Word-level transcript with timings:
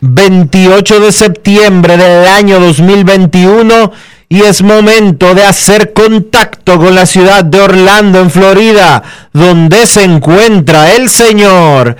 28 0.00 1.00
de 1.00 1.12
septiembre 1.12 1.96
del 1.96 2.26
año 2.26 2.60
2021 2.60 3.92
y 4.28 4.42
es 4.42 4.62
momento 4.62 5.34
de 5.34 5.44
hacer 5.44 5.92
contacto 5.92 6.78
con 6.78 6.94
la 6.94 7.06
ciudad 7.06 7.44
de 7.44 7.60
Orlando, 7.60 8.20
en 8.20 8.30
Florida, 8.30 9.02
donde 9.32 9.86
se 9.86 10.02
encuentra 10.02 10.92
el 10.94 11.08
señor 11.08 11.96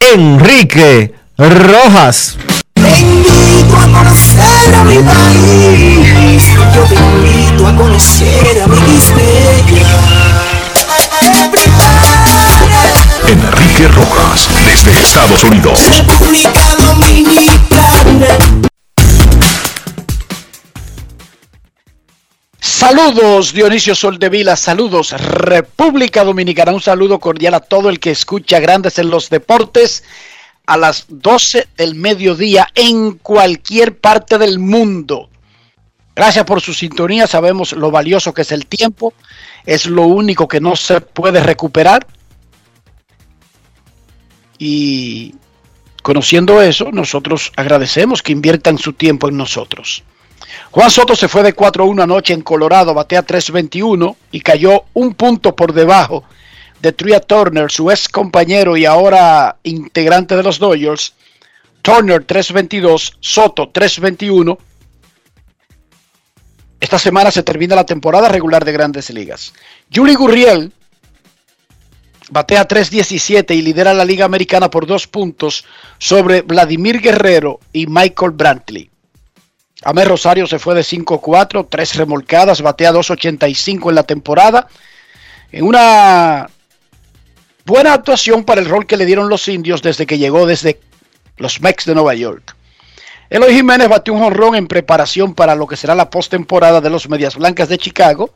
Enrique 0.00 1.14
Rojas. 1.36 2.36
a 3.76 3.86
conocer 3.92 4.74
a 4.74 4.84
mi 4.84 4.98
país. 4.98 6.46
Yo 6.74 6.82
te 6.84 6.94
invito 6.94 7.66
a 7.66 7.76
conocer 7.76 8.62
a 8.62 8.66
mi 8.66 8.76
Enrique 13.28 13.65
Rojas, 13.84 14.48
desde 14.64 14.98
Estados 14.98 15.44
Unidos. 15.44 15.78
República 15.98 16.76
Dominicana. 16.78 18.26
Saludos 22.58 23.52
Dionisio 23.52 23.94
Soldevila, 23.94 24.56
saludos 24.56 25.12
República 25.12 26.24
Dominicana, 26.24 26.72
un 26.72 26.80
saludo 26.80 27.18
cordial 27.18 27.52
a 27.54 27.60
todo 27.60 27.90
el 27.90 28.00
que 28.00 28.10
escucha 28.10 28.60
Grandes 28.60 28.98
en 28.98 29.10
los 29.10 29.28
Deportes 29.28 30.04
a 30.64 30.78
las 30.78 31.04
12 31.08 31.68
del 31.76 31.94
mediodía 31.96 32.68
en 32.74 33.18
cualquier 33.18 33.98
parte 33.98 34.38
del 34.38 34.58
mundo. 34.58 35.28
Gracias 36.14 36.46
por 36.46 36.62
su 36.62 36.72
sintonía, 36.72 37.26
sabemos 37.26 37.72
lo 37.72 37.90
valioso 37.90 38.32
que 38.32 38.42
es 38.42 38.52
el 38.52 38.66
tiempo, 38.66 39.12
es 39.66 39.84
lo 39.84 40.02
único 40.02 40.48
que 40.48 40.60
no 40.60 40.76
se 40.76 41.02
puede 41.02 41.40
recuperar. 41.42 42.06
Y 44.58 45.34
conociendo 46.02 46.62
eso, 46.62 46.90
nosotros 46.92 47.52
agradecemos 47.56 48.22
que 48.22 48.32
inviertan 48.32 48.78
su 48.78 48.92
tiempo 48.92 49.28
en 49.28 49.36
nosotros. 49.36 50.04
Juan 50.70 50.90
Soto 50.90 51.16
se 51.16 51.28
fue 51.28 51.42
de 51.42 51.54
4-1 51.54 52.02
anoche 52.02 52.34
en 52.34 52.42
Colorado, 52.42 52.94
batea 52.94 53.26
3-21 53.26 54.16
y 54.30 54.40
cayó 54.40 54.84
un 54.94 55.14
punto 55.14 55.56
por 55.56 55.72
debajo 55.72 56.24
de 56.80 56.92
Tria 56.92 57.20
Turner, 57.20 57.70
su 57.70 57.90
ex 57.90 58.08
compañero 58.08 58.76
y 58.76 58.84
ahora 58.84 59.56
integrante 59.62 60.36
de 60.36 60.42
los 60.42 60.58
Dodgers. 60.58 61.14
Turner 61.82 62.26
3-22, 62.26 63.14
Soto 63.20 63.72
3-21. 63.72 64.58
Esta 66.80 66.98
semana 66.98 67.30
se 67.30 67.42
termina 67.42 67.74
la 67.74 67.86
temporada 67.86 68.28
regular 68.28 68.64
de 68.64 68.72
grandes 68.72 69.10
ligas. 69.10 69.52
Julie 69.92 70.14
Gurriel 70.14 70.72
batea 72.30 72.66
3-17 72.66 73.54
y 73.54 73.62
lidera 73.62 73.94
la 73.94 74.04
Liga 74.04 74.24
Americana 74.24 74.70
por 74.70 74.86
dos 74.86 75.06
puntos 75.06 75.64
sobre 75.98 76.42
Vladimir 76.42 77.00
Guerrero 77.00 77.60
y 77.72 77.86
Michael 77.86 78.32
Brantley. 78.32 78.90
Amé 79.82 80.04
Rosario 80.04 80.46
se 80.46 80.58
fue 80.58 80.74
de 80.74 80.80
5-4, 80.80 81.66
3 81.68 81.96
remolcadas, 81.96 82.62
batea 82.62 82.92
2.85 82.92 83.90
en 83.90 83.94
la 83.94 84.02
temporada. 84.02 84.68
En 85.52 85.64
una 85.64 86.48
buena 87.64 87.92
actuación 87.92 88.44
para 88.44 88.60
el 88.60 88.68
rol 88.68 88.86
que 88.86 88.96
le 88.96 89.06
dieron 89.06 89.28
los 89.28 89.46
indios 89.48 89.82
desde 89.82 90.06
que 90.06 90.18
llegó 90.18 90.46
desde 90.46 90.80
los 91.36 91.60
Mex 91.60 91.84
de 91.84 91.94
Nueva 91.94 92.14
York. 92.14 92.56
Eloy 93.28 93.54
Jiménez 93.54 93.88
batió 93.88 94.14
un 94.14 94.20
jonrón 94.20 94.54
en 94.54 94.68
preparación 94.68 95.34
para 95.34 95.54
lo 95.54 95.66
que 95.66 95.76
será 95.76 95.94
la 95.94 96.10
postemporada 96.10 96.80
de 96.80 96.90
los 96.90 97.08
Medias 97.08 97.36
Blancas 97.36 97.68
de 97.68 97.78
Chicago, 97.78 98.30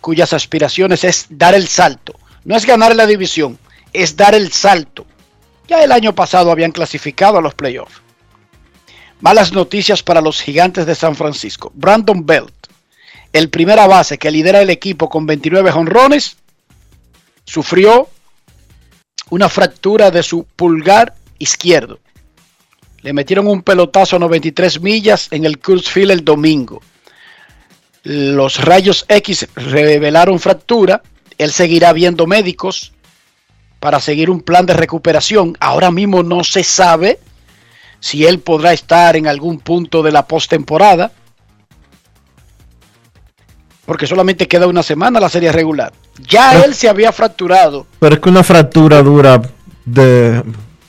cuyas 0.00 0.32
aspiraciones 0.32 1.04
es 1.04 1.26
dar 1.30 1.54
el 1.54 1.66
salto. 1.68 2.14
No 2.44 2.56
es 2.56 2.64
ganar 2.64 2.94
la 2.96 3.06
división, 3.06 3.58
es 3.92 4.16
dar 4.16 4.34
el 4.34 4.52
salto. 4.52 5.06
Ya 5.68 5.82
el 5.84 5.92
año 5.92 6.14
pasado 6.14 6.50
habían 6.50 6.72
clasificado 6.72 7.38
a 7.38 7.42
los 7.42 7.54
playoffs. 7.54 8.00
Malas 9.20 9.52
noticias 9.52 10.02
para 10.02 10.20
los 10.20 10.40
gigantes 10.40 10.86
de 10.86 10.94
San 10.94 11.14
Francisco. 11.14 11.70
Brandon 11.74 12.24
Belt, 12.24 12.54
el 13.32 13.50
primera 13.50 13.86
base 13.86 14.18
que 14.18 14.30
lidera 14.30 14.62
el 14.62 14.70
equipo 14.70 15.08
con 15.08 15.26
29 15.26 15.70
jonrones, 15.70 16.36
sufrió 17.44 18.08
una 19.30 19.48
fractura 19.48 20.10
de 20.10 20.22
su 20.22 20.44
pulgar 20.44 21.14
izquierdo. 21.38 21.98
Le 23.02 23.12
metieron 23.12 23.46
un 23.46 23.62
pelotazo 23.62 24.16
a 24.16 24.18
93 24.18 24.80
millas 24.80 25.28
en 25.30 25.44
el 25.44 25.58
Coors 25.58 25.88
Field 25.88 26.10
el 26.10 26.24
domingo. 26.24 26.82
Los 28.02 28.62
rayos 28.62 29.04
X 29.08 29.48
revelaron 29.54 30.38
fractura. 30.38 31.02
Él 31.40 31.52
seguirá 31.52 31.94
viendo 31.94 32.26
médicos 32.26 32.92
para 33.78 33.98
seguir 33.98 34.28
un 34.28 34.42
plan 34.42 34.66
de 34.66 34.74
recuperación. 34.74 35.56
Ahora 35.58 35.90
mismo 35.90 36.22
no 36.22 36.44
se 36.44 36.62
sabe 36.62 37.18
si 37.98 38.26
él 38.26 38.40
podrá 38.40 38.74
estar 38.74 39.16
en 39.16 39.26
algún 39.26 39.58
punto 39.58 40.02
de 40.02 40.12
la 40.12 40.26
postemporada. 40.26 41.12
Porque 43.86 44.06
solamente 44.06 44.48
queda 44.48 44.66
una 44.66 44.82
semana 44.82 45.18
la 45.18 45.30
serie 45.30 45.50
regular. 45.50 45.94
Ya 46.28 46.62
él 46.62 46.74
se 46.74 46.90
había 46.90 47.10
fracturado. 47.10 47.86
Pero 47.98 48.16
es 48.16 48.20
que 48.20 48.28
una 48.28 48.44
fractura 48.44 49.02
dura 49.02 49.40
de, 49.86 50.42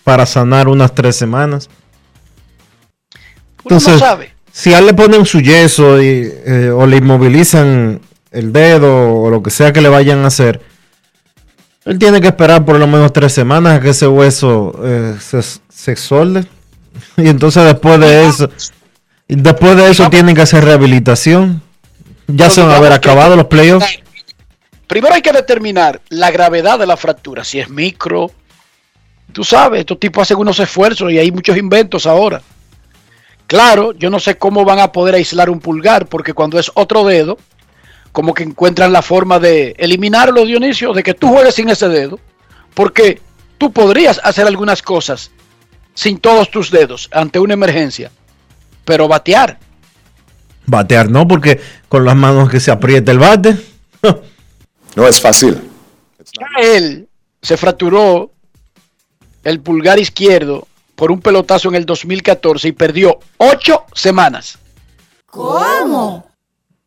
para 0.03 0.25
sanar 0.25 0.67
unas 0.67 0.93
tres 0.93 1.15
semanas. 1.15 1.69
Entonces, 3.63 3.99
sabe. 3.99 4.33
si 4.51 4.73
a 4.73 4.79
él 4.79 4.87
le 4.87 4.93
ponen 4.93 5.25
su 5.25 5.39
yeso 5.39 6.01
y, 6.01 6.29
eh, 6.45 6.71
o 6.75 6.85
le 6.85 6.97
inmovilizan 6.97 8.01
el 8.31 8.51
dedo 8.51 9.21
o 9.21 9.29
lo 9.29 9.43
que 9.43 9.51
sea 9.51 9.73
que 9.73 9.81
le 9.81 9.89
vayan 9.89 10.19
a 10.23 10.27
hacer, 10.27 10.61
él 11.85 11.99
tiene 11.99 12.21
que 12.21 12.27
esperar 12.27 12.63
por 12.65 12.77
lo 12.77 12.87
menos 12.87 13.11
tres 13.11 13.33
semanas 13.33 13.77
a 13.77 13.81
que 13.81 13.89
ese 13.89 14.07
hueso 14.07 14.73
eh, 14.83 15.15
se, 15.19 15.41
se 15.41 15.95
solde. 15.95 16.45
Y 17.17 17.27
entonces 17.29 17.63
después 17.63 17.99
de 17.99 18.27
eso, 18.27 18.49
después 19.27 19.75
de 19.77 19.89
eso 19.89 20.09
tienen 20.09 20.35
que 20.35 20.41
hacer 20.41 20.63
rehabilitación. 20.63 21.61
Ya 22.27 22.49
se 22.49 22.61
van 22.61 22.71
a 22.71 22.77
haber 22.77 22.93
acabado 22.93 23.35
los 23.35 23.45
playoffs. 23.45 23.99
Primero 24.87 25.15
hay 25.15 25.21
que 25.21 25.31
determinar 25.31 26.01
la 26.09 26.31
gravedad 26.31 26.77
de 26.77 26.85
la 26.85 26.97
fractura, 26.97 27.43
si 27.43 27.59
es 27.59 27.69
micro, 27.69 28.31
tú 29.31 29.43
sabes, 29.43 29.79
estos 29.79 29.99
tipos 29.99 30.23
hacen 30.23 30.37
unos 30.37 30.59
esfuerzos 30.59 31.11
y 31.11 31.17
hay 31.17 31.31
muchos 31.31 31.57
inventos 31.57 32.05
ahora. 32.05 32.41
Claro, 33.47 33.93
yo 33.93 34.09
no 34.09 34.19
sé 34.19 34.37
cómo 34.37 34.63
van 34.63 34.79
a 34.79 34.91
poder 34.91 35.15
aislar 35.15 35.49
un 35.49 35.59
pulgar, 35.59 36.07
porque 36.07 36.33
cuando 36.33 36.59
es 36.59 36.71
otro 36.73 37.03
dedo, 37.03 37.37
como 38.11 38.33
que 38.33 38.43
encuentran 38.43 38.91
la 38.91 39.01
forma 39.01 39.39
de 39.39 39.75
eliminarlo, 39.77 40.45
Dionisio, 40.45 40.93
de 40.93 41.03
que 41.03 41.13
tú 41.13 41.29
juegues 41.29 41.55
sin 41.55 41.69
ese 41.69 41.87
dedo, 41.87 42.19
porque 42.73 43.21
tú 43.57 43.71
podrías 43.71 44.19
hacer 44.23 44.47
algunas 44.47 44.81
cosas 44.81 45.31
sin 45.93 46.19
todos 46.19 46.49
tus 46.49 46.71
dedos 46.71 47.09
ante 47.11 47.39
una 47.39 47.53
emergencia, 47.53 48.11
pero 48.85 49.07
batear. 49.07 49.59
Batear 50.65 51.09
no, 51.09 51.27
porque 51.27 51.59
con 51.87 52.05
las 52.05 52.15
manos 52.15 52.49
que 52.49 52.59
se 52.59 52.71
aprieta 52.71 53.11
el 53.11 53.19
bate. 53.19 53.57
no 54.95 55.07
es 55.07 55.21
fácil. 55.21 55.61
él 56.59 57.07
se 57.41 57.57
fracturó 57.57 58.31
el 59.43 59.59
pulgar 59.59 59.99
izquierdo 59.99 60.67
por 60.95 61.11
un 61.11 61.19
pelotazo 61.19 61.69
en 61.69 61.75
el 61.75 61.85
2014 61.85 62.67
y 62.67 62.71
perdió 62.73 63.19
ocho 63.37 63.85
semanas. 63.93 64.59
¿Cómo? 65.25 66.30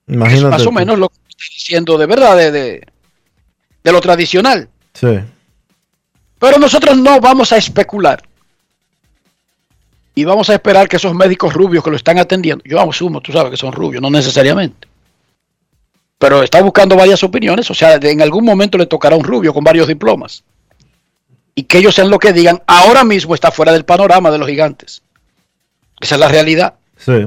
Imagínate. 0.06 0.46
Es 0.46 0.50
más 0.50 0.66
o 0.66 0.72
menos 0.72 0.98
lo 0.98 1.08
que 1.08 1.16
estoy 1.28 1.48
diciendo 1.54 1.98
de 1.98 2.06
verdad, 2.06 2.36
de, 2.36 2.50
de, 2.50 2.86
de 3.82 3.92
lo 3.92 4.00
tradicional. 4.00 4.68
Sí. 4.92 5.18
Pero 6.38 6.58
nosotros 6.58 6.96
no 6.96 7.20
vamos 7.20 7.52
a 7.52 7.56
especular. 7.56 8.22
Y 10.14 10.24
vamos 10.24 10.48
a 10.48 10.54
esperar 10.54 10.88
que 10.88 10.96
esos 10.96 11.14
médicos 11.14 11.52
rubios 11.52 11.82
que 11.82 11.90
lo 11.90 11.96
están 11.96 12.18
atendiendo, 12.18 12.62
yo 12.64 12.80
asumo, 12.80 13.20
tú 13.20 13.32
sabes 13.32 13.50
que 13.50 13.56
son 13.56 13.72
rubios, 13.72 14.00
no 14.00 14.10
necesariamente. 14.10 14.86
Pero 16.18 16.42
está 16.42 16.62
buscando 16.62 16.96
varias 16.96 17.24
opiniones, 17.24 17.68
o 17.70 17.74
sea, 17.74 17.94
en 17.94 18.22
algún 18.22 18.44
momento 18.44 18.78
le 18.78 18.86
tocará 18.86 19.16
un 19.16 19.24
rubio 19.24 19.52
con 19.52 19.64
varios 19.64 19.88
diplomas. 19.88 20.44
Y 21.56 21.64
que 21.64 21.78
ellos 21.78 21.94
sean 21.94 22.10
lo 22.10 22.18
que 22.18 22.32
digan, 22.32 22.62
ahora 22.66 23.04
mismo 23.04 23.34
está 23.34 23.50
fuera 23.50 23.72
del 23.72 23.84
panorama 23.84 24.30
de 24.30 24.38
los 24.38 24.48
gigantes. 24.48 25.02
Esa 26.00 26.14
es 26.14 26.20
la 26.20 26.28
realidad. 26.28 26.74
Sí. 26.96 27.26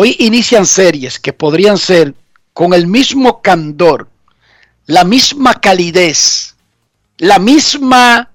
Hoy 0.00 0.14
inician 0.20 0.64
series 0.64 1.18
que 1.18 1.32
podrían 1.32 1.76
ser 1.76 2.14
con 2.52 2.72
el 2.72 2.86
mismo 2.86 3.42
candor, 3.42 4.08
la 4.86 5.02
misma 5.02 5.54
calidez, 5.54 6.54
la 7.16 7.40
misma, 7.40 8.30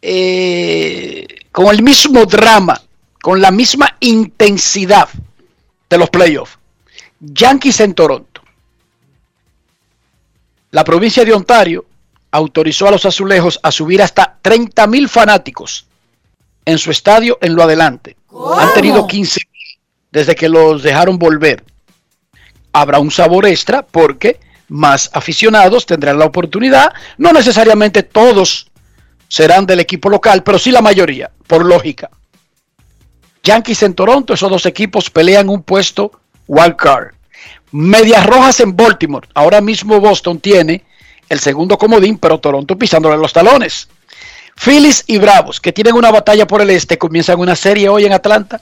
eh, 0.00 1.26
con 1.50 1.74
el 1.74 1.82
mismo 1.82 2.24
drama, 2.24 2.80
con 3.20 3.40
la 3.40 3.50
misma 3.50 3.96
intensidad 3.98 5.08
de 5.90 5.98
los 5.98 6.08
playoffs. 6.08 6.56
Yankees 7.18 7.80
en 7.80 7.94
Toronto. 7.94 8.42
La 10.70 10.84
provincia 10.84 11.24
de 11.24 11.32
Ontario 11.32 11.84
autorizó 12.30 12.86
a 12.86 12.92
los 12.92 13.04
azulejos 13.04 13.58
a 13.60 13.72
subir 13.72 14.02
hasta 14.02 14.38
30 14.40 14.86
mil 14.86 15.08
fanáticos 15.08 15.84
en 16.64 16.78
su 16.78 16.92
estadio 16.92 17.38
en 17.42 17.56
lo 17.56 17.64
adelante. 17.64 18.16
Han 18.56 18.72
tenido 18.72 19.04
15 19.04 19.40
desde 20.14 20.36
que 20.36 20.48
los 20.48 20.82
dejaron 20.82 21.18
volver. 21.18 21.64
Habrá 22.72 23.00
un 23.00 23.10
sabor 23.10 23.46
extra 23.46 23.84
porque 23.84 24.38
más 24.68 25.10
aficionados 25.12 25.84
tendrán 25.84 26.18
la 26.18 26.24
oportunidad. 26.24 26.94
No 27.18 27.32
necesariamente 27.32 28.04
todos 28.04 28.70
serán 29.28 29.66
del 29.66 29.80
equipo 29.80 30.08
local, 30.08 30.44
pero 30.44 30.58
sí 30.58 30.70
la 30.70 30.80
mayoría, 30.80 31.32
por 31.48 31.64
lógica. 31.64 32.08
Yankees 33.42 33.82
en 33.82 33.94
Toronto, 33.94 34.34
esos 34.34 34.48
dos 34.48 34.64
equipos 34.66 35.10
pelean 35.10 35.48
un 35.48 35.62
puesto 35.62 36.12
wild 36.46 36.76
card. 36.76 37.14
Medias 37.72 38.24
Rojas 38.24 38.60
en 38.60 38.76
Baltimore. 38.76 39.28
Ahora 39.34 39.60
mismo 39.60 39.98
Boston 39.98 40.38
tiene 40.38 40.84
el 41.28 41.40
segundo 41.40 41.76
comodín, 41.76 42.18
pero 42.18 42.38
Toronto 42.38 42.78
pisándole 42.78 43.18
los 43.18 43.32
talones. 43.32 43.88
Phillies 44.54 45.02
y 45.08 45.18
Bravos, 45.18 45.60
que 45.60 45.72
tienen 45.72 45.94
una 45.94 46.12
batalla 46.12 46.46
por 46.46 46.62
el 46.62 46.70
este, 46.70 46.96
comienzan 46.98 47.40
una 47.40 47.56
serie 47.56 47.88
hoy 47.88 48.04
en 48.04 48.12
Atlanta. 48.12 48.60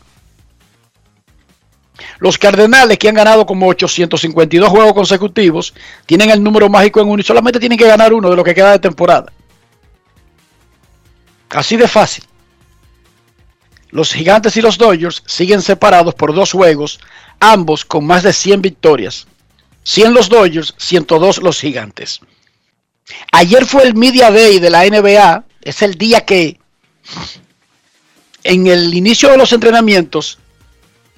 Los 2.18 2.38
Cardenales, 2.38 2.98
que 2.98 3.08
han 3.08 3.14
ganado 3.14 3.46
como 3.46 3.66
852 3.68 4.68
juegos 4.68 4.92
consecutivos, 4.92 5.74
tienen 6.06 6.30
el 6.30 6.42
número 6.42 6.68
mágico 6.68 7.00
en 7.00 7.08
uno 7.08 7.20
y 7.20 7.24
solamente 7.24 7.60
tienen 7.60 7.78
que 7.78 7.86
ganar 7.86 8.12
uno 8.12 8.30
de 8.30 8.36
lo 8.36 8.44
que 8.44 8.54
queda 8.54 8.72
de 8.72 8.78
temporada. 8.78 9.32
Así 11.50 11.76
de 11.76 11.88
fácil. 11.88 12.24
Los 13.90 14.12
Gigantes 14.12 14.56
y 14.56 14.62
los 14.62 14.78
Dodgers 14.78 15.22
siguen 15.26 15.60
separados 15.60 16.14
por 16.14 16.34
dos 16.34 16.52
juegos, 16.52 16.98
ambos 17.40 17.84
con 17.84 18.06
más 18.06 18.22
de 18.22 18.32
100 18.32 18.62
victorias. 18.62 19.26
100 19.84 20.14
los 20.14 20.28
Dodgers, 20.28 20.74
102 20.78 21.42
los 21.42 21.60
Gigantes. 21.60 22.20
Ayer 23.32 23.66
fue 23.66 23.82
el 23.82 23.94
Media 23.94 24.30
Day 24.30 24.58
de 24.60 24.70
la 24.70 24.86
NBA, 24.86 25.44
es 25.62 25.82
el 25.82 25.96
día 25.96 26.24
que 26.24 26.58
en 28.44 28.66
el 28.66 28.94
inicio 28.94 29.30
de 29.30 29.36
los 29.36 29.52
entrenamientos 29.52 30.38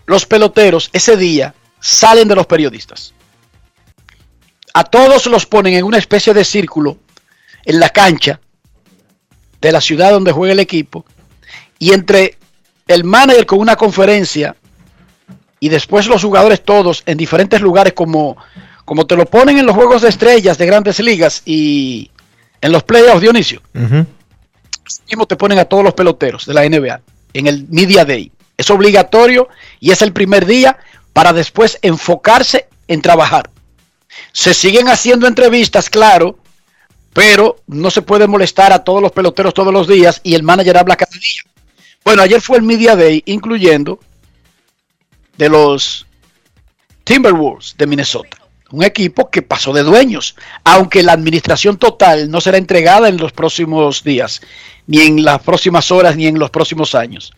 los 0.07 0.27
peloteros 0.27 0.91
ese 0.93 1.17
día 1.17 1.55
salen 1.81 2.29
de 2.29 2.35
los 2.35 2.47
periodistas. 2.47 3.15
A 4.73 4.85
todos 4.85 5.27
los 5.27 5.47
ponen 5.47 5.75
en 5.75 5.85
una 5.85 5.99
especie 5.99 6.35
de 6.35 6.45
círculo 6.45 6.99
en 7.65 7.81
la 7.81 7.91
cancha 7.91 8.41
de 9.61 9.73
la 9.73 9.81
ciudad 9.81 10.11
donde 10.11 10.33
juega 10.33 10.53
el 10.53 10.61
equipo 10.61 11.05
y 11.79 11.93
entre 11.93 12.37
el 12.87 13.05
manager 13.05 13.47
con 13.47 13.61
una 13.61 13.77
conferencia 13.77 14.57
y 15.61 15.69
después 15.69 16.07
los 16.07 16.23
jugadores 16.23 16.63
todos 16.63 17.03
en 17.07 17.17
diferentes 17.17 17.61
lugares 17.61 17.95
como, 17.95 18.37
como 18.85 19.07
te 19.07 19.17
lo 19.17 19.25
ponen 19.25 19.59
en 19.59 19.67
los 19.67 19.75
juegos 19.75 20.03
de 20.03 20.11
estrellas 20.11 20.59
de 20.59 20.67
grandes 20.67 21.01
ligas 21.01 21.43
y 21.47 22.11
en 22.61 22.73
los 22.73 22.83
playoffs 22.83 23.23
Dionisio. 23.23 23.63
mismo 25.09 25.27
te 25.27 25.37
ponen 25.37 25.59
a 25.59 25.65
todos 25.65 25.85
los 25.85 25.95
peloteros 25.95 26.47
de 26.47 26.55
la 26.55 26.69
NBA 26.69 27.01
en 27.33 27.47
el 27.47 27.67
Media 27.69 28.05
Day. 28.05 28.31
Es 28.57 28.71
obligatorio 28.71 29.49
y 29.81 29.91
es 29.91 30.03
el 30.03 30.13
primer 30.13 30.47
día 30.47 30.79
para 31.13 31.33
después 31.33 31.79
enfocarse 31.83 32.69
en 32.89 33.03
trabajar. 33.03 33.51
Se 34.33 34.55
siguen 34.55 34.89
haciendo 34.89 35.27
entrevistas, 35.27 35.91
claro, 35.91 36.39
pero 37.13 37.57
no 37.67 37.91
se 37.91 38.03
puede 38.03 38.27
molestar 38.27 38.73
a 38.73 38.85
todos 38.85 39.03
los 39.03 39.13
peloteros 39.13 39.55
todos 39.55 39.73
los 39.73 39.89
días 39.89 40.21
y 40.23 40.35
el 40.35 40.43
manager 40.43 40.77
habla 40.79 40.97
cada 40.97 41.13
día. 41.13 41.43
Bueno, 42.05 42.23
ayer 42.23 42.41
fue 42.41 42.59
el 42.59 42.63
Media 42.63 42.95
Day, 42.95 43.23
incluyendo 43.27 43.99
de 45.37 45.49
los 45.49 46.07
Timberwolves 47.05 47.75
de 47.77 47.87
Minnesota. 47.87 48.37
Un 48.71 48.83
equipo 48.83 49.31
que 49.31 49.43
pasó 49.43 49.73
de 49.73 49.83
dueños, 49.83 50.35
aunque 50.65 51.03
la 51.03 51.13
administración 51.13 51.77
total 51.77 52.31
no 52.31 52.41
será 52.41 52.59
entregada 52.59 53.09
en 53.09 53.17
los 53.17 53.33
próximos 53.33 54.03
días, 54.03 54.43
ni 54.87 55.01
en 55.03 55.25
las 55.25 55.41
próximas 55.43 55.91
horas, 55.93 56.17
ni 56.17 56.27
en 56.27 56.39
los 56.39 56.51
próximos 56.51 56.95
años 56.95 57.33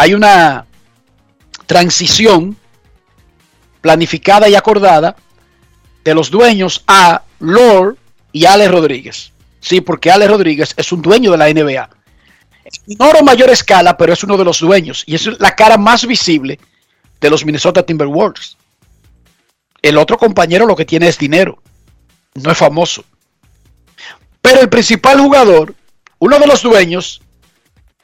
hay 0.00 0.14
una 0.14 0.64
transición 1.66 2.56
planificada 3.82 4.48
y 4.48 4.54
acordada 4.54 5.14
de 6.02 6.14
los 6.14 6.30
dueños 6.30 6.82
a 6.86 7.22
Lord 7.38 7.98
y 8.32 8.46
Alex 8.46 8.70
Rodríguez. 8.70 9.32
Sí, 9.60 9.82
porque 9.82 10.10
Alex 10.10 10.30
Rodríguez 10.30 10.72
es 10.78 10.90
un 10.90 11.02
dueño 11.02 11.32
de 11.32 11.36
la 11.36 11.52
NBA. 11.52 11.90
Es 12.64 12.80
menor 12.86 13.16
o 13.20 13.22
mayor 13.22 13.50
escala, 13.50 13.98
pero 13.98 14.14
es 14.14 14.24
uno 14.24 14.38
de 14.38 14.44
los 14.46 14.60
dueños 14.60 15.04
y 15.04 15.16
es 15.16 15.38
la 15.38 15.54
cara 15.54 15.76
más 15.76 16.06
visible 16.06 16.58
de 17.20 17.28
los 17.28 17.44
Minnesota 17.44 17.84
Timberwolves. 17.84 18.56
El 19.82 19.98
otro 19.98 20.16
compañero 20.16 20.64
lo 20.64 20.76
que 20.76 20.86
tiene 20.86 21.08
es 21.08 21.18
dinero, 21.18 21.62
no 22.36 22.50
es 22.50 22.56
famoso. 22.56 23.04
Pero 24.40 24.62
el 24.62 24.70
principal 24.70 25.20
jugador, 25.20 25.74
uno 26.20 26.38
de 26.38 26.46
los 26.46 26.62
dueños, 26.62 27.20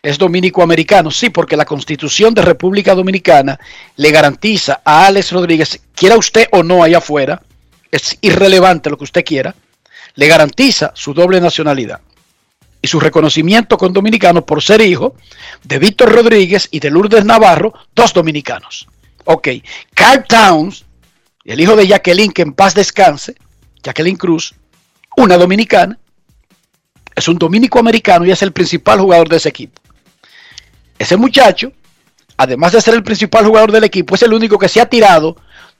es 0.06 0.18
dominico-americano. 0.18 1.10
Sí, 1.10 1.30
porque 1.30 1.56
la 1.56 1.64
constitución 1.64 2.32
de 2.32 2.42
República 2.42 2.94
Dominicana 2.94 3.58
le 3.96 4.12
garantiza 4.12 4.80
a 4.84 5.06
Alex 5.06 5.32
Rodríguez, 5.32 5.80
quiera 5.96 6.16
usted 6.16 6.46
o 6.52 6.62
no 6.62 6.84
allá 6.84 6.98
afuera, 6.98 7.42
es 7.90 8.16
irrelevante 8.20 8.88
lo 8.88 8.96
que 8.96 9.02
usted 9.02 9.24
quiera, 9.24 9.52
le 10.14 10.28
garantiza 10.28 10.92
su 10.94 11.12
doble 11.12 11.40
nacionalidad 11.40 12.00
y 12.80 12.86
su 12.86 13.00
reconocimiento 13.00 13.76
con 13.76 13.92
dominicano 13.92 14.46
por 14.46 14.62
ser 14.62 14.80
hijo 14.80 15.16
de 15.64 15.80
Víctor 15.80 16.12
Rodríguez 16.12 16.68
y 16.70 16.78
de 16.78 16.90
Lourdes 16.90 17.24
Navarro, 17.24 17.74
dos 17.92 18.12
dominicanos. 18.12 18.86
Ok, 19.24 19.48
Carl 19.92 20.24
Towns, 20.24 20.84
el 21.44 21.60
hijo 21.60 21.74
de 21.74 21.88
Jacqueline, 21.88 22.32
que 22.32 22.42
en 22.42 22.52
paz 22.52 22.76
descanse, 22.76 23.34
Jacqueline 23.82 24.16
Cruz, 24.16 24.54
una 25.16 25.36
dominicana, 25.36 25.98
es 27.12 27.26
un 27.26 27.38
dominico 27.38 27.80
americano 27.80 28.24
y 28.24 28.30
es 28.30 28.42
el 28.42 28.52
principal 28.52 29.00
jugador 29.00 29.28
de 29.28 29.38
ese 29.38 29.48
equipo. 29.48 29.82
Ese 30.98 31.16
muchacho, 31.16 31.72
además 32.36 32.72
de 32.72 32.80
ser 32.80 32.94
el 32.94 33.02
principal 33.02 33.46
jugador 33.46 33.72
del 33.72 33.84
equipo, 33.84 34.14
es 34.14 34.22
el 34.22 34.32
único 34.32 34.58
que 34.58 34.68
se 34.68 34.80
ha 34.80 34.88
tirado 34.88 35.36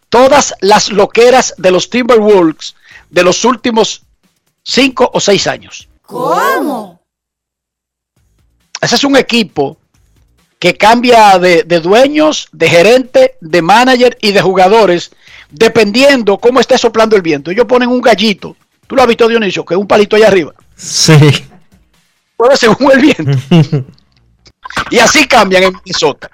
todas 0.09 0.55
las 0.61 0.91
loqueras 0.91 1.55
de 1.59 1.71
los 1.71 1.91
Timberwolves 1.91 2.75
de 3.11 3.23
los 3.23 3.45
últimos 3.45 4.03
cinco 4.63 5.11
o 5.13 5.21
seis 5.21 5.47
años. 5.47 5.89
¿Cómo? 6.03 7.01
Ese 8.81 8.95
es 8.95 9.05
un 9.05 9.17
equipo 9.17 9.79
que 10.59 10.77
cambia 10.77 11.39
de, 11.39 11.63
dueños, 11.81 12.49
de 12.53 12.69
gerente, 12.69 13.37
de 13.41 13.63
manager 13.63 14.17
y 14.21 14.33
de 14.33 14.41
jugadores, 14.41 15.11
dependiendo 15.51 16.39
cómo 16.39 16.61
esté 16.61 16.79
soplando 16.79 17.17
el 17.17 17.23
viento. 17.23 17.51
Ellos 17.51 17.67
ponen 17.67 17.89
un 17.89 18.01
gallito. 18.01 18.57
Tú 18.87 18.97
lo 18.97 19.03
has 19.03 19.09
visto, 19.09 19.29
Dionisio, 19.29 19.65
que 19.65 19.75
es 19.75 19.81
un 19.81 19.87
palito 19.87 20.17
allá 20.17 20.29
arriba. 20.29 20.55
Sí. 20.77 21.13
mueve 22.39 22.57
según 22.57 22.93
el 22.93 23.01
viento. 23.01 23.87
y 24.91 24.99
así 24.99 25.27
cambian 25.27 25.65
en 25.65 25.73
Minnesota. 25.73 26.31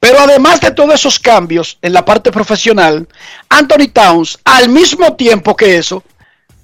Pero 0.00 0.20
además 0.20 0.60
de 0.60 0.70
todos 0.70 0.94
esos 0.94 1.18
cambios 1.18 1.78
en 1.82 1.92
la 1.92 2.04
parte 2.04 2.30
profesional, 2.30 3.08
Anthony 3.48 3.88
Towns, 3.92 4.38
al 4.44 4.68
mismo 4.68 5.16
tiempo 5.16 5.56
que 5.56 5.76
eso, 5.76 6.04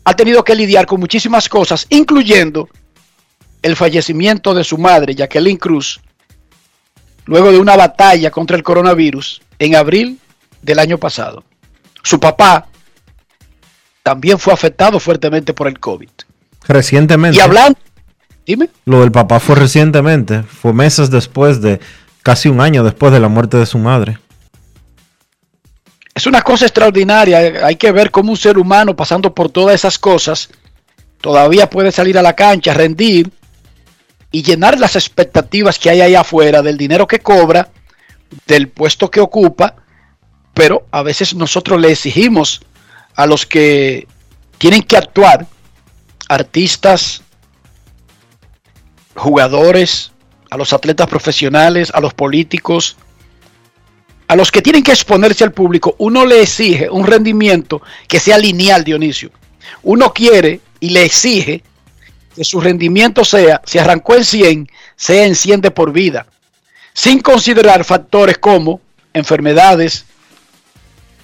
ha 0.04 0.14
tenido 0.14 0.44
que 0.44 0.54
lidiar 0.54 0.86
con 0.86 1.00
muchísimas 1.00 1.48
cosas, 1.48 1.86
incluyendo 1.90 2.68
el 3.62 3.76
fallecimiento 3.76 4.54
de 4.54 4.62
su 4.62 4.78
madre, 4.78 5.14
Jacqueline 5.14 5.56
Cruz, 5.56 6.00
luego 7.24 7.50
de 7.50 7.58
una 7.58 7.76
batalla 7.76 8.30
contra 8.30 8.56
el 8.56 8.62
coronavirus 8.62 9.42
en 9.58 9.74
abril 9.74 10.20
del 10.62 10.78
año 10.78 10.98
pasado. 10.98 11.42
Su 12.02 12.20
papá 12.20 12.68
también 14.02 14.38
fue 14.38 14.52
afectado 14.52 15.00
fuertemente 15.00 15.54
por 15.54 15.66
el 15.66 15.80
COVID. 15.80 16.10
Recientemente. 16.68 17.38
Y 17.38 17.40
hablando, 17.40 17.78
dime. 18.46 18.68
Lo 18.84 19.00
del 19.00 19.12
papá 19.12 19.40
fue 19.40 19.56
recientemente, 19.56 20.42
fue 20.42 20.72
meses 20.72 21.10
después 21.10 21.60
de, 21.60 21.80
casi 22.22 22.48
un 22.48 22.60
año 22.60 22.84
después 22.84 23.12
de 23.12 23.20
la 23.20 23.28
muerte 23.28 23.56
de 23.56 23.66
su 23.66 23.78
madre. 23.78 24.18
Es 26.14 26.26
una 26.26 26.42
cosa 26.42 26.66
extraordinaria. 26.66 27.66
Hay 27.66 27.76
que 27.76 27.90
ver 27.90 28.10
cómo 28.10 28.30
un 28.30 28.36
ser 28.36 28.56
humano 28.56 28.94
pasando 28.94 29.34
por 29.34 29.50
todas 29.50 29.74
esas 29.74 29.98
cosas 29.98 30.48
todavía 31.20 31.70
puede 31.70 31.90
salir 31.90 32.18
a 32.18 32.22
la 32.22 32.34
cancha, 32.34 32.74
rendir 32.74 33.30
y 34.30 34.42
llenar 34.42 34.78
las 34.78 34.94
expectativas 34.94 35.78
que 35.78 35.88
hay 35.88 36.02
ahí 36.02 36.14
afuera 36.14 36.60
del 36.60 36.76
dinero 36.76 37.06
que 37.06 37.20
cobra, 37.20 37.70
del 38.46 38.68
puesto 38.68 39.10
que 39.10 39.20
ocupa, 39.20 39.76
pero 40.52 40.86
a 40.90 41.02
veces 41.02 41.34
nosotros 41.34 41.80
le 41.80 41.92
exigimos 41.92 42.60
a 43.16 43.24
los 43.24 43.46
que 43.46 44.06
tienen 44.58 44.82
que 44.82 44.98
actuar, 44.98 45.46
artistas, 46.28 47.22
jugadores, 49.14 50.12
a 50.50 50.56
los 50.56 50.72
atletas 50.72 51.08
profesionales, 51.08 51.90
a 51.94 52.00
los 52.00 52.14
políticos, 52.14 52.96
a 54.28 54.36
los 54.36 54.50
que 54.50 54.62
tienen 54.62 54.82
que 54.82 54.92
exponerse 54.92 55.44
al 55.44 55.52
público, 55.52 55.94
uno 55.98 56.24
le 56.24 56.42
exige 56.42 56.88
un 56.88 57.06
rendimiento 57.06 57.82
que 58.08 58.20
sea 58.20 58.38
lineal, 58.38 58.84
Dionisio. 58.84 59.30
Uno 59.82 60.12
quiere 60.12 60.60
y 60.80 60.90
le 60.90 61.04
exige 61.04 61.62
que 62.34 62.44
su 62.44 62.60
rendimiento 62.60 63.24
sea, 63.24 63.60
si 63.64 63.78
arrancó 63.78 64.14
en 64.16 64.24
100, 64.24 64.68
sea 64.96 65.24
en 65.24 65.34
100 65.34 65.60
de 65.60 65.70
por 65.70 65.92
vida, 65.92 66.26
sin 66.92 67.20
considerar 67.20 67.84
factores 67.84 68.38
como 68.38 68.80
enfermedades, 69.12 70.04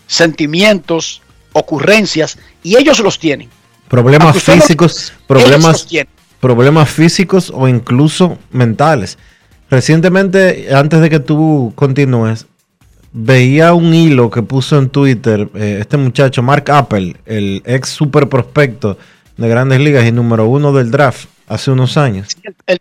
sentimientos, 0.07 1.23
ocurrencias, 1.53 2.39
y 2.63 2.77
ellos 2.77 3.01
los 3.01 3.19
tienen. 3.19 3.51
Problemas 3.89 4.41
físicos, 4.41 5.13
problemas, 5.27 5.87
problemas 6.41 6.91
físicos 6.91 7.53
o 7.55 7.69
incluso 7.69 8.39
mentales. 8.51 9.19
Recientemente, 9.71 10.75
antes 10.75 11.01
de 11.01 11.11
que 11.11 11.21
tú 11.21 11.73
continúes, 11.77 12.47
veía 13.13 13.75
un 13.75 13.95
hilo 13.95 14.31
que 14.31 14.43
puso 14.43 14.79
en 14.79 14.89
Twitter 14.89 15.49
eh, 15.55 15.79
este 15.81 15.97
muchacho, 15.97 16.43
Mark 16.43 16.71
Apple, 16.71 17.17
el 17.27 17.63
ex 17.65 17.89
super 17.89 18.29
prospecto 18.29 18.99
de 19.37 19.49
grandes 19.49 19.81
ligas 19.81 20.05
y 20.07 20.13
número 20.13 20.47
uno 20.47 20.73
del 20.73 20.91
draft 20.91 21.29
hace 21.47 21.71
unos 21.71 21.97
años. 21.97 22.37
El, 22.67 22.81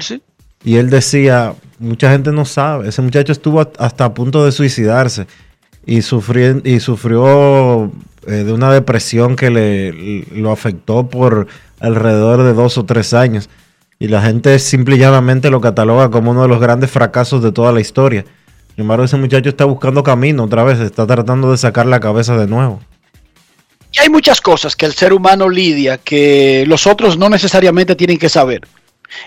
sí. 0.00 0.22
Y 0.64 0.76
él 0.76 0.88
decía, 0.88 1.54
mucha 1.78 2.10
gente 2.10 2.32
no 2.32 2.44
sabe, 2.44 2.88
ese 2.88 3.02
muchacho 3.02 3.32
estuvo 3.32 3.60
hasta 3.78 4.04
a 4.04 4.14
punto 4.14 4.44
de 4.44 4.52
suicidarse 4.52 5.26
y, 5.84 6.02
sufrió, 6.02 6.60
y 6.64 6.80
sufrió 6.80 7.92
eh, 8.26 8.44
de 8.44 8.52
una 8.52 8.72
depresión 8.72 9.36
que 9.36 9.50
le, 9.50 9.92
lo 10.32 10.50
afectó 10.50 11.08
por 11.08 11.46
alrededor 11.80 12.42
de 12.42 12.52
dos 12.52 12.78
o 12.78 12.84
tres 12.84 13.14
años. 13.14 13.48
Y 13.98 14.08
la 14.08 14.22
gente 14.22 14.58
simple 14.58 14.96
y 14.96 14.98
llanamente 14.98 15.50
lo 15.50 15.60
cataloga 15.60 16.10
como 16.10 16.32
uno 16.32 16.42
de 16.42 16.48
los 16.48 16.60
grandes 16.60 16.90
fracasos 16.90 17.42
de 17.42 17.52
toda 17.52 17.72
la 17.72 17.80
historia. 17.80 18.24
Sin 18.74 18.82
embargo, 18.82 19.04
ese 19.04 19.16
muchacho 19.16 19.48
está 19.48 19.64
buscando 19.64 20.02
camino 20.02 20.44
otra 20.44 20.64
vez, 20.64 20.80
está 20.80 21.06
tratando 21.06 21.50
de 21.52 21.58
sacar 21.58 21.86
la 21.86 22.00
cabeza 22.00 22.36
de 22.36 22.46
nuevo. 22.46 22.80
Y 23.92 24.00
hay 24.00 24.08
muchas 24.08 24.40
cosas 24.40 24.74
que 24.74 24.86
el 24.86 24.92
ser 24.92 25.12
humano 25.12 25.48
lidia 25.48 25.98
que 25.98 26.64
los 26.66 26.86
otros 26.86 27.16
no 27.16 27.28
necesariamente 27.28 27.94
tienen 27.94 28.18
que 28.18 28.28
saber. 28.28 28.62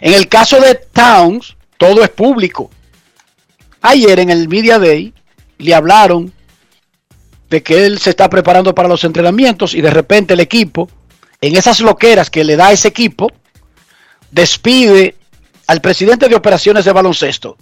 En 0.01 0.13
el 0.13 0.27
caso 0.27 0.59
de 0.59 0.75
Towns, 0.75 1.55
todo 1.77 2.03
es 2.03 2.09
público. 2.09 2.69
Ayer 3.81 4.19
en 4.19 4.29
el 4.29 4.49
Media 4.49 4.77
Day 4.79 5.13
le 5.59 5.73
hablaron 5.73 6.33
de 7.49 7.63
que 7.63 7.85
él 7.85 7.99
se 7.99 8.09
está 8.09 8.29
preparando 8.29 8.75
para 8.75 8.89
los 8.89 9.03
entrenamientos 9.03 9.73
y 9.73 9.81
de 9.81 9.89
repente 9.89 10.33
el 10.33 10.39
equipo, 10.39 10.89
en 11.41 11.55
esas 11.55 11.79
loqueras 11.79 12.29
que 12.29 12.43
le 12.43 12.55
da 12.55 12.71
ese 12.71 12.87
equipo, 12.87 13.31
despide 14.31 15.15
al 15.67 15.81
presidente 15.81 16.27
de 16.27 16.35
operaciones 16.35 16.85
de 16.85 16.91
baloncesto, 16.91 17.57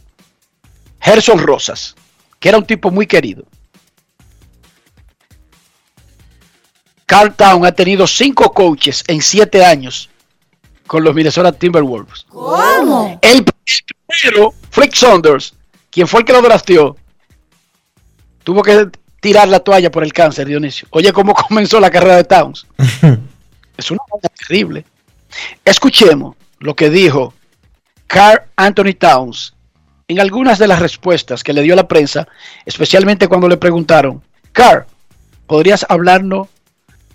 Gerson 0.99 1.39
Rosas, 1.39 1.95
que 2.39 2.49
era 2.49 2.57
un 2.57 2.65
tipo 2.65 2.91
muy 2.91 3.05
querido. 3.05 3.45
Carl 7.05 7.35
Town 7.35 7.65
ha 7.65 7.71
tenido 7.71 8.07
cinco 8.07 8.51
coaches 8.51 9.03
en 9.07 9.21
siete 9.21 9.63
años 9.63 10.09
con 10.87 11.03
los 11.03 11.13
Minnesota 11.13 11.51
Timberwolves. 11.51 12.25
¿Cómo? 12.29 13.19
El 13.21 13.45
primero, 14.07 14.53
Frick 14.71 14.93
Saunders, 14.93 15.53
quien 15.91 16.07
fue 16.07 16.21
el 16.21 16.25
que 16.25 16.33
lo 16.33 16.41
drafteó, 16.41 16.95
tuvo 18.43 18.63
que 18.63 18.89
tirar 19.25 19.47
la 19.47 19.59
toalla 19.59 19.89
por 19.89 20.03
el 20.03 20.13
cáncer, 20.13 20.45
Dionisio. 20.45 20.87
Oye, 20.91 21.11
cómo 21.11 21.33
comenzó 21.47 21.79
la 21.79 21.89
carrera 21.89 22.17
de 22.17 22.25
Towns. 22.25 22.67
es 23.77 23.89
una 23.89 24.01
cosa 24.07 24.29
terrible. 24.29 24.85
Escuchemos 25.65 26.35
lo 26.59 26.75
que 26.75 26.91
dijo 26.91 27.33
Carl 28.05 28.43
Anthony 28.55 28.93
Towns 28.93 29.55
en 30.07 30.19
algunas 30.19 30.59
de 30.59 30.67
las 30.67 30.77
respuestas 30.77 31.43
que 31.43 31.53
le 31.53 31.63
dio 31.63 31.75
la 31.75 31.87
prensa, 31.87 32.27
especialmente 32.67 33.27
cuando 33.27 33.47
le 33.47 33.57
preguntaron, 33.57 34.21
Carl, 34.51 34.85
¿podrías 35.47 35.87
hablarnos 35.89 36.47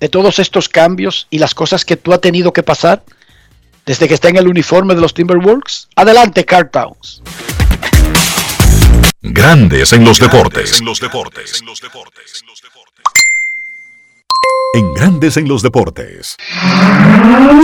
de 0.00 0.08
todos 0.08 0.40
estos 0.40 0.68
cambios 0.68 1.28
y 1.30 1.38
las 1.38 1.54
cosas 1.54 1.84
que 1.84 1.96
tú 1.96 2.12
has 2.12 2.20
tenido 2.20 2.52
que 2.52 2.64
pasar 2.64 3.04
desde 3.86 4.08
que 4.08 4.14
está 4.14 4.28
en 4.28 4.36
el 4.36 4.48
uniforme 4.48 4.96
de 4.96 5.00
los 5.00 5.14
Timberwolves? 5.14 5.86
Adelante, 5.94 6.44
Carl 6.44 6.70
Towns. 6.70 7.22
Grandes 9.22 9.92
en 9.92 10.02
los 10.02 10.18
deportes. 10.18 10.80
En 10.80 10.86
los 10.86 10.98
deportes. 10.98 11.62
En 14.72 14.94
Grandes 14.94 15.36
en 15.36 15.46
los 15.46 15.62
deportes. 15.62 16.38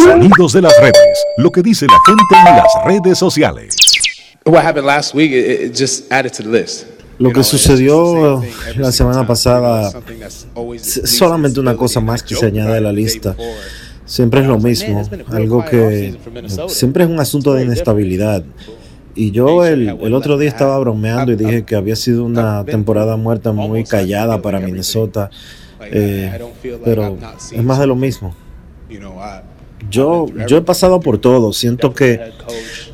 Sonidos 0.05 0.53
de 0.53 0.61
las 0.61 0.79
redes. 0.79 1.25
Lo 1.39 1.51
que 1.51 1.63
dice 1.63 1.87
la 1.87 1.99
gente 2.05 2.51
en 2.51 2.57
las 2.57 2.67
redes 2.85 3.19
sociales. 3.19 3.75
Lo 7.19 7.33
que 7.33 7.43
sucedió 7.43 8.43
la 8.77 8.93
semana 8.93 9.27
pasada 9.27 9.91
es 10.75 11.01
solamente 11.07 11.59
una 11.59 11.75
cosa 11.75 12.01
más 12.01 12.23
que 12.23 12.35
se 12.35 12.45
añade 12.45 12.77
a 12.77 12.81
la 12.83 12.93
lista. 12.93 13.35
Siempre 14.05 14.43
es 14.43 14.47
lo 14.47 14.59
mismo, 14.59 15.09
algo 15.33 15.65
que 15.65 16.19
siempre 16.69 17.05
es 17.05 17.09
un 17.09 17.19
asunto 17.19 17.55
de 17.55 17.65
inestabilidad. 17.65 18.45
Y 19.17 19.31
yo 19.31 19.65
el, 19.65 19.89
el, 19.89 20.15
otro 20.15 20.37
día 20.37 20.51
estaba 20.51 20.79
bromeando 20.79 21.33
y 21.33 21.37
dije 21.37 21.65
que 21.65 21.75
había 21.75 21.97
sido 21.97 22.23
una 22.25 22.65
temporada 22.65 23.17
muerta 23.17 23.51
muy 23.51 23.83
callada 23.83 24.43
para 24.43 24.61
Minnesota, 24.61 25.31
eh, 25.91 26.39
pero 26.85 27.17
es 27.51 27.65
más 27.65 27.79
de 27.79 27.87
lo 27.87 27.97
mismo. 27.97 28.35
Yo, 29.91 30.27
yo 30.49 30.57
he 30.59 30.63
pasado 30.63 31.01
por 31.01 31.19
todo, 31.19 31.53
siento 31.53 31.95
que 31.95 32.21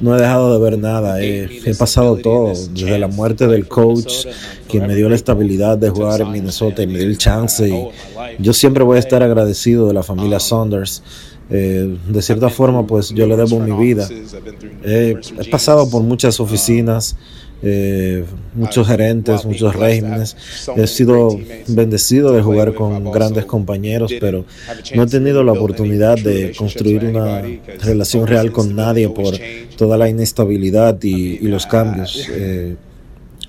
no 0.01 0.17
he 0.17 0.21
dejado 0.21 0.53
de 0.53 0.71
ver 0.71 0.79
nada, 0.79 1.21
he, 1.23 1.75
pasado 1.77 2.17
todo, 2.17 2.53
desde 2.71 2.99
la 2.99 3.09
muerte 3.09 3.47
del 3.49 3.67
coach, 3.67 4.27
quien 4.69 4.87
me 4.87 4.95
dio 4.95 5.09
la 5.09 5.15
estabilidad 5.17 5.79
de 5.79 5.91
jugar 5.91 6.21
en 6.21 6.31
Minnesota 6.31 6.83
y 6.83 6.87
me 6.87 6.99
dio 6.99 7.09
el 7.09 7.19
chance, 7.19 7.69
y 7.69 7.89
yo 8.39 8.53
siempre 8.53 8.85
voy 8.85 8.97
a 8.97 9.01
estar 9.01 9.23
agradecido 9.23 9.89
de 9.89 9.95
la 9.95 10.03
familia 10.03 10.39
Saunders. 10.39 11.03
Eh, 11.55 11.99
de 12.09 12.23
cierta 12.23 12.49
forma, 12.49 12.87
pues 12.87 13.11
yo 13.11 13.27
le 13.27 13.37
debo 13.37 13.61
mi 13.61 13.73
vida. 13.73 14.09
he 14.85 15.17
pasado 15.51 15.89
por 15.91 16.03
muchas 16.03 16.41
oficinas, 16.41 17.15
eh, 17.63 18.25
muchos 18.55 18.89
gerentes, 18.89 19.45
muchos 19.45 19.77
regímenes. 19.77 20.35
He 20.75 20.87
sido 20.87 21.39
bendecido 21.69 22.33
de 22.33 22.43
jugar 22.43 22.75
con 22.75 23.11
grandes 23.13 23.45
compañeros, 23.45 24.13
pero 24.19 24.47
no 24.95 25.03
he 25.03 25.07
tenido 25.07 25.45
la 25.45 25.53
oportunidad 25.53 26.17
de 26.17 26.55
construir 26.57 27.05
una 27.05 27.43
relación 27.81 28.27
real 28.27 28.51
con 28.51 28.75
nadie 28.75 29.11
por 29.11 29.35
toda 29.77 29.99
la 29.99 30.09
inestabilidad 30.09 31.01
y, 31.03 31.39
los 31.53 31.67
cambios. 31.67 32.29
Eh, 32.31 32.77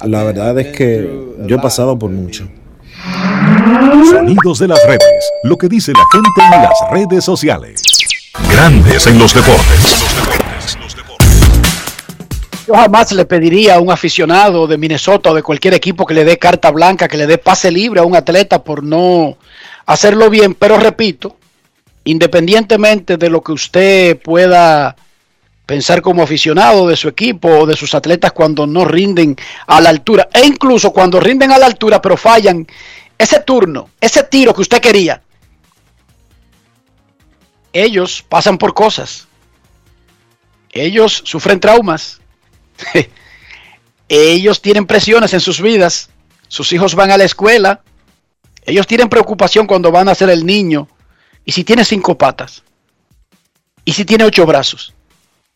la 0.03 0.23
verdad 0.23 0.59
es 0.59 0.75
que 0.75 1.09
yo 1.47 1.55
he 1.55 1.59
pasado 1.59 1.97
por 1.97 2.11
mucho. 2.11 2.49
Sonidos 4.09 4.59
de 4.59 4.67
las 4.67 4.79
redes, 4.85 5.31
lo 5.43 5.57
que 5.57 5.67
dice 5.67 5.91
la 5.93 6.03
gente 6.11 6.55
en 6.55 6.61
las 6.63 6.91
redes 6.91 7.23
sociales. 7.25 7.81
Grandes 8.49 9.07
en 9.07 9.19
los 9.19 9.33
deportes. 9.33 10.03
Yo 12.67 12.75
jamás 12.75 13.11
le 13.11 13.25
pediría 13.25 13.75
a 13.75 13.79
un 13.79 13.91
aficionado 13.91 14.67
de 14.67 14.77
Minnesota 14.77 15.31
o 15.31 15.33
de 15.33 15.43
cualquier 15.43 15.73
equipo 15.73 16.05
que 16.05 16.13
le 16.13 16.23
dé 16.23 16.37
carta 16.37 16.71
blanca, 16.71 17.07
que 17.07 17.17
le 17.17 17.27
dé 17.27 17.37
pase 17.37 17.69
libre 17.71 17.99
a 17.99 18.03
un 18.03 18.15
atleta 18.15 18.63
por 18.63 18.83
no 18.83 19.37
hacerlo 19.85 20.29
bien, 20.29 20.53
pero 20.53 20.77
repito, 20.77 21.35
independientemente 22.05 23.17
de 23.17 23.29
lo 23.29 23.41
que 23.41 23.51
usted 23.51 24.17
pueda 24.17 24.95
pensar 25.65 26.01
como 26.01 26.23
aficionado 26.23 26.87
de 26.87 26.95
su 26.95 27.07
equipo 27.07 27.49
o 27.49 27.65
de 27.65 27.75
sus 27.75 27.95
atletas 27.95 28.31
cuando 28.31 28.67
no 28.67 28.85
rinden 28.85 29.35
a 29.67 29.81
la 29.81 29.89
altura. 29.89 30.29
E 30.33 30.45
incluso 30.45 30.91
cuando 30.91 31.19
rinden 31.19 31.51
a 31.51 31.57
la 31.57 31.65
altura 31.65 32.01
pero 32.01 32.17
fallan 32.17 32.65
ese 33.23 33.39
turno, 33.39 33.89
ese 33.99 34.23
tiro 34.23 34.53
que 34.53 34.61
usted 34.61 34.81
quería. 34.81 35.21
Ellos 37.71 38.23
pasan 38.27 38.57
por 38.57 38.73
cosas. 38.73 39.27
Ellos 40.71 41.21
sufren 41.25 41.59
traumas. 41.59 42.19
Ellos 44.09 44.61
tienen 44.61 44.85
presiones 44.85 45.33
en 45.33 45.39
sus 45.39 45.61
vidas. 45.61 46.09
Sus 46.47 46.71
hijos 46.73 46.95
van 46.95 47.11
a 47.11 47.17
la 47.17 47.23
escuela. 47.23 47.81
Ellos 48.65 48.87
tienen 48.87 49.09
preocupación 49.09 49.65
cuando 49.67 49.91
van 49.91 50.09
a 50.09 50.15
ser 50.15 50.29
el 50.29 50.45
niño. 50.45 50.87
¿Y 51.45 51.51
si 51.51 51.63
tiene 51.63 51.83
cinco 51.83 52.17
patas? 52.17 52.63
¿Y 53.85 53.93
si 53.93 54.05
tiene 54.05 54.23
ocho 54.23 54.45
brazos? 54.45 54.93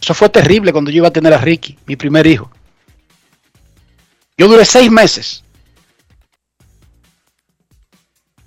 Eso 0.02 0.14
fue 0.14 0.30
terrible 0.30 0.72
cuando 0.72 0.92
yo 0.92 0.98
iba 0.98 1.08
a 1.08 1.14
tener 1.14 1.34
a 1.34 1.38
Ricky, 1.38 1.78
mi 1.86 1.96
primer 1.96 2.28
hijo. 2.28 2.52
Yo 4.38 4.48
duré 4.48 4.66
seis 4.66 4.92
meses. 4.92 5.44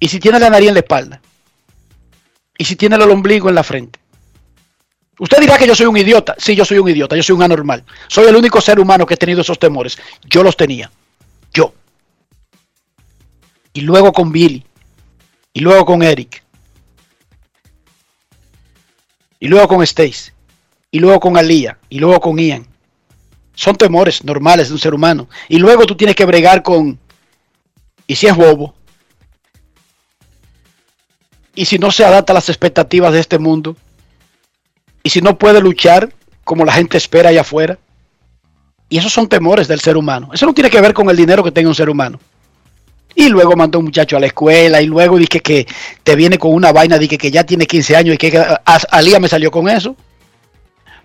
¿Y 0.01 0.09
si 0.09 0.19
tiene 0.19 0.41
la 0.41 0.51
nariz 0.51 0.69
en 0.69 0.75
la 0.75 0.81
espalda? 0.81 1.21
¿Y 2.57 2.65
si 2.65 2.75
tiene 2.75 2.97
el 2.97 3.03
ombligo 3.03 3.49
en 3.51 3.55
la 3.55 3.63
frente? 3.63 4.01
Usted 5.19 5.39
dirá 5.39 5.59
que 5.59 5.67
yo 5.67 5.75
soy 5.75 5.87
un 5.87 5.97
idiota. 5.99 6.35
Sí, 6.39 6.57
yo 6.57 6.65
soy 6.65 6.79
un 6.79 6.89
idiota, 6.89 7.15
yo 7.15 7.23
soy 7.23 7.37
un 7.37 7.43
anormal. 7.43 7.85
Soy 8.09 8.27
el 8.27 8.35
único 8.35 8.59
ser 8.63 8.81
humano 8.81 9.05
que 9.05 9.15
ha 9.15 9.19
tenido 9.19 9.43
esos 9.43 9.59
temores. 9.59 9.99
Yo 10.25 10.43
los 10.43 10.57
tenía. 10.57 10.91
Yo. 11.53 11.75
Y 13.75 13.83
luego 13.83 14.13
con 14.13 14.33
Billy. 14.33 14.65
Y 15.53 15.61
luego 15.61 15.85
con 15.85 16.03
Eric. 16.03 16.43
Y 19.39 19.49
luego 19.49 19.69
con 19.69 19.87
Stace. 19.87 20.33
Y 20.91 21.01
luego 21.01 21.21
con 21.21 21.37
Alía. 21.37 21.79
Y 21.91 21.99
luego 21.99 22.19
con 22.19 22.39
Ian. 22.39 22.67
Son 23.55 23.77
temores 23.77 24.25
normales 24.25 24.69
de 24.69 24.75
un 24.75 24.81
ser 24.81 24.95
humano. 24.95 25.29
Y 25.51 25.59
luego 25.59 25.85
tú 25.85 25.95
tienes 25.97 26.17
que 26.17 26.25
bregar 26.25 26.63
con... 26.63 26.99
¿Y 28.07 28.17
si 28.17 28.27
es 28.27 28.35
bobo? 28.35 28.75
¿Y 31.55 31.65
si 31.65 31.79
no 31.79 31.91
se 31.91 32.05
adapta 32.05 32.33
a 32.33 32.35
las 32.35 32.49
expectativas 32.49 33.13
de 33.13 33.21
este 33.21 33.39
mundo? 33.39 33.77
y 35.03 35.11
si 35.11 35.21
no 35.21 35.39
puede 35.39 35.61
luchar 35.61 36.13
como 36.45 36.65
la 36.65 36.73
gente 36.73 36.97
espera 36.97 37.31
allá 37.31 37.43
afuera. 37.43 37.79
Y 38.89 38.99
esos 38.99 39.13
son 39.13 39.29
temores 39.29 39.69
del 39.69 39.81
ser 39.81 39.97
humano. 39.97 40.31
Eso 40.33 40.47
no 40.47 40.53
tiene 40.53 40.69
que 40.69 40.81
ver 40.81 40.93
con 40.93 41.09
el 41.11 41.17
dinero 41.17 41.45
que 41.45 41.53
tenga 41.53 41.69
un 41.69 41.75
ser 41.75 41.89
humano. 41.89 42.19
Y 43.15 43.29
luego 43.29 43.55
mandó 43.55 43.79
un 43.79 43.85
muchacho 43.87 44.17
a 44.17 44.21
la 44.21 44.27
escuela 44.27 44.83
y 44.83 44.87
luego 44.87 45.17
dije 45.17 45.41
que 45.41 45.67
te 46.03 46.17
viene 46.17 46.39
con 46.39 46.53
una 46.53 46.73
vaina 46.73 46.99
de 46.99 47.07
que, 47.07 47.31
ya 47.31 47.45
tiene 47.45 47.67
15 47.67 47.97
años 47.97 48.15
y 48.15 48.19
que 48.19 48.45
Alía 48.91 49.21
me 49.21 49.29
salió 49.29 49.51
con 49.51 49.69
eso. 49.69 49.95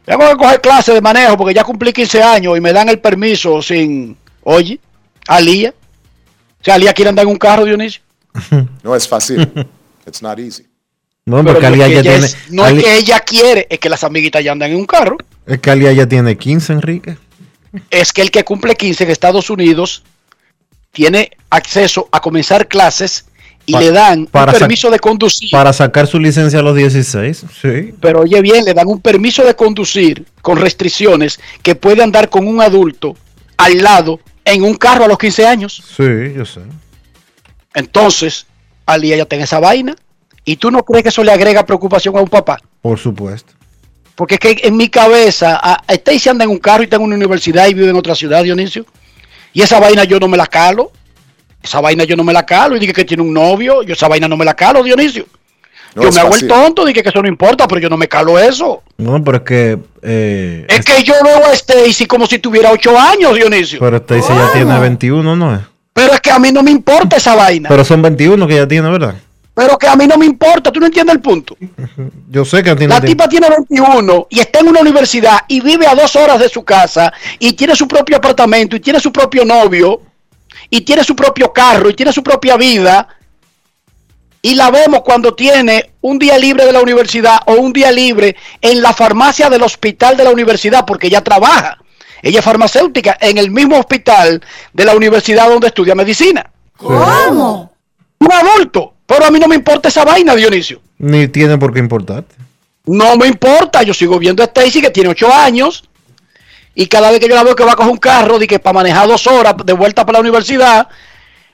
Tengo 0.04 0.28
que 0.30 0.36
coger 0.36 0.62
clase 0.62 0.94
de 0.94 1.02
manejo 1.02 1.38
porque 1.38 1.54
ya 1.54 1.64
cumplí 1.64 1.94
15 1.94 2.24
años 2.24 2.58
y 2.58 2.62
me 2.62 2.74
dan 2.74 2.90
el 2.90 3.00
permiso 3.00 3.62
sin, 3.62 4.18
oye, 4.44 4.80
Alía. 5.28 5.74
O 6.62 6.64
sea, 6.64 6.76
Alía 6.76 6.94
quiere 6.94 7.10
andar 7.10 7.26
en 7.26 7.32
un 7.32 7.38
carro, 7.38 7.66
Dionisio. 7.66 8.02
No 8.84 8.96
es 8.96 9.08
fácil. 9.08 9.52
It's 10.06 10.22
not 10.22 10.40
easy. 10.40 10.68
No, 11.26 11.44
porque 11.44 11.66
Alia 11.66 11.88
ya 11.88 12.02
tiene. 12.02 12.28
no 12.50 12.68
es 12.68 12.84
que 12.84 12.98
ella 12.98 13.20
quiere, 13.22 13.66
es 13.70 13.80
que 13.80 13.90
las 13.90 14.04
amiguitas 14.04 14.44
ya 14.44 14.52
andan 14.52 14.72
en 14.72 14.78
un 14.78 14.86
carro. 14.86 15.18
Es 15.48 15.60
que 15.60 15.72
Alia 15.72 15.92
ya 15.92 16.08
tiene 16.08 16.38
15, 16.38 16.74
Enrique. 16.74 17.18
Es 17.90 18.14
que 18.14 18.22
el 18.22 18.30
que 18.30 18.44
cumple 18.44 18.76
15 18.76 19.04
en 19.04 19.10
Estados 19.10 19.50
Unidos 19.50 20.04
tiene 20.92 21.32
acceso 21.50 22.08
a 22.12 22.22
comenzar 22.22 22.68
clases 22.68 23.26
y 23.66 23.76
le 23.76 23.92
dan 23.92 24.20
un 24.20 24.28
permiso 24.28 24.92
de 24.92 25.00
conducir. 25.00 25.50
Para 25.52 25.74
sacar 25.74 26.06
su 26.06 26.20
licencia 26.20 26.60
a 26.60 26.62
los 26.62 26.76
16, 26.76 27.46
sí. 27.62 27.94
Pero 28.00 28.22
oye 28.22 28.40
bien, 28.42 28.64
le 28.64 28.74
dan 28.74 28.88
un 28.88 29.02
permiso 29.02 29.44
de 29.44 29.56
conducir 29.56 30.26
con 30.42 30.58
restricciones 30.58 31.40
que 31.64 31.76
puede 31.76 32.04
andar 32.04 32.30
con 32.30 32.48
un 32.48 32.62
adulto 32.62 33.16
al 33.58 33.82
lado 33.82 34.20
en 34.44 34.64
un 34.64 34.76
carro 34.76 35.06
a 35.06 35.08
los 35.08 35.18
15 35.18 35.48
años. 35.48 35.84
Sí, 35.98 36.34
yo 36.36 36.46
sé. 36.46 36.62
Entonces, 37.74 38.46
Alia 38.86 39.18
ya 39.18 39.26
tiene 39.26 39.46
esa 39.46 39.60
vaina. 39.60 39.96
¿Y 40.46 40.58
tú 40.58 40.70
no 40.70 40.86
crees 40.86 41.04
que 41.04 41.10
eso 41.10 41.24
le 41.24 41.32
agrega 41.32 41.66
preocupación 41.66 42.16
a 42.16 42.22
un 42.22 42.30
papá? 42.30 42.60
Por 42.82 43.00
supuesto. 43.00 43.54
Porque 44.14 44.36
es 44.36 44.40
que 44.40 44.56
en 44.64 44.78
mi 44.78 44.90
cabeza, 44.90 45.60
a, 45.62 45.82
Stacy 45.88 46.30
anda 46.30 46.46
en 46.46 46.52
un 46.52 46.60
carro 46.60 46.84
y 46.84 46.86
está 46.86 46.96
en 46.96 47.02
una 47.02 47.16
universidad 47.16 47.68
y 47.68 47.74
vive 47.74 47.90
en 47.90 47.96
otra 47.96 48.16
ciudad, 48.16 48.44
Dionisio. 48.44 48.86
Y 49.52 49.62
esa 49.62 49.80
vaina 49.80 50.04
yo 50.04 50.20
no 50.20 50.28
me 50.28 50.38
la 50.38 50.48
calo. 50.48 50.92
Esa 51.62 51.82
vaina 51.82 52.04
yo 52.04 52.16
no 52.16 52.24
me 52.24 52.32
la 52.32 52.46
calo. 52.46 52.78
Y 52.78 52.80
dije 52.80 52.94
que 52.94 53.06
tiene 53.06 53.24
un 53.24 53.34
novio. 53.34 53.82
Yo 53.82 53.94
esa 53.94 54.08
vaina 54.08 54.28
no 54.28 54.38
me 54.38 54.46
la 54.46 54.54
calo, 54.54 54.84
Dionisio. 54.84 55.26
yo 55.96 56.12
me 56.12 56.20
hago 56.20 56.36
el 56.36 56.48
tonto, 56.48 56.86
dije 56.86 57.02
que 57.02 57.10
eso 57.10 57.22
no 57.22 57.28
importa, 57.28 57.68
pero 57.68 57.82
yo 57.82 57.90
no 57.90 57.98
me 57.98 58.08
calo 58.08 58.38
eso. 58.38 58.84
No, 58.98 59.22
pero 59.24 59.38
es 59.38 59.44
que... 59.44 59.80
Eh, 60.02 60.66
es, 60.70 60.86
que 60.86 61.04
yo 61.04 61.16
veo 61.24 61.48
a 61.48 61.54
Stacy 61.54 62.06
como 62.06 62.28
si 62.28 62.40
tuviera 62.40 62.72
8 62.72 63.00
años, 63.00 63.34
Dionisio. 63.34 63.80
Pero 63.80 63.98
Stacy 63.98 64.34
ya 64.34 64.54
tiene 64.54 64.80
21, 64.80 65.36
¿no 65.36 65.56
es? 65.56 65.62
Pero 65.92 66.14
es 66.14 66.22
que 66.22 66.30
a 66.30 66.40
mí 66.40 66.52
no 66.52 66.62
me 66.62 66.72
importa 66.72 67.18
esa 67.18 67.36
vaina. 67.36 67.68
Pero 67.68 67.84
son 67.84 68.02
21 68.02 68.48
que 68.48 68.56
ya 68.56 68.68
tiene, 68.68 68.90
¿verdad? 68.90 69.16
Pero 69.56 69.78
que 69.78 69.88
a 69.88 69.96
mí 69.96 70.06
no 70.06 70.18
me 70.18 70.26
importa, 70.26 70.70
tú 70.70 70.82
no 70.82 70.86
entiendes 70.86 71.16
el 71.16 71.22
punto. 71.22 71.56
Yo 72.30 72.44
sé 72.44 72.62
que 72.62 72.72
a 72.72 72.76
ti 72.76 72.88
La 72.88 73.00
tipa 73.00 73.30
tiene 73.30 73.48
21 73.50 74.28
y 74.30 74.42
está 74.42 74.60
en 74.60 74.68
una 74.68 74.82
universidad 74.82 75.40
y 75.48 75.62
vive 75.62 75.88
a 75.88 75.96
dos 75.96 76.14
horas 76.18 76.40
de 76.40 76.50
su 76.50 76.64
casa 76.66 77.12
y 77.40 77.54
tiene 77.54 77.74
su 77.74 77.88
propio 77.88 78.18
apartamento 78.18 78.76
y 78.76 78.82
tiene 78.82 79.00
su 79.00 79.14
propio 79.14 79.46
novio 79.46 80.02
y 80.70 80.82
tiene 80.82 81.06
su 81.06 81.16
propio 81.16 81.54
carro 81.54 81.90
y 81.90 81.94
tiene 81.94 82.12
su 82.12 82.22
propia 82.22 82.58
vida. 82.58 83.08
Y 84.42 84.56
la 84.56 84.70
vemos 84.70 85.02
cuando 85.04 85.34
tiene 85.34 85.92
un 86.02 86.20
día 86.20 86.38
libre 86.38 86.66
de 86.66 86.74
la 86.74 86.82
universidad 86.82 87.40
o 87.46 87.54
un 87.54 87.72
día 87.72 87.94
libre 87.94 88.36
en 88.62 88.82
la 88.82 88.94
farmacia 88.94 89.50
del 89.50 89.64
hospital 89.64 90.18
de 90.18 90.26
la 90.26 90.32
universidad 90.32 90.86
porque 90.86 91.08
ella 91.08 91.24
trabaja. 91.24 91.78
Ella 92.22 92.40
es 92.40 92.46
farmacéutica 92.46 93.18
en 93.22 93.38
el 93.38 93.52
mismo 93.52 93.80
hospital 93.80 94.44
de 94.74 94.86
la 94.86 94.96
universidad 94.96 95.48
donde 95.48 95.68
estudia 95.68 95.96
medicina. 95.96 96.52
¿Cómo? 96.76 97.72
Un 98.20 98.32
adulto. 98.32 98.95
Pero 99.06 99.26
a 99.26 99.32
mí 99.32 99.40
no 99.40 99.48
me 99.48 99.56
importa 99.56 99.90
esa 99.90 100.04
vaina, 100.04 100.36
Dionisio. 100.36 100.82
Ni 100.98 101.28
tiene 101.28 101.58
por 101.58 101.74
qué 101.74 101.80
importarte. 101.80 102.36
No 102.86 103.16
me 103.18 103.28
importa, 103.28 103.84
yo 103.84 103.94
sigo 103.94 104.20
viendo 104.20 104.44
a 104.44 104.46
Stacy 104.46 104.82
que 104.82 104.92
tiene 104.92 105.10
ocho 105.10 105.34
años 105.34 105.84
y 106.76 106.88
cada 106.88 107.10
vez 107.10 107.20
que 107.20 107.28
yo 107.30 107.36
la 107.36 107.44
veo 107.44 107.56
que 107.56 107.64
va 107.64 107.72
a 107.72 107.76
coger 107.76 107.92
un 107.92 107.98
carro 107.98 108.38
de 108.38 108.48
que 108.48 108.60
para 108.60 108.74
manejar 108.74 109.08
dos 109.08 109.26
horas 109.28 109.56
de 109.66 109.74
vuelta 109.74 110.06
para 110.06 110.18
la 110.18 110.22
universidad, 110.22 110.88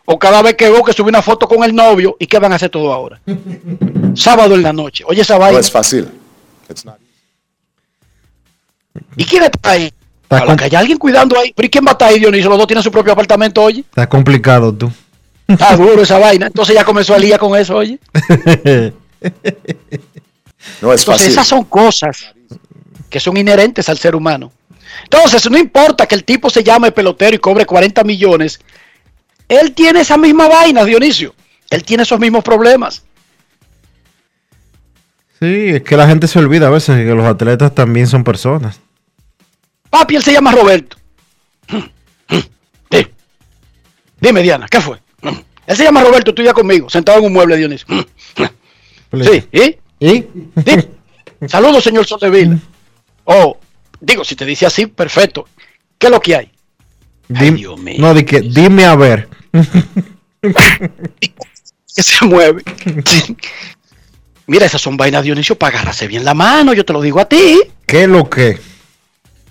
o 0.06 0.18
cada 0.18 0.42
vez 0.42 0.56
que 0.56 0.70
veo 0.70 0.84
que 0.84 0.94
sube 0.94 1.10
una 1.10 1.22
foto 1.22 1.48
con 1.48 1.64
el 1.64 1.76
novio, 1.76 2.18
¿y 2.20 2.26
qué 2.26 2.40
van 2.40 2.52
a 2.52 2.56
hacer 2.56 2.70
todo 2.70 2.92
ahora? 2.92 3.22
Sábado 4.16 4.56
en 4.56 4.64
la 4.64 4.74
noche. 4.74 5.04
Oye, 5.08 5.22
esa 5.22 5.38
vaina. 5.38 5.54
No 5.54 5.60
es 5.60 5.72
fácil. 5.72 6.10
¿Y 9.16 9.24
quién 9.26 9.44
está 9.44 9.72
ahí? 9.72 9.94
Está 10.24 10.56
que 10.56 10.64
haya 10.66 10.80
alguien 10.80 10.98
cuidando 10.98 11.38
ahí. 11.38 11.54
¿Pero 11.56 11.68
y 11.68 11.70
quién 11.70 11.86
va 11.86 11.90
a 11.90 11.94
estar 11.94 12.10
ahí, 12.10 12.20
Dionisio? 12.20 12.50
Los 12.50 12.58
dos 12.58 12.68
tienen 12.68 12.84
su 12.84 12.92
propio 12.92 13.14
apartamento, 13.14 13.62
oye. 13.62 13.82
Está 13.82 14.08
complicado 14.10 14.74
tú. 14.74 14.92
Está 15.52 15.76
duro 15.78 16.02
esa 16.02 16.18
vaina. 16.18 16.48
Entonces 16.48 16.76
ya 16.76 16.84
comenzó 16.84 17.14
a 17.14 17.20
liar 17.20 17.40
con 17.40 17.58
eso, 17.58 17.76
oye. 17.76 18.00
No 20.82 20.94
es 20.94 21.02
Entonces 21.02 21.28
esas 21.28 21.48
son 21.48 21.64
cosas 21.66 22.34
que 23.10 23.20
son 23.20 23.38
inherentes 23.38 23.90
al 23.90 23.98
ser 23.98 24.16
humano. 24.16 24.52
Entonces, 25.04 25.50
no 25.50 25.58
importa 25.58 26.06
que 26.06 26.16
el 26.16 26.24
tipo 26.24 26.50
se 26.50 26.64
llame 26.64 26.92
pelotero 26.92 27.36
y 27.36 27.40
cobre 27.40 27.66
40 27.66 28.04
millones, 28.04 28.60
él 29.48 29.74
tiene 29.74 30.02
esa 30.02 30.18
misma 30.18 30.48
vaina, 30.48 30.86
Dionisio. 30.86 31.34
Él 31.70 31.84
tiene 31.84 32.04
esos 32.04 32.20
mismos 32.20 32.44
problemas. 32.44 33.04
Sí, 35.40 35.70
es 35.70 35.82
que 35.84 35.98
la 35.98 36.08
gente 36.08 36.28
se 36.28 36.38
olvida 36.40 36.68
a 36.68 36.70
veces 36.70 36.98
que 36.98 37.16
los 37.16 37.26
atletas 37.26 37.74
también 37.74 38.08
son 38.08 38.24
personas. 38.24 38.80
Papi, 39.90 40.16
él 40.16 40.24
se 40.24 40.34
llama 40.34 40.52
Roberto. 40.52 40.98
Dime, 44.22 44.44
Diana, 44.44 44.68
¿qué 44.70 44.80
fue? 44.80 45.00
Él 45.72 45.78
se 45.78 45.86
llama 45.86 46.04
Roberto, 46.04 46.32
estudia 46.32 46.54
conmigo, 46.54 46.90
sentado 46.90 47.20
en 47.20 47.26
un 47.26 47.32
mueble, 47.32 47.56
Dionisio. 47.56 47.88
Sí, 49.14 49.44
¿y? 49.54 49.78
¿Y? 50.06 50.28
Saludos, 51.48 51.82
señor 51.82 52.06
Soldeville. 52.06 52.60
Oh, 53.24 53.58
digo, 54.02 54.26
si 54.26 54.36
te 54.36 54.44
dice 54.44 54.66
así, 54.66 54.88
perfecto. 54.88 55.48
¿Qué 55.98 56.08
es 56.08 56.12
lo 56.12 56.20
que 56.20 56.36
hay? 56.36 56.52
No, 57.30 58.14
di 58.14 58.26
que, 58.26 58.42
dime 58.42 58.84
a 58.84 58.98
ver. 58.98 59.30
que 60.42 62.04
se 62.04 62.26
mueve. 62.26 62.64
Mira, 64.48 64.66
esas 64.66 64.82
son 64.82 64.98
vainas, 64.98 65.24
Dionisio, 65.24 65.58
para 65.58 65.78
agarrarse 65.78 66.06
bien 66.06 66.26
la 66.26 66.34
mano, 66.34 66.74
yo 66.74 66.84
te 66.84 66.92
lo 66.92 67.02
digo 67.02 67.22
a 67.22 67.30
ti. 67.30 67.62
¿Qué 67.86 68.04
es 68.04 68.10
lo 68.10 68.30
que? 68.30 68.60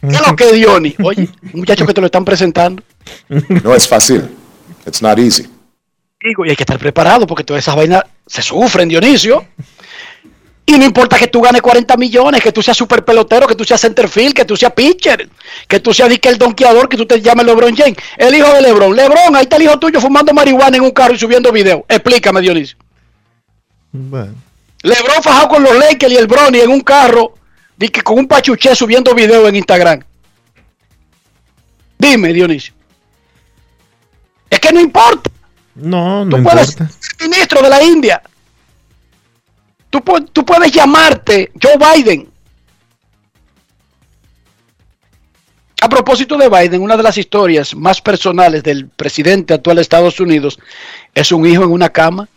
¿Qué 0.03 0.07
es 0.07 0.27
lo 0.27 0.37
que, 0.37 0.53
Dionis? 0.53 0.97
Oye, 1.03 1.31
muchacho 1.55 1.87
que 1.87 1.95
te 1.95 2.01
lo 2.03 2.09
están 2.09 2.27
presentando. 2.27 2.83
No 3.65 3.75
es 3.75 3.89
fácil. 3.89 4.29
It's 4.87 5.01
not 5.01 5.19
easy. 5.19 5.49
Y 6.23 6.51
hay 6.51 6.57
que 6.57 6.63
estar 6.63 6.79
preparado 6.79 7.27
porque 7.27 7.45
todas 7.45 7.63
esas 7.63 7.75
vainas 7.75 8.05
se 8.27 8.43
sufren, 8.43 8.89
Dionisio. 8.89 9.45
Y 10.67 10.79
no 10.79 10.85
importa 10.85 11.19
que 11.19 11.27
tú 11.27 11.41
ganes 11.41 11.63
40 11.63 11.97
millones, 11.97 12.43
que 12.43 12.53
tú 12.53 12.63
seas 12.63 12.77
super 12.77 13.05
pelotero, 13.05 13.47
que 13.47 13.57
tú 13.57 13.65
seas 13.65 13.81
centerfield, 13.81 14.35
que 14.35 14.45
tú 14.45 14.57
seas 14.57 14.73
pitcher, 14.73 15.29
que 15.67 15.81
tú 15.81 15.93
seas 15.93 16.11
el 16.23 16.39
donkeador, 16.39 16.89
que 16.89 16.97
tú 16.97 17.07
te 17.07 17.21
llames 17.21 17.47
LeBron 17.47 17.75
James. 17.75 17.97
El 18.17 18.35
hijo 18.35 18.53
de 18.53 18.63
LeBron. 18.63 18.95
LeBron, 18.95 19.35
ahí 19.35 19.43
está 19.43 19.57
el 19.57 19.63
hijo 19.63 19.79
tuyo 19.79 20.01
fumando 20.01 20.33
marihuana 20.33 20.77
en 20.77 20.85
un 20.85 20.93
carro 20.93 21.15
y 21.15 21.19
subiendo 21.19 21.51
video. 21.51 21.85
Explícame, 21.89 22.41
Dionisio. 22.41 22.77
LeBron 23.93 25.23
fajado 25.23 25.49
con 25.49 25.63
los 25.63 25.77
Lakers 25.77 26.13
y 26.13 26.17
el 26.17 26.27
Bronny 26.27 26.61
en 26.61 26.71
un 26.71 26.81
carro 26.81 27.35
Di 27.81 27.89
que 27.89 28.03
con 28.03 28.19
un 28.19 28.29
pachuché 28.29 28.77
subiendo 28.77 29.15
video 29.15 29.49
en 29.49 29.57
Instagram. 29.57 30.05
Dime, 31.99 32.31
Dionisio. 32.31 32.75
Es 34.51 34.61
que 34.61 34.71
no 34.71 34.81
importa. 34.81 35.31
No, 35.75 36.25
no 36.25 36.37
Tú 36.37 36.43
puedes 36.43 36.71
importa. 36.73 36.93
ser 37.01 37.29
ministro 37.29 37.63
de 37.63 37.69
la 37.69 37.83
India. 37.83 38.23
Tú, 39.91 40.01
tú 40.33 40.45
puedes 40.45 40.71
llamarte 40.73 41.53
Joe 41.61 41.77
Biden. 41.77 42.29
A 45.83 45.89
propósito 45.89 46.37
de 46.37 46.49
Biden, 46.49 46.83
una 46.83 46.97
de 46.97 47.03
las 47.03 47.17
historias 47.17 47.75
más 47.75 48.03
personales 48.03 48.63
del 48.63 48.89
presidente 48.89 49.55
actual 49.55 49.77
de 49.77 49.83
Estados 49.83 50.21
Unidos 50.21 50.59
es 51.15 51.33
un 51.33 51.47
hijo 51.47 51.65
en 51.65 51.71
una 51.71 51.89
cama 51.89 52.29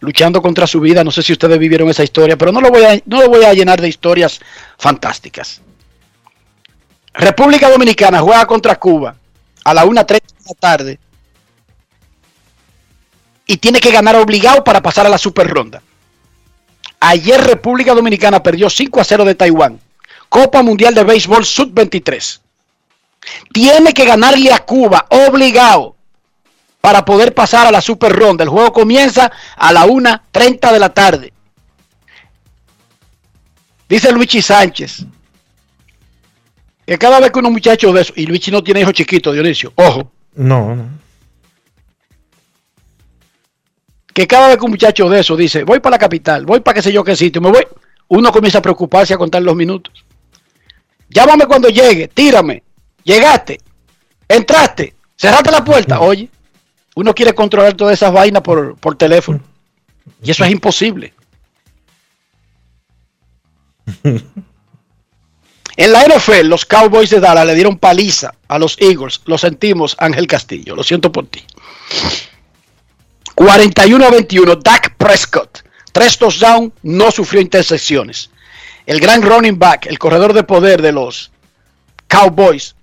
luchando 0.00 0.40
contra 0.40 0.66
su 0.66 0.80
vida. 0.80 1.04
No 1.04 1.10
sé 1.10 1.22
si 1.22 1.32
ustedes 1.32 1.58
vivieron 1.58 1.90
esa 1.90 2.02
historia, 2.04 2.38
pero 2.38 2.52
no 2.52 2.60
lo 2.62 2.70
voy 2.70 2.84
a, 2.84 3.00
no 3.04 3.20
lo 3.20 3.28
voy 3.28 3.44
a 3.44 3.52
llenar 3.52 3.80
de 3.80 3.88
historias 3.88 4.40
fantásticas. 4.78 5.60
República 7.12 7.68
Dominicana 7.70 8.20
juega 8.20 8.46
contra 8.46 8.76
Cuba 8.76 9.14
a 9.64 9.74
la 9.74 9.84
1.30 9.84 10.06
de 10.06 10.20
la 10.46 10.54
tarde 10.58 10.98
y 13.46 13.56
tiene 13.58 13.80
que 13.80 13.92
ganar 13.92 14.16
obligado 14.16 14.64
para 14.64 14.82
pasar 14.82 15.06
a 15.06 15.08
la 15.08 15.18
super 15.18 15.48
ronda. 15.48 15.82
Ayer 17.00 17.40
República 17.40 17.94
Dominicana 17.94 18.42
perdió 18.42 18.68
5 18.68 19.00
a 19.00 19.04
0 19.04 19.24
de 19.24 19.34
Taiwán. 19.34 19.80
Copa 20.28 20.62
Mundial 20.62 20.94
de 20.94 21.04
Béisbol 21.04 21.44
Sub-23. 21.44 22.40
Tiene 23.52 23.92
que 23.92 24.04
ganarle 24.04 24.52
a 24.52 24.58
Cuba 24.58 25.06
obligado 25.10 25.94
para 26.80 27.04
poder 27.04 27.34
pasar 27.34 27.66
a 27.66 27.70
la 27.70 27.80
super 27.80 28.12
ronda. 28.12 28.44
El 28.44 28.50
juego 28.50 28.72
comienza 28.72 29.30
a 29.56 29.72
la 29.72 29.86
1.30 29.86 30.72
de 30.72 30.78
la 30.78 30.88
tarde. 30.92 31.32
Dice 33.88 34.10
Luigi 34.10 34.42
Sánchez 34.42 35.06
que 36.86 36.98
cada 36.98 37.18
vez 37.18 37.32
que 37.32 37.40
un 37.40 37.52
muchacho 37.52 37.92
de 37.92 38.02
eso, 38.02 38.12
y 38.16 38.26
Luigi 38.26 38.50
no 38.50 38.62
tiene 38.62 38.80
hijos 38.80 38.92
chiquitos, 38.92 39.34
Dionisio, 39.34 39.72
ojo, 39.74 40.12
No, 40.34 40.74
no. 40.74 41.05
Que 44.16 44.26
cada 44.26 44.48
vez 44.48 44.56
que 44.56 44.64
un 44.64 44.70
muchacho 44.70 45.10
de 45.10 45.20
eso 45.20 45.36
dice, 45.36 45.62
voy 45.62 45.78
para 45.78 45.96
la 45.96 45.98
capital, 45.98 46.46
voy 46.46 46.60
para 46.60 46.76
qué 46.76 46.80
sé 46.80 46.90
yo 46.90 47.04
qué 47.04 47.14
sitio, 47.14 47.42
me 47.42 47.50
voy, 47.50 47.66
uno 48.08 48.32
comienza 48.32 48.60
a 48.60 48.62
preocuparse 48.62 49.12
a 49.12 49.18
contar 49.18 49.42
los 49.42 49.54
minutos. 49.54 49.92
Llámame 51.10 51.44
cuando 51.44 51.68
llegue, 51.68 52.08
tírame, 52.08 52.62
llegaste, 53.04 53.60
entraste, 54.26 54.94
cerraste 55.16 55.50
la 55.50 55.62
puerta, 55.62 56.00
oye, 56.00 56.30
uno 56.94 57.14
quiere 57.14 57.34
controlar 57.34 57.74
todas 57.74 57.92
esas 57.92 58.10
vainas 58.10 58.40
por, 58.40 58.78
por 58.78 58.96
teléfono. 58.96 59.40
Y 60.22 60.30
eso 60.30 60.46
es 60.46 60.50
imposible. 60.50 61.12
En 65.78 65.92
la 65.92 66.04
NFL, 66.04 66.46
los 66.46 66.64
Cowboys 66.64 67.10
de 67.10 67.20
Dallas 67.20 67.44
le 67.44 67.54
dieron 67.54 67.76
paliza 67.76 68.32
a 68.48 68.58
los 68.58 68.78
Eagles. 68.80 69.20
Lo 69.26 69.36
sentimos, 69.36 69.94
Ángel 69.98 70.26
Castillo. 70.26 70.74
Lo 70.74 70.82
siento 70.82 71.12
por 71.12 71.26
ti. 71.26 71.44
41 73.36 74.02
a 74.02 74.10
21, 74.10 74.56
Dak 74.56 74.96
Prescott. 74.96 75.62
Tres 75.92 76.18
touchdowns, 76.18 76.72
no 76.82 77.10
sufrió 77.10 77.42
intersecciones. 77.42 78.30
El 78.86 78.98
gran 78.98 79.20
running 79.20 79.58
back, 79.58 79.86
el 79.86 79.98
corredor 79.98 80.32
de 80.32 80.42
poder 80.42 80.80
de 80.80 80.92
los 80.92 81.30
Cowboys, 82.08 82.74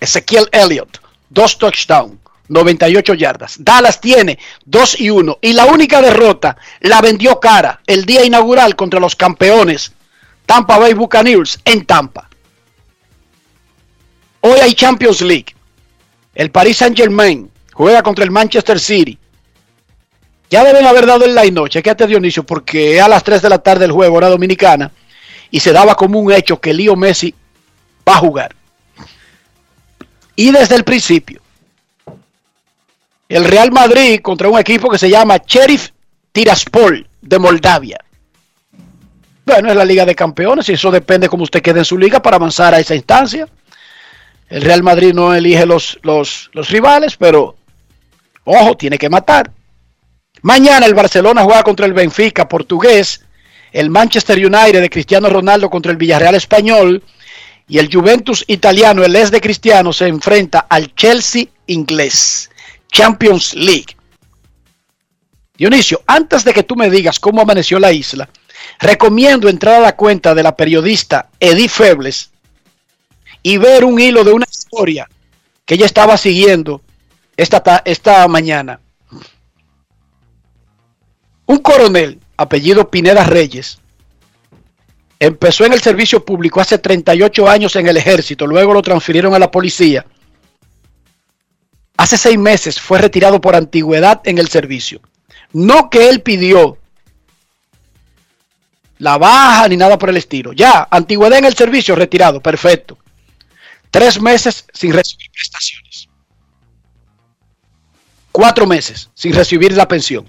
Ezequiel 0.00 0.48
Elliott, 0.52 0.98
dos 1.28 1.58
touchdowns, 1.58 2.18
98 2.48 3.14
yardas. 3.14 3.56
Dallas 3.58 4.00
tiene 4.00 4.38
2 4.64 5.00
y 5.00 5.10
1 5.10 5.38
y 5.40 5.52
la 5.54 5.66
única 5.66 6.00
derrota 6.00 6.56
la 6.80 7.00
vendió 7.00 7.40
cara 7.40 7.80
el 7.86 8.06
día 8.06 8.24
inaugural 8.24 8.76
contra 8.76 9.00
los 9.00 9.16
campeones 9.16 9.92
Tampa 10.46 10.78
Bay 10.78 10.94
Buccaneers 10.94 11.58
en 11.64 11.84
Tampa. 11.84 12.28
Hoy 14.42 14.60
hay 14.60 14.74
Champions 14.74 15.20
League. 15.20 15.56
El 16.36 16.52
Paris 16.52 16.76
Saint 16.76 16.96
Germain 16.96 17.50
juega 17.76 18.02
contra 18.02 18.24
el 18.24 18.30
Manchester 18.30 18.80
City. 18.80 19.18
Ya 20.48 20.64
deben 20.64 20.86
haber 20.86 21.06
dado 21.06 21.24
el 21.24 21.34
line 21.34 21.68
chequete 21.68 22.06
Dionisio, 22.06 22.44
porque 22.44 23.00
a 23.00 23.08
las 23.08 23.22
3 23.22 23.42
de 23.42 23.48
la 23.50 23.58
tarde 23.58 23.84
el 23.84 23.92
juego, 23.92 24.16
hora 24.16 24.30
dominicana, 24.30 24.90
y 25.50 25.60
se 25.60 25.72
daba 25.72 25.94
como 25.94 26.18
un 26.18 26.32
hecho 26.32 26.58
que 26.58 26.72
Leo 26.72 26.96
Messi 26.96 27.34
va 28.08 28.14
a 28.14 28.18
jugar. 28.18 28.54
Y 30.36 30.52
desde 30.52 30.76
el 30.76 30.84
principio, 30.84 31.42
el 33.28 33.44
Real 33.44 33.70
Madrid 33.72 34.20
contra 34.22 34.48
un 34.48 34.58
equipo 34.58 34.88
que 34.88 34.98
se 34.98 35.10
llama 35.10 35.38
Sheriff 35.46 35.90
Tiraspol 36.32 37.06
de 37.20 37.38
Moldavia. 37.38 37.98
Bueno, 39.44 39.68
es 39.68 39.76
la 39.76 39.84
Liga 39.84 40.06
de 40.06 40.14
Campeones 40.14 40.68
y 40.68 40.72
eso 40.72 40.90
depende 40.90 41.28
cómo 41.28 41.42
usted 41.42 41.62
quede 41.62 41.80
en 41.80 41.84
su 41.84 41.98
liga 41.98 42.22
para 42.22 42.36
avanzar 42.36 42.72
a 42.74 42.80
esa 42.80 42.94
instancia. 42.94 43.48
El 44.48 44.62
Real 44.62 44.82
Madrid 44.82 45.12
no 45.12 45.34
elige 45.34 45.66
los, 45.66 45.98
los 46.02 46.70
rivales, 46.70 47.16
pero 47.16 47.55
ojo, 48.46 48.76
tiene 48.76 48.96
que 48.96 49.10
matar. 49.10 49.52
Mañana 50.42 50.86
el 50.86 50.94
Barcelona 50.94 51.44
juega 51.44 51.62
contra 51.62 51.86
el 51.86 51.92
Benfica 51.92 52.48
portugués, 52.48 53.22
el 53.72 53.90
Manchester 53.90 54.38
United 54.38 54.80
de 54.80 54.90
Cristiano 54.90 55.28
Ronaldo 55.28 55.68
contra 55.68 55.92
el 55.92 55.98
Villarreal 55.98 56.34
español 56.34 57.02
y 57.68 57.78
el 57.78 57.92
Juventus 57.92 58.44
italiano, 58.46 59.04
el 59.04 59.16
es 59.16 59.30
de 59.30 59.40
Cristiano, 59.40 59.92
se 59.92 60.06
enfrenta 60.06 60.66
al 60.68 60.94
Chelsea 60.94 61.46
inglés. 61.66 62.48
Champions 62.90 63.54
League. 63.54 63.96
Dionisio, 65.56 66.02
antes 66.06 66.44
de 66.44 66.52
que 66.52 66.62
tú 66.62 66.76
me 66.76 66.90
digas 66.90 67.18
cómo 67.18 67.40
amaneció 67.40 67.78
la 67.78 67.92
isla, 67.92 68.28
recomiendo 68.78 69.48
entrar 69.48 69.76
a 69.76 69.80
la 69.80 69.96
cuenta 69.96 70.34
de 70.34 70.42
la 70.42 70.54
periodista 70.54 71.28
Edith 71.40 71.70
Febles 71.70 72.30
y 73.42 73.56
ver 73.56 73.84
un 73.84 73.98
hilo 74.00 74.22
de 74.22 74.32
una 74.32 74.46
historia 74.50 75.08
que 75.64 75.74
ella 75.74 75.86
estaba 75.86 76.16
siguiendo 76.16 76.82
esta, 77.36 77.60
ta- 77.62 77.82
esta 77.84 78.26
mañana. 78.28 78.80
Un 81.46 81.58
coronel, 81.58 82.20
apellido 82.36 82.90
Pineda 82.90 83.24
Reyes, 83.24 83.78
empezó 85.20 85.64
en 85.64 85.72
el 85.72 85.80
servicio 85.80 86.24
público 86.24 86.60
hace 86.60 86.78
38 86.78 87.48
años 87.48 87.76
en 87.76 87.86
el 87.86 87.96
ejército, 87.96 88.46
luego 88.46 88.74
lo 88.74 88.82
transfirieron 88.82 89.34
a 89.34 89.38
la 89.38 89.50
policía. 89.50 90.04
Hace 91.96 92.18
seis 92.18 92.38
meses 92.38 92.80
fue 92.80 92.98
retirado 93.00 93.40
por 93.40 93.56
antigüedad 93.56 94.20
en 94.24 94.38
el 94.38 94.48
servicio. 94.48 95.00
No 95.52 95.88
que 95.88 96.08
él 96.10 96.20
pidió 96.20 96.76
la 98.98 99.16
baja 99.18 99.68
ni 99.68 99.76
nada 99.76 99.96
por 99.98 100.10
el 100.10 100.16
estilo. 100.16 100.52
Ya, 100.52 100.86
antigüedad 100.90 101.38
en 101.38 101.44
el 101.46 101.54
servicio, 101.54 101.94
retirado, 101.94 102.40
perfecto. 102.42 102.98
Tres 103.90 104.20
meses 104.20 104.66
sin 104.74 104.92
recibir 104.92 105.30
prestaciones. 105.30 106.08
Cuatro 108.36 108.66
meses 108.66 109.08
sin 109.14 109.32
recibir 109.32 109.74
la 109.74 109.88
pensión. 109.88 110.28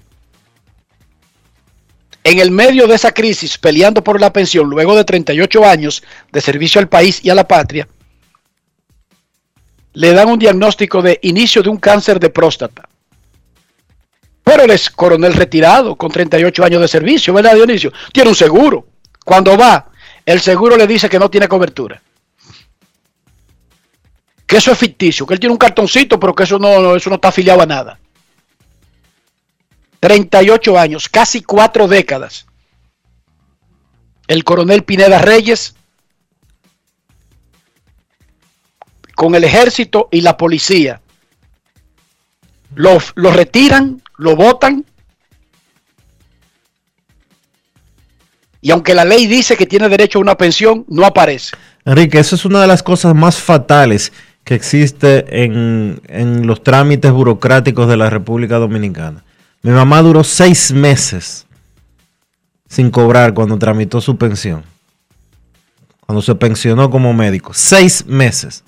En 2.24 2.38
el 2.38 2.50
medio 2.50 2.86
de 2.86 2.94
esa 2.94 3.12
crisis, 3.12 3.58
peleando 3.58 4.02
por 4.02 4.18
la 4.18 4.32
pensión, 4.32 4.70
luego 4.70 4.96
de 4.96 5.04
38 5.04 5.66
años 5.66 6.02
de 6.32 6.40
servicio 6.40 6.80
al 6.80 6.88
país 6.88 7.22
y 7.22 7.28
a 7.28 7.34
la 7.34 7.46
patria, 7.46 7.86
le 9.92 10.14
dan 10.14 10.30
un 10.30 10.38
diagnóstico 10.38 11.02
de 11.02 11.18
inicio 11.20 11.62
de 11.62 11.68
un 11.68 11.76
cáncer 11.76 12.18
de 12.18 12.30
próstata. 12.30 12.88
Pero 14.42 14.62
él 14.62 14.70
es 14.70 14.88
coronel 14.88 15.34
retirado 15.34 15.94
con 15.94 16.10
38 16.10 16.64
años 16.64 16.80
de 16.80 16.88
servicio, 16.88 17.34
¿verdad, 17.34 17.56
Dionisio? 17.56 17.92
Tiene 18.10 18.30
un 18.30 18.36
seguro. 18.36 18.86
Cuando 19.22 19.54
va, 19.58 19.90
el 20.24 20.40
seguro 20.40 20.78
le 20.78 20.86
dice 20.86 21.10
que 21.10 21.18
no 21.18 21.28
tiene 21.28 21.46
cobertura. 21.46 22.00
Que 24.48 24.56
eso 24.56 24.72
es 24.72 24.78
ficticio, 24.78 25.26
que 25.26 25.34
él 25.34 25.40
tiene 25.40 25.52
un 25.52 25.58
cartoncito, 25.58 26.18
pero 26.18 26.34
que 26.34 26.44
eso 26.44 26.58
no, 26.58 26.96
eso 26.96 27.10
no 27.10 27.16
está 27.16 27.28
afiliado 27.28 27.60
a 27.60 27.66
nada. 27.66 28.00
38 30.00 30.78
años, 30.78 31.06
casi 31.10 31.42
cuatro 31.42 31.86
décadas. 31.86 32.46
El 34.26 34.44
coronel 34.44 34.84
Pineda 34.84 35.18
Reyes 35.18 35.74
con 39.14 39.34
el 39.34 39.44
ejército 39.44 40.08
y 40.10 40.22
la 40.22 40.38
policía. 40.38 41.02
Lo, 42.74 42.96
lo 43.16 43.30
retiran, 43.30 44.02
lo 44.16 44.34
votan. 44.34 44.86
Y 48.62 48.70
aunque 48.70 48.94
la 48.94 49.04
ley 49.04 49.26
dice 49.26 49.58
que 49.58 49.66
tiene 49.66 49.90
derecho 49.90 50.18
a 50.18 50.22
una 50.22 50.38
pensión, 50.38 50.86
no 50.88 51.04
aparece. 51.04 51.54
Enrique, 51.84 52.18
eso 52.18 52.34
es 52.34 52.46
una 52.46 52.62
de 52.62 52.66
las 52.66 52.82
cosas 52.82 53.14
más 53.14 53.36
fatales 53.36 54.10
que 54.48 54.54
existe 54.54 55.44
en, 55.44 56.00
en 56.08 56.46
los 56.46 56.62
trámites 56.62 57.12
burocráticos 57.12 57.86
de 57.86 57.98
la 57.98 58.08
República 58.08 58.56
Dominicana. 58.56 59.22
Mi 59.60 59.72
mamá 59.72 60.00
duró 60.00 60.24
seis 60.24 60.72
meses 60.72 61.46
sin 62.66 62.90
cobrar 62.90 63.34
cuando 63.34 63.58
tramitó 63.58 64.00
su 64.00 64.16
pensión. 64.16 64.62
Cuando 66.00 66.22
se 66.22 66.34
pensionó 66.34 66.88
como 66.88 67.12
médico. 67.12 67.52
Seis 67.52 68.06
meses. 68.06 68.64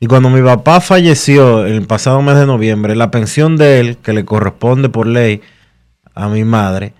Y 0.00 0.08
cuando 0.08 0.30
mi 0.30 0.42
papá 0.42 0.80
falleció 0.80 1.64
el 1.64 1.86
pasado 1.86 2.20
mes 2.20 2.34
de 2.38 2.46
noviembre, 2.46 2.96
la 2.96 3.12
pensión 3.12 3.56
de 3.56 3.78
él, 3.78 3.98
que 3.98 4.12
le 4.12 4.24
corresponde 4.24 4.88
por 4.88 5.06
ley 5.06 5.42
a 6.16 6.26
mi 6.26 6.42
madre, 6.42 6.92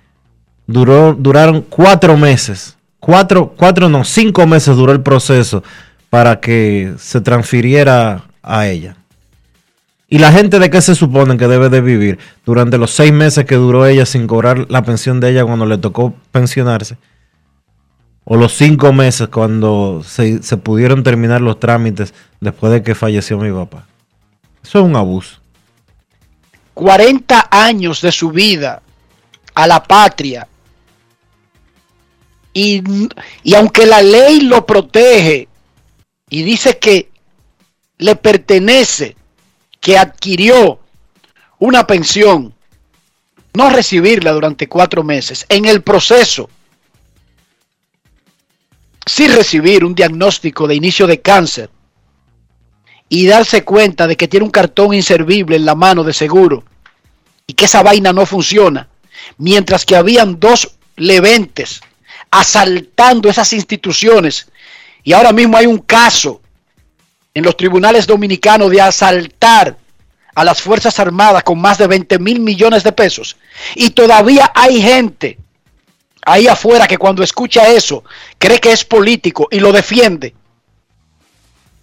duró, 0.69 1.17
duraron 1.19 1.63
cuatro 1.63 2.17
meses. 2.17 2.77
Cuatro, 3.01 3.55
cuatro 3.57 3.89
no, 3.89 4.05
cinco 4.05 4.47
meses 4.47 4.77
duró 4.77 4.93
el 4.93 5.01
proceso 5.01 5.65
para 6.11 6.41
que 6.41 6.95
se 6.99 7.21
transfiriera 7.21 8.25
a 8.43 8.67
ella. 8.67 8.97
¿Y 10.11 10.19
la 10.19 10.33
gente 10.33 10.59
de 10.59 10.71
qué 10.71 10.81
se 10.81 10.95
supone 10.95 11.37
que 11.37 11.49
debe 11.49 11.69
de 11.69 11.83
vivir 11.83 12.19
durante 12.47 12.79
los 12.79 12.93
seis 12.93 13.13
meses 13.13 13.45
que 13.45 13.57
duró 13.57 13.85
ella 13.85 14.07
sin 14.07 14.27
cobrar 14.27 14.67
la 14.71 14.83
pensión 14.83 15.21
de 15.21 15.31
ella 15.31 15.45
cuando 15.45 15.67
le 15.67 15.77
tocó 15.77 16.15
pensionarse? 16.33 16.97
O 18.25 18.37
los 18.37 18.55
cinco 18.55 18.93
meses 18.93 19.29
cuando 19.29 20.03
se, 20.03 20.43
se 20.43 20.57
pudieron 20.57 21.03
terminar 21.03 21.43
los 21.43 21.61
trámites 21.61 22.15
después 22.41 22.73
de 22.73 22.83
que 22.83 22.95
falleció 22.95 23.39
mi 23.39 23.53
papá. 23.53 23.87
Eso 24.63 24.79
es 24.79 24.85
un 24.85 24.97
abuso. 24.97 25.41
40 26.73 27.49
años 27.51 28.01
de 28.01 28.13
su 28.13 28.31
vida 28.31 28.81
a 29.55 29.67
la 29.67 29.83
patria. 29.83 30.47
Y, 32.55 32.83
y 33.43 33.55
aunque 33.55 33.85
la 33.85 34.01
ley 34.01 34.41
lo 34.41 34.65
protege 34.65 35.49
y 36.31 36.43
dice 36.43 36.79
que 36.79 37.11
le 37.99 38.17
pertenece, 38.17 39.17
que 39.81 39.99
adquirió 39.99 40.81
una 41.59 41.87
pensión, 41.87 42.55
no 43.55 43.71
recibirla 43.71 44.33
durante 44.33 44.69
cuatro 44.69 45.03
meses, 45.03 45.47
en 45.49 45.65
el 45.65 45.83
proceso, 45.83 46.49
sí 49.07 49.27
recibir 49.29 49.85
un 49.85 49.95
diagnóstico 49.95 50.69
de 50.69 50.75
inicio 50.75 51.07
de 51.07 51.21
cáncer 51.21 51.71
y 53.09 53.27
darse 53.27 53.65
cuenta 53.65 54.07
de 54.07 54.17
que 54.17 54.29
tiene 54.29 54.45
un 54.45 54.51
cartón 54.51 54.93
inservible 54.95 55.57
en 55.57 55.65
la 55.65 55.75
mano 55.75 56.05
de 56.05 56.13
seguro 56.13 56.65
y 57.47 57.55
que 57.55 57.65
esa 57.65 57.83
vaina 57.83 58.13
no 58.13 58.27
funciona, 58.27 58.89
mientras 59.39 59.87
que 59.87 59.97
habían 59.97 60.39
dos 60.39 60.77
leventes 60.97 61.81
asaltando 62.31 63.31
esas 63.31 63.53
instituciones 63.55 64.49
y 65.03 65.13
ahora 65.13 65.33
mismo 65.33 65.57
hay 65.57 65.67
un 65.67 65.79
caso 65.79 66.41
en 67.35 67.45
los 67.45 67.57
tribunales 67.57 68.07
dominicanos 68.07 68.71
de 68.71 68.81
asaltar 68.81 69.77
a 70.35 70.45
las 70.45 70.61
Fuerzas 70.61 70.99
Armadas 70.99 71.43
con 71.43 71.61
más 71.61 71.79
de 71.79 71.87
20 71.87 72.19
mil 72.19 72.41
millones 72.41 72.85
de 72.85 72.93
pesos. 72.93 73.37
Y 73.75 73.91
todavía 73.91 74.51
hay 74.55 74.81
gente 74.81 75.39
ahí 76.25 76.47
afuera 76.47 76.87
que 76.87 76.99
cuando 76.99 77.23
escucha 77.23 77.69
eso 77.69 78.05
cree 78.39 78.61
que 78.61 78.73
es 78.73 78.85
político 78.85 79.49
y 79.51 79.61
lo 79.61 79.73
defiende. 79.73 80.35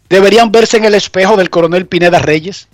Deberían 0.07 0.51
verse 0.51 0.77
en 0.77 0.85
el 0.85 0.95
espejo 0.95 1.35
del 1.35 1.49
coronel 1.49 1.87
Pineda 1.87 2.19
Reyes. 2.19 2.67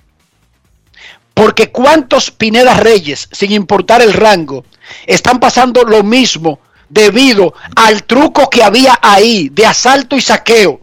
Porque 1.33 1.71
cuántos 1.71 2.29
Pineda 2.29 2.75
Reyes, 2.75 3.29
sin 3.31 3.51
importar 3.51 4.01
el 4.01 4.13
rango, 4.13 4.65
están 5.07 5.39
pasando 5.39 5.83
lo 5.83 6.03
mismo 6.03 6.59
debido 6.91 7.53
al 7.75 8.03
truco 8.03 8.49
que 8.49 8.63
había 8.63 8.99
ahí 9.01 9.49
de 9.49 9.65
asalto 9.65 10.17
y 10.17 10.21
saqueo 10.21 10.81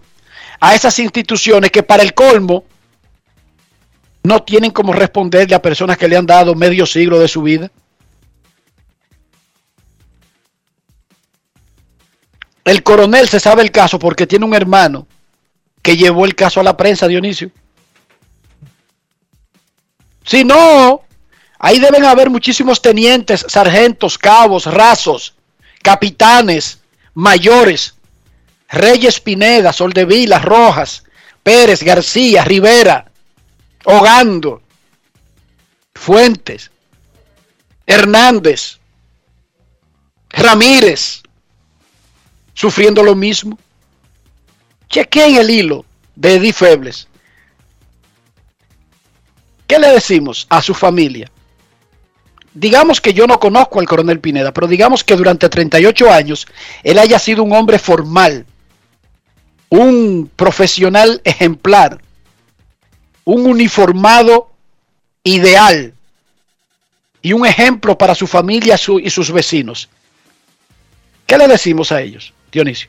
a 0.58 0.74
esas 0.74 0.98
instituciones 0.98 1.70
que 1.70 1.82
para 1.82 2.02
el 2.02 2.14
colmo 2.14 2.64
no 4.22 4.42
tienen 4.42 4.70
como 4.70 4.92
responderle 4.92 5.54
a 5.54 5.62
personas 5.62 5.98
que 5.98 6.08
le 6.08 6.16
han 6.16 6.26
dado 6.26 6.54
medio 6.54 6.86
siglo 6.86 7.18
de 7.20 7.28
su 7.28 7.42
vida. 7.42 7.70
El 12.64 12.82
coronel 12.82 13.28
se 13.28 13.38
sabe 13.38 13.62
el 13.62 13.70
caso 13.70 13.98
porque 13.98 14.26
tiene 14.26 14.44
un 14.44 14.54
hermano 14.54 15.06
que 15.82 15.96
llevó 15.96 16.24
el 16.24 16.34
caso 16.34 16.60
a 16.60 16.64
la 16.64 16.76
prensa, 16.76 17.06
Dionisio. 17.06 17.50
Si 20.24 20.44
no, 20.44 21.02
ahí 21.58 21.78
deben 21.78 22.04
haber 22.04 22.28
muchísimos 22.28 22.82
tenientes, 22.82 23.46
sargentos, 23.48 24.18
cabos, 24.18 24.66
rasos, 24.66 25.37
capitanes, 25.88 26.80
mayores, 27.14 27.94
Reyes 28.68 29.20
Pineda, 29.20 29.72
Soldevila, 29.72 30.38
Rojas, 30.38 31.02
Pérez, 31.42 31.82
García, 31.82 32.44
Rivera, 32.44 33.10
Hogando, 33.86 34.60
Fuentes, 35.94 36.70
Hernández, 37.86 38.78
Ramírez, 40.28 41.22
sufriendo 42.52 43.02
lo 43.02 43.14
mismo. 43.14 43.58
Chequen 44.90 45.36
el 45.36 45.48
hilo 45.48 45.86
de 46.16 46.34
Eddie 46.34 46.52
Febles. 46.52 47.08
¿Qué 49.66 49.78
le 49.78 49.88
decimos 49.88 50.46
a 50.50 50.60
su 50.60 50.74
familia? 50.74 51.32
Digamos 52.58 53.00
que 53.00 53.14
yo 53.14 53.26
no 53.26 53.38
conozco 53.38 53.78
al 53.78 53.86
coronel 53.86 54.20
Pineda, 54.20 54.52
pero 54.52 54.66
digamos 54.66 55.04
que 55.04 55.14
durante 55.16 55.48
38 55.48 56.10
años 56.10 56.46
él 56.82 56.98
haya 56.98 57.18
sido 57.18 57.42
un 57.44 57.52
hombre 57.52 57.78
formal, 57.78 58.46
un 59.68 60.30
profesional 60.34 61.20
ejemplar, 61.24 62.00
un 63.24 63.46
uniformado 63.46 64.50
ideal 65.22 65.94
y 67.22 67.32
un 67.32 67.46
ejemplo 67.46 67.96
para 67.96 68.14
su 68.14 68.26
familia 68.26 68.76
y 69.02 69.10
sus 69.10 69.30
vecinos. 69.30 69.88
¿Qué 71.26 71.38
le 71.38 71.46
decimos 71.46 71.92
a 71.92 72.00
ellos, 72.00 72.32
Dionisio? 72.50 72.88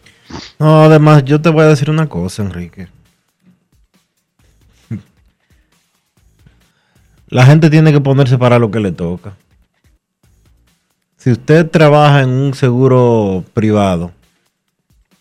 No, 0.58 0.86
además, 0.86 1.25
yo 1.25 1.41
te 1.41 1.49
voy 1.49 1.63
a 1.63 1.67
decir 1.67 1.89
una 1.89 2.08
cosa, 2.08 2.41
Enrique. 2.41 2.88
La 7.27 7.45
gente 7.45 7.69
tiene 7.69 7.91
que 7.91 7.99
ponerse 7.99 8.38
para 8.38 8.58
lo 8.58 8.71
que 8.71 8.79
le 8.79 8.93
toca. 8.93 9.36
Si 11.19 11.29
usted 11.29 11.69
trabaja 11.69 12.21
en 12.21 12.29
un 12.29 12.53
seguro 12.53 13.43
privado, 13.53 14.13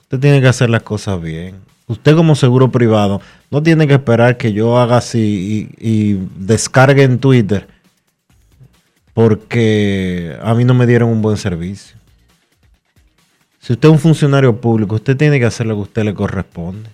usted 0.03 0.21
tiene 0.21 0.41
que 0.41 0.47
hacer 0.47 0.71
las 0.71 0.85
cosas 0.85 1.21
bien. 1.21 1.57
Usted 1.89 2.15
como 2.15 2.37
seguro 2.37 2.71
privado 2.71 3.21
no 3.51 3.65
tiene 3.65 3.89
que 3.89 3.95
esperar 3.95 4.37
que 4.37 4.53
yo 4.53 4.79
haga 4.79 4.99
así 4.99 5.69
y, 5.77 6.15
descargue 6.37 7.03
en 7.03 7.19
Twitter 7.19 7.67
porque 9.13 10.39
a 10.41 10.55
mí 10.55 10.65
no 10.65 10.75
me 10.75 10.87
dieron 10.87 11.09
un 11.09 11.21
buen 11.21 11.37
servicio. 11.37 11.97
Si 13.59 13.73
usted 13.73 13.89
es 13.89 13.93
un 13.93 13.99
funcionario 13.99 14.61
público, 14.61 14.95
usted 14.95 15.17
tiene 15.17 15.41
que 15.41 15.47
hacer 15.47 15.67
lo 15.67 15.75
que 15.75 15.81
a 15.81 15.83
usted 15.83 16.05
le 16.05 16.15
corresponde. 16.15 16.91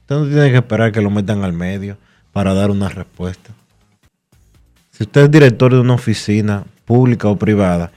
Usted 0.00 0.16
no 0.16 0.24
tiene 0.24 0.50
que 0.50 0.56
esperar 0.56 0.90
que 0.90 1.02
lo 1.02 1.10
metan 1.10 1.44
al 1.44 1.52
medio 1.52 1.98
para 2.32 2.54
dar 2.54 2.70
una 2.70 2.88
respuesta. 2.88 3.52
Si 4.90 5.02
usted 5.02 5.24
es 5.24 5.30
director 5.30 5.74
de 5.74 5.80
una 5.80 5.92
oficina 5.92 6.64
pública 6.86 7.28
o 7.28 7.36
privada, 7.36 7.92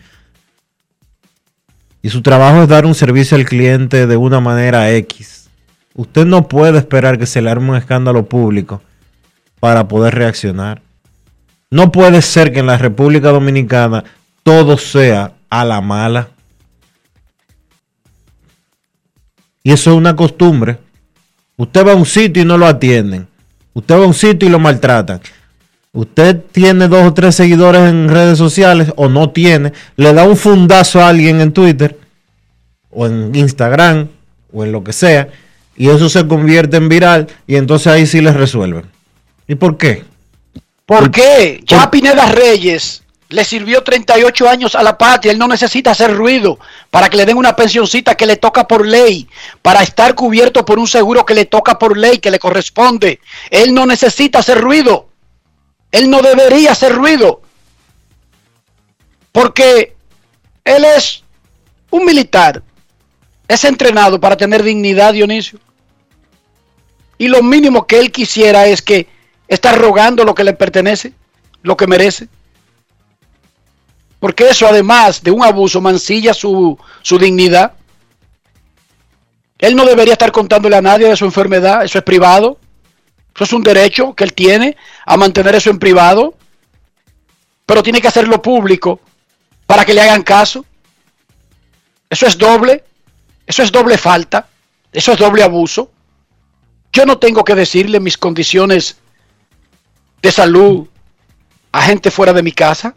y 2.01 2.09
su 2.09 2.21
trabajo 2.21 2.63
es 2.63 2.69
dar 2.69 2.85
un 2.85 2.95
servicio 2.95 3.37
al 3.37 3.45
cliente 3.45 4.07
de 4.07 4.17
una 4.17 4.39
manera 4.39 4.91
X. 4.91 5.49
Usted 5.95 6.25
no 6.25 6.47
puede 6.47 6.77
esperar 6.77 7.17
que 7.17 7.25
se 7.25 7.41
le 7.41 7.49
arme 7.49 7.71
un 7.71 7.75
escándalo 7.75 8.25
público 8.25 8.81
para 9.59 9.87
poder 9.87 10.15
reaccionar. 10.15 10.81
No 11.69 11.91
puede 11.91 12.21
ser 12.21 12.53
que 12.53 12.59
en 12.59 12.67
la 12.67 12.77
República 12.77 13.29
Dominicana 13.29 14.03
todo 14.43 14.77
sea 14.77 15.33
a 15.49 15.65
la 15.65 15.81
mala. 15.81 16.29
Y 19.61 19.71
eso 19.71 19.91
es 19.91 19.97
una 19.97 20.15
costumbre. 20.15 20.79
Usted 21.57 21.85
va 21.85 21.91
a 21.91 21.95
un 21.95 22.05
sitio 22.05 22.43
y 22.43 22.45
no 22.45 22.57
lo 22.57 22.65
atienden. 22.65 23.27
Usted 23.73 23.95
va 23.95 24.03
a 24.03 24.07
un 24.07 24.13
sitio 24.13 24.47
y 24.47 24.51
lo 24.51 24.59
maltratan. 24.59 25.19
Usted 25.99 26.37
tiene 26.53 26.87
dos 26.87 27.05
o 27.05 27.13
tres 27.13 27.35
seguidores 27.35 27.81
en 27.81 28.07
redes 28.07 28.37
sociales 28.37 28.93
o 28.95 29.09
no 29.09 29.31
tiene, 29.31 29.73
le 29.97 30.13
da 30.13 30.23
un 30.23 30.37
fundazo 30.37 31.01
a 31.01 31.09
alguien 31.09 31.41
en 31.41 31.51
Twitter 31.51 31.99
o 32.89 33.05
en 33.05 33.35
Instagram 33.35 34.07
o 34.53 34.63
en 34.63 34.71
lo 34.71 34.81
que 34.81 34.93
sea 34.93 35.27
y 35.75 35.89
eso 35.89 36.07
se 36.07 36.25
convierte 36.25 36.77
en 36.77 36.87
viral 36.87 37.27
y 37.47 37.57
entonces 37.57 37.87
ahí 37.87 38.07
sí 38.07 38.21
les 38.21 38.33
resuelven. 38.33 38.85
¿Y 39.45 39.55
por 39.55 39.75
qué? 39.75 40.05
¿Por 40.85 41.11
qué? 41.11 41.61
Ya 41.65 41.91
Pineda 41.91 42.27
Reyes 42.27 43.03
le 43.27 43.43
sirvió 43.43 43.83
38 43.83 44.47
años 44.47 44.75
a 44.75 44.83
la 44.83 44.97
patria, 44.97 45.33
él 45.33 45.37
no 45.37 45.49
necesita 45.49 45.91
hacer 45.91 46.15
ruido 46.15 46.59
para 46.89 47.09
que 47.09 47.17
le 47.17 47.25
den 47.25 47.35
una 47.35 47.57
pensioncita 47.57 48.15
que 48.15 48.25
le 48.25 48.37
toca 48.37 48.69
por 48.69 48.87
ley, 48.87 49.27
para 49.61 49.83
estar 49.83 50.15
cubierto 50.15 50.63
por 50.63 50.79
un 50.79 50.87
seguro 50.87 51.25
que 51.25 51.33
le 51.33 51.43
toca 51.43 51.77
por 51.77 51.97
ley, 51.97 52.19
que 52.19 52.31
le 52.31 52.39
corresponde. 52.39 53.19
Él 53.49 53.73
no 53.73 53.85
necesita 53.85 54.39
hacer 54.39 54.61
ruido. 54.61 55.08
Él 55.91 56.09
no 56.09 56.21
debería 56.21 56.71
hacer 56.71 56.93
ruido. 56.93 57.41
Porque 59.31 59.95
él 60.63 60.85
es 60.85 61.23
un 61.89 62.05
militar. 62.05 62.61
Es 63.47 63.63
entrenado 63.63 64.19
para 64.19 64.37
tener 64.37 64.61
dignidad, 64.63 65.13
Dionisio. 65.13 65.59
Y 67.17 67.27
lo 67.27 67.41
mínimo 67.43 67.85
que 67.85 67.99
él 67.99 68.11
quisiera 68.11 68.67
es 68.67 68.81
que 68.81 69.07
está 69.47 69.73
rogando 69.73 70.23
lo 70.23 70.35
que 70.35 70.43
le 70.43 70.53
pertenece, 70.53 71.13
lo 71.63 71.75
que 71.75 71.87
merece. 71.87 72.29
Porque 74.19 74.49
eso, 74.49 74.67
además 74.67 75.23
de 75.23 75.31
un 75.31 75.43
abuso, 75.43 75.81
mancilla 75.81 76.33
su, 76.33 76.77
su 77.01 77.17
dignidad. 77.17 77.73
Él 79.57 79.75
no 79.75 79.85
debería 79.85 80.13
estar 80.13 80.31
contándole 80.31 80.75
a 80.75 80.81
nadie 80.81 81.07
de 81.07 81.17
su 81.17 81.25
enfermedad, 81.25 81.83
eso 81.83 81.97
es 81.97 82.03
privado. 82.03 82.59
Eso 83.35 83.43
es 83.43 83.53
un 83.53 83.63
derecho 83.63 84.13
que 84.13 84.23
él 84.25 84.33
tiene 84.33 84.75
a 85.09 85.17
mantener 85.17 85.55
eso 85.55 85.71
en 85.71 85.79
privado, 85.79 86.35
pero 87.65 87.81
tiene 87.81 87.99
que 87.99 88.07
hacerlo 88.07 88.43
público 88.43 88.99
para 89.65 89.83
que 89.83 89.95
le 89.95 90.01
hagan 90.01 90.21
caso. 90.21 90.63
Eso 92.07 92.27
es 92.27 92.37
doble. 92.37 92.83
Eso 93.47 93.63
es 93.63 93.71
doble 93.71 93.97
falta. 93.97 94.47
Eso 94.91 95.13
es 95.13 95.17
doble 95.17 95.41
abuso. 95.41 95.89
Yo 96.93 97.07
no 97.07 97.17
tengo 97.17 97.43
que 97.43 97.55
decirle 97.55 97.99
mis 97.99 98.19
condiciones 98.19 98.97
de 100.21 100.31
salud 100.31 100.87
a 101.71 101.81
gente 101.81 102.11
fuera 102.11 102.31
de 102.31 102.43
mi 102.43 102.51
casa. 102.51 102.93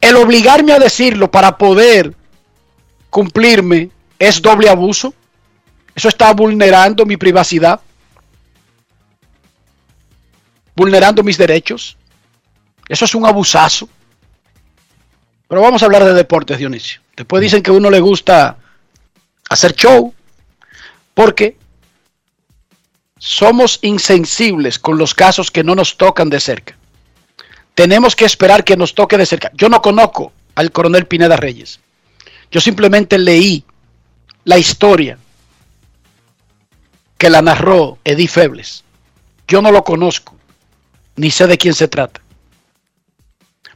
El 0.00 0.16
obligarme 0.16 0.72
a 0.72 0.80
decirlo 0.80 1.30
para 1.30 1.56
poder 1.56 2.16
cumplirme 3.10 3.90
es 4.18 4.42
doble 4.42 4.68
abuso. 4.68 5.14
Eso 5.94 6.08
está 6.08 6.32
vulnerando 6.32 7.06
mi 7.06 7.16
privacidad, 7.16 7.80
vulnerando 10.78 11.24
mis 11.24 11.36
derechos. 11.36 11.96
Eso 12.88 13.04
es 13.04 13.14
un 13.16 13.26
abusazo. 13.26 13.88
Pero 15.48 15.60
vamos 15.60 15.82
a 15.82 15.86
hablar 15.86 16.04
de 16.04 16.14
deportes, 16.14 16.56
Dionisio. 16.56 17.00
Después 17.16 17.42
dicen 17.42 17.62
que 17.62 17.70
a 17.70 17.74
uno 17.74 17.90
le 17.90 17.98
gusta 17.98 18.56
hacer 19.50 19.74
show 19.74 20.14
porque 21.14 21.56
somos 23.18 23.80
insensibles 23.82 24.78
con 24.78 24.98
los 24.98 25.14
casos 25.14 25.50
que 25.50 25.64
no 25.64 25.74
nos 25.74 25.96
tocan 25.96 26.30
de 26.30 26.38
cerca. 26.38 26.76
Tenemos 27.74 28.14
que 28.14 28.24
esperar 28.24 28.62
que 28.62 28.76
nos 28.76 28.94
toque 28.94 29.18
de 29.18 29.26
cerca. 29.26 29.50
Yo 29.54 29.68
no 29.68 29.82
conozco 29.82 30.32
al 30.54 30.70
coronel 30.70 31.06
Pineda 31.06 31.36
Reyes. 31.36 31.80
Yo 32.52 32.60
simplemente 32.60 33.18
leí 33.18 33.64
la 34.44 34.58
historia 34.58 35.18
que 37.16 37.30
la 37.30 37.42
narró 37.42 37.98
Edith 38.04 38.30
Febles. 38.30 38.84
Yo 39.48 39.60
no 39.60 39.72
lo 39.72 39.82
conozco, 39.82 40.37
ni 41.18 41.30
sé 41.30 41.46
de 41.46 41.58
quién 41.58 41.74
se 41.74 41.88
trata. 41.88 42.20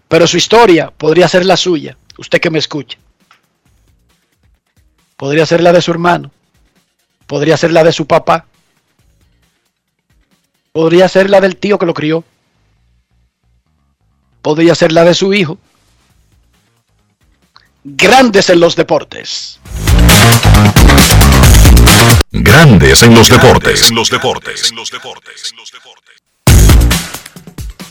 Pero 0.08 0.26
su 0.26 0.36
historia 0.36 0.90
podría 0.90 1.28
ser 1.28 1.44
la 1.44 1.56
suya, 1.56 1.96
usted 2.16 2.40
que 2.40 2.50
me 2.50 2.58
escucha. 2.58 2.98
Podría 5.16 5.44
ser 5.46 5.60
la 5.60 5.72
de 5.72 5.82
su 5.82 5.90
hermano, 5.90 6.30
podría 7.26 7.56
ser 7.56 7.72
la 7.72 7.84
de 7.84 7.92
su 7.92 8.06
papá, 8.06 8.46
podría 10.72 11.08
ser 11.08 11.30
la 11.30 11.40
del 11.40 11.56
tío 11.56 11.78
que 11.78 11.86
lo 11.86 11.94
crió, 11.94 12.24
podría 14.40 14.74
ser 14.74 14.92
la 14.92 15.04
de 15.04 15.14
su 15.14 15.34
hijo. 15.34 15.58
Grandes 17.84 18.50
en 18.50 18.60
los 18.60 18.76
deportes. 18.76 19.58
Grandes 22.30 23.02
en 23.02 23.14
los 23.14 23.28
deportes. 23.28 23.88
En 23.88 23.96
los 23.96 24.10
deportes. 24.10 24.70
En 24.70 24.76
los 24.76 24.90
deportes. 24.90 25.52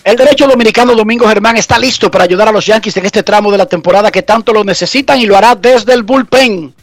El 0.03 0.15
derecho 0.15 0.47
dominicano 0.47 0.95
Domingo 0.95 1.27
Germán 1.27 1.57
está 1.57 1.77
listo 1.77 2.09
para 2.09 2.23
ayudar 2.23 2.47
a 2.47 2.51
los 2.51 2.65
Yankees 2.65 2.97
en 2.97 3.05
este 3.05 3.21
tramo 3.21 3.51
de 3.51 3.59
la 3.59 3.67
temporada 3.67 4.11
que 4.11 4.23
tanto 4.23 4.51
lo 4.51 4.63
necesitan 4.63 5.19
y 5.19 5.27
lo 5.27 5.37
hará 5.37 5.53
desde 5.53 5.93
el 5.93 6.01
bullpen. 6.01 6.73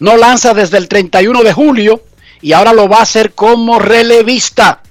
No 0.00 0.16
lanza 0.16 0.52
desde 0.54 0.78
el 0.78 0.88
31 0.88 1.44
de 1.44 1.52
julio 1.52 2.02
y 2.40 2.52
ahora 2.52 2.72
lo 2.72 2.88
va 2.88 2.98
a 2.98 3.02
hacer 3.02 3.32
como 3.32 3.78
relevista. 3.78 4.82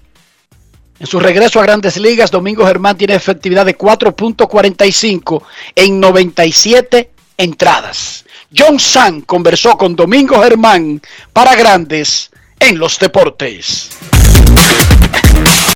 En 0.97 1.07
su 1.07 1.19
regreso 1.19 1.59
a 1.59 1.63
grandes 1.63 1.97
ligas, 1.97 2.31
Domingo 2.31 2.65
Germán 2.65 2.97
tiene 2.97 3.15
efectividad 3.15 3.65
de 3.65 3.77
4.45 3.77 5.43
en 5.75 5.99
97 5.99 7.11
entradas. 7.37 8.23
John 8.55 8.79
San 8.79 9.21
conversó 9.21 9.77
con 9.77 9.93
Domingo 9.93 10.41
Germán 10.41 11.01
para 11.33 11.55
Grandes 11.55 12.31
en 12.59 12.79
los 12.79 12.97
Deportes. 12.97 13.89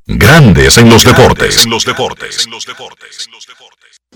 Grandes 0.05 0.77
en 0.77 0.89
los 0.89 1.03
deportes. 1.03 1.65
En 1.65 1.69
los 1.69 1.85
deportes. 1.85 2.47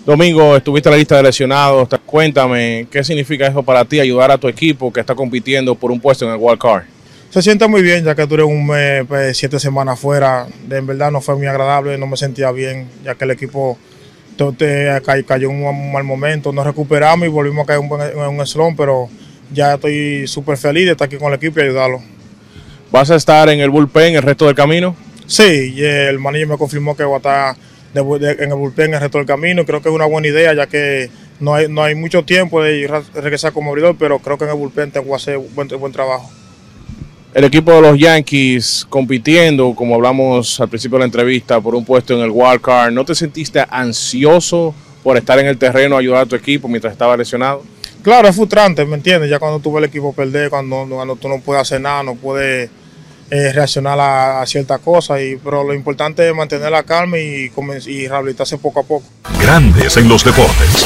Domingo, 0.05 0.55
estuviste 0.55 0.89
en 0.89 0.91
la 0.91 0.97
lista 0.97 1.17
de 1.17 1.23
lesionados. 1.23 1.89
Cuéntame, 2.05 2.88
¿qué 2.89 3.03
significa 3.03 3.47
eso 3.47 3.62
para 3.62 3.86
ti, 3.86 3.99
ayudar 3.99 4.31
a 4.31 4.38
tu 4.38 4.47
equipo 4.47 4.91
que 4.91 4.99
está 5.01 5.13
compitiendo 5.13 5.75
por 5.75 5.91
un 5.91 5.99
puesto 5.99 6.25
en 6.25 6.31
el 6.31 6.38
World 6.38 6.62
Card? 6.62 6.84
Se 7.29 7.41
siente 7.41 7.67
muy 7.67 7.81
bien, 7.81 8.03
ya 8.03 8.15
que 8.15 8.25
duré 8.25 8.43
un 8.43 8.65
mes, 8.65 9.05
pues, 9.07 9.38
siete 9.38 9.60
semanas 9.60 9.99
fuera. 9.99 10.47
En 10.69 10.88
verdad 10.88 11.12
no 11.12 11.21
fue 11.21 11.36
muy 11.36 11.47
agradable, 11.47 11.97
no 11.97 12.07
me 12.07 12.17
sentía 12.17 12.51
bien, 12.51 12.89
ya 13.03 13.15
que 13.15 13.25
el 13.25 13.31
equipo 13.31 13.77
te, 14.57 15.01
cayó 15.27 15.49
en 15.49 15.63
un 15.63 15.91
mal 15.91 16.03
momento. 16.03 16.51
Nos 16.51 16.65
recuperamos 16.65 17.25
y 17.27 17.29
volvimos 17.29 17.63
a 17.63 17.67
caer 17.67 17.79
en 17.81 18.19
un, 18.19 18.39
un 18.39 18.47
slump, 18.47 18.77
pero 18.77 19.10
ya 19.51 19.75
estoy 19.75 20.27
súper 20.27 20.57
feliz 20.57 20.86
de 20.86 20.91
estar 20.91 21.05
aquí 21.05 21.17
con 21.17 21.29
el 21.29 21.36
equipo 21.36 21.60
y 21.60 21.63
ayudarlo. 21.63 22.01
¿Vas 22.91 23.10
a 23.10 23.15
estar 23.15 23.49
en 23.49 23.60
el 23.60 23.69
bullpen 23.69 24.15
el 24.15 24.21
resto 24.21 24.45
del 24.45 24.56
camino? 24.56 24.95
Sí, 25.25 25.82
el 25.82 26.19
manager 26.19 26.47
me 26.47 26.58
confirmó 26.58 26.95
que 26.95 27.04
va 27.04 27.15
a 27.15 27.17
estar 27.17 27.56
en 27.93 28.51
el 28.51 28.56
bullpen 28.56 28.93
el 28.93 28.99
resto 28.99 29.17
del 29.17 29.27
camino. 29.27 29.65
Creo 29.65 29.82
que 29.82 29.89
es 29.89 29.95
una 29.95 30.06
buena 30.06 30.27
idea, 30.27 30.54
ya 30.54 30.67
que 30.67 31.10
no 31.39 31.56
hay, 31.56 31.69
no 31.69 31.84
hay 31.84 31.95
mucho 31.95 32.23
tiempo 32.23 32.62
de 32.62 32.88
regresar 33.13 33.54
como 33.54 33.69
abridor, 33.69 33.95
pero 33.97 34.19
creo 34.19 34.38
que 34.38 34.43
en 34.43 34.51
el 34.51 34.58
bullpen 34.58 34.91
tengo 34.91 35.08
que 35.08 35.15
hacer 35.15 35.38
buen, 35.38 35.67
buen 35.67 35.91
trabajo 35.91 36.30
el 37.34 37.45
equipo 37.45 37.71
de 37.71 37.82
los 37.82 37.97
Yankees 37.97 38.86
compitiendo, 38.89 39.73
como 39.73 39.95
hablamos 39.95 40.60
al 40.60 40.67
principio 40.67 40.97
de 40.97 41.04
la 41.04 41.06
entrevista, 41.06 41.62
por 41.62 41.75
un 41.75 41.86
puesto 41.86 42.13
en 42.13 42.19
el 42.19 42.30
wild 42.30 42.60
card, 42.60 42.91
¿no 42.91 43.06
te 43.06 43.15
sentiste 43.15 43.63
ansioso 43.69 44.75
por 45.01 45.15
estar 45.15 45.39
en 45.39 45.47
el 45.47 45.58
terreno, 45.58 45.95
ayudar 45.95 46.23
a 46.23 46.25
tu 46.25 46.36
equipo 46.36 46.67
mientras 46.67 46.91
estaba 46.91 47.15
lesionado? 47.15 47.63
Claro, 48.04 48.27
es 48.27 48.36
frustrante, 48.36 48.84
¿me 48.86 48.95
entiendes? 48.95 49.30
Ya 49.30 49.39
cuando 49.39 49.60
tú 49.60 49.71
ves 49.71 49.84
el 49.84 49.89
equipo 49.89 50.12
perder, 50.12 50.49
cuando, 50.49 50.86
cuando 50.89 51.15
tú 51.15 51.30
no 51.30 51.39
puedes 51.39 51.62
hacer 51.62 51.80
nada, 51.80 52.04
no 52.04 52.15
puedes 52.15 52.69
eh, 53.31 53.53
reaccionar 53.53 53.97
a, 53.99 54.45
ciertas 54.45 54.79
cosas, 54.81 55.21
y, 55.21 55.37
pero 55.37 55.63
lo 55.63 55.73
importante 55.73 56.27
es 56.27 56.35
mantener 56.35 56.69
la 56.69 56.83
calma 56.83 57.17
y, 57.17 57.49
y 57.87 58.07
rehabilitarse 58.07 58.57
poco 58.57 58.81
a 58.81 58.83
poco. 58.83 59.05
Grandes 59.39 59.95
en 59.95 60.09
los 60.09 60.23
deportes. 60.25 60.85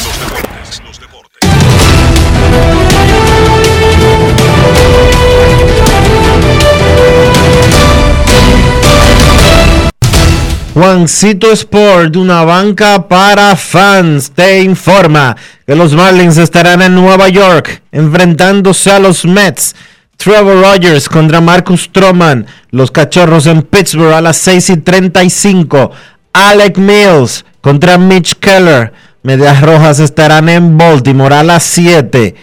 Juancito 10.76 11.52
Sport, 11.54 12.16
una 12.18 12.44
banca 12.44 13.08
para 13.08 13.56
fans, 13.56 14.30
te 14.32 14.62
informa 14.62 15.36
que 15.66 15.74
los 15.74 15.94
Marlins 15.94 16.38
estarán 16.38 16.82
en 16.82 16.94
Nueva 16.94 17.30
York 17.30 17.82
enfrentándose 17.92 18.92
a 18.92 19.00
los 19.00 19.24
Mets. 19.26 19.74
Trevor 20.18 20.62
Rogers 20.62 21.08
contra 21.10 21.42
Marcus 21.42 21.84
Stroman. 21.84 22.48
Los 22.72 22.92
Cachorros 22.92 23.48
en 23.48 23.62
Pittsburgh 23.62 24.14
a 24.14 24.22
las 24.22 24.38
6 24.38 24.70
y 24.72 24.78
35. 24.78 25.92
Alec 26.34 26.78
Mills 26.78 27.46
contra 27.62 27.98
Mitch 27.98 28.36
Keller. 28.36 28.94
Medias 29.24 29.62
Rojas 29.62 30.00
estarán 30.00 30.50
en 30.50 30.78
Baltimore 30.78 31.36
a 31.36 31.44
las 31.44 31.64
7. 31.64 32.36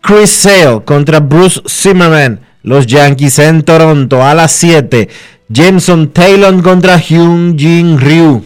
Chris 0.00 0.30
Sale 0.30 0.82
contra 0.84 1.20
Bruce 1.20 1.60
Zimmerman. 1.68 2.40
Los 2.62 2.86
Yankees 2.86 3.38
en 3.38 3.62
Toronto 3.62 4.22
a 4.22 4.34
las 4.34 4.52
7. 4.52 5.08
Jameson 5.48 6.10
Taylor 6.10 6.62
contra 6.62 6.98
Hyun 6.98 7.56
Jin 7.58 8.00
Ryu. 8.00 8.44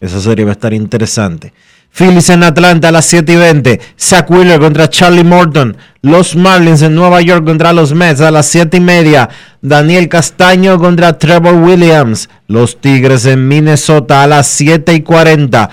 Esa 0.00 0.20
serie 0.20 0.44
va 0.44 0.52
a 0.52 0.54
estar 0.54 0.72
interesante. 0.72 1.52
Phillies 1.96 2.28
en 2.28 2.42
Atlanta 2.42 2.88
a 2.88 2.92
las 2.92 3.06
7 3.06 3.32
y 3.32 3.36
20. 3.36 3.80
Zach 3.98 4.30
Wheeler 4.30 4.60
contra 4.60 4.90
Charlie 4.90 5.24
Morton. 5.24 5.78
Los 6.02 6.36
Marlins 6.36 6.82
en 6.82 6.94
Nueva 6.94 7.22
York 7.22 7.46
contra 7.46 7.72
los 7.72 7.94
Mets 7.94 8.20
a 8.20 8.30
las 8.30 8.46
7 8.48 8.76
y 8.76 8.80
media. 8.80 9.30
Daniel 9.62 10.10
Castaño 10.10 10.78
contra 10.78 11.18
Trevor 11.18 11.54
Williams. 11.54 12.28
Los 12.48 12.82
Tigres 12.82 13.24
en 13.24 13.48
Minnesota 13.48 14.22
a 14.22 14.26
las 14.26 14.46
7 14.46 14.92
y 14.92 15.00
40. 15.00 15.70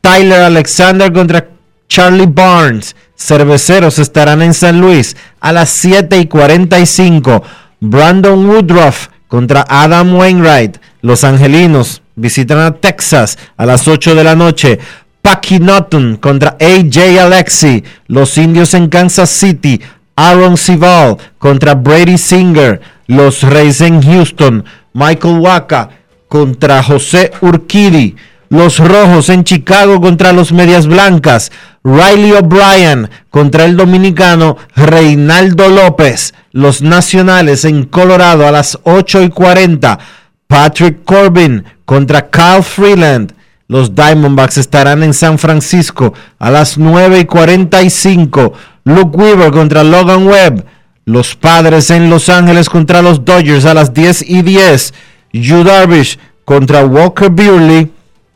Tyler 0.00 0.42
Alexander 0.42 1.12
contra 1.12 1.48
Charlie 1.88 2.28
Barnes. 2.28 2.94
Cerveceros 3.16 3.98
estarán 3.98 4.42
en 4.42 4.54
San 4.54 4.80
Luis 4.80 5.16
a 5.40 5.52
las 5.52 5.70
7 5.70 6.18
y 6.18 6.26
45. 6.26 7.42
Brandon 7.80 8.46
Woodruff 8.46 9.08
contra 9.26 9.64
Adam 9.68 10.14
Wainwright. 10.14 10.76
Los 11.02 11.24
Angelinos 11.24 12.00
visitan 12.14 12.58
a 12.60 12.76
Texas 12.76 13.38
a 13.56 13.66
las 13.66 13.88
8 13.88 14.14
de 14.14 14.22
la 14.22 14.36
noche. 14.36 14.78
Packy 15.24 15.58
Norton 15.58 16.18
contra 16.18 16.58
AJ 16.60 17.18
Alexi. 17.18 17.82
Los 18.08 18.36
Indios 18.36 18.74
en 18.74 18.90
Kansas 18.90 19.30
City. 19.30 19.80
Aaron 20.16 20.58
Sival 20.58 21.16
contra 21.38 21.74
Brady 21.74 22.18
Singer. 22.18 22.82
Los 23.06 23.42
Reyes 23.42 23.80
en 23.80 24.02
Houston. 24.02 24.66
Michael 24.92 25.38
Waka 25.38 25.88
contra 26.28 26.82
José 26.82 27.32
Urquidi. 27.40 28.16
Los 28.50 28.78
Rojos 28.78 29.30
en 29.30 29.44
Chicago 29.44 29.98
contra 29.98 30.34
los 30.34 30.52
Medias 30.52 30.86
Blancas. 30.86 31.52
Riley 31.82 32.32
O'Brien 32.32 33.08
contra 33.30 33.64
el 33.64 33.78
dominicano 33.78 34.58
Reinaldo 34.76 35.70
López. 35.70 36.34
Los 36.52 36.82
Nacionales 36.82 37.64
en 37.64 37.86
Colorado 37.86 38.46
a 38.46 38.52
las 38.52 38.78
8 38.82 39.22
y 39.22 39.30
40. 39.30 39.98
Patrick 40.46 41.02
Corbin 41.06 41.64
contra 41.86 42.28
Kyle 42.28 42.62
Freeland. 42.62 43.32
Los 43.66 43.94
Diamondbacks 43.94 44.58
estarán 44.58 45.02
en 45.02 45.14
San 45.14 45.38
Francisco 45.38 46.12
a 46.38 46.50
las 46.50 46.76
9 46.76 47.20
y 47.20 47.24
45. 47.24 48.52
Luke 48.84 49.16
Weaver 49.16 49.50
contra 49.50 49.82
Logan 49.82 50.26
Webb. 50.26 50.66
Los 51.06 51.34
Padres 51.34 51.90
en 51.90 52.10
Los 52.10 52.28
Ángeles 52.28 52.68
contra 52.68 53.02
los 53.02 53.24
Dodgers 53.24 53.64
a 53.64 53.74
las 53.74 53.92
10 53.92 54.28
y 54.28 54.42
10. 54.42 54.94
Yu 55.32 55.64
Darvish 55.64 56.18
contra 56.44 56.84
Walker 56.84 57.30
Buehler 57.30 57.88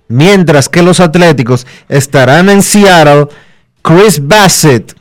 mientras 0.08 0.68
que 0.68 0.82
los 0.82 1.00
Atléticos 1.00 1.66
estarán 1.88 2.48
en 2.48 2.62
Seattle. 2.62 3.28
Chris 3.82 4.20
Bassett 4.26 4.94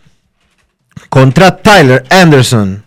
contra 1.10 1.58
Tyler 1.58 2.04
Anderson. 2.10 2.87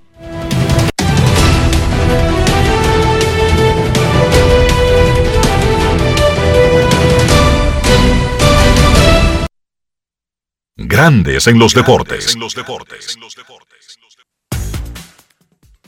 Grandes 10.91 11.47
en 11.47 11.57
los 11.57 11.73
deportes. 11.73 12.35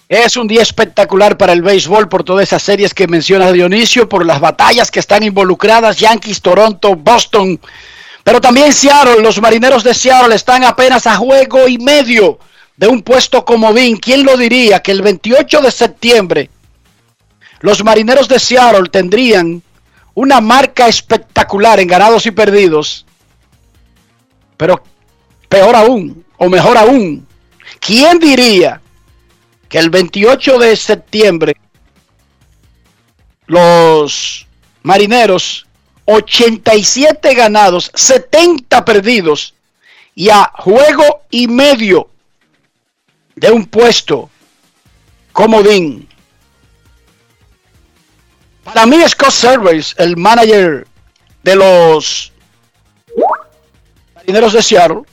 Es 0.08 0.38
un 0.38 0.48
día 0.48 0.62
espectacular 0.62 1.38
para 1.38 1.52
el 1.52 1.62
béisbol 1.62 2.08
por 2.08 2.24
todas 2.24 2.44
esas 2.44 2.64
series 2.64 2.94
que 2.94 3.06
menciona 3.10 3.52
Dionisio, 3.52 4.08
por 4.08 4.26
las 4.26 4.40
batallas 4.40 4.90
que 4.90 5.02
están 5.02 5.24
involucradas, 5.24 5.98
Yankees, 5.98 6.42
Toronto, 6.42 6.96
Boston, 6.96 7.60
pero 8.24 8.40
también 8.40 8.72
Seattle, 8.72 9.22
los 9.22 9.42
marineros 9.42 9.84
de 9.84 9.94
Seattle 9.94 10.34
están 10.34 10.64
apenas 10.64 11.06
a 11.06 11.18
juego 11.18 11.68
y 11.68 11.78
medio 11.80 12.40
de 12.78 12.88
un 12.88 13.02
puesto 13.02 13.44
comodín. 13.44 13.98
¿Quién 13.98 14.24
lo 14.24 14.38
diría 14.38 14.80
que 14.80 14.94
el 14.94 15.02
28 15.02 15.60
de 15.64 15.72
septiembre 15.72 16.50
los 17.60 17.84
marineros 17.84 18.30
de 18.30 18.40
Seattle 18.40 18.88
tendrían 18.90 19.62
una 20.14 20.40
marca 20.40 20.88
espectacular 20.88 21.82
en 21.82 21.90
ganados 21.90 22.26
y 22.26 22.32
perdidos? 22.32 23.06
Pero 24.56 24.82
peor 25.54 25.76
aún, 25.76 26.26
o 26.38 26.50
mejor 26.50 26.76
aún, 26.78 27.28
¿quién 27.80 28.18
diría 28.18 28.82
que 29.70 29.78
el 29.78 29.92
28 29.92 30.58
de 30.58 30.76
septiembre 30.76 31.56
los 33.46 34.48
marineros 34.82 35.68
87 36.06 37.36
ganados, 37.36 37.92
70 37.94 38.84
perdidos 38.84 39.54
y 40.16 40.30
a 40.32 40.52
juego 40.56 41.22
y 41.30 41.48
medio 41.48 42.10
de 43.36 43.52
un 43.52 43.66
puesto 43.66 44.32
comodín. 45.34 46.10
Para 48.64 48.88
mí 48.88 48.98
Scott 49.08 49.32
Service, 49.32 49.94
el 49.98 50.18
manager 50.18 50.88
de 51.44 51.56
los 51.56 52.32
marineros 54.16 54.54
de 54.54 54.64
Seattle, 54.64 55.04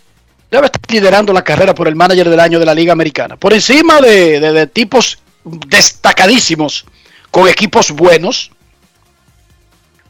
debe 0.50 0.66
estar 0.66 0.80
liderando 0.88 1.32
la 1.32 1.42
carrera 1.42 1.74
por 1.74 1.88
el 1.88 1.96
manager 1.96 2.28
del 2.28 2.40
año 2.40 2.58
de 2.58 2.66
la 2.66 2.74
Liga 2.74 2.92
Americana. 2.92 3.36
Por 3.36 3.52
encima 3.52 4.00
de, 4.00 4.40
de, 4.40 4.52
de 4.52 4.66
tipos 4.66 5.18
destacadísimos 5.44 6.84
con 7.30 7.48
equipos 7.48 7.90
buenos. 7.92 8.50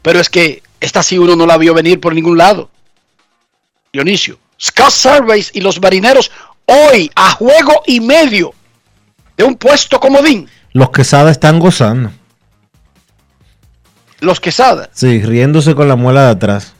Pero 0.01 0.19
es 0.19 0.29
que 0.29 0.63
esta 0.79 1.03
sí 1.03 1.17
uno 1.17 1.35
no 1.35 1.45
la 1.45 1.57
vio 1.57 1.73
venir 1.73 1.99
por 1.99 2.13
ningún 2.13 2.37
lado. 2.37 2.69
Dionisio. 3.93 4.39
Scott 4.59 4.91
Surveys 4.91 5.51
y 5.53 5.61
los 5.61 5.81
marineros 5.81 6.31
hoy 6.65 7.11
a 7.15 7.31
juego 7.31 7.81
y 7.85 7.99
medio 7.99 8.53
de 9.37 9.43
un 9.43 9.55
puesto 9.55 9.99
comodín. 9.99 10.47
Los 10.73 10.91
Quesada 10.91 11.31
están 11.31 11.59
gozando. 11.59 12.11
Los 14.19 14.39
Quesada. 14.39 14.89
Sí, 14.93 15.21
riéndose 15.21 15.75
con 15.75 15.87
la 15.87 15.95
muela 15.95 16.25
de 16.25 16.31
atrás. 16.31 16.73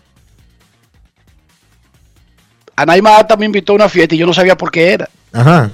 Anaima 2.81 3.25
también 3.27 3.49
invitó 3.49 3.73
a 3.73 3.75
una 3.75 3.89
fiesta 3.89 4.15
y 4.15 4.17
yo 4.17 4.25
no 4.25 4.33
sabía 4.33 4.57
por 4.57 4.71
qué 4.71 4.93
era. 4.93 5.09
Ajá. 5.31 5.71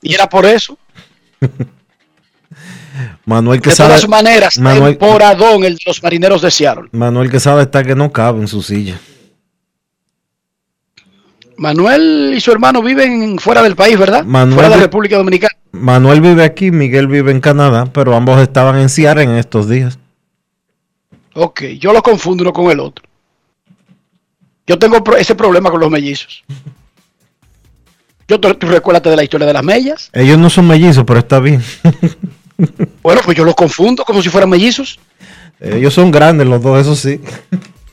Y 0.00 0.14
era 0.14 0.28
por 0.28 0.44
eso. 0.46 0.76
Manuel 3.24 3.60
De 3.60 3.68
Quesada. 3.68 3.90
todas 3.90 4.08
maneras, 4.08 4.58
Manuel, 4.58 4.98
temporadón 4.98 5.64
el 5.64 5.76
de 5.76 5.82
los 5.86 6.02
marineros 6.02 6.42
de 6.42 6.50
Seattle. 6.50 6.88
Manuel 6.92 7.30
Quesada 7.30 7.62
está 7.62 7.82
que 7.84 7.94
no 7.94 8.12
cabe 8.12 8.40
en 8.40 8.48
su 8.48 8.62
silla. 8.62 8.98
Manuel 11.56 12.32
y 12.36 12.40
su 12.40 12.50
hermano 12.50 12.82
viven 12.82 13.38
fuera 13.38 13.62
del 13.62 13.76
país, 13.76 13.98
¿verdad? 13.98 14.24
Manuel 14.24 14.54
fuera 14.54 14.68
de 14.70 14.76
la 14.76 14.82
República 14.82 15.16
Dominicana. 15.16 15.54
Manuel 15.70 16.20
vive 16.20 16.42
aquí, 16.44 16.70
Miguel 16.70 17.06
vive 17.06 17.30
en 17.30 17.40
Canadá, 17.40 17.86
pero 17.92 18.16
ambos 18.16 18.40
estaban 18.40 18.78
en 18.78 18.88
Seattle 18.88 19.22
en 19.22 19.36
estos 19.36 19.68
días. 19.68 19.98
Ok, 21.34 21.62
yo 21.78 21.92
lo 21.92 22.02
confundo 22.02 22.42
uno 22.42 22.52
con 22.52 22.70
el 22.70 22.80
otro. 22.80 23.04
Yo 24.66 24.78
tengo 24.78 25.02
ese 25.16 25.34
problema 25.34 25.70
con 25.70 25.80
los 25.80 25.90
mellizos. 25.90 26.44
Yo 28.28 28.40
te, 28.40 28.54
tú 28.54 28.66
recuérdate 28.66 29.10
de 29.10 29.16
la 29.16 29.24
historia 29.24 29.46
de 29.46 29.52
las 29.52 29.64
mellas. 29.64 30.10
Ellos 30.12 30.38
no 30.38 30.48
son 30.48 30.66
mellizos, 30.66 31.04
pero 31.04 31.20
está 31.20 31.38
bien. 31.40 31.62
Bueno, 33.02 33.20
pues 33.24 33.36
yo 33.36 33.44
los 33.44 33.56
confundo 33.56 34.04
como 34.04 34.22
si 34.22 34.28
fueran 34.28 34.48
mellizos. 34.48 35.00
Ellos 35.58 35.92
son 35.94 36.12
grandes 36.12 36.46
los 36.46 36.62
dos, 36.62 36.80
eso 36.80 36.94
sí. 36.94 37.20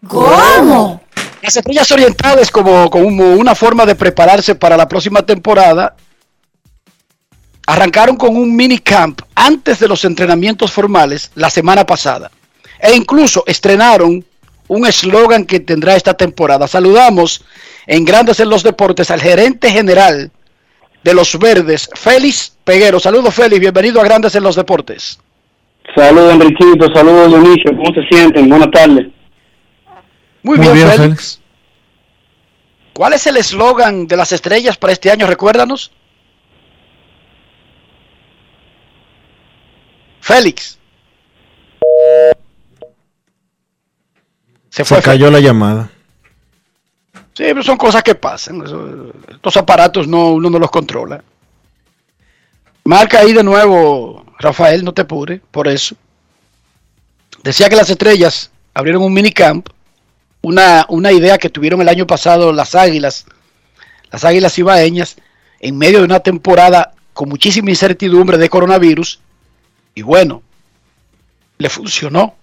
¿Cómo? 0.07 1.01
Las 1.41 1.55
estrellas 1.55 1.89
orientales 1.89 2.51
como, 2.51 2.89
como 2.89 3.33
una 3.33 3.55
forma 3.55 3.85
de 3.85 3.95
prepararse 3.95 4.55
para 4.55 4.77
la 4.77 4.87
próxima 4.87 5.23
temporada 5.23 5.95
arrancaron 7.65 8.15
con 8.15 8.35
un 8.35 8.55
mini 8.55 8.79
camp 8.79 9.21
antes 9.35 9.79
de 9.79 9.87
los 9.87 10.03
entrenamientos 10.03 10.71
formales 10.71 11.31
la 11.35 11.49
semana 11.49 11.85
pasada. 11.85 12.31
E 12.79 12.95
incluso 12.95 13.43
estrenaron 13.45 14.25
un 14.69 14.85
eslogan 14.85 15.45
que 15.45 15.59
tendrá 15.59 15.95
esta 15.95 16.13
temporada. 16.13 16.67
Saludamos 16.67 17.43
en 17.87 18.05
Grandes 18.05 18.39
en 18.39 18.49
los 18.49 18.63
Deportes 18.63 19.11
al 19.11 19.19
gerente 19.19 19.69
general 19.69 20.31
de 21.03 21.13
los 21.13 21.37
Verdes, 21.37 21.89
Félix 21.95 22.55
Peguero. 22.63 22.99
Saludos 22.99 23.33
Félix, 23.33 23.59
bienvenido 23.59 23.99
a 23.99 24.03
Grandes 24.03 24.35
en 24.35 24.43
los 24.43 24.55
Deportes. 24.55 25.19
Saludos 25.95 26.33
Enriquito, 26.33 26.87
saludos 26.93 27.29
Dionisio, 27.29 27.75
¿cómo 27.75 27.93
se 27.93 28.03
sienten? 28.09 28.47
Buenas 28.47 28.71
tardes. 28.71 29.07
Muy, 30.43 30.57
Muy 30.57 30.59
bien, 30.59 30.73
bien, 30.73 30.87
Félix. 30.87 31.01
Félix. 31.01 31.41
¿Cuál 32.93 33.13
es 33.13 33.25
el 33.27 33.37
eslogan 33.37 34.07
de 34.07 34.17
las 34.17 34.31
estrellas 34.31 34.77
para 34.77 34.93
este 34.93 35.09
año? 35.09 35.25
Recuérdanos. 35.25 35.91
Félix. 40.21 40.78
Se 44.79 44.85
fue. 44.85 44.97
Se 44.97 45.03
cayó 45.03 45.29
la 45.29 45.41
llamada. 45.41 45.89
Sí, 47.33 47.43
pero 47.43 47.63
son 47.63 47.75
cosas 47.77 48.01
que 48.01 48.15
pasan. 48.15 48.61
Eso- 48.63 49.11
estos 49.29 49.57
aparatos 49.57 50.07
no, 50.07 50.31
uno 50.31 50.49
no 50.49 50.57
los 50.57 50.71
controla. 50.71 51.21
Marca 52.85 53.19
ahí 53.19 53.33
de 53.33 53.43
nuevo, 53.43 54.25
Rafael, 54.39 54.83
no 54.85 54.93
te 54.93 55.01
apures, 55.01 55.41
por 55.51 55.67
eso. 55.67 55.95
Decía 57.43 57.67
que 57.67 57.75
las 57.75 57.89
estrellas 57.89 58.51
abrieron 58.73 59.03
un 59.03 59.13
minicamp, 59.13 59.67
una, 60.41 60.85
una 60.87 61.11
idea 61.11 61.37
que 61.37 61.49
tuvieron 61.49 61.81
el 61.81 61.89
año 61.89 62.07
pasado 62.07 62.53
las 62.53 62.73
águilas, 62.73 63.25
las 64.11 64.23
águilas 64.23 64.57
ibaeñas, 64.57 65.17
en 65.59 65.77
medio 65.77 65.99
de 65.99 66.05
una 66.05 66.21
temporada 66.21 66.93
con 67.13 67.27
muchísima 67.27 67.69
incertidumbre 67.69 68.37
de 68.37 68.49
coronavirus. 68.49 69.19
Y 69.93 70.03
bueno, 70.03 70.41
le 71.57 71.69
funcionó. 71.69 72.35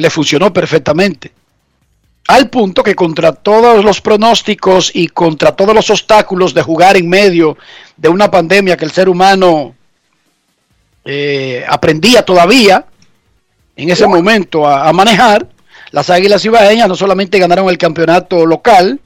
Le 0.00 0.10
funcionó 0.10 0.52
perfectamente. 0.52 1.30
Al 2.28 2.48
punto 2.48 2.82
que 2.82 2.94
contra 2.94 3.32
todos 3.32 3.84
los 3.84 4.00
pronósticos 4.00 4.90
y 4.94 5.08
contra 5.08 5.54
todos 5.54 5.74
los 5.74 5.90
obstáculos 5.90 6.54
de 6.54 6.62
jugar 6.62 6.96
en 6.96 7.08
medio 7.08 7.58
de 7.96 8.08
una 8.08 8.30
pandemia 8.30 8.76
que 8.76 8.84
el 8.84 8.92
ser 8.92 9.08
humano 9.08 9.74
eh, 11.04 11.64
aprendía 11.68 12.24
todavía 12.24 12.86
en 13.76 13.90
ese 13.90 14.06
momento 14.06 14.66
a, 14.66 14.88
a 14.88 14.92
manejar, 14.92 15.46
las 15.90 16.08
Águilas 16.08 16.44
Ibaeñas 16.44 16.88
no 16.88 16.94
solamente 16.94 17.38
ganaron 17.38 17.68
el 17.68 17.78
campeonato 17.78 18.46
local, 18.46 19.00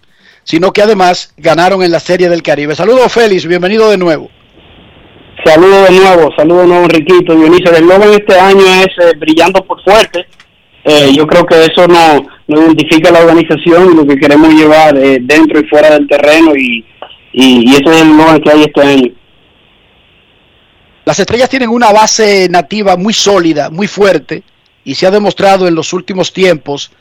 sino 0.45 0.73
que 0.73 0.83
además 0.83 1.33
ganaron 1.37 1.83
en 1.83 1.91
la 1.91 2.01
Serie 2.01 2.29
del 2.29 2.43
Caribe. 2.43 2.75
Saludos 2.75 3.13
Félix, 3.13 3.47
bienvenido 3.47 3.91
de 3.91 3.97
nuevo. 3.97 4.31
Saludos 5.45 5.89
de 5.89 5.97
nuevo, 5.97 6.31
saludos 6.37 6.63
de 6.63 6.69
nuevo 6.69 6.85
Enriquito, 6.85 7.35
Dionisio. 7.35 7.71
El 7.71 7.77
eslogan 7.77 8.13
este 8.13 8.39
año 8.39 8.65
es 8.65 8.87
eh, 8.87 9.13
brillando 9.19 9.65
por 9.65 9.83
fuerte. 9.83 10.27
Eh, 10.85 11.13
yo 11.15 11.27
creo 11.27 11.47
que 11.47 11.65
eso 11.65 11.89
nos 11.89 12.23
no 12.47 12.61
identifica 12.67 13.11
la 13.11 13.21
organización 13.21 13.93
y 13.93 13.97
lo 13.97 14.07
que 14.07 14.17
queremos 14.17 14.53
llevar 14.53 14.97
eh, 14.99 15.19
dentro 15.23 15.59
y 15.59 15.65
fuera 15.65 15.91
del 15.91 16.07
terreno 16.07 16.55
y, 16.55 16.85
y, 17.33 17.71
ese 17.75 17.85
es 17.85 18.03
el 18.03 18.11
eslogan 18.11 18.41
que 18.43 18.51
hay 18.51 18.63
este 18.65 18.81
año. 18.83 19.13
Las 21.07 21.19
estrellas 21.19 21.49
tienen 21.49 21.71
una 21.71 21.91
base 21.91 22.49
nativa 22.51 22.97
muy 22.97 23.15
sólida, 23.15 23.71
muy 23.71 23.87
fuerte, 23.87 24.43
y 24.85 24.95
se 24.95 25.07
ha 25.07 25.11
demostrado 25.11 25.67
en 25.67 25.75
los 25.75 25.93
últimos 25.93 26.33
tiempos 26.33 26.93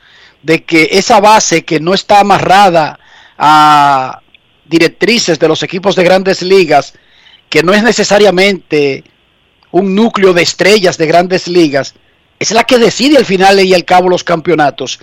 de 0.41 0.63
que 0.63 0.89
esa 0.91 1.19
base 1.19 1.63
que 1.63 1.79
no 1.79 1.93
está 1.93 2.21
amarrada 2.21 2.99
a 3.37 4.21
directrices 4.65 5.39
de 5.39 5.47
los 5.47 5.63
equipos 5.63 5.95
de 5.95 6.03
grandes 6.03 6.41
ligas, 6.41 6.93
que 7.49 7.63
no 7.63 7.73
es 7.73 7.83
necesariamente 7.83 9.03
un 9.71 9.95
núcleo 9.95 10.33
de 10.33 10.43
estrellas 10.43 10.97
de 10.97 11.07
grandes 11.07 11.47
ligas, 11.47 11.95
es 12.43 12.51
la 12.51 12.63
que 12.63 12.77
decide 12.77 13.17
al 13.17 13.25
final 13.25 13.59
y 13.59 13.73
al 13.73 13.85
cabo 13.85 14.09
los 14.09 14.23
campeonatos. 14.23 14.99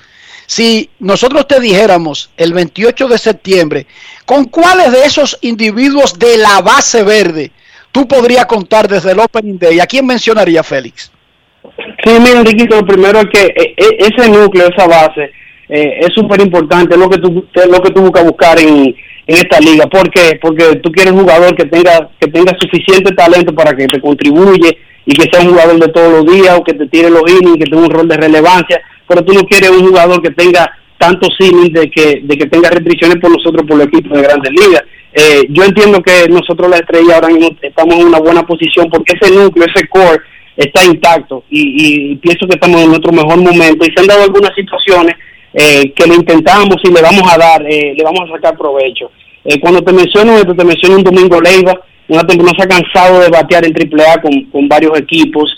Si 0.47 0.91
nosotros 0.99 1.47
te 1.47 1.61
dijéramos 1.61 2.31
el 2.37 2.53
28 2.53 3.09
de 3.09 3.19
septiembre, 3.19 3.87
¿con 4.27 4.47
cuáles 4.47 4.93
de 4.93 5.05
esos 5.05 5.39
individuos 5.43 6.19
de 6.19 6.37
la 6.37 6.61
base 6.61 7.03
verde 7.03 7.51
tú 7.93 8.07
podrías 8.07 8.47
contar 8.47 8.89
desde 8.89 9.13
el 9.13 9.21
Opening 9.21 9.59
Day? 9.59 9.81
¿A 9.81 9.87
quién 9.87 10.07
mencionaría 10.07 10.63
Félix? 10.63 11.11
Sí, 12.05 12.13
mira, 12.19 12.41
Enriquito, 12.41 12.77
lo 12.77 12.87
primero 12.87 13.21
es 13.21 13.27
que 13.33 13.47
eh, 13.47 13.75
eh, 13.77 13.97
ese 13.99 14.29
núcleo, 14.29 14.69
esa 14.69 14.87
base, 14.87 15.31
eh, 15.69 16.01
es 16.01 16.15
súper 16.15 16.41
importante, 16.41 16.97
lo 16.97 17.09
que 17.09 17.19
tú 17.19 17.47
lo 17.55 17.81
que 17.81 17.91
tú 17.93 18.03
buscas 18.03 18.25
buscar 18.25 18.59
en, 18.59 18.87
en 19.27 19.37
esta 19.37 19.61
liga. 19.61 19.87
¿Por 19.87 20.11
qué? 20.11 20.39
Porque 20.43 20.77
tú 20.83 20.91
quieres 20.91 21.13
un 21.13 21.21
jugador 21.21 21.55
que 21.55 21.67
tenga 21.67 22.11
que 22.19 22.27
tenga 22.27 22.57
suficiente 22.61 23.15
talento 23.15 23.55
para 23.55 23.77
que 23.77 23.87
te 23.87 24.01
contribuye 24.01 24.79
y 25.07 25.13
que 25.13 25.29
sea 25.31 25.43
un 25.43 25.51
jugador 25.51 25.79
de 25.79 25.89
todos 25.89 26.13
los 26.13 26.33
días 26.33 26.59
o 26.59 26.65
que 26.65 26.75
te 26.75 26.87
tire 26.87 27.11
los 27.11 27.23
innings, 27.31 27.59
que 27.59 27.71
tenga 27.71 27.83
un 27.83 27.91
rol 27.91 28.09
de 28.09 28.17
relevancia, 28.17 28.81
pero 29.09 29.25
tú 29.25 29.33
no 29.33 29.43
quieres 29.43 29.71
un 29.71 29.87
jugador 29.87 30.23
que 30.23 30.31
tenga 30.31 30.71
tantos 30.99 31.31
innings 31.39 31.73
de 31.73 31.91
que 31.91 32.21
de 32.23 32.37
que 32.37 32.47
tenga 32.47 32.71
restricciones 32.71 33.17
por 33.21 33.31
nosotros 33.31 33.65
por 33.67 33.81
el 33.81 33.89
equipo 33.89 34.15
de 34.15 34.23
Grandes 34.23 34.53
Ligas. 34.53 34.83
Eh, 35.13 35.43
yo 35.49 35.65
entiendo 35.65 36.01
que 36.03 36.29
nosotros 36.29 36.71
la 36.71 36.77
estrella 36.77 37.17
ahora 37.17 37.29
mismo 37.29 37.51
estamos 37.63 37.97
en 37.97 38.07
una 38.07 38.21
buena 38.21 38.47
posición 38.47 38.89
porque 38.91 39.15
ese 39.21 39.33
núcleo, 39.35 39.67
ese 39.67 39.89
core 39.89 40.21
está 40.57 40.85
intacto 40.85 41.45
y, 41.51 42.13
y 42.13 42.17
pienso 42.17 42.47
que 42.47 42.55
estamos 42.55 42.81
en 42.83 42.89
nuestro 42.89 43.13
mejor 43.13 43.39
momento 43.39 43.85
y 43.85 43.93
se 43.93 44.01
han 44.01 44.07
dado 44.07 44.25
algunas 44.25 44.55
situaciones 44.55 45.17
eh, 45.53 45.93
que 45.95 46.07
le 46.07 46.15
intentamos 46.15 46.77
y 46.85 46.93
le 46.93 47.03
vamos 47.03 47.23
a 47.29 47.37
dar, 47.37 47.63
eh, 47.69 47.93
le 47.97 48.05
vamos 48.05 48.21
a 48.29 48.35
sacar 48.35 48.57
provecho. 48.57 49.11
Eh, 49.45 49.59
cuando 49.59 49.83
te 49.83 49.93
menciono 49.93 50.37
esto, 50.37 50.55
te 50.55 50.65
menciono 50.65 50.97
un 50.97 51.03
Domingo 51.03 51.41
Leiva, 51.41 51.81
una 52.11 52.27
temporada 52.27 52.57
se 52.59 52.65
ha 52.65 52.69
cansado 52.69 53.21
de 53.21 53.29
batear 53.29 53.65
en 53.65 53.73
AAA 53.73 54.21
con, 54.21 54.45
con 54.53 54.69
varios 54.69 54.99
equipos, 54.99 55.57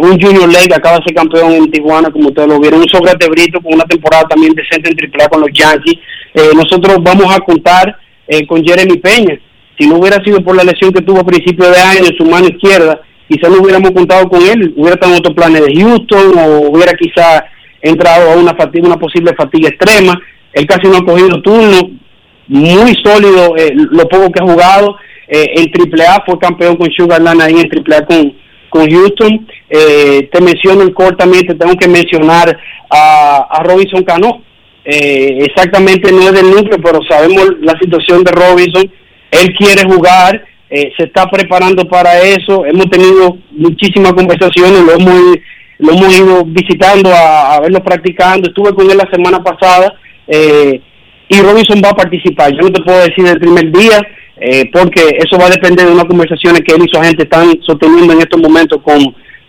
un 0.00 0.20
Junior 0.20 0.50
Lake 0.50 0.74
acaba 0.74 0.98
de 0.98 1.04
ser 1.04 1.14
campeón 1.14 1.52
en 1.52 1.70
Tijuana, 1.70 2.10
como 2.10 2.28
ustedes 2.28 2.48
lo 2.48 2.60
vieron, 2.60 2.80
un 2.80 2.88
Sócrates 2.88 3.28
Brito 3.28 3.60
con 3.60 3.74
una 3.74 3.84
temporada 3.84 4.24
también 4.28 4.54
decente 4.54 4.90
en 4.90 5.20
AAA 5.20 5.28
con 5.28 5.40
los 5.40 5.50
Yankees. 5.52 5.98
nosotros 6.54 6.98
vamos 7.02 7.34
a 7.34 7.40
contar 7.40 7.98
con 8.48 8.64
Jeremy 8.64 8.98
Peña. 8.98 9.38
Si 9.78 9.86
no 9.86 9.96
hubiera 9.96 10.22
sido 10.24 10.40
por 10.42 10.56
la 10.56 10.64
lesión 10.64 10.92
que 10.92 11.02
tuvo 11.02 11.20
a 11.20 11.26
principio 11.26 11.70
de 11.70 11.78
año 11.78 12.06
en 12.06 12.16
su 12.16 12.24
mano 12.24 12.46
izquierda, 12.46 13.00
quizás 13.28 13.50
no 13.50 13.60
hubiéramos 13.60 13.90
contado 13.90 14.28
con 14.28 14.40
él, 14.42 14.72
hubiera 14.76 14.94
estado 14.94 15.12
en 15.12 15.18
otros 15.18 15.34
planes 15.34 15.64
de 15.66 15.74
Houston 15.74 16.38
o 16.38 16.70
hubiera 16.70 16.92
quizás 16.94 17.42
entrado 17.82 18.30
a 18.30 18.36
una 18.36 18.54
fatiga, 18.54 18.86
una 18.86 18.98
posible 18.98 19.34
fatiga 19.34 19.68
extrema. 19.68 20.18
Él 20.52 20.66
casi 20.66 20.88
no 20.88 20.96
ha 20.96 21.04
cogido 21.04 21.42
turno, 21.42 21.90
muy 22.48 22.94
sólido 23.04 23.56
eh, 23.56 23.72
lo 23.74 24.08
poco 24.08 24.32
que 24.32 24.42
ha 24.42 24.46
jugado. 24.46 24.96
Eh, 25.28 25.54
en 25.56 26.00
AAA 26.00 26.24
fue 26.24 26.38
campeón 26.38 26.76
con 26.76 26.90
Sugarland 26.90 27.42
ahí 27.42 27.54
en 27.54 27.70
AAA 27.70 28.06
con, 28.06 28.34
con 28.68 28.90
Houston. 28.90 29.46
Eh, 29.68 30.28
te 30.32 30.40
menciono 30.40 30.82
el 30.82 30.94
core 30.94 31.16
también, 31.16 31.46
te 31.46 31.54
tengo 31.54 31.74
que 31.76 31.88
mencionar 31.88 32.58
a, 32.90 33.46
a 33.50 33.62
Robinson 33.62 34.04
Cano. 34.04 34.42
Eh, 34.84 35.38
exactamente 35.40 36.12
no 36.12 36.22
es 36.22 36.32
del 36.32 36.50
núcleo, 36.50 36.78
pero 36.82 37.00
sabemos 37.08 37.48
la 37.60 37.74
situación 37.80 38.22
de 38.24 38.32
Robinson. 38.32 38.90
Él 39.30 39.54
quiere 39.56 39.82
jugar, 39.82 40.44
se 40.68 41.04
está 41.04 41.26
preparando 41.26 41.86
para 41.86 42.20
eso. 42.20 42.64
Hemos 42.64 42.88
tenido 42.90 43.36
muchísimas 43.50 44.12
conversaciones, 44.12 44.82
lo 44.82 44.92
hemos 44.92 45.36
lo 45.78 45.92
hemos 45.92 46.18
ido 46.18 46.44
visitando 46.44 47.10
a, 47.12 47.60
verlo 47.60 47.82
practicando. 47.82 48.48
Estuve 48.48 48.74
con 48.74 48.90
él 48.90 48.96
la 48.96 49.08
semana 49.10 49.42
pasada 49.42 49.94
eh, 50.26 50.80
y 51.28 51.40
Robinson 51.40 51.80
va 51.84 51.90
a 51.90 51.96
participar. 51.96 52.52
Yo 52.52 52.62
no 52.62 52.72
te 52.72 52.82
puedo 52.82 52.98
decir 52.98 53.26
el 53.26 53.38
primer 53.38 53.70
día 53.72 54.00
eh, 54.38 54.70
porque 54.72 55.18
eso 55.18 55.38
va 55.38 55.46
a 55.46 55.50
depender 55.50 55.86
de 55.86 55.92
unas 55.92 56.04
conversaciones 56.04 56.60
que 56.60 56.74
él 56.74 56.84
y 56.84 56.88
su 56.92 57.00
agente 57.00 57.24
están 57.24 57.58
sosteniendo 57.62 58.12
en 58.12 58.20
estos 58.20 58.40
momentos 58.40 58.80
con, 58.82 58.98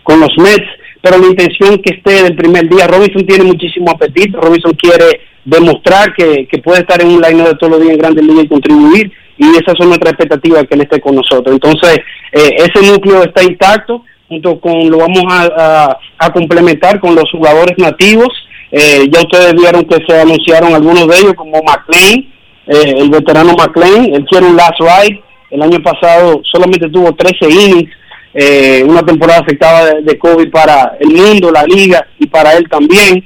con 0.02 0.20
los 0.20 0.30
Mets. 0.38 0.68
Pero 1.00 1.18
la 1.18 1.26
intención 1.26 1.78
que 1.78 1.94
esté 1.94 2.24
del 2.24 2.36
primer 2.36 2.68
día, 2.68 2.86
Robinson 2.86 3.24
tiene 3.26 3.44
muchísimo 3.44 3.90
apetito. 3.90 4.40
Robinson 4.40 4.72
quiere 4.72 5.20
demostrar 5.44 6.12
que, 6.14 6.48
que 6.50 6.58
puede 6.58 6.80
estar 6.80 7.00
en 7.00 7.08
un 7.08 7.20
line 7.20 7.44
de 7.44 7.54
todos 7.54 7.72
los 7.72 7.80
días 7.80 7.92
en 7.92 7.98
Grandes 7.98 8.24
Ligas 8.24 8.44
y 8.44 8.48
contribuir. 8.48 9.12
Y 9.36 9.44
esas 9.50 9.74
son 9.78 9.88
nuestras 9.88 10.14
expectativas 10.14 10.64
que 10.64 10.74
él 10.74 10.80
esté 10.80 11.00
con 11.00 11.14
nosotros. 11.14 11.52
Entonces, 11.54 11.98
eh, 12.32 12.56
ese 12.56 12.90
núcleo 12.90 13.22
está 13.22 13.44
intacto 13.44 14.02
junto 14.28 14.60
con 14.60 14.90
lo 14.90 14.98
vamos 14.98 15.24
a, 15.28 15.98
a, 16.18 16.32
complementar 16.32 17.00
con 17.00 17.14
los 17.14 17.24
jugadores 17.30 17.76
nativos. 17.78 18.28
Eh, 18.70 19.08
ya 19.10 19.20
ustedes 19.20 19.54
vieron 19.54 19.84
que 19.84 19.96
se 20.06 20.20
anunciaron 20.20 20.74
algunos 20.74 21.08
de 21.08 21.18
ellos, 21.18 21.34
como 21.34 21.62
McLean, 21.62 22.26
eh, 22.68 22.94
el 22.96 23.10
veterano 23.10 23.54
McLean, 23.54 24.14
él 24.14 24.24
quiere 24.30 24.46
un 24.46 24.56
last 24.56 24.78
ride. 24.78 25.22
El 25.50 25.62
año 25.62 25.82
pasado 25.82 26.40
solamente 26.44 26.88
tuvo 26.90 27.14
13 27.14 27.50
innings, 27.50 27.90
eh, 28.34 28.84
una 28.86 29.02
temporada 29.02 29.40
afectada 29.40 29.94
de, 30.00 30.18
COVID 30.18 30.50
para 30.50 30.96
el 31.00 31.08
mundo, 31.08 31.50
la 31.50 31.64
liga 31.64 32.06
y 32.18 32.26
para 32.26 32.52
él 32.54 32.68
también. 32.68 33.24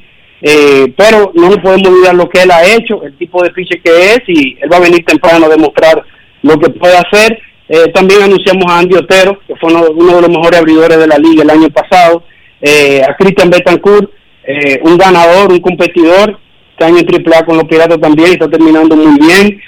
pero 0.97 1.32
no 1.34 1.51
podemos 1.62 1.88
olvidar 1.88 2.14
lo 2.14 2.28
que 2.28 2.43
él 2.43 2.51
ha 2.51 2.64
hecho, 2.64 3.03
el 3.03 3.16
tipo 3.16 3.43
de 3.43 3.51
pitcher 3.51 3.80
que 3.82 4.14
es, 4.14 4.20
y 4.28 4.57
él 4.61 4.72
va 4.72 4.76
a 4.76 4.80
venir 4.80 5.05
temprano 5.05 5.47
a 5.47 5.49
demostrar 5.49 6.05
lo 6.43 6.59
que 6.59 6.70
puede 6.70 6.97
hacer. 6.97 7.38
Eh, 7.68 7.90
también 7.95 8.22
anunciamos 8.22 8.64
a 8.68 8.80
Andy 8.80 8.97
Otero, 8.97 9.40
que 9.47 9.57
fue 9.57 9.72
uno, 9.72 10.16
de 10.16 10.20
los 10.20 10.28
mejores 10.28 10.61
abridores 10.61 10.99
de 10.99 11.07
la 11.07 11.16
liga 11.16 11.43
el 11.43 11.51
año 11.51 11.70
pasado. 11.70 12.24
Eh, 12.61 13.03
a 13.03 13.16
Christian 13.16 13.51
Betancourt, 13.51 14.11
eh, 14.45 14.80
un 14.82 14.99
ganador, 14.99 15.51
un 15.51 15.61
competidor, 15.61 16.38
está 16.73 16.89
en 16.89 16.97
AAA 16.97 17.45
con 17.45 17.57
los 17.57 17.64
Piratas 17.64 18.01
también, 18.01 18.33
está 18.33 18.49
terminando 18.49 18.97
muy 18.97 19.18
bien. 19.18 19.61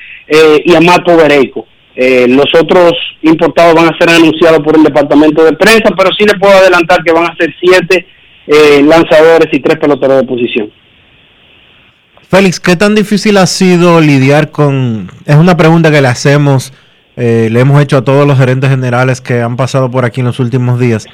y 0.64 0.74
a 0.74 0.80
Marco 0.80 1.16
Bereico. 1.16 1.66
los 1.96 2.46
otros 2.60 2.92
importados 3.22 3.74
van 3.74 3.86
a 3.86 3.98
ser 3.98 4.10
anunciados 4.10 4.60
por 4.60 4.76
el 4.76 4.84
departamento 4.84 5.44
de 5.44 5.52
prensa, 5.52 5.90
pero 5.96 6.10
sí 6.18 6.24
le 6.24 6.38
puedo 6.38 6.54
adelantar 6.54 7.02
que 7.04 7.12
van 7.12 7.26
a 7.26 7.36
ser 7.36 7.54
siete 7.60 8.06
lanzadores 8.82 9.48
y 9.52 9.60
tres 9.60 9.78
peloteros 9.78 10.18
de 10.18 10.24
posición. 10.24 10.72
Félix, 12.28 12.58
¿qué 12.58 12.74
tan 12.74 12.94
difícil 12.94 13.36
ha 13.36 13.46
sido 13.46 14.00
lidiar 14.00 14.50
con... 14.50 15.10
Es 15.26 15.36
una 15.36 15.56
pregunta 15.56 15.90
que 15.90 16.00
le 16.00 16.08
hacemos 16.08 16.72
eh, 17.16 17.48
le 17.50 17.60
hemos 17.60 17.80
hecho 17.80 17.98
a 17.98 18.04
todos 18.04 18.26
los 18.26 18.38
gerentes 18.38 18.70
generales 18.70 19.20
que 19.20 19.40
han 19.40 19.56
pasado 19.56 19.90
por 19.90 20.04
aquí 20.04 20.20
en 20.20 20.26
los 20.26 20.40
últimos 20.40 20.80
días. 20.80 21.06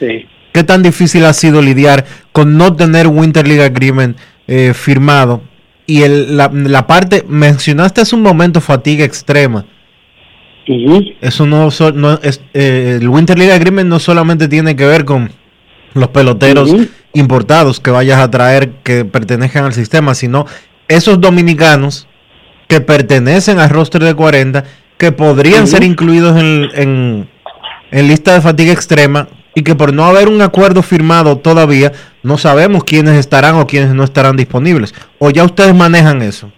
¿Qué 0.52 0.64
tan 0.64 0.82
difícil 0.82 1.24
ha 1.24 1.32
sido 1.32 1.62
lidiar 1.62 2.04
con 2.32 2.56
no 2.56 2.74
tener 2.74 3.06
Winter 3.06 3.46
League 3.46 3.62
Agreement 3.62 4.16
eh, 4.46 4.72
firmado? 4.74 5.42
Y 5.90 6.04
el, 6.04 6.36
la, 6.36 6.86
parte, 6.86 7.24
mencionaste 7.26 8.02
hace 8.02 8.14
un 8.14 8.22
momento 8.22 8.60
fatiga 8.60 9.04
extrema. 9.04 9.66
Eso 11.20 11.46
no, 11.46 11.68
no 11.94 12.12
es, 12.22 12.40
eh, 12.54 12.98
el 13.00 13.08
Winter 13.08 13.36
League 13.36 13.52
Agreement 13.52 13.88
no 13.88 13.98
solamente 13.98 14.46
tiene 14.46 14.76
que 14.76 14.86
ver 14.86 15.04
con 15.04 15.32
los 15.94 16.06
peloteros 16.10 16.72
importados 17.12 17.80
que 17.80 17.90
vayas 17.90 18.20
a 18.20 18.30
traer 18.30 18.70
que 18.84 19.04
pertenezcan 19.04 19.64
al 19.64 19.72
sistema, 19.72 20.14
sino 20.14 20.46
esos 20.86 21.20
dominicanos 21.20 22.06
que 22.68 22.80
pertenecen 22.80 23.58
al 23.58 23.70
roster 23.70 24.04
de 24.04 24.14
40 24.14 24.62
que 24.96 25.10
podrían 25.10 25.66
ser 25.66 25.82
incluidos 25.82 26.38
en, 26.40 27.26
en, 27.90 28.08
lista 28.08 28.34
de 28.34 28.42
fatiga 28.42 28.72
extrema 28.72 29.26
y 29.54 29.62
que 29.62 29.74
por 29.74 29.92
no 29.92 30.04
haber 30.04 30.28
un 30.28 30.42
acuerdo 30.42 30.82
firmado 30.82 31.38
todavía, 31.38 31.92
no 32.22 32.38
sabemos 32.38 32.84
quiénes 32.84 33.16
estarán 33.16 33.56
o 33.56 33.66
quiénes 33.66 33.94
no 33.94 34.04
estarán 34.04 34.36
disponibles. 34.36 34.94
¿O 35.18 35.30
ya 35.30 35.44
ustedes 35.44 35.74
manejan 35.74 36.22
eso? 36.22 36.50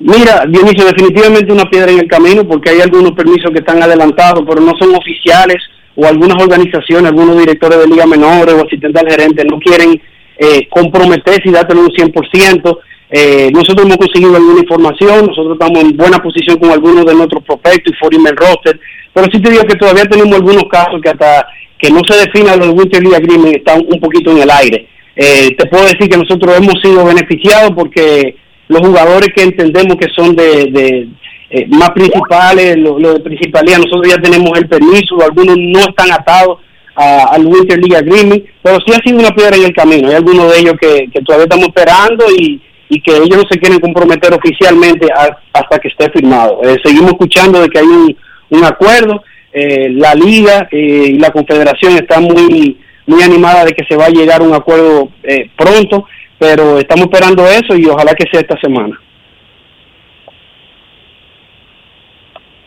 Mira, 0.00 0.44
Dionisio, 0.48 0.86
definitivamente 0.86 1.52
una 1.52 1.70
piedra 1.70 1.90
en 1.90 2.00
el 2.00 2.08
camino 2.08 2.46
porque 2.46 2.70
hay 2.70 2.80
algunos 2.80 3.12
permisos 3.12 3.50
que 3.52 3.60
están 3.60 3.82
adelantados, 3.82 4.44
pero 4.46 4.60
no 4.60 4.72
son 4.78 4.94
oficiales 4.94 5.56
o 5.94 6.04
algunas 6.06 6.42
organizaciones, 6.42 7.10
algunos 7.10 7.38
directores 7.38 7.78
de 7.78 7.86
liga 7.86 8.06
menores 8.06 8.54
o 8.54 8.66
asistentes 8.66 9.00
al 9.00 9.10
gerente 9.10 9.44
no 9.44 9.58
quieren 9.60 10.00
eh, 10.36 10.68
comprometerse 10.68 11.48
y 11.48 11.52
dártelo 11.52 11.82
un 11.82 11.88
100%. 11.88 12.78
Eh, 13.10 13.50
nosotros 13.52 13.86
hemos 13.86 13.98
conseguido 13.98 14.34
alguna 14.34 14.60
información, 14.60 15.26
nosotros 15.26 15.52
estamos 15.52 15.80
en 15.82 15.96
buena 15.96 16.18
posición 16.18 16.58
con 16.58 16.70
algunos 16.70 17.06
de 17.06 17.14
nuestros 17.14 17.44
prospectos 17.44 17.92
y 17.92 17.96
Foreman 17.96 18.36
roster, 18.36 18.80
pero 19.14 19.28
sí 19.32 19.40
te 19.40 19.50
digo 19.50 19.62
que 19.64 19.76
todavía 19.76 20.04
tenemos 20.04 20.34
algunos 20.34 20.64
casos 20.64 21.00
que 21.00 21.08
hasta 21.08 21.46
que 21.78 21.90
no 21.90 22.00
se 22.06 22.16
defina 22.16 22.56
los 22.56 22.70
Winter 22.70 23.02
League 23.02 23.16
Agreement 23.16 23.56
están 23.56 23.84
un 23.88 24.00
poquito 24.00 24.32
en 24.32 24.38
el 24.38 24.50
aire. 24.50 24.88
Eh, 25.16 25.54
te 25.56 25.66
puedo 25.66 25.84
decir 25.84 26.08
que 26.08 26.16
nosotros 26.16 26.56
hemos 26.56 26.74
sido 26.82 27.04
beneficiados 27.04 27.70
porque 27.76 28.36
los 28.68 28.80
jugadores 28.80 29.28
que 29.34 29.44
entendemos 29.44 29.96
que 29.96 30.08
son 30.14 30.34
de, 30.34 31.08
eh, 31.50 31.66
más 31.68 31.90
principales, 31.90 32.76
los 32.76 33.00
lo 33.00 33.14
de 33.14 33.20
principalía, 33.20 33.78
nosotros 33.78 34.08
ya 34.08 34.20
tenemos 34.20 34.50
el 34.58 34.68
permiso, 34.68 35.22
algunos 35.22 35.56
no 35.56 35.80
están 35.80 36.10
atados 36.10 36.58
al 36.96 37.44
Winter 37.46 37.78
League 37.78 37.96
Agreement, 37.96 38.44
pero 38.62 38.78
sí 38.86 38.92
ha 38.92 39.02
sido 39.04 39.18
una 39.18 39.34
piedra 39.34 39.56
en 39.56 39.64
el 39.64 39.74
camino. 39.74 40.08
Hay 40.08 40.14
algunos 40.14 40.52
de 40.52 40.60
ellos 40.60 40.74
que, 40.80 41.08
todavía 41.24 41.44
estamos 41.44 41.68
esperando 41.68 42.24
y 42.36 42.60
y 42.88 43.00
que 43.00 43.16
ellos 43.16 43.38
no 43.38 43.44
se 43.50 43.58
quieren 43.58 43.80
comprometer 43.80 44.32
oficialmente 44.32 45.08
hasta 45.52 45.78
que 45.78 45.88
esté 45.88 46.10
firmado. 46.10 46.60
Eh, 46.62 46.76
seguimos 46.84 47.12
escuchando 47.12 47.60
de 47.60 47.68
que 47.68 47.78
hay 47.78 47.86
un, 47.86 48.16
un 48.54 48.64
acuerdo, 48.64 49.22
eh, 49.52 49.88
la 49.90 50.14
liga 50.14 50.68
eh, 50.70 51.06
y 51.08 51.18
la 51.18 51.30
confederación 51.30 51.96
están 51.96 52.24
muy 52.24 52.78
muy 53.06 53.22
animada 53.22 53.66
de 53.66 53.72
que 53.72 53.84
se 53.84 53.96
va 53.96 54.06
a 54.06 54.10
llegar 54.10 54.40
a 54.40 54.44
un 54.44 54.54
acuerdo 54.54 55.10
pronto, 55.56 56.06
pero 56.38 56.78
estamos 56.78 57.04
esperando 57.04 57.46
eso 57.46 57.76
y 57.76 57.84
ojalá 57.84 58.14
que 58.14 58.24
sea 58.30 58.40
esta 58.40 58.58
semana. 58.58 58.98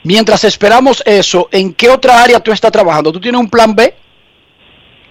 Mientras 0.07 0.45
esperamos 0.45 1.03
eso, 1.05 1.49
¿en 1.51 1.73
qué 1.73 1.89
otra 1.89 2.23
área 2.23 2.39
tú 2.39 2.53
estás 2.53 2.71
trabajando? 2.71 3.11
¿Tú 3.11 3.19
tienes 3.19 3.41
un 3.41 3.49
plan 3.49 3.75
B? 3.75 3.93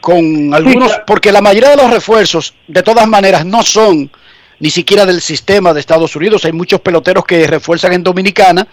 Con 0.00 0.54
algunos, 0.54 0.88
claro. 0.88 1.04
porque 1.06 1.30
la 1.30 1.42
mayoría 1.42 1.68
de 1.68 1.76
los 1.76 1.90
refuerzos, 1.90 2.54
de 2.66 2.82
todas 2.82 3.06
maneras, 3.06 3.44
no 3.44 3.62
son 3.62 4.10
ni 4.58 4.70
siquiera 4.70 5.04
del 5.04 5.20
sistema 5.20 5.74
de 5.74 5.80
Estados 5.80 6.16
Unidos. 6.16 6.46
Hay 6.46 6.52
muchos 6.52 6.80
peloteros 6.80 7.26
que 7.26 7.46
refuerzan 7.46 7.92
en 7.92 8.02
Dominicana, 8.02 8.66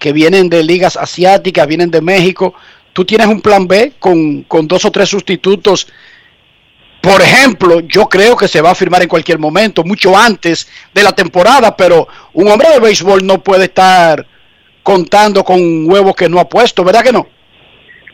que 0.00 0.12
vienen 0.12 0.48
de 0.48 0.64
ligas 0.64 0.96
asiáticas, 0.96 1.68
vienen 1.68 1.90
de 1.90 2.00
México. 2.00 2.54
Tú 2.92 3.04
tienes 3.04 3.28
un 3.28 3.40
plan 3.40 3.68
B 3.68 3.92
con, 4.00 4.42
con 4.44 4.66
dos 4.66 4.84
o 4.86 4.90
tres 4.90 5.10
sustitutos. 5.10 5.86
Por 7.02 7.20
ejemplo, 7.20 7.80
yo 7.80 8.06
creo 8.08 8.34
que 8.34 8.48
se 8.48 8.62
va 8.62 8.70
a 8.70 8.74
firmar 8.74 9.02
en 9.02 9.08
cualquier 9.08 9.38
momento, 9.38 9.84
mucho 9.84 10.16
antes 10.16 10.68
de 10.92 11.02
la 11.02 11.12
temporada, 11.12 11.76
pero 11.76 12.08
un 12.32 12.48
hombre 12.48 12.68
de 12.70 12.80
béisbol 12.80 13.24
no 13.24 13.42
puede 13.42 13.64
estar 13.64 14.26
contando 14.82 15.44
con 15.44 15.60
huevos 15.88 16.16
que 16.16 16.28
no 16.28 16.40
ha 16.40 16.48
puesto, 16.48 16.82
¿verdad 16.82 17.04
que 17.04 17.12
no? 17.12 17.28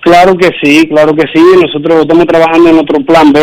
Claro 0.03 0.37
que 0.37 0.51
sí, 0.63 0.89
claro 0.89 1.15
que 1.15 1.27
sí. 1.33 1.43
Nosotros 1.63 2.03
estamos 2.03 2.27
trabajando 2.27 2.69
en 2.69 2.79
otro 2.79 3.01
plan 3.05 3.33
B. 3.33 3.41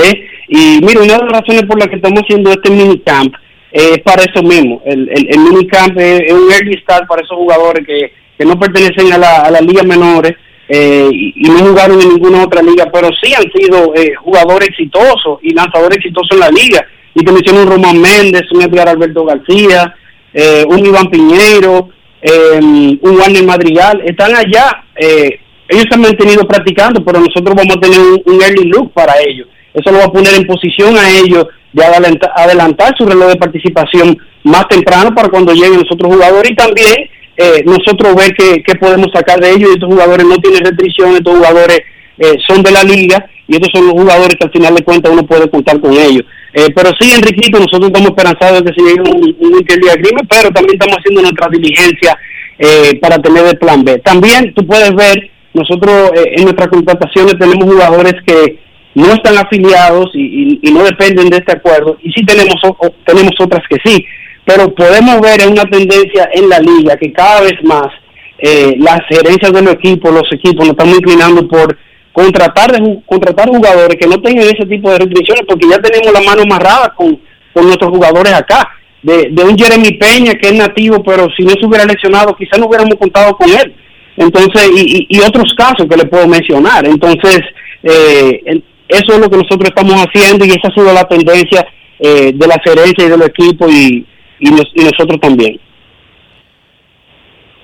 Y 0.50 0.80
mira, 0.82 1.02
una 1.02 1.18
de 1.18 1.24
las 1.24 1.32
razones 1.40 1.64
por 1.64 1.80
las 1.80 1.88
que 1.88 1.96
estamos 1.96 2.22
haciendo 2.24 2.52
este 2.52 2.70
minicamp 2.70 3.34
es 3.72 4.00
para 4.00 4.24
eso 4.24 4.44
mismo. 4.44 4.82
El, 4.86 5.10
el, 5.10 5.28
el 5.30 5.40
minicamp 5.40 5.98
es, 5.98 6.22
es 6.28 6.34
un 6.34 6.52
early 6.52 6.78
start 6.82 7.08
para 7.08 7.22
esos 7.22 7.38
jugadores 7.38 7.86
que, 7.86 8.23
que 8.38 8.46
no 8.46 8.60
pertenecen 8.60 9.12
a 9.14 9.18
la, 9.18 9.42
a 9.42 9.52
las 9.52 9.62
ligas 9.62 9.86
menores 9.86 10.34
eh, 10.68 11.10
y, 11.12 11.44
no 11.44 11.60
jugaron 11.60 12.02
en 12.02 12.10
ninguna 12.10 12.44
otra 12.44 12.62
liga, 12.62 12.90
pero 12.92 13.10
sí 13.22 13.34
han 13.34 13.52
sido 13.52 13.94
eh, 13.96 14.14
jugadores 14.16 14.70
exitosos 14.70 15.40
y 15.42 15.54
lanzadores 15.54 15.98
exitosos 15.98 16.32
en 16.32 16.40
la 16.40 16.50
liga. 16.50 16.86
Y 17.16 17.24
te 17.24 17.32
menciono 17.32 17.62
un 17.62 17.68
Román 17.68 18.02
Méndez, 18.02 18.44
un 18.52 18.62
Edgar 18.62 18.90
Alberto 18.90 19.26
García, 19.26 19.94
eh, 20.34 20.64
un 20.68 20.86
Iván 20.86 21.10
Piñeiro, 21.10 21.90
eh, 22.22 22.60
un 22.60 23.20
Warner 23.20 23.44
Madrigal. 23.44 24.02
Están 24.06 24.36
allá. 24.36 24.84
Eh, 24.96 25.40
ellos 25.68 25.86
se 25.88 25.96
han 25.96 26.02
mantenido 26.02 26.48
practicando, 26.48 27.04
pero 27.04 27.20
nosotros 27.20 27.56
vamos 27.56 27.76
a 27.76 27.80
tener 27.80 28.00
un, 28.00 28.22
un 28.26 28.42
early 28.42 28.66
look 28.70 28.92
para 28.94 29.14
ellos. 29.26 29.48
Eso 29.74 29.92
lo 29.92 30.00
va 30.00 30.06
a 30.06 30.12
poner 30.12 30.34
en 30.36 30.48
posición 30.48 30.98
a 30.98 31.10
ellos 31.10 31.48
de 31.72 31.84
adelantar, 31.84 32.32
adelantar 32.36 32.96
su 32.98 33.06
reloj 33.06 33.30
de 33.30 33.36
participación 33.36 34.18
más 34.44 34.68
temprano 34.68 35.14
para 35.16 35.30
cuando 35.30 35.54
lleguen 35.54 35.80
los 35.80 35.92
otros 35.92 36.14
jugadores 36.14 36.52
y 36.52 36.56
también 36.56 37.10
eh, 37.38 37.64
nosotros 37.66 38.16
ver 38.16 38.34
qué, 38.36 38.76
podemos 38.76 39.08
sacar 39.14 39.40
de 39.40 39.52
ellos. 39.52 39.72
Estos 39.72 39.90
jugadores 39.90 40.26
no 40.26 40.38
tienen 40.38 40.64
restricciones, 40.64 41.18
estos 41.18 41.38
jugadores 41.38 41.80
eh, 42.18 42.36
son 42.48 42.62
de 42.64 42.72
la 42.72 42.84
liga 42.84 43.26
y 43.48 43.56
estos 43.56 43.70
son 43.74 43.88
los 43.88 43.94
jugadores 43.94 44.36
que 44.36 44.46
al 44.46 44.52
final 44.52 44.76
de 44.76 44.84
cuentas 44.84 45.12
uno 45.12 45.26
puede 45.26 45.50
contar 45.50 45.80
con 45.80 45.94
ellos. 45.94 46.24
Eh, 46.54 46.68
pero 46.76 46.92
sí, 47.00 47.12
Enriquito, 47.12 47.58
nosotros 47.58 47.88
estamos 47.88 48.10
esperanzados 48.10 48.64
de 48.64 48.72
que 48.72 48.80
se 48.80 48.88
llegue 48.88 49.02
un, 49.02 49.36
un 49.40 49.58
interview 49.58 49.90
agreement, 49.90 50.30
pero 50.30 50.52
también 50.52 50.76
estamos 50.80 50.98
haciendo 51.00 51.22
nuestra 51.22 51.50
diligencia 51.50 52.18
eh, 52.60 53.00
para 53.02 53.18
tener 53.18 53.46
el 53.46 53.58
plan 53.58 53.84
B. 53.84 53.98
También 54.00 54.54
tú 54.54 54.66
puedes 54.68 54.94
ver, 54.94 55.32
nosotros 55.54 56.12
en 56.16 56.44
nuestras 56.44 56.68
contrataciones 56.68 57.38
tenemos 57.40 57.66
jugadores 57.66 58.14
que 58.26 58.60
no 58.96 59.08
están 59.08 59.38
afiliados 59.38 60.12
y, 60.14 60.22
y, 60.22 60.60
y 60.62 60.72
no 60.72 60.84
dependen 60.84 61.30
de 61.30 61.38
este 61.38 61.54
acuerdo, 61.54 61.98
y 62.04 62.12
sí 62.12 62.24
tenemos, 62.26 62.56
o 62.64 62.90
tenemos 63.06 63.32
otras 63.40 63.64
que 63.68 63.78
sí, 63.84 64.06
pero 64.46 64.74
podemos 64.74 65.22
ver 65.22 65.48
una 65.48 65.64
tendencia 65.64 66.30
en 66.34 66.50
la 66.50 66.60
liga 66.60 66.98
que 66.98 67.14
cada 67.14 67.42
vez 67.42 67.54
más 67.64 67.88
eh, 68.40 68.76
las 68.78 69.00
gerencias 69.08 69.54
de 69.54 69.62
los 69.62 69.74
equipos, 69.76 70.14
los 70.14 70.32
equipos 70.32 70.66
nos 70.66 70.72
estamos 70.72 70.98
inclinando 70.98 71.48
por 71.48 71.78
contratar 72.12 72.72
de, 72.72 73.00
contratar 73.06 73.50
jugadores 73.50 73.98
que 74.00 74.08
no 74.08 74.22
tengan 74.22 74.46
ese 74.46 74.66
tipo 74.68 74.92
de 74.92 75.00
restricciones 75.00 75.44
porque 75.48 75.68
ya 75.70 75.80
tenemos 75.80 76.12
la 76.12 76.22
mano 76.22 76.42
amarrada 76.44 76.94
con, 76.96 77.20
con 77.54 77.66
nuestros 77.66 77.92
jugadores 77.92 78.34
acá. 78.34 78.70
De, 79.02 79.28
de 79.32 79.44
un 79.44 79.58
Jeremy 79.58 79.98
Peña 79.98 80.34
que 80.36 80.48
es 80.48 80.54
nativo, 80.54 81.04
pero 81.04 81.28
si 81.36 81.44
no 81.44 81.52
se 81.52 81.66
hubiera 81.66 81.84
lesionado, 81.84 82.36
quizás 82.38 82.58
no 82.58 82.68
hubiéramos 82.68 82.96
contado 82.96 83.36
con 83.36 83.50
él. 83.50 83.76
Entonces, 84.16 84.70
y, 84.74 85.08
y, 85.10 85.20
otros 85.20 85.54
casos 85.58 85.88
que 85.90 85.98
le 85.98 86.06
puedo 86.06 86.26
mencionar. 86.26 86.86
Entonces, 86.86 87.42
eh, 87.84 88.62
eso 88.88 89.14
es 89.14 89.20
lo 89.20 89.30
que 89.30 89.38
nosotros 89.38 89.66
estamos 89.66 89.96
haciendo 89.96 90.46
y 90.46 90.50
esa 90.50 90.70
ha 90.70 90.74
sido 90.74 90.94
la 90.94 91.04
tendencia 91.06 91.68
eh, 92.00 92.32
de 92.34 92.48
la 92.48 92.62
gerencia 92.64 93.06
y 93.06 93.10
del 93.10 93.24
equipo 93.24 93.68
y, 93.70 94.06
y, 94.48 94.52
nos- 94.52 94.72
y 94.76 94.84
nosotros 94.84 95.20
también. 95.22 95.60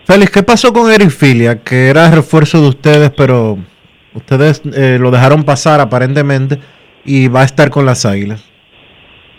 Félix, 0.05 0.31
¿qué 0.31 0.43
pasó 0.43 0.73
con 0.73 0.91
Eric 0.91 1.09
Filia? 1.11 1.61
Que 1.63 1.87
era 1.89 2.09
refuerzo 2.09 2.61
de 2.61 2.69
ustedes, 2.69 3.11
pero 3.15 3.57
ustedes 4.13 4.61
eh, 4.75 4.97
lo 4.99 5.11
dejaron 5.11 5.43
pasar 5.43 5.79
aparentemente 5.79 6.57
y 7.05 7.27
va 7.27 7.41
a 7.41 7.45
estar 7.45 7.69
con 7.69 7.85
las 7.85 8.05
águilas. 8.05 8.43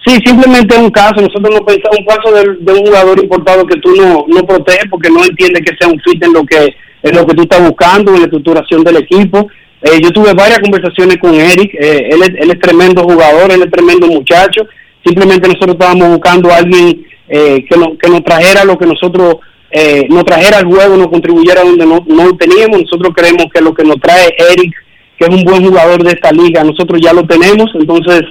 Sí, 0.07 0.17
simplemente 0.25 0.75
es 0.77 0.81
un 0.81 0.91
caso. 0.91 1.17
Nosotros 1.17 1.51
no 1.53 1.65
pensamos 1.67 1.99
un 1.99 2.07
caso 2.07 2.33
de, 2.35 2.57
de 2.61 2.73
un 2.79 2.87
jugador 2.87 3.21
importado 3.23 3.67
que 3.67 3.79
tú 3.81 3.95
no, 3.97 4.25
no 4.29 4.47
proteges 4.47 4.85
porque 4.91 5.11
no 5.11 5.25
entiende 5.25 5.61
que 5.61 5.77
sea 5.79 5.89
un 5.89 6.01
fit 6.01 6.23
en 6.25 6.33
lo 6.33 6.45
que 6.45 6.75
en 7.03 7.17
lo 7.17 7.27
que 7.27 7.35
tú 7.35 7.43
estás 7.43 7.67
buscando, 7.67 8.13
en 8.13 8.19
la 8.21 8.25
estructuración 8.27 8.85
del 8.85 8.97
equipo. 8.99 9.49
Eh, 9.83 9.99
yo 10.03 10.11
tuve 10.11 10.35
varias 10.35 10.59
conversaciones 10.61 11.17
con 11.17 11.35
Eric. 11.35 11.75
eh, 11.75 12.11
él, 12.11 12.23
es, 12.23 12.29
él 12.39 12.51
es 12.51 12.61
tremendo 12.61 13.03
jugador, 13.03 13.51
él 13.51 13.63
es 13.63 13.71
tremendo 13.71 14.07
muchacho. 14.07 14.67
Simplemente 15.05 15.49
nosotros 15.49 15.73
estábamos 15.73 16.09
buscando 16.11 16.51
a 16.51 16.57
alguien 16.59 17.03
eh, 17.31 17.65
que, 17.69 17.79
no, 17.79 17.97
que 17.97 18.11
nos 18.11 18.25
trajera 18.25 18.65
lo 18.65 18.77
que 18.77 18.87
nosotros 18.87 19.37
eh, 19.71 20.07
nos 20.11 20.25
trajera 20.25 20.59
al 20.59 20.67
juego, 20.67 20.97
nos 20.97 21.09
contribuyera 21.09 21.63
donde 21.63 21.87
no, 21.87 22.05
no 22.07 22.37
teníamos. 22.37 22.83
Nosotros 22.83 23.15
creemos 23.15 23.47
que 23.55 23.61
lo 23.61 23.73
que 23.73 23.85
nos 23.85 24.01
trae 24.01 24.35
Eric, 24.53 24.75
que 25.17 25.27
es 25.27 25.35
un 25.35 25.45
buen 25.45 25.65
jugador 25.65 26.03
de 26.03 26.11
esta 26.11 26.33
liga, 26.33 26.65
nosotros 26.65 27.01
ya 27.01 27.13
lo 27.13 27.25
tenemos. 27.25 27.71
Entonces, 27.75 28.23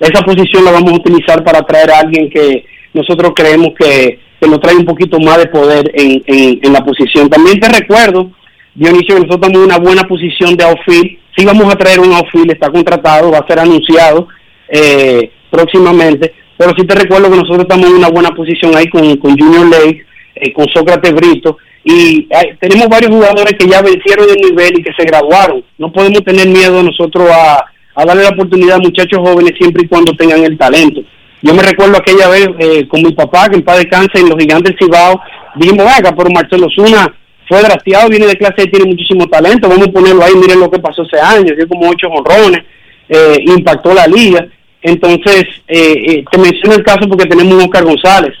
esa 0.00 0.24
posición 0.24 0.64
la 0.64 0.72
vamos 0.72 0.92
a 0.92 0.96
utilizar 0.96 1.44
para 1.44 1.62
traer 1.62 1.90
a 1.92 2.00
alguien 2.00 2.28
que 2.28 2.64
nosotros 2.94 3.32
creemos 3.36 3.68
que, 3.78 4.18
que 4.40 4.48
nos 4.48 4.60
trae 4.60 4.74
un 4.74 4.84
poquito 4.84 5.20
más 5.20 5.38
de 5.38 5.46
poder 5.46 5.90
en, 5.94 6.22
en, 6.26 6.58
en 6.60 6.72
la 6.72 6.84
posición. 6.84 7.30
También 7.30 7.60
te 7.60 7.68
recuerdo, 7.68 8.32
Dionisio, 8.74 9.14
que 9.14 9.20
nosotros 9.22 9.40
estamos 9.40 9.58
en 9.58 9.70
una 9.70 9.78
buena 9.78 10.02
posición 10.02 10.56
de 10.56 10.64
outfield. 10.64 11.18
Sí 11.36 11.44
vamos 11.44 11.72
a 11.72 11.76
traer 11.76 12.00
un 12.00 12.12
outfield, 12.12 12.50
está 12.50 12.70
contratado, 12.70 13.30
va 13.30 13.38
a 13.38 13.46
ser 13.46 13.60
anunciado 13.60 14.26
eh, 14.68 15.30
próximamente. 15.48 16.34
Pero 16.58 16.72
sí 16.76 16.84
te 16.86 16.94
recuerdo 16.96 17.30
que 17.30 17.36
nosotros 17.36 17.60
estamos 17.60 17.88
en 17.88 17.96
una 17.96 18.08
buena 18.08 18.30
posición 18.30 18.76
ahí 18.76 18.88
con, 18.88 19.16
con 19.18 19.38
Junior 19.38 19.66
Lake, 19.68 20.04
eh, 20.34 20.52
con 20.52 20.66
Sócrates 20.74 21.12
Brito. 21.12 21.56
Y 21.84 22.26
hay- 22.34 22.56
tenemos 22.60 22.88
varios 22.88 23.12
jugadores 23.12 23.54
que 23.58 23.68
ya 23.68 23.80
vencieron 23.80 24.26
el 24.28 24.50
nivel 24.50 24.78
y 24.78 24.82
que 24.82 24.92
se 24.92 25.04
graduaron. 25.04 25.64
No 25.78 25.92
podemos 25.92 26.22
tener 26.24 26.48
miedo 26.48 26.82
nosotros 26.82 27.28
a, 27.30 27.64
darle 28.04 28.24
la 28.24 28.30
oportunidad 28.30 28.76
a 28.76 28.80
muchachos 28.80 29.18
jóvenes 29.18 29.52
siempre 29.58 29.84
y 29.84 29.88
cuando 29.88 30.12
tengan 30.12 30.42
el 30.44 30.58
talento. 30.58 31.00
Yo 31.42 31.54
me 31.54 31.62
recuerdo 31.62 31.96
aquella 31.96 32.28
vez 32.28 32.48
eh, 32.58 32.88
con 32.88 33.02
mi 33.02 33.12
papá, 33.12 33.48
que 33.48 33.56
en 33.56 33.62
paz 33.62 33.78
descanse, 33.78 34.18
en 34.18 34.28
los 34.28 34.38
gigantes 34.38 34.74
Cibao, 34.78 35.20
dijimos, 35.54 35.86
venga, 35.86 36.14
pero 36.16 36.28
Marcelo 36.30 36.66
Zuna 36.74 37.14
fue 37.48 37.62
drafteado, 37.62 38.08
viene 38.08 38.26
de 38.26 38.36
clase 38.36 38.64
y 38.64 38.70
tiene 38.70 38.86
muchísimo 38.90 39.26
talento, 39.28 39.68
vamos 39.68 39.88
a 39.88 39.92
ponerlo 39.92 40.22
ahí, 40.24 40.34
miren 40.34 40.60
lo 40.60 40.70
que 40.70 40.80
pasó 40.80 41.02
ese 41.02 41.20
año, 41.20 41.54
dio 41.56 41.66
como 41.68 41.88
ocho 41.88 42.08
honrones, 42.08 42.62
eh, 43.08 43.36
impactó 43.46 43.94
la 43.94 44.06
liga. 44.06 44.46
Entonces, 44.88 45.44
eh, 45.68 45.92
eh, 46.06 46.24
te 46.30 46.38
menciono 46.38 46.76
el 46.76 46.82
caso 46.82 47.06
porque 47.08 47.26
tenemos 47.26 47.54
un 47.54 47.60
Oscar 47.60 47.84
González, 47.84 48.34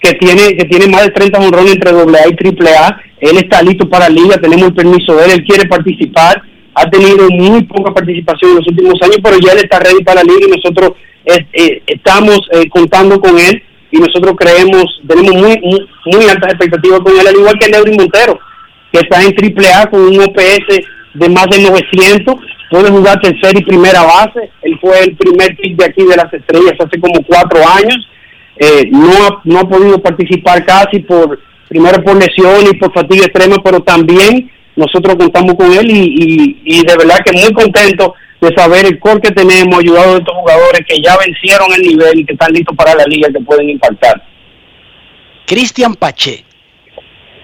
que 0.00 0.12
tiene 0.14 0.56
que 0.56 0.64
tiene 0.64 0.86
más 0.86 1.02
de 1.04 1.10
30 1.10 1.38
honrones 1.38 1.74
entre 1.74 1.90
AA 1.90 2.28
y 2.28 2.66
AAA. 2.66 3.02
Él 3.20 3.36
está 3.36 3.62
listo 3.62 3.88
para 3.88 4.08
la 4.08 4.14
liga, 4.14 4.38
tenemos 4.38 4.68
el 4.68 4.74
permiso 4.74 5.14
de 5.16 5.24
él, 5.26 5.30
él 5.32 5.44
quiere 5.44 5.68
participar. 5.68 6.42
Ha 6.74 6.88
tenido 6.88 7.28
muy 7.30 7.64
poca 7.64 7.92
participación 7.92 8.52
en 8.52 8.56
los 8.58 8.68
últimos 8.68 8.94
años, 9.02 9.18
pero 9.22 9.36
ya 9.38 9.52
él 9.52 9.58
está 9.58 9.80
ready 9.80 10.02
para 10.04 10.22
la 10.22 10.32
liga 10.32 10.46
y 10.46 10.50
nosotros 10.50 10.92
eh, 11.24 11.44
eh, 11.52 11.82
estamos 11.86 12.40
contando 12.70 13.20
con 13.20 13.36
él 13.38 13.62
y 13.90 13.98
nosotros 13.98 14.34
creemos, 14.38 14.84
tenemos 15.06 15.34
muy, 15.34 15.58
muy, 15.60 15.88
muy 16.06 16.24
altas 16.28 16.52
expectativas 16.52 17.00
con 17.00 17.18
él, 17.18 17.26
al 17.26 17.34
igual 17.34 17.58
que 17.58 17.68
Neuri 17.68 17.96
Montero, 17.96 18.38
que 18.92 19.00
está 19.00 19.22
en 19.22 19.34
AAA 19.34 19.90
con 19.90 20.00
un 20.00 20.20
OPS 20.20 20.80
de 21.14 21.28
más 21.28 21.46
de 21.48 21.58
900, 21.58 22.34
puede 22.70 22.90
jugar 22.90 23.20
tercera 23.20 23.58
y 23.58 23.64
primera 23.64 24.02
base. 24.02 24.50
Él 24.62 24.78
fue 24.80 25.00
el 25.04 25.16
primer 25.16 25.56
pick 25.56 25.76
de 25.76 25.84
aquí 25.84 26.04
de 26.04 26.16
las 26.16 26.32
estrellas 26.32 26.74
hace 26.78 27.00
como 27.00 27.22
cuatro 27.26 27.60
años. 27.66 28.08
Eh, 28.56 28.88
no, 28.90 29.10
ha, 29.10 29.40
no 29.44 29.58
ha 29.60 29.68
podido 29.68 30.02
participar 30.02 30.64
casi 30.64 31.00
por 31.00 31.38
primero 31.68 32.02
por 32.02 32.16
lesión 32.16 32.66
y 32.70 32.76
por 32.76 32.92
fatiga 32.92 33.26
extrema, 33.26 33.56
pero 33.62 33.80
también 33.80 34.50
nosotros 34.74 35.16
contamos 35.16 35.54
con 35.54 35.72
él 35.72 35.90
y, 35.90 36.14
y, 36.64 36.78
y 36.78 36.86
de 36.86 36.96
verdad 36.96 37.18
que 37.24 37.32
muy 37.32 37.52
contento 37.52 38.14
de 38.40 38.54
saber 38.54 38.86
el 38.86 38.98
core 38.98 39.20
que 39.20 39.30
tenemos, 39.32 39.78
ayudado 39.78 40.14
a 40.14 40.18
estos 40.18 40.34
jugadores 40.34 40.80
que 40.86 41.00
ya 41.02 41.16
vencieron 41.16 41.72
el 41.76 41.82
nivel 41.82 42.20
y 42.20 42.24
que 42.24 42.32
están 42.32 42.52
listos 42.52 42.76
para 42.76 42.94
la 42.94 43.04
liga 43.04 43.28
que 43.32 43.40
pueden 43.40 43.70
impactar. 43.70 44.22
Cristian 45.46 45.94
Pache. 45.94 46.44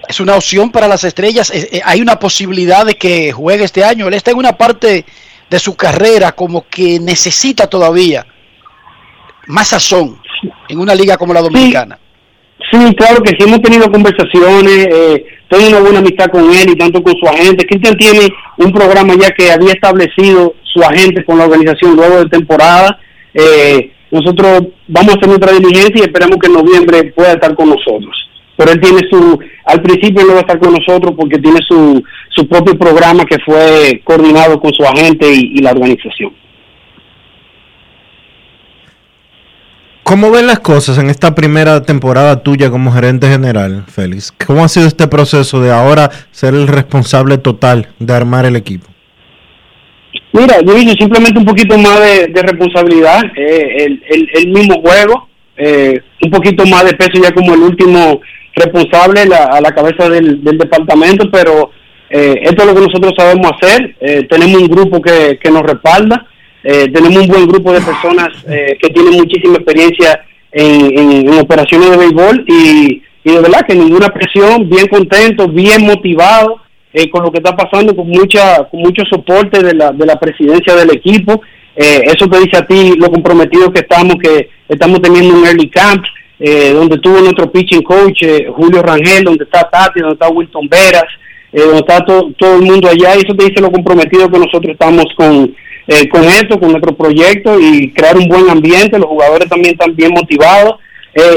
Es 0.07 0.19
una 0.19 0.35
opción 0.35 0.71
para 0.71 0.87
las 0.87 1.03
estrellas. 1.03 1.51
Eh, 1.53 1.81
hay 1.83 2.01
una 2.01 2.17
posibilidad 2.19 2.85
de 2.85 2.95
que 2.95 3.31
juegue 3.31 3.63
este 3.63 3.83
año. 3.83 4.07
Él 4.07 4.13
está 4.13 4.31
en 4.31 4.37
una 4.37 4.53
parte 4.53 5.05
de 5.49 5.59
su 5.59 5.75
carrera 5.75 6.31
como 6.31 6.67
que 6.67 6.99
necesita 6.99 7.67
todavía 7.67 8.25
más 9.47 9.69
sazón 9.69 10.19
en 10.67 10.79
una 10.79 10.95
liga 10.95 11.17
como 11.17 11.33
la 11.33 11.41
dominicana. 11.41 11.99
Sí, 12.71 12.95
claro 12.95 13.21
que 13.21 13.31
sí, 13.31 13.43
hemos 13.43 13.61
tenido 13.61 13.91
conversaciones, 13.91 14.87
eh, 14.87 15.25
tengo 15.49 15.67
una 15.67 15.79
buena 15.79 15.99
amistad 15.99 16.27
con 16.31 16.51
él 16.51 16.69
y 16.71 16.75
tanto 16.75 17.03
con 17.03 17.13
su 17.17 17.27
agente. 17.27 17.65
Cristian 17.65 17.97
tiene 17.97 18.27
un 18.57 18.71
programa 18.71 19.13
ya 19.15 19.29
que 19.31 19.51
había 19.51 19.73
establecido 19.73 20.55
su 20.63 20.81
agente 20.81 21.23
con 21.25 21.37
la 21.37 21.45
organización 21.45 21.95
luego 21.95 22.23
de 22.23 22.29
temporada. 22.29 22.99
Eh, 23.33 23.91
nosotros 24.09 24.63
vamos 24.87 25.13
a 25.13 25.17
hacer 25.17 25.27
nuestra 25.27 25.51
diligencia 25.51 25.97
y 25.97 26.01
esperamos 26.01 26.37
que 26.39 26.47
en 26.47 26.53
noviembre 26.53 27.03
pueda 27.15 27.33
estar 27.33 27.53
con 27.55 27.69
nosotros. 27.69 28.24
Pero 28.57 28.71
él 28.71 28.79
tiene 28.79 29.01
su, 29.09 29.39
al 29.65 29.81
principio 29.81 30.23
no 30.25 30.33
va 30.33 30.37
a 30.37 30.41
estar 30.41 30.59
con 30.59 30.73
nosotros 30.73 31.13
porque 31.17 31.37
tiene 31.39 31.59
su, 31.67 32.01
su 32.29 32.47
propio 32.47 32.77
programa 32.77 33.25
que 33.25 33.37
fue 33.39 34.01
coordinado 34.03 34.59
con 34.59 34.73
su 34.73 34.83
agente 34.83 35.27
y, 35.31 35.57
la 35.59 35.71
organización. 35.71 36.31
¿Cómo 40.03 40.29
ven 40.29 40.45
las 40.45 40.59
cosas 40.59 40.99
en 40.99 41.09
esta 41.09 41.33
primera 41.33 41.81
temporada 41.81 42.43
tuya 42.43 42.69
como 42.69 42.91
gerente 42.91 43.27
general, 43.27 43.83
Félix? 43.87 44.31
¿Cómo 44.45 44.63
ha 44.63 44.67
sido 44.67 44.85
este 44.85 45.07
proceso 45.07 45.59
de 45.61 45.71
ahora 45.71 46.11
ser 46.31 46.53
el 46.53 46.67
responsable 46.67 47.39
total 47.39 47.89
de 47.97 48.13
armar 48.13 48.45
el 48.45 48.55
equipo? 48.55 48.87
Mira, 50.31 50.59
yo 50.61 50.77
hice 50.77 50.95
simplemente 50.99 51.39
un 51.39 51.45
poquito 51.45 51.77
más 51.77 51.99
de, 51.99 52.27
responsabilidad, 52.35 53.23
eh, 53.35 53.85
el, 54.09 54.29
el, 54.33 54.47
mismo 54.49 54.81
juego, 54.81 55.27
eh, 55.57 56.01
un 56.21 56.29
poquito 56.29 56.65
más 56.65 56.85
de 56.85 56.93
peso 56.93 57.21
ya 57.23 57.31
como 57.31 57.53
el 57.53 57.61
último 57.61 58.21
responsable 58.55 59.21
a 59.21 59.61
la 59.61 59.71
cabeza 59.71 60.09
del, 60.09 60.41
departamento, 60.43 61.29
pero 61.29 61.71
eh, 62.09 62.39
esto 62.43 62.63
es 62.63 62.67
lo 62.67 62.75
que 62.75 62.87
nosotros 62.87 63.13
sabemos 63.17 63.51
hacer. 63.51 63.95
tenemos 64.29 64.61
un 64.61 64.67
grupo 64.67 65.01
que, 65.01 65.37
que 65.41 65.51
nos 65.51 65.63
respalda, 65.63 66.25
tenemos 66.63 67.17
un 67.17 67.27
buen 67.27 67.47
grupo 67.47 67.71
de 67.73 67.81
personas 67.81 68.29
que 68.45 68.89
tienen 68.89 69.13
muchísima 69.13 69.55
experiencia 69.55 70.25
en, 70.51 71.27
en, 71.27 71.39
operaciones 71.39 71.91
de 71.91 71.97
béisbol 71.97 72.45
y, 72.47 73.03
y 73.23 73.31
de 73.31 73.41
verdad 73.41 73.65
que 73.67 73.75
ninguna 73.75 74.09
presión, 74.09 74.69
bien 74.69 74.87
contentos, 74.87 75.53
bien 75.53 75.85
motivados 75.85 76.61
eh, 76.97 77.09
con 77.09 77.23
lo 77.23 77.31
que 77.31 77.39
está 77.39 77.53
pasando, 77.53 77.93
con 77.93 78.07
mucha 78.07 78.63
con 78.71 78.79
mucho 78.79 79.03
soporte 79.09 79.61
de 79.61 79.73
la, 79.73 79.91
de 79.91 80.05
la 80.05 80.17
presidencia 80.17 80.73
del 80.75 80.91
equipo. 80.91 81.41
Eh, 81.75 82.03
eso 82.05 82.25
te 82.29 82.39
dice 82.39 82.55
a 82.55 82.65
ti 82.65 82.93
lo 82.97 83.11
comprometido 83.11 83.69
que 83.73 83.81
estamos, 83.81 84.15
que 84.23 84.47
estamos 84.69 85.01
teniendo 85.01 85.33
un 85.33 85.45
early 85.45 85.69
camp, 85.69 86.05
eh, 86.39 86.73
donde 86.73 86.97
tuvo 86.99 87.19
nuestro 87.19 87.51
pitching 87.51 87.83
coach, 87.83 88.23
Julio 88.55 88.81
Rangel, 88.81 89.23
donde 89.23 89.43
está 89.43 89.69
Tati, 89.69 89.99
donde 89.99 90.13
está 90.13 90.29
Wilton 90.29 90.67
Veras, 90.67 91.05
donde 91.51 91.77
está 91.77 92.03
todo 92.03 92.55
el 92.55 92.63
mundo 92.63 92.89
allá, 92.89 93.15
y 93.15 93.19
eso 93.19 93.33
te 93.35 93.45
dice 93.45 93.61
lo 93.61 93.71
comprometido 93.71 94.29
que 94.29 94.39
nosotros 94.39 94.73
estamos 94.73 95.05
con, 95.15 95.55
con 96.11 96.23
esto, 96.25 96.59
con 96.59 96.71
nuestro 96.71 96.93
proyecto, 96.95 97.57
y 97.59 97.91
crear 97.91 98.17
un 98.17 98.27
buen 98.27 98.49
ambiente, 98.49 98.99
los 98.99 99.07
jugadores 99.07 99.47
también 99.47 99.73
están 99.73 99.95
bien 99.95 100.11
motivados. 100.11 100.75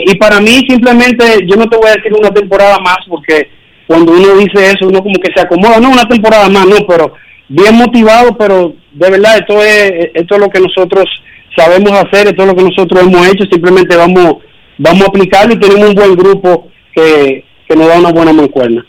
y 0.05 0.17
para 0.17 0.41
mí 0.41 0.67
simplemente, 0.69 1.47
yo 1.47 1.55
no 1.55 1.67
te 1.67 1.77
voy 1.77 1.89
a 1.89 1.95
decir 1.95 2.13
una 2.13 2.31
temporada 2.31 2.81
más 2.81 2.99
porque 3.09 3.49
cuando 3.89 4.13
uno 4.13 4.37
dice 4.37 4.67
eso, 4.67 4.87
uno 4.87 5.03
como 5.03 5.19
que 5.19 5.33
se 5.35 5.41
acomoda, 5.41 5.81
no 5.81 5.91
una 5.91 6.07
temporada 6.07 6.49
más, 6.51 6.67
no, 6.67 6.77
pero 6.87 7.15
bien 7.49 7.75
motivado, 7.75 8.37
pero 8.37 8.75
de 8.93 9.11
verdad 9.11 9.39
esto 9.39 9.63
es, 9.63 10.11
esto 10.13 10.35
es 10.35 10.41
lo 10.41 10.51
que 10.51 10.61
nosotros 10.61 11.07
sabemos 11.57 11.93
hacer, 11.93 12.29
esto 12.29 12.43
es 12.43 12.49
lo 12.49 12.55
que 12.55 12.65
nosotros 12.65 13.03
hemos 13.03 13.27
hecho, 13.27 13.45
simplemente 13.51 13.97
vamos, 13.97 14.37
vamos 14.79 15.03
a 15.03 15.07
aplicarlo 15.07 15.55
y 15.55 15.61
tenemos 15.61 15.91
un 15.91 15.95
buen 15.95 16.17
grupo 16.17 16.69
que, 16.95 17.45
que 17.69 17.77
nos 17.77 17.89
da 17.89 17.99
una 17.99 18.13
buena 18.13 18.33
mancuerna. 18.33 18.87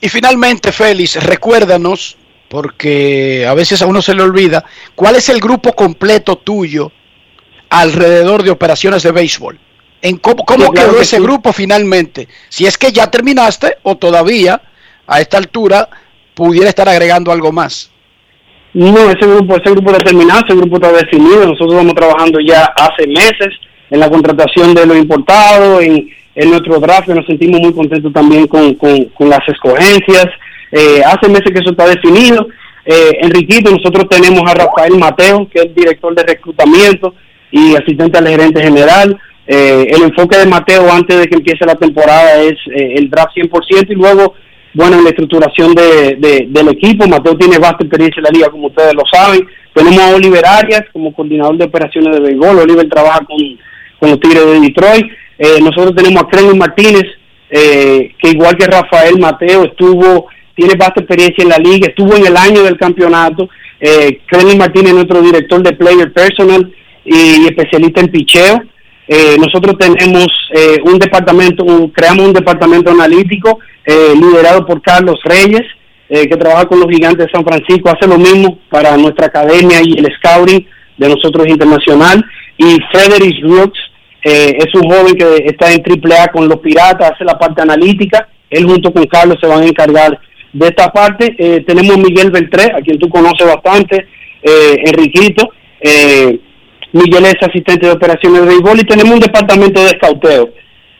Y 0.00 0.08
finalmente, 0.08 0.72
Félix, 0.72 1.22
recuérdanos, 1.22 2.16
porque 2.48 3.44
a 3.46 3.54
veces 3.54 3.82
a 3.82 3.86
uno 3.86 4.00
se 4.00 4.14
le 4.14 4.22
olvida, 4.22 4.64
¿cuál 4.94 5.16
es 5.16 5.28
el 5.28 5.40
grupo 5.40 5.74
completo 5.74 6.36
tuyo 6.36 6.90
alrededor 7.68 8.42
de 8.42 8.50
operaciones 8.50 9.02
de 9.02 9.12
béisbol? 9.12 9.58
en 10.02 10.16
cómo, 10.16 10.44
quedó 10.72 11.00
ese 11.00 11.20
grupo 11.20 11.52
finalmente. 11.52 12.28
Si 12.48 12.66
es 12.66 12.78
que 12.78 12.92
ya 12.92 13.10
terminaste 13.10 13.76
o 13.82 13.96
todavía 13.96 14.60
a 15.06 15.20
esta 15.20 15.38
altura 15.38 15.88
pudiera 16.34 16.68
estar 16.68 16.88
agregando 16.88 17.32
algo 17.32 17.52
más. 17.52 17.90
No, 18.72 19.10
ese 19.10 19.26
grupo, 19.26 19.56
ese 19.56 19.70
grupo 19.70 19.90
está 19.90 20.04
terminado, 20.04 20.42
ese 20.46 20.56
grupo 20.56 20.76
está 20.76 20.92
definido. 20.92 21.46
Nosotros 21.46 21.74
vamos 21.74 21.94
trabajando 21.94 22.38
ya 22.40 22.64
hace 22.64 23.06
meses 23.06 23.48
en 23.90 24.00
la 24.00 24.08
contratación 24.08 24.74
de 24.74 24.86
los 24.86 24.96
importados, 24.96 25.82
en, 25.82 26.08
en 26.34 26.50
nuestro 26.50 26.78
draft, 26.78 27.08
nos 27.08 27.26
sentimos 27.26 27.60
muy 27.60 27.72
contentos 27.72 28.12
también 28.12 28.46
con, 28.46 28.74
con, 28.74 29.28
las 29.28 29.46
escogencias. 29.48 30.26
Eh, 30.72 31.02
hace 31.04 31.28
meses 31.28 31.52
que 31.52 31.60
eso 31.60 31.70
está 31.70 31.86
definido. 31.86 32.46
Eh, 32.84 33.18
Enriquito, 33.20 33.70
nosotros 33.70 34.08
tenemos 34.08 34.42
a 34.50 34.54
Rafael 34.54 34.96
Mateo, 34.98 35.48
que 35.52 35.60
es 35.60 35.74
director 35.74 36.14
de 36.14 36.22
reclutamiento 36.22 37.14
y 37.50 37.74
asistente 37.74 38.18
al 38.18 38.28
gerente 38.28 38.62
general. 38.62 39.18
Eh, 39.46 39.86
el 39.90 40.02
enfoque 40.02 40.38
de 40.38 40.46
Mateo 40.46 40.90
antes 40.92 41.18
de 41.18 41.26
que 41.26 41.34
empiece 41.34 41.66
la 41.66 41.74
temporada 41.74 42.40
es 42.40 42.54
eh, 42.74 42.94
el 42.96 43.10
draft 43.10 43.34
100% 43.36 43.90
y 43.90 43.94
luego, 43.94 44.34
bueno, 44.74 44.96
en 44.98 45.04
la 45.04 45.10
estructuración 45.10 45.74
de, 45.74 46.46
del 46.48 46.68
equipo. 46.68 47.06
Mateo 47.08 47.36
tiene 47.36 47.58
vasta 47.58 47.84
experiencia 47.84 48.20
en 48.20 48.24
la 48.24 48.30
liga, 48.30 48.50
como 48.50 48.68
ustedes 48.68 48.94
lo 48.94 49.02
saben. 49.12 49.46
Tenemos 49.74 49.98
a 49.98 50.14
Oliver 50.14 50.46
Arias 50.46 50.84
como 50.92 51.12
coordinador 51.12 51.56
de 51.56 51.64
operaciones 51.64 52.14
de 52.14 52.20
béisbol. 52.20 52.60
Oliver 52.60 52.88
trabaja 52.88 53.20
con, 53.24 53.36
con 54.00 54.10
los 54.10 54.20
Tigres 54.20 54.44
de 54.44 54.60
Detroit. 54.60 55.06
Eh, 55.38 55.60
nosotros 55.60 55.94
tenemos 55.94 56.22
a 56.22 56.26
Krenny 56.26 56.58
Martínez, 56.58 57.04
que 57.48 58.30
igual 58.30 58.56
que 58.56 58.66
Rafael 58.66 59.18
Mateo, 59.18 59.64
estuvo 59.64 60.28
tiene 60.60 60.74
vasta 60.74 61.00
experiencia 61.00 61.42
en 61.42 61.48
la 61.48 61.56
liga, 61.56 61.88
estuvo 61.88 62.14
en 62.14 62.26
el 62.26 62.36
año 62.36 62.62
del 62.62 62.76
campeonato. 62.76 63.48
Eh, 63.80 64.20
Martínez, 64.58 64.92
nuestro 64.92 65.22
director 65.22 65.62
de 65.62 65.72
Player 65.72 66.12
Personal 66.12 66.70
y 67.04 67.46
especialista 67.46 68.00
en 68.00 68.08
picheo. 68.08 68.62
Eh, 69.08 69.36
nosotros 69.38 69.76
tenemos 69.78 70.28
eh, 70.52 70.78
un 70.84 70.98
departamento, 70.98 71.64
creamos 71.94 72.26
un 72.26 72.32
departamento 72.32 72.90
analítico 72.90 73.58
eh, 73.84 74.12
liderado 74.14 74.66
por 74.66 74.82
Carlos 74.82 75.18
Reyes, 75.24 75.62
que 76.08 76.36
trabaja 76.36 76.66
con 76.66 76.80
los 76.80 76.90
gigantes 76.90 77.26
de 77.26 77.32
San 77.32 77.44
Francisco, 77.44 77.88
hace 77.88 78.08
lo 78.08 78.18
mismo 78.18 78.58
para 78.68 78.96
nuestra 78.96 79.26
academia 79.26 79.80
y 79.80 79.92
el 79.92 80.12
scouting 80.16 80.66
de 80.98 81.08
nosotros 81.08 81.46
internacional. 81.46 82.24
Y 82.58 82.78
Frederick 82.90 83.40
Brooks 83.42 83.78
es 84.22 84.74
un 84.74 84.90
joven 84.90 85.14
que 85.14 85.44
está 85.46 85.72
en 85.72 85.82
AAA 85.82 86.28
con 86.28 86.48
los 86.48 86.58
Piratas, 86.58 87.12
hace 87.12 87.24
la 87.24 87.38
parte 87.38 87.62
analítica. 87.62 88.28
Él 88.48 88.64
junto 88.64 88.92
con 88.92 89.04
Carlos 89.06 89.38
se 89.40 89.46
van 89.46 89.62
a 89.62 89.66
encargar 89.66 90.18
de 90.52 90.66
esta 90.66 90.92
parte. 90.92 91.34
tenemos 91.66 91.96
Miguel 91.98 92.30
Beltré, 92.30 92.72
a 92.74 92.80
quien 92.80 92.98
tú 92.98 93.08
conoces 93.08 93.46
bastante, 93.46 94.06
Enriquito. 94.42 95.48
Eh, 95.80 96.38
Miguel 96.92 97.24
es 97.24 97.36
asistente 97.40 97.86
de 97.86 97.92
operaciones 97.92 98.42
de 98.42 98.48
béisbol 98.48 98.80
y 98.80 98.84
tenemos 98.84 99.14
un 99.14 99.20
departamento 99.20 99.80
de 99.80 99.90
escauteo. 99.90 100.50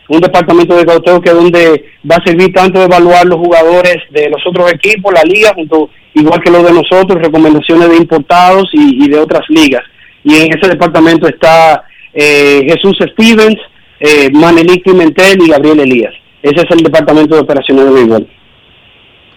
Un 0.09 0.21
departamento 0.21 0.75
de 0.75 0.81
escauteo 0.81 1.21
que 1.21 1.31
es 1.31 1.37
donde 1.37 1.85
va 2.09 2.17
a 2.17 2.25
servir 2.25 2.53
tanto 2.53 2.79
de 2.79 2.87
evaluar 2.87 3.27
los 3.27 3.39
jugadores 3.39 3.97
de 4.11 4.29
los 4.29 4.45
otros 4.47 4.73
equipos, 4.73 5.13
la 5.13 5.23
liga, 5.23 5.53
junto 5.55 5.91
igual 6.15 6.41
que 6.43 6.51
los 6.51 6.65
de 6.65 6.73
nosotros, 6.73 7.23
recomendaciones 7.23 7.89
de 7.89 7.97
importados 7.97 8.71
y, 8.73 9.09
de 9.09 9.19
otras 9.19 9.43
ligas. 9.49 9.83
Y 10.25 10.37
en 10.37 10.57
ese 10.57 10.69
departamento 10.69 11.29
está 11.29 11.85
eh, 12.13 12.67
Jesús 12.69 12.99
Stevens, 13.13 13.59
eh, 14.01 14.31
Manelik 14.33 14.85
Pimentel 14.85 15.43
y 15.43 15.49
Gabriel 15.49 15.81
Elías. 15.81 16.15
Ese 16.43 16.63
es 16.63 16.71
el 16.71 16.83
departamento 16.83 17.35
de 17.35 17.43
operaciones 17.43 17.85
de 17.85 17.91
béisbol. 17.91 18.29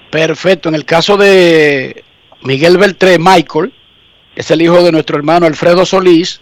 Perfecto. 0.10 0.70
En 0.70 0.76
el 0.76 0.86
caso 0.86 1.18
de 1.18 2.04
Miguel 2.44 2.78
Beltré, 2.78 3.18
Michael, 3.20 3.74
es 4.36 4.52
el 4.52 4.62
hijo 4.62 4.84
de 4.84 4.92
nuestro 4.92 5.18
hermano 5.18 5.46
Alfredo 5.46 5.86
Solís, 5.86 6.42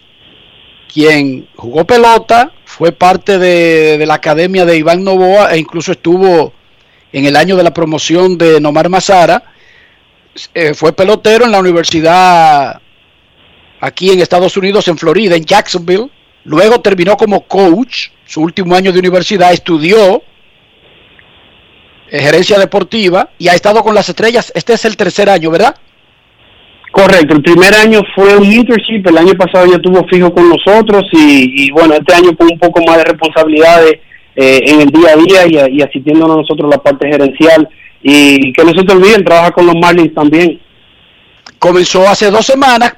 quien 0.91 1.47
jugó 1.55 1.85
pelota, 1.85 2.51
fue 2.65 2.91
parte 2.91 3.37
de, 3.37 4.03
la 4.05 4.15
academia 4.15 4.65
de 4.65 4.77
Iván 4.77 5.03
Novoa 5.03 5.53
e 5.53 5.59
incluso 5.59 5.91
estuvo 5.91 6.53
en 7.11 7.25
el 7.25 7.35
año 7.35 7.55
de 7.55 7.63
la 7.63 7.73
promoción 7.73 8.37
de 8.37 8.59
Nomar 8.61 8.89
Mazara. 8.89 9.43
Eh, 10.53 10.73
fue 10.73 10.93
pelotero 10.93 11.45
en 11.45 11.51
la 11.51 11.59
universidad 11.59 12.81
aquí 13.79 14.11
en 14.11 14.21
Estados 14.21 14.55
Unidos, 14.55 14.87
en 14.87 14.97
Florida, 14.97 15.35
en 15.35 15.45
Jacksonville. 15.45 16.09
Luego 16.43 16.81
terminó 16.81 17.17
como 17.17 17.41
coach, 17.41 18.09
su 18.25 18.41
último 18.41 18.75
año 18.75 18.91
de 18.91 18.99
universidad, 18.99 19.53
estudió 19.53 20.23
gerencia 22.09 22.59
deportiva 22.59 23.29
y 23.37 23.47
ha 23.47 23.53
estado 23.53 23.81
con 23.83 23.95
las 23.95 24.09
estrellas. 24.09 24.51
Este 24.55 24.73
es 24.73 24.85
el 24.85 24.97
tercer 24.97 25.29
año, 25.29 25.49
¿verdad? 25.49 25.75
Correcto, 26.91 27.35
el 27.35 27.41
primer 27.41 27.73
año 27.73 28.01
fue 28.13 28.35
un 28.35 28.51
internship, 28.51 29.07
el 29.07 29.17
año 29.17 29.33
pasado 29.35 29.65
ya 29.65 29.75
estuvo 29.75 30.05
fijo 30.09 30.33
con 30.33 30.49
nosotros 30.49 31.03
y, 31.13 31.71
bueno, 31.71 31.93
este 31.93 32.13
año 32.13 32.35
con 32.35 32.47
un 32.51 32.59
poco 32.59 32.81
más 32.85 32.97
de 32.97 33.05
responsabilidades 33.05 33.93
eh, 34.35 34.59
en 34.65 34.81
el 34.81 34.89
día 34.89 35.11
a 35.11 35.45
día 35.45 35.69
y, 35.69 35.81
asistiendo 35.81 36.25
a 36.25 36.35
nosotros 36.37 36.69
la 36.69 36.83
parte 36.83 37.07
gerencial 37.07 37.69
y 38.03 38.51
que 38.51 38.63
no 38.65 38.71
se 38.71 38.83
te 38.83 38.91
olviden, 38.91 39.23
trabaja 39.23 39.51
con 39.51 39.67
los 39.67 39.75
Marlins 39.75 40.13
también. 40.13 40.59
Comenzó 41.59 42.09
hace 42.09 42.29
dos 42.29 42.45
semanas 42.45 42.93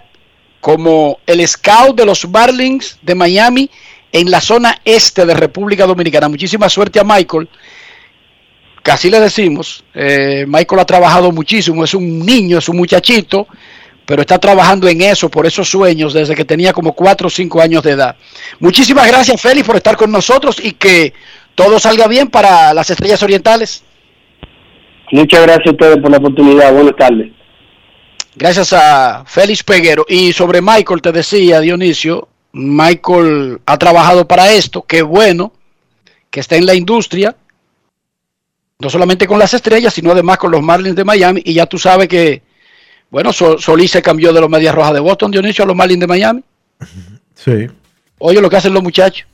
como 0.63 1.19
el 1.27 1.45
scout 1.45 1.97
de 1.97 2.05
los 2.05 2.25
Marlins 2.29 2.97
de 3.01 3.15
Miami 3.15 3.69
en 4.13 4.31
la 4.31 4.39
zona 4.39 4.79
este 4.85 5.25
de 5.25 5.33
República 5.33 5.85
Dominicana. 5.85 6.29
Muchísima 6.29 6.69
suerte 6.69 7.01
a 7.01 7.03
Michael. 7.03 7.49
Casi 8.81 9.09
le 9.09 9.19
decimos, 9.19 9.83
eh, 9.93 10.45
Michael 10.47 10.79
ha 10.79 10.85
trabajado 10.85 11.33
muchísimo, 11.33 11.83
es 11.83 11.93
un 11.93 12.25
niño, 12.25 12.59
es 12.59 12.69
un 12.69 12.77
muchachito, 12.77 13.45
pero 14.05 14.21
está 14.21 14.39
trabajando 14.39 14.87
en 14.87 15.01
eso, 15.01 15.27
por 15.27 15.45
esos 15.45 15.67
sueños, 15.67 16.13
desde 16.13 16.33
que 16.33 16.45
tenía 16.45 16.71
como 16.71 16.93
4 16.93 17.27
o 17.27 17.29
5 17.29 17.59
años 17.59 17.83
de 17.83 17.91
edad. 17.91 18.15
Muchísimas 18.61 19.05
gracias, 19.05 19.41
Félix, 19.41 19.67
por 19.67 19.75
estar 19.75 19.97
con 19.97 20.13
nosotros 20.13 20.63
y 20.63 20.71
que 20.71 21.11
todo 21.55 21.77
salga 21.77 22.07
bien 22.07 22.29
para 22.29 22.73
las 22.73 22.89
Estrellas 22.89 23.21
Orientales. 23.21 23.83
Muchas 25.11 25.41
gracias 25.41 25.67
a 25.67 25.71
ustedes 25.71 25.97
por 25.97 26.09
la 26.09 26.19
oportunidad. 26.19 26.73
Buenas 26.73 26.95
tardes. 26.95 27.42
Gracias 28.35 28.73
a 28.73 29.23
Félix 29.25 29.63
Peguero. 29.63 30.05
Y 30.07 30.33
sobre 30.33 30.61
Michael 30.61 31.01
te 31.01 31.11
decía, 31.11 31.59
Dionisio, 31.59 32.27
Michael 32.53 33.61
ha 33.65 33.77
trabajado 33.77 34.27
para 34.27 34.51
esto, 34.51 34.83
qué 34.83 35.01
bueno 35.01 35.53
que 36.29 36.39
está 36.39 36.55
en 36.55 36.65
la 36.65 36.73
industria, 36.73 37.35
no 38.79 38.89
solamente 38.89 39.27
con 39.27 39.37
las 39.37 39.53
estrellas, 39.53 39.93
sino 39.93 40.11
además 40.11 40.37
con 40.37 40.51
los 40.51 40.63
Marlins 40.63 40.95
de 40.95 41.03
Miami. 41.03 41.41
Y 41.45 41.53
ya 41.53 41.67
tú 41.67 41.77
sabes 41.77 42.07
que, 42.07 42.41
bueno, 43.09 43.31
Solís 43.31 43.91
se 43.91 44.01
cambió 44.01 44.33
de 44.33 44.41
los 44.41 44.49
Medias 44.49 44.73
Rojas 44.73 44.93
de 44.93 44.99
Boston, 44.99 45.31
Dionisio, 45.31 45.63
a 45.63 45.67
los 45.67 45.75
Marlins 45.75 45.99
de 45.99 46.07
Miami. 46.07 46.43
Sí. 47.35 47.67
Oye 48.19 48.39
lo 48.39 48.49
que 48.49 48.55
hacen 48.55 48.73
los 48.73 48.83
muchachos. 48.83 49.27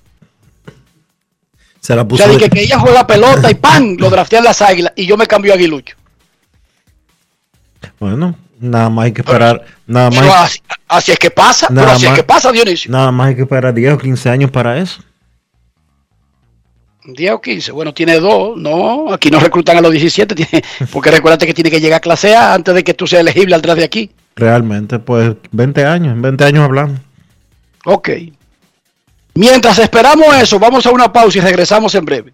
Se 1.80 1.95
la 1.95 2.02
O 2.02 2.18
sea, 2.18 2.28
de 2.28 2.38
que, 2.38 2.50
que 2.50 2.62
ella 2.62 2.80
juega 2.80 3.06
pelota 3.06 3.52
y 3.52 3.56
¡pam! 3.56 3.97
Lo 4.00 4.10
draftean 4.10 4.43
las 4.43 4.64
águilas 4.64 4.93
y 4.95 5.06
yo 5.06 5.16
me 5.16 5.28
cambio 5.28 5.52
a 5.52 5.56
Aguilucho. 5.56 5.95
Bueno, 8.00 8.36
nada 8.60 8.89
más 8.89 9.05
hay 9.05 9.12
que 9.14 9.22
esperar. 9.22 9.66
Nada 9.88 10.10
Pero 10.10 10.28
más, 10.28 10.41
así, 10.43 10.60
así 10.88 11.12
es 11.12 11.20
que 11.20 11.32
pasa, 11.32 11.68
pero 11.70 11.89
así 11.89 12.05
es 12.05 12.14
que 12.14 12.24
pasa, 12.24 12.51
Dionisio. 12.51 12.91
nada 12.91 13.12
más 13.12 13.30
hay 13.30 13.36
que 13.36 13.41
esperar 13.41 13.74
10 13.74 13.93
o 13.93 13.97
15 13.97 14.30
años 14.30 14.51
para 14.51 14.78
eso. 14.78 15.01
10 17.05 17.32
o 17.32 17.41
15, 17.41 17.72
bueno, 17.72 17.93
tiene 17.93 18.20
dos, 18.20 18.57
no, 18.57 19.12
aquí 19.12 19.32
no 19.32 19.39
reclutan 19.39 19.78
a 19.78 19.82
los 19.82 19.91
17, 19.91 20.36
tiene, 20.36 20.64
porque 20.91 21.12
recuérdate 21.12 21.47
que 21.47 21.53
tiene 21.53 21.72
que 21.72 21.80
llegar 21.80 21.97
a 21.97 22.01
clase 22.01 22.36
A 22.36 22.53
antes 22.53 22.76
de 22.76 22.84
que 22.84 22.93
tú 22.93 23.07
seas 23.07 23.22
elegible 23.22 23.55
al 23.55 23.62
draft 23.62 23.80
de 23.80 23.86
aquí. 23.86 24.12
Realmente, 24.36 24.99
pues 24.99 25.34
20 25.51 25.86
años, 25.86 26.14
en 26.14 26.22
20 26.22 26.43
años 26.43 26.64
hablamos. 26.64 26.99
Ok. 27.86 28.10
Mientras 29.34 29.80
esperamos 29.80 30.36
eso, 30.36 30.60
vamos 30.60 30.86
a 30.86 30.91
una 30.91 31.12
pausa 31.12 31.38
y 31.38 31.41
regresamos 31.41 31.95
en 31.95 32.05
breve. 32.05 32.34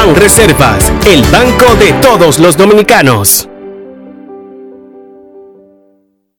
Banreservas, 0.00 0.92
el 1.08 1.24
banco 1.24 1.74
de 1.74 1.92
todos 1.94 2.38
los 2.38 2.56
dominicanos. 2.56 3.48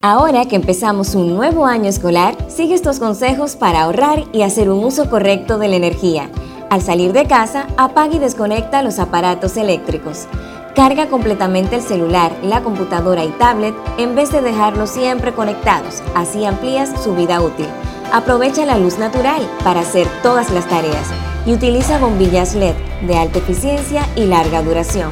Ahora 0.01 0.45
que 0.45 0.55
empezamos 0.55 1.14
un 1.14 1.36
nuevo 1.36 1.66
año 1.66 1.89
escolar, 1.89 2.38
sigue 2.47 2.74
estos 2.74 2.99
consejos 2.99 3.57
para 3.57 3.82
ahorrar 3.82 4.24
y 4.32 4.43
hacer 4.43 4.70
un 4.70 4.82
uso 4.82 5.10
correcto 5.10 5.57
de 5.57 5.68
la 5.68 5.76
energía. 5.76 6.30
Al 6.70 6.82
salir 6.82 7.12
de 7.12 7.26
casa, 7.26 7.68
apaga 7.76 8.16
y 8.16 8.20
desconecta 8.20 8.82
los 8.82 8.97
aparatos 8.97 9.57
eléctricos. 9.57 10.28
Carga 10.74 11.07
completamente 11.07 11.76
el 11.76 11.82
celular, 11.82 12.32
la 12.41 12.64
computadora 12.64 13.26
y 13.26 13.30
tablet 13.32 13.76
en 13.97 14.16
vez 14.16 14.32
de 14.32 14.41
dejarlos 14.41 14.89
siempre 14.89 15.34
conectados, 15.34 16.01
así 16.16 16.45
amplías 16.45 17.03
su 17.03 17.14
vida 17.14 17.41
útil. 17.41 17.68
Aprovecha 18.14 18.66
la 18.66 18.78
luz 18.78 18.97
natural 18.97 19.41
para 19.66 19.82
hacer 19.82 20.07
todas 20.24 20.49
las 20.49 20.66
tareas 20.70 21.10
y 21.50 21.54
utiliza 21.54 21.97
bombillas 21.97 22.54
LED 22.54 22.76
de 23.02 23.18
alta 23.18 23.39
eficiencia 23.39 24.06
y 24.16 24.26
larga 24.26 24.62
duración. 24.62 25.10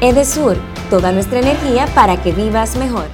Edesur, 0.00 0.56
toda 0.90 1.10
nuestra 1.10 1.40
energía 1.40 1.86
para 1.92 2.22
que 2.22 2.30
vivas 2.30 2.76
mejor. 2.76 3.06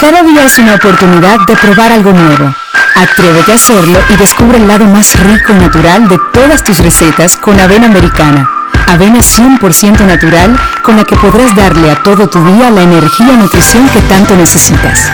Cada 0.00 0.22
día 0.22 0.46
es 0.46 0.58
una 0.58 0.76
oportunidad 0.76 1.38
de 1.46 1.56
probar 1.56 1.92
algo 1.92 2.12
nuevo. 2.12 2.54
Atrévete 2.94 3.52
a 3.52 3.56
hacerlo 3.56 3.98
y 4.08 4.16
descubre 4.16 4.56
el 4.56 4.66
lado 4.66 4.86
más 4.86 5.20
rico 5.20 5.52
y 5.52 5.56
natural 5.56 6.08
de 6.08 6.18
todas 6.32 6.64
tus 6.64 6.78
recetas 6.78 7.36
con 7.36 7.60
avena 7.60 7.86
americana. 7.86 8.48
Avena 8.86 9.18
100% 9.18 10.06
natural 10.06 10.58
con 10.82 10.96
la 10.96 11.04
que 11.04 11.16
podrás 11.16 11.54
darle 11.54 11.90
a 11.90 12.02
todo 12.02 12.30
tu 12.30 12.42
día 12.46 12.70
la 12.70 12.80
energía 12.80 13.34
y 13.34 13.36
nutrición 13.36 13.86
que 13.90 14.00
tanto 14.02 14.34
necesitas. 14.36 15.10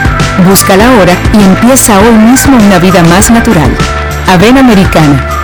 Búscala 0.47 0.89
ahora 0.89 1.15
y 1.33 1.43
empieza 1.43 1.99
hoy 1.99 2.15
mismo 2.15 2.57
una 2.57 2.79
vida 2.79 3.03
más 3.03 3.33
natural. 3.33 3.77
Avena 4.29 4.61
americana, 4.61 5.44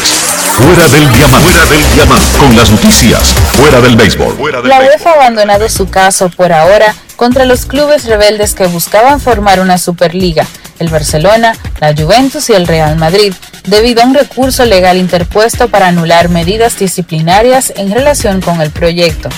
Fuera 0.54 0.88
del 0.88 1.12
diamante. 1.12 1.50
Fuera 1.50 1.66
del 1.66 1.94
diamante. 1.94 2.38
Con 2.38 2.56
las 2.56 2.70
noticias. 2.70 3.34
Fuera 3.54 3.82
del 3.82 3.96
béisbol. 3.96 4.38
La 4.66 4.80
UEFA 4.80 5.10
ha 5.10 5.14
abandonado 5.14 5.68
su 5.70 5.90
caso 5.90 6.30
por 6.30 6.54
ahora 6.54 6.94
contra 7.16 7.46
los 7.46 7.66
clubes 7.66 8.06
rebeldes 8.06 8.54
que 8.54 8.68
buscaban 8.68 9.20
formar 9.20 9.60
una 9.60 9.78
Superliga, 9.78 10.46
el 10.80 10.90
Barcelona, 10.90 11.56
la 11.80 11.94
Juventus 11.94 12.50
y 12.50 12.54
el 12.54 12.68
Real 12.68 12.98
Madrid, 12.98 13.34
debido 13.66 14.02
a 14.02 14.06
un 14.06 14.14
recurso 14.14 14.66
legal 14.66 14.98
interpuesto 14.98 15.70
para 15.70 15.88
anular 15.88 16.30
medidas 16.30 16.78
disciplinarias 16.78 17.74
en 17.76 17.92
relación 17.92 18.42
con 18.42 18.62
el 18.62 18.72
proyecto. 18.72 19.30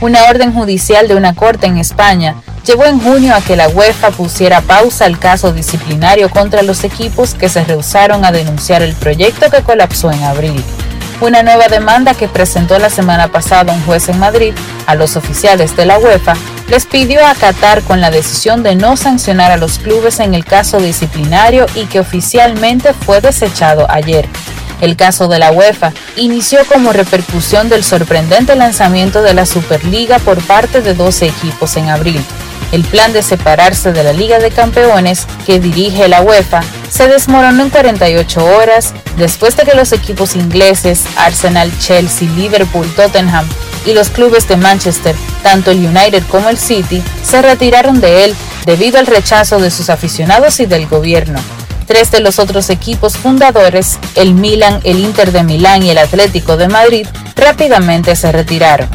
Una 0.00 0.24
orden 0.24 0.54
judicial 0.54 1.08
de 1.08 1.14
una 1.14 1.34
corte 1.34 1.66
en 1.66 1.76
España 1.76 2.36
llevó 2.64 2.86
en 2.86 3.00
junio 3.00 3.34
a 3.34 3.42
que 3.42 3.54
la 3.54 3.68
UEFA 3.68 4.10
pusiera 4.10 4.62
pausa 4.62 5.04
al 5.04 5.18
caso 5.18 5.52
disciplinario 5.52 6.30
contra 6.30 6.62
los 6.62 6.84
equipos 6.84 7.34
que 7.34 7.50
se 7.50 7.64
rehusaron 7.64 8.24
a 8.24 8.32
denunciar 8.32 8.82
el 8.82 8.94
proyecto 8.94 9.50
que 9.50 9.62
colapsó 9.62 10.10
en 10.10 10.22
abril. 10.22 10.64
Una 11.20 11.42
nueva 11.42 11.68
demanda 11.68 12.14
que 12.14 12.28
presentó 12.28 12.78
la 12.78 12.88
semana 12.88 13.28
pasada 13.28 13.74
un 13.74 13.84
juez 13.84 14.08
en 14.08 14.18
Madrid 14.18 14.54
a 14.86 14.94
los 14.94 15.16
oficiales 15.16 15.76
de 15.76 15.84
la 15.84 15.98
UEFA 15.98 16.32
les 16.70 16.86
pidió 16.86 17.26
acatar 17.26 17.82
con 17.82 18.00
la 18.00 18.10
decisión 18.10 18.62
de 18.62 18.76
no 18.76 18.96
sancionar 18.96 19.52
a 19.52 19.58
los 19.58 19.78
clubes 19.78 20.18
en 20.20 20.32
el 20.32 20.46
caso 20.46 20.80
disciplinario 20.80 21.66
y 21.74 21.84
que 21.84 22.00
oficialmente 22.00 22.94
fue 22.94 23.20
desechado 23.20 23.86
ayer. 23.90 24.26
El 24.80 24.96
caso 24.96 25.28
de 25.28 25.38
la 25.38 25.52
UEFA 25.52 25.92
inició 26.16 26.64
como 26.66 26.92
repercusión 26.92 27.68
del 27.68 27.84
sorprendente 27.84 28.56
lanzamiento 28.56 29.22
de 29.22 29.34
la 29.34 29.46
Superliga 29.46 30.18
por 30.18 30.40
parte 30.42 30.80
de 30.80 30.94
12 30.94 31.26
equipos 31.26 31.76
en 31.76 31.88
abril. 31.88 32.24
El 32.72 32.84
plan 32.84 33.12
de 33.12 33.22
separarse 33.22 33.92
de 33.92 34.04
la 34.04 34.12
Liga 34.12 34.38
de 34.38 34.50
Campeones 34.50 35.26
que 35.44 35.58
dirige 35.58 36.08
la 36.08 36.22
UEFA 36.22 36.60
se 36.88 37.08
desmoronó 37.08 37.64
en 37.64 37.70
48 37.70 38.44
horas 38.44 38.94
después 39.16 39.56
de 39.56 39.64
que 39.64 39.74
los 39.74 39.92
equipos 39.92 40.36
ingleses 40.36 41.04
Arsenal, 41.16 41.70
Chelsea, 41.80 42.28
Liverpool, 42.36 42.88
Tottenham 42.94 43.46
y 43.84 43.92
los 43.92 44.10
clubes 44.10 44.46
de 44.46 44.56
Manchester, 44.56 45.16
tanto 45.42 45.70
el 45.72 45.84
United 45.84 46.22
como 46.30 46.48
el 46.48 46.58
City, 46.58 47.02
se 47.22 47.42
retiraron 47.42 48.00
de 48.00 48.24
él 48.24 48.36
debido 48.66 48.98
al 48.98 49.06
rechazo 49.06 49.58
de 49.58 49.70
sus 49.70 49.90
aficionados 49.90 50.60
y 50.60 50.66
del 50.66 50.86
gobierno. 50.86 51.40
Tres 51.90 52.12
de 52.12 52.20
los 52.20 52.38
otros 52.38 52.70
equipos 52.70 53.16
fundadores, 53.16 53.98
el 54.14 54.32
Milan, 54.32 54.80
el 54.84 55.00
Inter 55.00 55.32
de 55.32 55.42
Milán 55.42 55.82
y 55.82 55.90
el 55.90 55.98
Atlético 55.98 56.56
de 56.56 56.68
Madrid, 56.68 57.04
rápidamente 57.34 58.14
se 58.14 58.30
retiraron. 58.30 58.88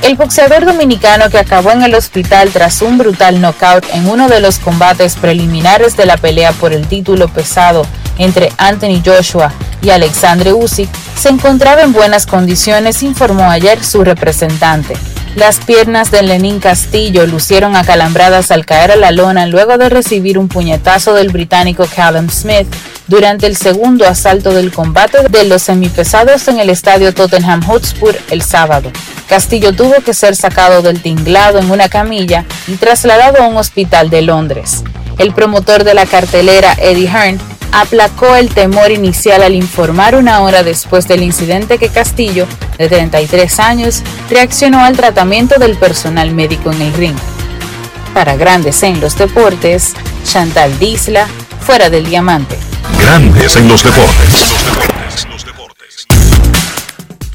El 0.00 0.14
boxeador 0.14 0.64
dominicano 0.64 1.28
que 1.28 1.36
acabó 1.36 1.70
en 1.72 1.82
el 1.82 1.94
hospital 1.96 2.48
tras 2.50 2.80
un 2.80 2.96
brutal 2.96 3.42
knockout 3.42 3.84
en 3.92 4.08
uno 4.08 4.26
de 4.26 4.40
los 4.40 4.58
combates 4.58 5.16
preliminares 5.16 5.98
de 5.98 6.06
la 6.06 6.16
pelea 6.16 6.52
por 6.52 6.72
el 6.72 6.86
título 6.86 7.28
pesado 7.28 7.84
entre 8.16 8.50
Anthony 8.56 9.02
Joshua 9.04 9.52
y 9.82 9.90
Alexandre 9.90 10.54
Usyk 10.54 10.88
se 11.14 11.28
encontraba 11.28 11.82
en 11.82 11.92
buenas 11.92 12.24
condiciones, 12.24 13.02
informó 13.02 13.50
ayer 13.50 13.84
su 13.84 14.02
representante. 14.02 14.94
Las 15.36 15.58
piernas 15.58 16.12
de 16.12 16.22
Lenín 16.22 16.60
Castillo 16.60 17.26
lucieron 17.26 17.74
acalambradas 17.74 18.52
al 18.52 18.64
caer 18.64 18.92
a 18.92 18.96
la 18.96 19.10
lona 19.10 19.46
luego 19.46 19.78
de 19.78 19.88
recibir 19.88 20.38
un 20.38 20.46
puñetazo 20.46 21.12
del 21.12 21.30
británico 21.30 21.86
Callum 21.94 22.28
Smith 22.30 22.68
durante 23.08 23.48
el 23.48 23.56
segundo 23.56 24.06
asalto 24.06 24.54
del 24.54 24.72
combate 24.72 25.28
de 25.28 25.44
los 25.44 25.62
semipesados 25.62 26.46
en 26.46 26.60
el 26.60 26.70
estadio 26.70 27.12
Tottenham 27.12 27.62
Hotspur 27.62 28.16
el 28.30 28.42
sábado. 28.42 28.92
Castillo 29.28 29.74
tuvo 29.74 29.94
que 30.04 30.14
ser 30.14 30.36
sacado 30.36 30.82
del 30.82 31.02
tinglado 31.02 31.58
en 31.58 31.68
una 31.68 31.88
camilla 31.88 32.44
y 32.68 32.76
trasladado 32.76 33.42
a 33.42 33.48
un 33.48 33.56
hospital 33.56 34.10
de 34.10 34.22
Londres. 34.22 34.84
El 35.18 35.34
promotor 35.34 35.82
de 35.82 35.94
la 35.94 36.06
cartelera, 36.06 36.74
Eddie 36.78 37.08
Hearn, 37.08 37.40
aplacó 37.74 38.36
el 38.36 38.50
temor 38.54 38.92
inicial 38.92 39.42
al 39.42 39.54
informar 39.54 40.14
una 40.14 40.40
hora 40.40 40.62
después 40.62 41.08
del 41.08 41.22
incidente 41.22 41.78
que 41.78 41.88
Castillo, 41.88 42.46
de 42.78 42.88
33 42.88 43.60
años, 43.60 44.02
reaccionó 44.30 44.84
al 44.84 44.96
tratamiento 44.96 45.58
del 45.58 45.76
personal 45.76 46.32
médico 46.32 46.70
en 46.70 46.82
el 46.82 46.92
ring. 46.94 47.16
Para 48.14 48.36
Grandes 48.36 48.82
en 48.84 49.00
los 49.00 49.18
Deportes, 49.18 49.94
Chantal 50.24 50.78
Disla, 50.78 51.26
fuera 51.60 51.90
del 51.90 52.06
diamante. 52.06 52.56
Grandes 53.00 53.56
en 53.56 53.66
los 53.66 53.82
deportes. 53.82 54.54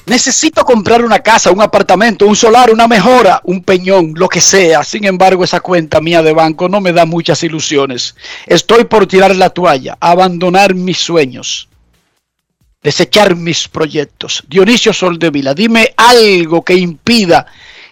Necesito 0.09 0.65
comprar 0.65 1.05
una 1.05 1.19
casa, 1.19 1.51
un 1.51 1.61
apartamento, 1.61 2.25
un 2.25 2.35
solar, 2.35 2.71
una 2.71 2.87
mejora, 2.87 3.41
un 3.43 3.61
peñón, 3.61 4.13
lo 4.15 4.27
que 4.27 4.41
sea. 4.41 4.83
Sin 4.83 5.05
embargo, 5.05 5.43
esa 5.43 5.59
cuenta 5.59 6.01
mía 6.01 6.23
de 6.23 6.33
banco 6.33 6.67
no 6.67 6.81
me 6.81 6.91
da 6.91 7.05
muchas 7.05 7.43
ilusiones. 7.43 8.15
Estoy 8.47 8.85
por 8.85 9.05
tirar 9.05 9.35
la 9.35 9.51
toalla, 9.51 9.99
abandonar 9.99 10.73
mis 10.73 10.97
sueños, 10.97 11.69
desechar 12.81 13.35
mis 13.35 13.67
proyectos. 13.67 14.43
Dionisio 14.47 14.93
Soldevila, 14.93 15.53
dime 15.53 15.93
algo 15.95 16.63
que 16.63 16.73
impida 16.73 17.45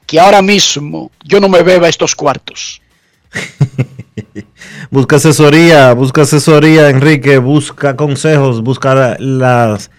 que 0.07 0.19
ahora 0.19 0.41
mismo 0.41 1.11
yo 1.23 1.39
no 1.39 1.47
me 1.49 1.61
beba 1.61 1.87
estos 1.87 2.15
cuartos. 2.15 2.81
busca 4.89 5.17
asesoría, 5.17 5.93
busca 5.93 6.23
asesoría, 6.23 6.89
Enrique, 6.89 7.37
busca 7.37 7.95
consejos, 7.95 8.63
busca 8.63 9.17
las 9.19 9.91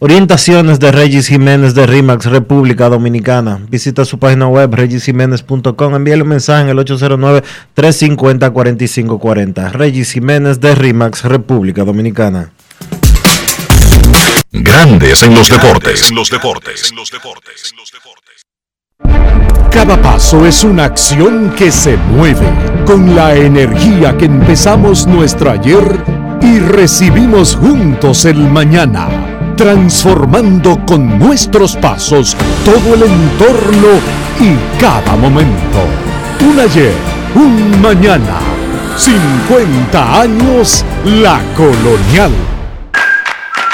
Orientaciones 0.00 0.78
de 0.78 0.92
Regis 0.92 1.26
Jiménez 1.26 1.74
de 1.74 1.84
RIMAX 1.84 2.26
República 2.26 2.88
Dominicana. 2.88 3.58
Visita 3.68 4.04
su 4.04 4.20
página 4.20 4.46
web 4.46 4.72
regisjiménez.com. 4.72 5.96
Envíale 5.96 6.22
un 6.22 6.28
mensaje 6.28 6.62
en 6.62 6.68
el 6.68 6.78
809-350-4540. 7.74 9.72
Regis 9.72 10.12
Jiménez 10.12 10.60
de 10.60 10.76
RIMAX 10.76 11.24
República 11.24 11.82
Dominicana. 11.82 12.52
Grandes 14.52 15.24
en 15.24 15.34
los 15.34 15.48
deportes. 15.48 16.12
los 16.12 16.30
deportes. 16.30 16.94
Cada 19.72 20.00
paso 20.00 20.46
es 20.46 20.62
una 20.62 20.84
acción 20.84 21.52
que 21.56 21.72
se 21.72 21.96
mueve 21.96 22.46
con 22.86 23.16
la 23.16 23.34
energía 23.34 24.16
que 24.16 24.26
empezamos 24.26 25.08
nuestro 25.08 25.50
ayer 25.50 25.82
y 26.40 26.60
recibimos 26.60 27.56
juntos 27.56 28.26
el 28.26 28.38
mañana 28.38 29.37
transformando 29.58 30.78
con 30.86 31.18
nuestros 31.18 31.76
pasos 31.76 32.36
todo 32.64 32.94
el 32.94 33.02
entorno 33.02 33.88
y 34.40 34.56
cada 34.80 35.16
momento. 35.16 35.84
Un 36.48 36.60
ayer, 36.60 36.94
un 37.34 37.82
mañana, 37.82 38.38
50 38.96 40.20
años 40.20 40.84
la 41.04 41.40
colonial. 41.56 42.30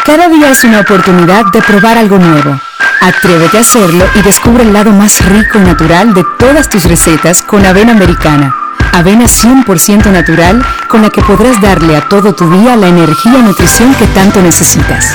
Cada 0.07 0.29
día 0.29 0.51
es 0.53 0.65
una 0.65 0.81
oportunidad 0.81 1.45
de 1.53 1.61
probar 1.61 1.99
algo 1.99 2.19
nuevo. 2.19 2.59
Atrévete 3.03 3.59
a 3.59 3.61
hacerlo 3.61 4.07
y 4.15 4.23
descubre 4.23 4.63
el 4.63 4.73
lado 4.73 4.91
más 4.91 5.23
rico 5.27 5.59
y 5.59 5.63
natural 5.63 6.15
de 6.15 6.25
todas 6.39 6.71
tus 6.71 6.85
recetas 6.85 7.43
con 7.43 7.65
avena 7.67 7.93
americana. 7.93 8.55
Avena 8.93 9.27
100% 9.27 10.11
natural 10.11 10.65
con 10.89 11.03
la 11.03 11.11
que 11.11 11.21
podrás 11.21 11.61
darle 11.61 11.95
a 11.95 12.09
todo 12.09 12.35
tu 12.35 12.49
día 12.49 12.75
la 12.75 12.89
energía 12.89 13.39
y 13.39 13.43
nutrición 13.43 13.95
que 13.97 14.07
tanto 14.07 14.41
necesitas. 14.41 15.15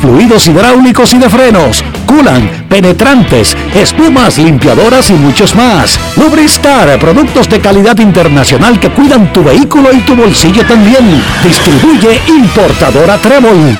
fluidos 0.00 0.46
hidráulicos 0.46 1.12
y 1.14 1.18
de 1.18 1.28
frenos, 1.28 1.84
culan, 2.06 2.66
penetrantes, 2.68 3.56
espumas, 3.74 4.38
limpiadoras 4.38 5.10
y 5.10 5.14
muchos 5.14 5.54
más. 5.54 5.98
Lubristar, 6.16 6.98
productos 6.98 7.48
de 7.48 7.60
calidad 7.60 7.98
internacional 7.98 8.78
que 8.80 8.90
cuidan 8.90 9.32
tu 9.32 9.44
vehículo 9.44 9.92
y 9.92 10.00
tu 10.00 10.14
bolsillo 10.14 10.66
también. 10.66 11.22
Distribuye 11.42 12.20
importadora 12.28 13.18
Trébol. 13.18 13.78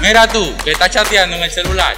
Mira 0.00 0.28
tú, 0.28 0.52
que 0.64 0.72
estás 0.72 0.90
chateando 0.90 1.36
en 1.36 1.42
el 1.42 1.50
celular. 1.50 1.94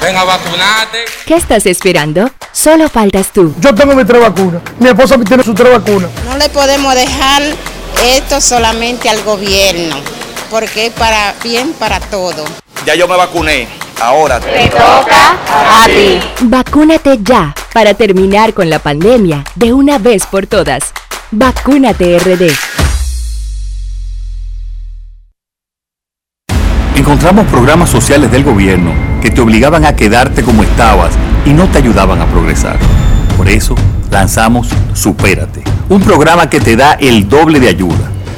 Ven 0.00 0.16
a 0.16 0.24
vacunarte. 0.24 1.04
¿Qué 1.24 1.34
estás 1.34 1.66
esperando? 1.66 2.30
Solo 2.52 2.88
faltas 2.88 3.32
tú. 3.32 3.54
Yo 3.60 3.74
tengo 3.74 3.94
mi 3.94 4.04
tres 4.04 4.20
vacunas. 4.20 4.62
Mi 4.78 4.88
esposa 4.88 5.18
tiene 5.18 5.42
su 5.42 5.54
tres 5.54 5.72
vacunas. 5.72 6.10
No 6.26 6.36
le 6.36 6.48
podemos 6.50 6.94
dejar 6.94 7.42
esto 8.14 8.40
solamente 8.40 9.08
al 9.08 9.22
gobierno 9.22 9.96
porque 10.50 10.86
es 10.86 10.92
para 10.92 11.34
bien 11.42 11.72
para 11.78 12.00
todo. 12.00 12.44
Ya 12.84 12.94
yo 12.94 13.08
me 13.08 13.16
vacuné, 13.16 13.68
ahora 14.00 14.40
te 14.40 14.68
toca 14.68 15.36
a 15.82 15.86
ti. 15.86 16.20
Vacúnate 16.42 17.18
ya 17.22 17.54
para 17.72 17.94
terminar 17.94 18.54
con 18.54 18.70
la 18.70 18.78
pandemia 18.78 19.44
de 19.54 19.72
una 19.72 19.98
vez 19.98 20.26
por 20.26 20.46
todas. 20.46 20.92
Vacúnate 21.30 22.18
RD. 22.18 22.52
Encontramos 26.96 27.46
programas 27.48 27.90
sociales 27.90 28.30
del 28.30 28.42
gobierno 28.42 28.92
que 29.20 29.30
te 29.30 29.40
obligaban 29.40 29.84
a 29.84 29.94
quedarte 29.94 30.42
como 30.42 30.62
estabas 30.62 31.12
y 31.44 31.50
no 31.50 31.68
te 31.68 31.78
ayudaban 31.78 32.20
a 32.20 32.26
progresar. 32.26 32.78
Por 33.36 33.48
eso 33.48 33.74
lanzamos 34.10 34.68
Supérate, 34.94 35.62
un 35.90 36.00
programa 36.00 36.48
que 36.48 36.58
te 36.58 36.74
da 36.74 36.94
el 36.94 37.28
doble 37.28 37.60
de 37.60 37.68
ayuda. 37.68 38.15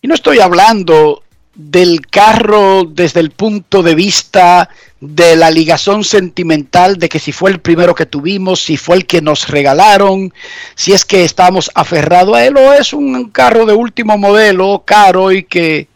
Y 0.00 0.06
no 0.06 0.14
estoy 0.14 0.38
hablando 0.38 1.24
del 1.56 2.06
carro 2.06 2.84
desde 2.84 3.18
el 3.18 3.32
punto 3.32 3.82
de 3.82 3.96
vista 3.96 4.68
de 5.00 5.34
la 5.34 5.50
ligazón 5.50 6.04
sentimental 6.04 6.98
de 6.98 7.08
que 7.08 7.18
si 7.18 7.32
fue 7.32 7.50
el 7.50 7.60
primero 7.60 7.96
que 7.96 8.06
tuvimos, 8.06 8.62
si 8.62 8.76
fue 8.76 8.94
el 8.94 9.06
que 9.06 9.20
nos 9.20 9.48
regalaron, 9.48 10.32
si 10.76 10.92
es 10.92 11.04
que 11.04 11.24
estamos 11.24 11.68
aferrados 11.74 12.36
a 12.36 12.46
él 12.46 12.56
o 12.56 12.72
es 12.72 12.92
un 12.92 13.30
carro 13.30 13.66
de 13.66 13.72
último 13.72 14.16
modelo, 14.16 14.84
caro 14.86 15.32
y 15.32 15.42
que 15.42 15.88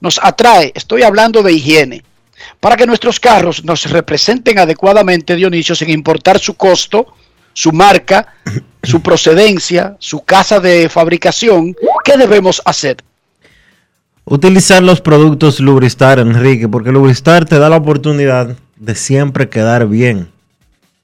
nos 0.00 0.18
atrae. 0.22 0.72
Estoy 0.74 1.02
hablando 1.02 1.42
de 1.42 1.52
higiene. 1.52 2.02
Para 2.60 2.76
que 2.76 2.86
nuestros 2.86 3.20
carros 3.20 3.62
nos 3.62 3.90
representen 3.90 4.58
adecuadamente, 4.58 5.36
Dionisio, 5.36 5.74
sin 5.74 5.90
importar 5.90 6.38
su 6.38 6.54
costo, 6.54 7.08
su 7.52 7.72
marca, 7.72 8.34
su 8.82 9.02
procedencia, 9.02 9.96
su 9.98 10.24
casa 10.24 10.60
de 10.60 10.88
fabricación, 10.88 11.76
¿qué 12.04 12.16
debemos 12.16 12.62
hacer? 12.64 12.96
Utilizar 14.32 14.80
los 14.80 15.00
productos 15.00 15.58
Lubristar, 15.58 16.20
Enrique, 16.20 16.68
porque 16.68 16.92
Lubristar 16.92 17.46
te 17.46 17.58
da 17.58 17.68
la 17.68 17.78
oportunidad 17.78 18.56
de 18.76 18.94
siempre 18.94 19.48
quedar 19.48 19.88
bien, 19.88 20.28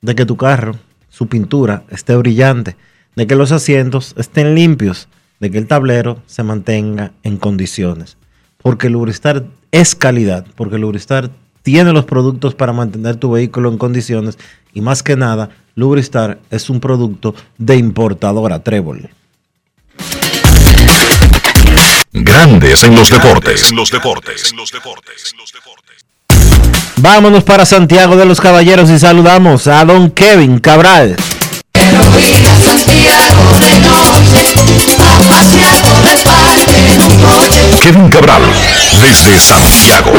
de 0.01 0.15
que 0.15 0.25
tu 0.25 0.37
carro, 0.37 0.77
su 1.09 1.27
pintura 1.27 1.83
esté 1.91 2.15
brillante, 2.15 2.77
de 3.17 3.27
que 3.27 3.35
los 3.35 3.51
asientos 3.51 4.15
estén 4.17 4.55
limpios, 4.55 5.09
de 5.41 5.51
que 5.51 5.59
el 5.59 5.67
tablero 5.67 6.23
se 6.27 6.45
mantenga 6.45 7.11
en 7.25 7.37
condiciones. 7.37 8.17
Porque 8.63 8.91
Lubristar 8.91 9.45
es 9.73 9.97
calidad, 9.97 10.47
porque 10.55 10.79
Lubristar 10.79 11.29
tiene 11.63 11.93
los 11.93 12.05
productos 12.05 12.55
para 12.55 12.73
mantener 12.73 13.17
tu 13.17 13.33
vehículo 13.33 13.73
en 13.73 13.79
condiciones 13.79 14.39
y 14.73 14.83
más 14.83 15.03
que 15.03 15.17
nada, 15.17 15.51
Lubristar 15.75 16.39
es 16.51 16.71
un 16.71 16.79
producto 16.79 17.35
de 17.59 17.75
importadora 17.75 18.63
Trébol. 18.63 19.11
Grandes 22.19 22.83
en 22.83 22.95
los 22.95 23.11
deportes. 23.11 23.71
En 23.71 23.77
los 23.77 23.91
deportes. 23.91 24.55
Vámonos 26.97 27.45
para 27.45 27.67
Santiago 27.67 28.17
de 28.17 28.25
los 28.25 28.41
Caballeros 28.41 28.89
y 28.89 28.99
saludamos 28.99 29.67
a 29.67 29.85
don 29.85 30.11
Kevin 30.11 30.59
Cabral. 30.59 31.15
Kevin 37.83 38.09
Cabral, 38.09 38.43
desde 39.03 39.39
Santiago. 39.39 40.13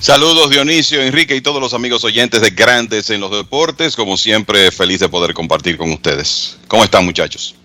Saludos 0.00 0.50
Dionisio, 0.50 1.02
Enrique 1.02 1.34
y 1.34 1.40
todos 1.40 1.60
los 1.60 1.74
amigos 1.74 2.04
oyentes 2.04 2.40
de 2.40 2.50
Grandes 2.50 3.10
en 3.10 3.20
los 3.20 3.32
Deportes. 3.32 3.96
Como 3.96 4.16
siempre, 4.16 4.70
feliz 4.70 5.00
de 5.00 5.08
poder 5.08 5.34
compartir 5.34 5.76
con 5.76 5.90
ustedes. 5.90 6.56
¿Cómo 6.68 6.84
están 6.84 7.04
muchachos? 7.04 7.56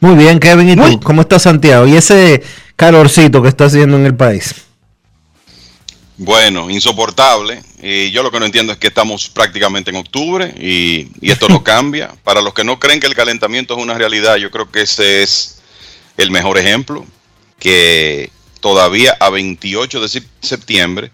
Muy 0.00 0.16
bien, 0.16 0.40
Kevin. 0.40 0.70
¿Y 0.70 0.76
tú? 0.76 1.00
¿Cómo 1.00 1.22
está 1.22 1.38
Santiago? 1.38 1.86
¿Y 1.86 1.94
ese 1.94 2.42
calorcito 2.74 3.40
que 3.40 3.48
está 3.48 3.66
haciendo 3.66 3.96
en 3.96 4.06
el 4.06 4.16
país? 4.16 4.52
Bueno, 6.16 6.68
insoportable. 6.68 7.62
Y 7.80 8.10
yo 8.10 8.24
lo 8.24 8.32
que 8.32 8.40
no 8.40 8.46
entiendo 8.46 8.72
es 8.72 8.78
que 8.78 8.88
estamos 8.88 9.28
prácticamente 9.28 9.92
en 9.92 9.96
octubre 9.98 10.52
y, 10.58 11.10
y 11.20 11.30
esto 11.30 11.48
no 11.48 11.62
cambia. 11.64 12.12
Para 12.24 12.42
los 12.42 12.54
que 12.54 12.64
no 12.64 12.80
creen 12.80 12.98
que 12.98 13.06
el 13.06 13.14
calentamiento 13.14 13.76
es 13.76 13.80
una 13.80 13.94
realidad, 13.94 14.34
yo 14.34 14.50
creo 14.50 14.68
que 14.68 14.82
ese 14.82 15.22
es 15.22 15.62
el 16.16 16.32
mejor 16.32 16.58
ejemplo. 16.58 17.06
Que 17.60 18.32
todavía 18.62 19.16
a 19.18 19.28
28 19.28 20.00
de 20.00 20.22
septiembre 20.40 21.10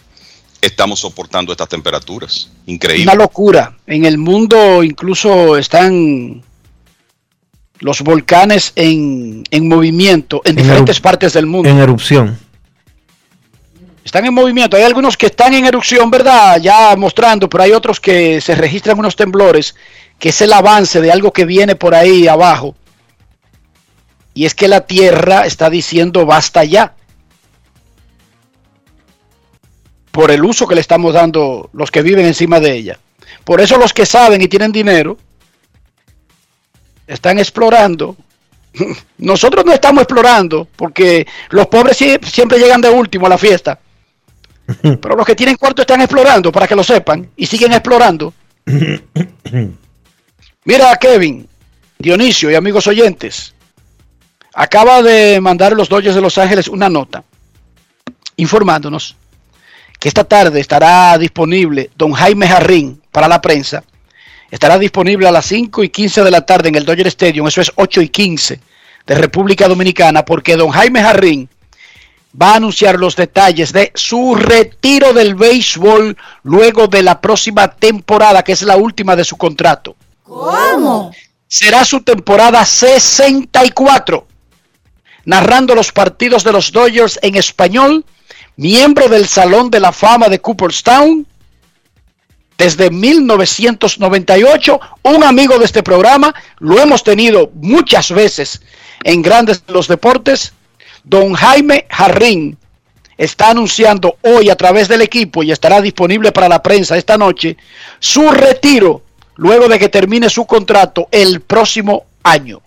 estamos 0.61 1.01
soportando 1.01 1.51
estas 1.51 1.69
temperaturas. 1.69 2.51
Increíble. 2.67 3.05
Una 3.05 3.15
locura. 3.15 3.77
En 3.87 4.05
el 4.05 4.19
mundo 4.19 4.83
incluso 4.85 5.57
están 5.57 6.43
los 7.81 8.03
volcanes 8.03 8.73
en, 8.77 9.45
en 9.51 9.69
movimiento 9.69 10.43
en, 10.45 10.57
diferentes 10.57 11.01
partes 11.01 11.33
del 11.33 11.47
mundo. 11.47 11.69
En 11.69 11.79
erupción. 11.79 12.39
Están 14.05 14.27
en 14.27 14.35
movimiento. 14.35 14.77
Hay 14.77 14.83
algunos 14.83 15.17
que 15.17 15.27
están 15.27 15.55
en 15.55 15.65
erupción, 15.65 16.11
¿verdad? 16.11 16.61
Ya 16.61 16.95
mostrando, 16.97 17.49
pero 17.49 17.65
hay 17.65 17.73
otros 17.73 17.99
que 17.99 18.41
se 18.41 18.55
registran 18.55 18.99
unos 18.99 19.17
temblores, 19.17 19.75
que 20.19 20.31
es 20.31 20.41
el 20.43 20.53
avance 20.53 21.01
de 21.01 21.11
algo 21.11 21.33
que 21.33 21.47
viene 21.47 21.77
por 21.77 21.95
ahí 21.95 22.29
abajo. 22.29 22.75
Y 24.35 24.45
es 24.45 24.55
que 24.55 24.69
la 24.69 24.83
Tierra 24.83 25.47
está 25.47 25.71
diciendo 25.71 26.27
basta 26.27 26.65
ya. 26.65 26.95
Por 30.19 30.33
el 30.33 30.45
uso 30.45 30.67
que 30.67 30.75
le 30.75 30.81
estamos 30.81 31.15
dando 31.15 31.71
los 31.73 31.93
que 31.93 32.03
viven 32.03 32.27
encima 32.27 32.59
de 32.59 32.73
ella. 32.73 32.99
Por 33.45 33.61
eso 33.61 33.79
los 33.79 33.93
que 33.93 34.05
saben 34.05 34.43
y 34.43 34.49
tienen 34.49 34.73
dinero 34.73 35.17
están 37.07 37.39
explorando. 37.39 38.17
Nosotros 39.19 39.65
no 39.65 39.73
estamos 39.73 40.03
explorando 40.03 40.67
porque 40.75 41.25
los 41.51 41.69
pobres 41.69 41.97
siempre 41.97 42.59
llegan 42.59 42.81
de 42.81 42.91
último 42.91 43.27
a 43.27 43.29
la 43.29 43.39
fiesta. 43.39 43.79
Pero 44.83 45.15
los 45.15 45.25
que 45.25 45.37
tienen 45.37 45.55
cuarto 45.55 45.83
están 45.83 46.01
explorando 46.01 46.51
para 46.51 46.67
que 46.67 46.75
lo 46.75 46.83
sepan 46.83 47.31
y 47.37 47.47
siguen 47.47 47.75
explorando. 47.75 48.35
Mira, 50.65 50.97
Kevin, 50.97 51.49
Dionisio 51.97 52.51
y 52.51 52.57
amigos 52.57 52.89
oyentes, 52.89 53.55
acaba 54.53 55.01
de 55.01 55.41
mandar 55.41 55.75
los 55.75 55.89
Dodgers 55.89 56.17
de 56.17 56.21
Los 56.21 56.39
Ángeles 56.39 56.67
una 56.67 56.89
nota 56.89 57.23
informándonos 58.35 59.15
que 59.99 60.09
esta 60.09 60.25
tarde 60.25 60.61
estará 60.61 61.17
disponible 61.19 61.91
don 61.97 62.13
Jaime 62.13 62.47
Jarrín 62.47 63.03
para 63.11 63.29
la 63.29 63.41
prensa. 63.41 63.83
Estará 64.51 64.79
disponible 64.79 65.29
a 65.29 65.33
las 65.33 65.47
5 65.47 65.85
y 65.85 65.89
15 65.91 66.25
de 66.25 66.31
la 66.31 66.41
tarde 66.43 66.69
en 66.69 66.77
el 66.77 66.85
Dodger 66.85 67.09
Stadium, 67.09 67.49
eso 67.49 67.61
es 67.61 67.73
8 67.75 68.01
y 68.03 68.09
15 68.09 68.61
de 69.07 69.15
República 69.15 69.69
Dominicana, 69.69 70.25
porque 70.25 70.57
don 70.57 70.71
Jaime 70.71 71.03
Jarrín 71.03 71.49
va 72.41 72.53
a 72.53 72.57
anunciar 72.57 72.99
los 72.99 73.17
detalles 73.17 73.73
de 73.73 73.91
su 73.95 74.35
retiro 74.35 75.13
del 75.13 75.35
béisbol 75.35 76.17
luego 76.43 76.87
de 76.87 77.03
la 77.03 77.21
próxima 77.21 77.69
temporada, 77.69 78.43
que 78.43 78.53
es 78.53 78.63
la 78.63 78.77
última 78.77 79.17
de 79.17 79.25
su 79.25 79.37
contrato. 79.37 79.97
¿Cómo? 80.23 81.13
Será 81.47 81.85
su 81.85 82.03
temporada 82.03 82.65
64, 82.65 84.27
narrando 85.25 85.75
los 85.75 85.93
partidos 85.93 86.45
de 86.45 86.53
los 86.53 86.71
Dodgers 86.71 87.19
en 87.23 87.37
español 87.37 88.05
miembro 88.59 89.09
del 89.09 89.29
Salón 89.29 89.71
de 89.71 89.79
la 89.79 89.93
Fama 89.93 90.29
de 90.29 90.41
Cooperstown 90.41 91.25
desde 92.59 92.91
1998, 92.91 94.81
un 95.05 95.23
amigo 95.23 95.61
de 95.61 95.65
este 95.65 95.85
programa, 95.85 96.35
lo 96.59 96.77
hemos 96.81 97.05
tenido 97.05 97.53
muchas 97.55 98.11
veces 98.11 98.61
en 99.05 99.23
Grandes 99.23 99.63
los 99.69 99.87
Deportes, 99.87 100.53
don 101.05 101.35
Jaime 101.35 101.87
Jarrín 101.89 102.59
está 103.17 103.51
anunciando 103.51 104.17
hoy 104.23 104.51
a 104.51 104.57
través 104.57 104.89
del 104.89 105.03
equipo 105.03 105.45
y 105.45 105.53
estará 105.53 105.81
disponible 105.81 106.33
para 106.33 106.49
la 106.49 106.61
prensa 106.61 106.97
esta 106.97 107.17
noche 107.17 107.57
su 108.01 108.29
retiro 108.33 109.03
luego 109.37 109.69
de 109.69 109.79
que 109.79 109.89
termine 109.89 110.29
su 110.29 110.47
contrato 110.47 111.07
el 111.13 111.43
próximo 111.43 112.07
año. 112.25 112.61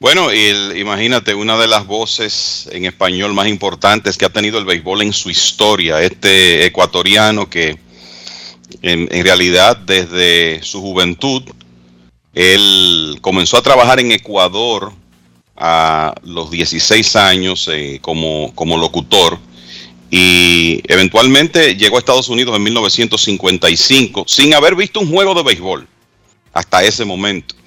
Bueno, 0.00 0.32
imagínate, 0.32 1.34
una 1.34 1.58
de 1.58 1.68
las 1.68 1.86
voces 1.86 2.66
en 2.72 2.86
español 2.86 3.34
más 3.34 3.46
importantes 3.48 4.16
que 4.16 4.24
ha 4.24 4.30
tenido 4.30 4.58
el 4.58 4.64
béisbol 4.64 5.02
en 5.02 5.12
su 5.12 5.28
historia, 5.28 6.00
este 6.00 6.64
ecuatoriano 6.64 7.50
que 7.50 7.78
en, 8.80 9.08
realidad 9.22 9.76
desde 9.76 10.62
su 10.62 10.80
juventud, 10.80 11.42
él 12.32 13.18
comenzó 13.20 13.58
a 13.58 13.62
trabajar 13.62 14.00
en 14.00 14.12
Ecuador 14.12 14.90
a 15.54 16.14
los 16.24 16.50
16 16.50 17.16
años 17.16 17.68
eh, 17.70 17.98
como, 18.00 18.54
como 18.54 18.78
locutor 18.78 19.38
y 20.10 20.80
eventualmente 20.90 21.76
llegó 21.76 21.96
a 21.96 21.98
Estados 21.98 22.30
Unidos 22.30 22.56
en 22.56 22.62
1955 22.62 24.24
sin 24.26 24.54
haber 24.54 24.76
visto 24.76 25.00
un 25.00 25.10
juego 25.10 25.34
de 25.34 25.42
béisbol 25.42 25.86
hasta 26.54 26.82
ese 26.84 27.04
momento. 27.04 27.59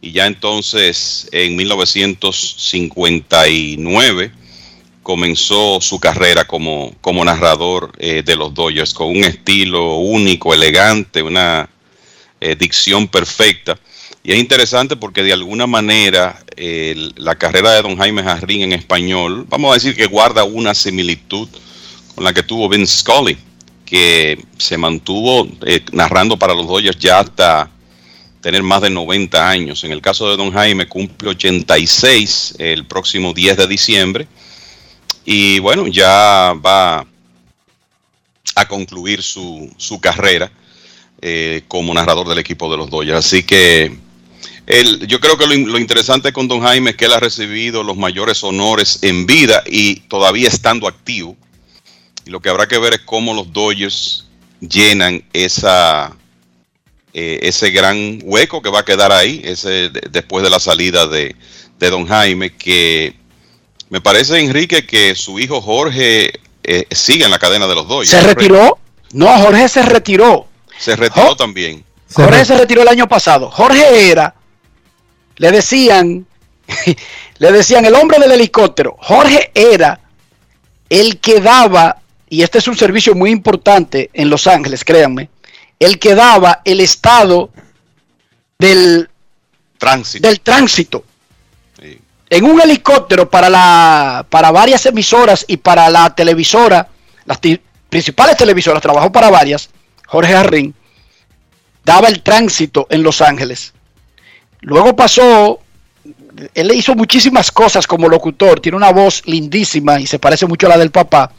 Y 0.00 0.12
ya 0.12 0.26
entonces 0.26 1.28
en 1.32 1.56
1959 1.56 4.32
comenzó 5.02 5.80
su 5.80 5.98
carrera 5.98 6.46
como, 6.46 6.94
como 7.00 7.24
narrador 7.24 7.90
eh, 7.98 8.22
de 8.24 8.36
los 8.36 8.54
Dodgers 8.54 8.94
con 8.94 9.08
un 9.08 9.24
estilo 9.24 9.96
único, 9.96 10.54
elegante, 10.54 11.20
una 11.22 11.68
eh, 12.40 12.54
dicción 12.56 13.08
perfecta. 13.08 13.76
Y 14.22 14.32
es 14.32 14.38
interesante 14.38 14.96
porque 14.96 15.22
de 15.22 15.32
alguna 15.32 15.66
manera 15.66 16.44
la 17.16 17.36
carrera 17.36 17.72
de 17.72 17.80
don 17.80 17.96
Jaime 17.96 18.22
Jarrín 18.22 18.60
en 18.60 18.74
español, 18.74 19.46
vamos 19.48 19.70
a 19.70 19.74
decir 19.74 19.96
que 19.96 20.04
guarda 20.04 20.44
una 20.44 20.74
similitud 20.74 21.48
con 22.14 22.24
la 22.24 22.34
que 22.34 22.42
tuvo 22.42 22.68
Vince 22.68 22.98
Scully, 22.98 23.38
que 23.86 24.38
se 24.58 24.76
mantuvo 24.76 25.48
eh, 25.66 25.80
narrando 25.92 26.36
para 26.36 26.54
los 26.54 26.68
Dodgers 26.68 26.98
ya 26.98 27.18
hasta 27.18 27.70
tener 28.40 28.62
más 28.62 28.82
de 28.82 28.90
90 28.90 29.48
años. 29.48 29.84
En 29.84 29.92
el 29.92 30.00
caso 30.00 30.28
de 30.30 30.36
don 30.36 30.52
Jaime 30.52 30.86
cumple 30.86 31.30
86 31.30 32.56
el 32.58 32.86
próximo 32.86 33.32
10 33.32 33.56
de 33.56 33.66
diciembre 33.66 34.28
y 35.24 35.58
bueno, 35.58 35.86
ya 35.86 36.54
va 36.64 37.06
a 38.54 38.68
concluir 38.68 39.22
su, 39.22 39.70
su 39.76 40.00
carrera 40.00 40.50
eh, 41.22 41.62
como 41.68 41.92
narrador 41.92 42.26
del 42.28 42.38
equipo 42.38 42.70
de 42.70 42.78
los 42.78 42.88
Dodgers. 42.88 43.26
Así 43.26 43.42
que 43.42 43.96
él, 44.66 45.06
yo 45.06 45.20
creo 45.20 45.36
que 45.36 45.46
lo, 45.46 45.78
interesante 45.78 46.32
con 46.32 46.48
Don 46.48 46.62
Jaime 46.62 46.90
es 46.90 46.96
que 46.96 47.04
él 47.04 47.12
ha 47.12 47.20
recibido 47.20 47.82
los 47.82 47.96
mayores 47.96 48.42
honores 48.42 49.00
en 49.02 49.26
vida 49.26 49.62
y 49.66 49.96
todavía 50.00 50.48
estando 50.48 50.88
activo. 50.88 51.36
Y 52.24 52.30
lo 52.30 52.40
que 52.40 52.48
habrá 52.48 52.68
que 52.68 52.78
ver 52.78 52.94
es 52.94 53.00
cómo 53.00 53.34
los 53.34 53.52
Dodgers 53.52 54.26
llenan 54.60 55.24
esa, 55.32 56.16
eh, 57.12 57.40
ese 57.42 57.70
gran 57.70 58.20
hueco 58.22 58.62
que 58.62 58.70
va 58.70 58.80
a 58.80 58.84
quedar 58.84 59.12
ahí, 59.12 59.40
ese 59.44 59.90
después 60.10 60.44
de 60.44 60.50
la 60.50 60.60
salida 60.60 61.06
de, 61.06 61.34
de 61.78 61.90
Don 61.90 62.06
Jaime, 62.06 62.54
que 62.54 63.14
me 63.88 64.00
parece, 64.00 64.38
Enrique, 64.38 64.86
que 64.86 65.16
su 65.16 65.40
hijo 65.40 65.60
Jorge 65.60 66.40
eh, 66.62 66.86
sigue 66.92 67.24
en 67.24 67.30
la 67.30 67.38
cadena 67.38 67.66
de 67.66 67.74
los 67.74 67.88
Dodgers. 67.88 68.10
¿Se 68.10 68.20
retiró? 68.20 68.78
No, 69.12 69.26
Jorge 69.38 69.68
se 69.68 69.82
retiró. 69.82 70.46
Se 70.78 70.94
retiró 70.94 71.34
también. 71.36 71.84
Jorge 72.12 72.44
se 72.44 72.56
retiró 72.56 72.82
el 72.82 72.88
año 72.88 73.08
pasado. 73.08 73.50
Jorge 73.50 74.10
era, 74.10 74.34
le 75.36 75.50
decían, 75.50 76.26
le 77.38 77.52
decían 77.52 77.84
el 77.84 77.94
hombre 77.94 78.18
del 78.20 78.32
helicóptero. 78.32 78.96
Jorge 79.00 79.50
era 79.54 80.00
el 80.88 81.18
que 81.18 81.40
daba, 81.40 82.00
y 82.28 82.42
este 82.42 82.58
es 82.58 82.68
un 82.68 82.76
servicio 82.76 83.14
muy 83.14 83.30
importante 83.30 84.10
en 84.12 84.30
Los 84.30 84.46
Ángeles, 84.46 84.84
créanme, 84.84 85.28
el 85.80 85.98
que 85.98 86.14
daba 86.14 86.60
el 86.64 86.80
estado 86.80 87.50
del 88.58 89.08
tránsito. 89.78 90.28
Del 90.28 90.40
tránsito. 90.40 91.04
Sí. 91.80 91.98
En 92.28 92.44
un 92.44 92.60
helicóptero 92.60 93.28
para, 93.28 93.48
la, 93.48 94.26
para 94.28 94.52
varias 94.52 94.84
emisoras 94.86 95.44
y 95.48 95.56
para 95.56 95.88
la 95.88 96.14
televisora, 96.14 96.86
las 97.24 97.38
principales 97.88 98.36
televisoras, 98.36 98.82
trabajó 98.82 99.10
para 99.10 99.30
varias, 99.30 99.70
Jorge 100.06 100.32
Jarrín, 100.32 100.74
daba 101.84 102.08
el 102.08 102.22
tránsito 102.22 102.86
en 102.90 103.02
Los 103.02 103.22
Ángeles. 103.22 103.72
Luego 104.60 104.94
pasó, 104.94 105.60
él 106.54 106.68
le 106.68 106.74
hizo 106.74 106.94
muchísimas 106.94 107.50
cosas 107.50 107.86
como 107.86 108.08
locutor, 108.08 108.60
tiene 108.60 108.76
una 108.76 108.92
voz 108.92 109.22
lindísima 109.24 109.98
y 109.98 110.06
se 110.06 110.18
parece 110.18 110.46
mucho 110.46 110.66
a 110.66 110.70
la 110.70 110.78
del 110.78 110.90
papá. 110.90 111.32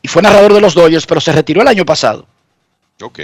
Y 0.00 0.08
fue 0.08 0.22
narrador 0.22 0.54
de 0.54 0.60
los 0.60 0.74
Dodgers, 0.74 1.06
pero 1.06 1.20
se 1.20 1.32
retiró 1.32 1.60
el 1.60 1.68
año 1.68 1.84
pasado. 1.84 2.26
Ok. 3.02 3.20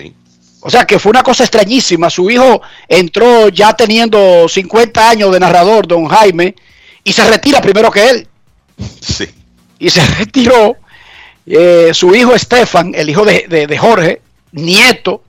O 0.61 0.71
sea 0.71 0.85
que 0.85 0.99
fue 0.99 1.11
una 1.11 1.23
cosa 1.23 1.45
extrañísima. 1.45 2.11
Su 2.11 2.31
hijo 2.31 2.61
entró 2.89 3.49
ya 3.49 3.73
teniendo 3.75 4.49
50 4.49 5.11
años 5.11 5.33
de 5.33 5.41
narrador, 5.41 5.87
don 5.87 6.07
Jaime, 6.07 6.55
y 7.05 7.13
se 7.13 7.29
retira 7.29 7.61
primero 7.61 7.91
que 7.91 8.09
él. 8.11 8.29
Sí. 9.01 9.29
Y 9.79 9.91
se 9.91 10.05
retiró. 10.19 10.77
Eh, 11.49 11.91
su 11.95 12.13
hijo 12.13 12.35
Estefan, 12.35 12.93
el 12.97 13.09
hijo 13.09 13.25
de, 13.25 13.47
de, 13.49 13.69
de, 13.69 13.79
Jorge, 13.79 14.21
nieto 14.51 15.23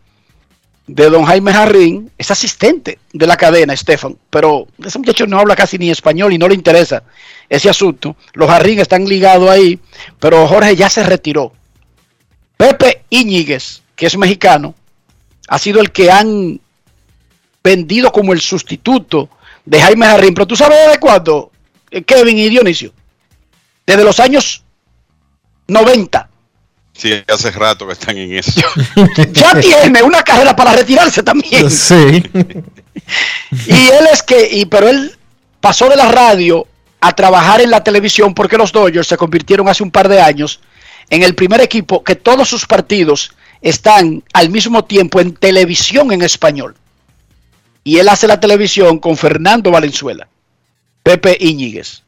de 0.88 1.11
don 1.11 1.26
Jaime 1.26 1.53
Jarrín, 1.53 2.11
es 2.18 2.32
asistente 2.32 2.98
de 3.14 3.28
la 3.28 3.38
cadena, 3.38 3.74
Estefan. 3.74 4.18
Pero 4.32 4.68
ese 4.84 4.98
muchacho 4.98 5.28
no 5.28 5.38
habla 5.38 5.56
casi 5.56 5.78
ni 5.78 5.91
español 5.91 6.34
y 6.34 6.40
no 6.40 6.48
le 6.48 6.56
interesa 6.56 7.03
ese 7.48 7.69
asunto. 7.69 8.15
Los 8.34 8.49
Jarrín 8.49 8.80
están 8.80 9.06
ligados 9.06 9.48
ahí, 9.48 9.80
pero 10.19 10.48
Jorge 10.48 10.76
ya 10.76 10.90
se 10.90 11.03
retiró. 11.03 11.53
Pepe 12.57 13.03
Íñiguez, 13.11 13.84
que 13.98 14.06
es 14.06 14.15
mexicano, 14.15 14.76
ha 15.49 15.57
sido 15.57 15.82
el 15.82 15.91
que 15.91 16.10
han 16.10 16.61
vendido 17.64 18.11
como 18.11 18.32
el 18.32 18.40
sustituto 18.40 19.30
de 19.65 19.82
Jaime 19.82 20.06
Jarrín. 20.06 20.34
Pero 20.34 20.48
tú 20.48 20.56
sabes 20.56 20.91
de 20.91 20.99
cuándo, 20.99 21.52
Kevin 22.06 22.38
y 22.38 22.48
Dionisio. 22.48 22.94
Desde 23.86 24.03
los 24.03 24.19
años 24.19 24.64
90. 25.68 26.30
Sí, 26.94 27.11
hace 27.28 27.52
rato 27.52 27.88
que 27.88 27.94
están 27.94 28.18
en 28.18 28.34
eso. 28.34 28.61
ya 29.32 29.60
tiene 29.60 30.03
una 30.03 30.24
carrera 30.24 30.56
para 30.56 30.74
retirarse 30.74 31.24
también. 31.24 31.69
Sí. 31.72 32.24
y 33.68 33.88
él 33.90 34.07
es 34.11 34.22
que, 34.22 34.48
y, 34.52 34.65
pero 34.65 34.90
él 34.90 35.18
pasó 35.60 35.90
de 35.90 35.95
la 35.95 36.11
radio 36.11 36.68
a 36.99 37.15
trabajar 37.15 37.61
en 37.61 37.72
la 37.72 37.84
televisión 37.84 38.34
porque 38.34 38.57
los 38.57 38.72
Dodgers 38.72 39.07
se 39.07 39.18
convirtieron 39.18 39.68
hace 39.69 39.84
un 39.84 39.91
par 39.91 40.07
de 40.07 40.22
años 40.22 40.60
en 41.10 41.24
el 41.24 41.36
primer 41.36 41.61
equipo 41.61 42.03
que 42.03 42.15
todos 42.15 42.49
sus 42.49 42.65
partidos 42.65 43.32
están 43.62 44.24
al 44.34 44.50
mismo 44.50 44.86
tiempo 44.86 45.20
en 45.20 45.34
televisión 45.34 46.12
en 46.12 46.22
español. 46.22 46.76
Y 47.84 47.98
él 48.00 48.10
hace 48.10 48.28
la 48.28 48.40
televisión 48.40 49.00
con 49.00 49.16
Fernando 49.16 49.72
Valenzuela, 49.72 50.28
Pepe 51.04 51.38
Íñiguez. 51.40 52.04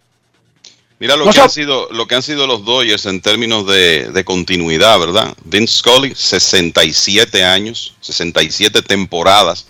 Mira 0.99 1.15
lo, 1.15 1.25
no 1.25 1.31
que 1.31 1.39
han 1.39 1.49
sido, 1.49 1.87
lo 1.91 2.07
que 2.07 2.15
han 2.15 2.23
sido 2.23 2.45
los 2.45 2.65
Dodgers 2.65 3.05
en 3.05 3.21
términos 3.21 3.65
de, 3.65 4.11
de, 4.11 4.25
continuidad, 4.25 4.99
¿verdad? 4.99 5.33
Vince 5.45 5.77
Scully, 5.77 6.13
67 6.13 7.41
años, 7.41 7.93
67 8.01 8.81
temporadas 8.81 9.65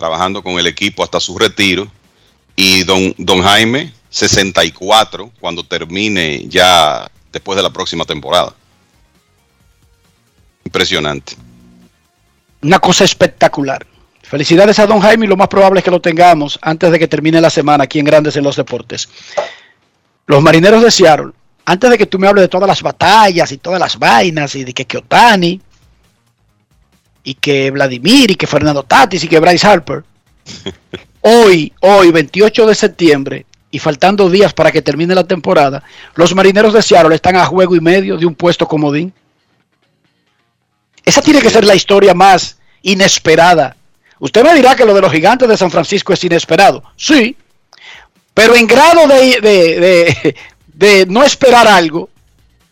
trabajando 0.00 0.42
con 0.42 0.58
el 0.58 0.66
equipo 0.66 1.04
hasta 1.04 1.20
su 1.20 1.38
retiro. 1.38 1.86
Y 2.56 2.84
don, 2.84 3.14
don 3.18 3.42
Jaime, 3.42 3.92
64 4.10 5.30
cuando 5.40 5.62
termine 5.64 6.44
ya 6.48 7.10
después 7.32 7.56
de 7.56 7.62
la 7.62 7.70
próxima 7.70 8.04
temporada. 8.04 8.54
Impresionante. 10.70 11.34
Una 12.62 12.78
cosa 12.78 13.02
espectacular. 13.02 13.84
Felicidades 14.22 14.78
a 14.78 14.86
don 14.86 15.00
Jaime 15.00 15.26
y 15.26 15.28
lo 15.28 15.36
más 15.36 15.48
probable 15.48 15.80
es 15.80 15.84
que 15.84 15.90
lo 15.90 16.00
tengamos 16.00 16.60
antes 16.62 16.92
de 16.92 16.98
que 17.00 17.08
termine 17.08 17.40
la 17.40 17.50
semana 17.50 17.82
aquí 17.82 17.98
en 17.98 18.04
Grandes 18.04 18.36
en 18.36 18.44
los 18.44 18.54
Deportes. 18.54 19.08
Los 20.26 20.40
marineros 20.40 20.80
de 20.84 20.92
Seattle, 20.92 21.32
antes 21.64 21.90
de 21.90 21.98
que 21.98 22.06
tú 22.06 22.20
me 22.20 22.28
hables 22.28 22.42
de 22.42 22.48
todas 22.48 22.68
las 22.68 22.82
batallas 22.82 23.50
y 23.50 23.58
todas 23.58 23.80
las 23.80 23.98
vainas 23.98 24.54
y 24.54 24.62
de 24.62 24.72
que 24.72 24.98
Otani 24.98 25.60
y 27.24 27.34
que 27.34 27.72
Vladimir 27.72 28.30
y 28.30 28.36
que 28.36 28.46
Fernando 28.46 28.84
Tatis 28.84 29.24
y 29.24 29.28
que 29.28 29.40
Bryce 29.40 29.66
Harper, 29.66 30.04
hoy, 31.22 31.72
hoy, 31.80 32.12
28 32.12 32.64
de 32.64 32.74
septiembre, 32.76 33.46
y 33.72 33.80
faltando 33.80 34.30
días 34.30 34.52
para 34.52 34.70
que 34.70 34.82
termine 34.82 35.16
la 35.16 35.24
temporada, 35.24 35.82
los 36.14 36.32
marineros 36.32 36.72
de 36.74 36.82
Seattle 36.82 37.16
están 37.16 37.34
a 37.34 37.46
juego 37.46 37.74
y 37.74 37.80
medio 37.80 38.16
de 38.16 38.26
un 38.26 38.36
puesto 38.36 38.68
comodín. 38.68 39.12
Esa 41.04 41.22
tiene 41.22 41.40
que 41.40 41.50
ser 41.50 41.64
la 41.64 41.74
historia 41.74 42.14
más 42.14 42.58
inesperada. 42.82 43.76
Usted 44.18 44.44
me 44.44 44.54
dirá 44.54 44.76
que 44.76 44.84
lo 44.84 44.94
de 44.94 45.00
los 45.00 45.12
gigantes 45.12 45.48
de 45.48 45.56
San 45.56 45.70
Francisco 45.70 46.12
es 46.12 46.22
inesperado. 46.24 46.82
Sí, 46.96 47.36
pero 48.34 48.54
en 48.54 48.66
grado 48.66 49.06
de, 49.06 49.40
de, 49.40 50.36
de, 50.66 51.06
no 51.06 51.24
esperar 51.24 51.66
algo, 51.66 52.10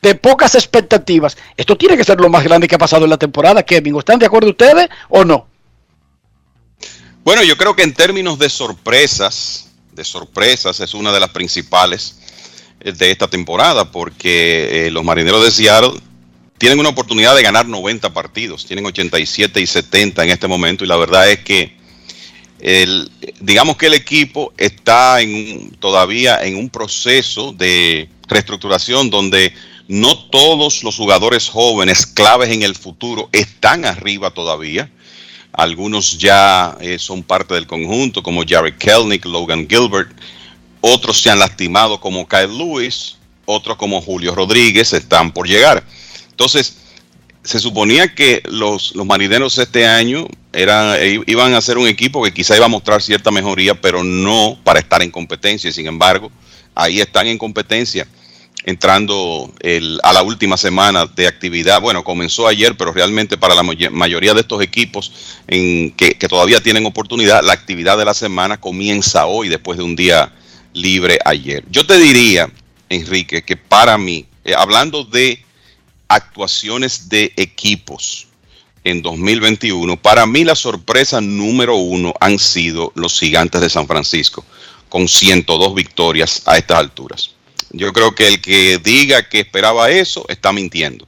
de 0.01 0.15
pocas 0.15 0.55
expectativas, 0.55 1.37
esto 1.57 1.77
tiene 1.77 1.97
que 1.97 2.05
ser 2.05 2.21
lo 2.21 2.29
más 2.29 2.45
grande 2.45 2.69
que 2.69 2.77
ha 2.77 2.79
pasado 2.79 3.05
en 3.05 3.11
la 3.11 3.17
temporada, 3.17 3.63
Kevin. 3.63 3.97
¿Están 3.97 4.19
de 4.19 4.27
acuerdo 4.27 4.51
ustedes 4.51 4.89
o 5.09 5.25
no? 5.25 5.47
Bueno, 7.25 7.43
yo 7.43 7.57
creo 7.57 7.75
que 7.75 7.83
en 7.83 7.93
términos 7.93 8.39
de 8.39 8.49
sorpresas, 8.49 9.71
de 9.93 10.05
sorpresas 10.05 10.81
es 10.81 10.95
una 10.95 11.13
de 11.13 11.21
las 11.21 11.31
principales 11.31 12.19
de 12.81 13.11
esta 13.11 13.29
temporada, 13.29 13.91
porque 13.91 14.87
eh, 14.87 14.91
los 14.91 15.05
marineros 15.05 15.43
de 15.45 15.51
Seattle 15.51 16.01
tienen 16.59 16.79
una 16.79 16.91
oportunidad 16.91 17.35
de 17.35 17.43
ganar 17.43 17.67
90 17.67 18.13
partidos, 18.13 18.67
tienen 18.67 18.85
87 18.87 19.61
y 19.61 19.67
70 19.67 20.25
en 20.25 20.31
este 20.31 20.49
momento 20.49 20.85
y 20.85 20.89
la 20.89 20.97
verdad 20.97 21.31
es 21.31 21.41
que 21.41 21.79
digamos 23.41 23.77
que 23.77 23.87
el 23.87 23.95
equipo 23.95 24.53
está 24.57 25.21
en, 25.21 25.71
todavía 25.79 26.43
en 26.43 26.57
un 26.57 26.69
proceso 26.69 27.53
de 27.53 28.09
reestructuración 28.27 29.11
donde 29.11 29.53
no 29.87 30.19
todos 30.29 30.83
los 30.85 30.97
jugadores 30.97 31.49
jóvenes 31.49 32.07
claves 32.07 32.51
en 32.51 32.63
el 32.63 32.75
futuro 32.75 33.29
están 33.33 33.85
arriba 33.85 34.31
todavía. 34.31 34.91
Algunos 35.53 36.19
ya 36.19 36.77
eh, 36.81 36.99
son 36.99 37.23
parte 37.23 37.55
del 37.55 37.67
conjunto, 37.67 38.23
como 38.23 38.45
Jared 38.47 38.75
Kelnick, 38.75 39.25
Logan 39.25 39.67
Gilbert. 39.69 40.11
Otros 40.83 41.23
se 41.23 41.31
han 41.31 41.39
lastimado, 41.39 41.99
como 42.01 42.29
Kyle 42.29 42.57
Lewis. 42.57 43.17
Otros, 43.47 43.79
como 43.79 44.03
Julio 44.03 44.35
Rodríguez, 44.35 44.93
están 44.93 45.33
por 45.33 45.49
llegar. 45.49 45.83
Entonces, 46.39 46.77
se 47.43 47.59
suponía 47.59 48.15
que 48.15 48.43
los, 48.45 48.95
los 48.95 49.05
marineros 49.05 49.59
este 49.59 49.87
año 49.87 50.29
Era, 50.53 50.97
e- 51.03 51.21
iban 51.27 51.53
a 51.55 51.61
ser 51.61 51.79
un 51.79 51.89
equipo 51.89 52.23
que 52.23 52.33
quizá 52.33 52.57
iba 52.57 52.67
a 52.67 52.69
mostrar 52.69 53.03
cierta 53.03 53.31
mejoría, 53.31 53.75
pero 53.75 54.03
no 54.05 54.57
para 54.65 54.79
estar 54.79 55.03
en 55.03 55.11
competencia. 55.11 55.71
Sin 55.73 55.87
embargo, 55.89 56.31
ahí 56.77 57.01
están 57.01 57.27
en 57.27 57.39
competencia, 57.39 58.07
entrando 58.65 59.53
el- 59.61 59.99
a 60.05 60.13
la 60.13 60.23
última 60.23 60.57
semana 60.57 61.07
de 61.07 61.27
actividad. 61.27 61.81
Bueno, 61.81 62.03
comenzó 62.05 62.47
ayer, 62.47 62.77
pero 62.77 62.93
realmente 62.93 63.37
para 63.37 63.55
la 63.55 63.63
mayoría 63.63 64.33
de 64.33 64.41
estos 64.41 64.63
equipos 64.63 65.13
en 65.49 65.91
que, 65.93 66.15
que 66.15 66.29
todavía 66.29 66.61
tienen 66.61 66.87
oportunidad, 66.87 67.43
la 67.45 67.53
actividad 67.53 67.99
de 67.99 68.05
la 68.05 68.15
semana 68.15 68.59
comienza 68.61 69.27
hoy, 69.27 69.49
después 69.49 69.77
de 69.77 69.85
un 69.85 69.97
día 69.97 70.33
libre 70.73 71.19
ayer. 71.25 71.65
Yo 71.71 71.85
te 71.85 71.99
diría, 71.99 72.49
Enrique, 72.89 73.43
que 73.43 73.57
para 73.57 73.99
mí, 73.99 74.25
eh, 74.45 74.55
hablando 74.57 75.05
de 75.05 75.45
actuaciones 76.09 77.09
de 77.09 77.33
equipos 77.37 78.27
en 78.85 79.03
2021, 79.03 80.01
para 80.01 80.27
mí 80.27 80.45
la 80.45 80.55
sorpresa 80.55 81.21
número 81.21 81.77
uno 81.77 82.15
han 82.21 82.39
sido 82.39 82.93
los 82.95 83.19
gigantes 83.19 83.61
de 83.61 83.69
San 83.69 83.87
Francisco, 83.87 84.45
con 84.89 85.09
102 85.09 85.75
victorias 85.75 86.43
a 86.47 86.57
estas 86.57 86.79
alturas. 86.79 87.31
Yo 87.71 87.93
creo 87.93 88.15
que 88.15 88.27
el 88.27 88.41
que 88.41 88.79
diga 88.79 89.29
que 89.29 89.41
esperaba 89.41 89.91
eso 89.91 90.25
está 90.29 90.53
mintiendo. 90.53 91.07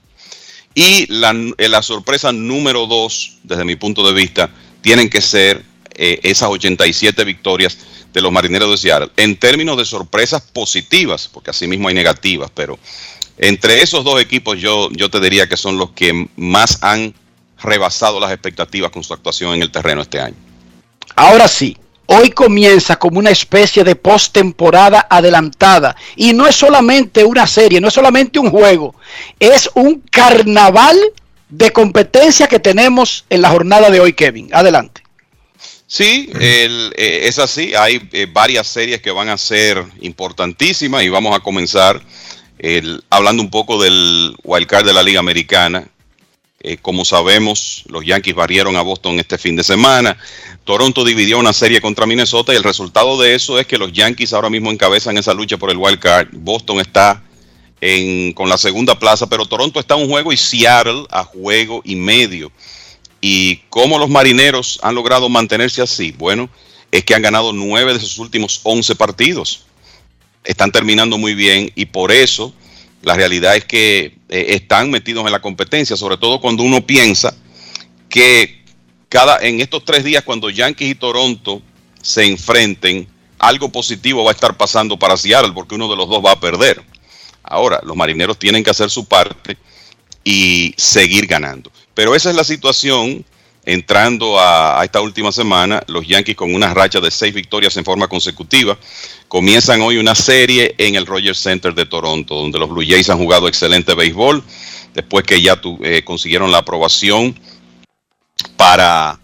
Y 0.75 1.07
la, 1.13 1.35
eh, 1.57 1.83
sorpresa 1.83 2.33
número 2.33 2.87
dos, 2.87 3.39
desde 3.43 3.65
mi 3.65 3.77
punto 3.77 4.07
de 4.07 4.13
vista, 4.13 4.51
tienen 4.83 5.09
que 5.09 5.21
ser 5.21 5.65
eh, 5.95 6.21
esas 6.23 6.51
87 6.51 7.25
victorias 7.25 7.79
de 8.13 8.21
los 8.21 8.31
marineros 8.31 8.71
de 8.71 8.77
Seattle. 8.77 9.11
En 9.17 9.37
términos 9.37 9.77
de 9.77 9.85
sorpresas 9.85 10.43
positivas, 10.43 11.29
porque 11.33 11.51
así 11.51 11.67
mismo 11.67 11.89
hay 11.89 11.95
negativas, 11.95 12.51
pero 12.55 12.79
entre 13.43 13.83
esos 13.83 14.05
dos 14.05 14.21
equipos 14.21 14.59
yo, 14.59 14.91
yo 14.93 15.11
te 15.11 15.19
diría 15.19 15.49
que 15.49 15.57
son 15.57 15.79
los 15.79 15.91
que 15.93 16.29
más 16.37 16.79
han 16.83 17.15
rebasado 17.63 18.21
las 18.21 18.33
expectativas 18.33 18.91
con 18.91 19.03
su 19.03 19.15
actuación 19.15 19.55
en 19.55 19.63
el 19.63 19.73
terreno 19.73 20.03
este 20.03 20.21
año. 20.21 20.37
Ahora 21.17 21.49
sí, 21.49 21.77
hoy 22.07 22.31
comienza 22.31 22.97
como 22.97 23.19
una 23.19 23.31
especie 23.31 23.83
de 23.83 23.97
postemporada 23.97 25.07
adelantada. 25.09 25.97
Y 26.17 26.35
no 26.35 26.47
es 26.47 26.57
solamente 26.57 27.25
una 27.25 27.47
serie, 27.47 27.81
no 27.81 27.89
es 27.89 27.95
solamente 27.95 28.39
un 28.39 28.51
juego, 28.51 28.95
es 29.39 29.71
un 29.75 30.03
carnaval 30.11 30.99
de 31.49 31.73
competencia 31.73 32.47
que 32.47 32.61
tenemos 32.61 33.25
en 33.31 33.41
la 33.43 33.49
jornada 33.49 33.91
de 33.91 34.01
hoy, 34.01 34.13
Kevin. 34.13 34.51
Adelante. 34.53 35.03
Sí, 35.87 36.31
el, 36.39 36.93
eh, 36.97 37.23
es 37.25 37.39
así. 37.39 37.75
Hay 37.75 38.09
eh, 38.13 38.27
varias 38.31 38.67
series 38.67 39.01
que 39.01 39.11
van 39.11 39.29
a 39.29 39.39
ser 39.39 39.83
importantísimas 40.01 41.03
y 41.03 41.09
vamos 41.09 41.35
a 41.35 41.41
comenzar 41.41 42.01
hablando 43.09 43.43
un 43.43 43.51
poco 43.51 43.83
del 43.83 44.35
wildcard 44.45 44.87
de 44.87 44.93
la 44.93 45.03
Liga 45.03 45.21
Americana. 45.21 45.89
Eh, 46.63 46.77
como 46.77 47.07
sabemos, 47.07 47.85
los 47.87 48.05
Yankees 48.05 48.35
barrieron 48.35 48.77
a 48.77 48.83
Boston 48.83 49.19
este 49.19 49.39
fin 49.39 49.57
de 49.57 49.65
semana. 49.65 50.19
Toronto 50.65 51.05
dividió 51.05 51.39
una 51.39 51.55
serie 51.55 51.81
contra 51.81 52.05
Minnesota 52.05 52.53
y 52.53 52.57
el 52.57 52.63
resultado 52.63 53.19
de 53.19 53.35
eso 53.35 53.59
es 53.59 53.67
que 53.67 53.79
los 53.79 53.93
Yankees 53.93 54.35
ahora 54.35 54.51
mismo 54.51 54.71
encabezan 54.71 55.17
esa 55.17 55.33
lucha 55.33 55.57
por 55.57 55.71
el 55.71 55.79
wildcard. 55.79 56.29
Boston 56.33 56.81
está 56.81 57.23
en, 57.81 58.35
con 58.35 58.51
la 58.51 58.59
segunda 58.59 58.99
plaza, 58.99 59.27
pero 59.27 59.47
Toronto 59.47 59.81
está 59.81 59.95
a 59.95 59.97
un 59.97 60.09
juego 60.09 60.33
y 60.33 60.37
Seattle 60.37 61.07
a 61.11 61.25
juego 61.25 61.81
y 61.83 61.97
medio. 61.97 62.53
¿Y 63.23 63.57
cómo 63.71 63.99
los 63.99 64.11
marineros 64.11 64.79
han 64.83 64.95
logrado 64.95 65.31
mantenerse 65.31 65.81
así? 65.81 66.13
Bueno, 66.13 66.51
es 66.91 67.05
que 67.05 67.15
han 67.15 67.23
ganado 67.23 67.55
nueve 67.55 67.95
de 67.95 68.01
sus 68.01 68.19
últimos 68.19 68.61
11 68.65 68.97
partidos. 68.97 69.65
Están 70.45 70.73
terminando 70.73 71.19
muy 71.19 71.35
bien 71.35 71.71
y 71.75 71.87
por 71.87 72.13
eso 72.13 72.55
la 73.03 73.15
realidad 73.15 73.57
es 73.57 73.65
que 73.65 74.17
eh, 74.29 74.47
están 74.49 74.91
metidos 74.91 75.25
en 75.27 75.33
la 75.33 75.41
competencia, 75.41 75.97
sobre 75.97 76.17
todo 76.17 76.41
cuando 76.41 76.63
uno 76.63 76.87
piensa 76.87 77.35
que 78.09 78.63
cada 79.09 79.39
en 79.39 79.61
estos 79.61 79.85
tres 79.85 80.05
días 80.05 80.25
cuando 80.25 80.51
Yankees 80.51 80.91
y 80.91 80.95
Toronto 80.95 81.63
se 82.03 82.25
enfrenten, 82.25 83.09
algo 83.39 83.71
positivo 83.71 84.25
va 84.25 84.31
a 84.31 84.35
estar 84.35 84.57
pasando 84.57 84.99
para 84.99 85.17
Seattle 85.17 85.53
porque 85.53 85.75
uno 85.75 85.89
de 85.89 85.97
los 85.97 86.09
dos 86.09 86.25
va 86.25 86.33
a 86.33 86.41
perder. 86.41 86.83
Ahora, 87.43 87.81
los 87.83 87.97
marineros 87.97 88.39
tienen 88.39 88.63
que 88.63 88.71
hacer 88.71 88.91
su 88.91 89.07
parte 89.07 89.57
y 90.25 90.75
seguir 90.77 91.27
ganando. 91.27 91.73
Pero 91.95 92.15
esa 92.15 92.31
es 92.31 92.37
la 92.37 92.45
situación 92.45 93.25
entrando 93.65 94.39
a, 94.41 94.81
esta 94.85 95.01
última 95.01 95.33
semana. 95.33 95.83
Los 95.87 96.07
Yankees 96.07 96.37
con 96.37 96.55
una 96.55 96.73
racha 96.75 97.01
de 97.01 97.11
seis 97.11 97.35
victorias 97.35 97.77
en 97.77 97.85
forma 97.85 98.09
consecutiva. 98.09 98.77
Comienzan 99.29 99.81
hoy 99.83 99.99
una 99.99 100.15
serie 100.15 100.75
en 100.79 100.95
el 100.97 101.07
Rogers 101.07 101.39
Center 101.39 101.75
de 101.75 101.87
Toronto, 101.87 102.35
donde 102.35 102.59
los 102.59 102.69
Blue 102.69 102.85
Jays 102.87 103.11
han 103.11 103.19
jugado 103.19 103.47
excelente 103.49 103.95
béisbol, 103.95 104.43
después 104.95 105.25
que 105.25 105.41
ya 105.41 105.61
tu- 105.61 105.79
eh, 105.83 106.03
consiguieron 106.05 106.51
la 106.51 106.59
aprobación 106.59 107.39
para 108.57 109.19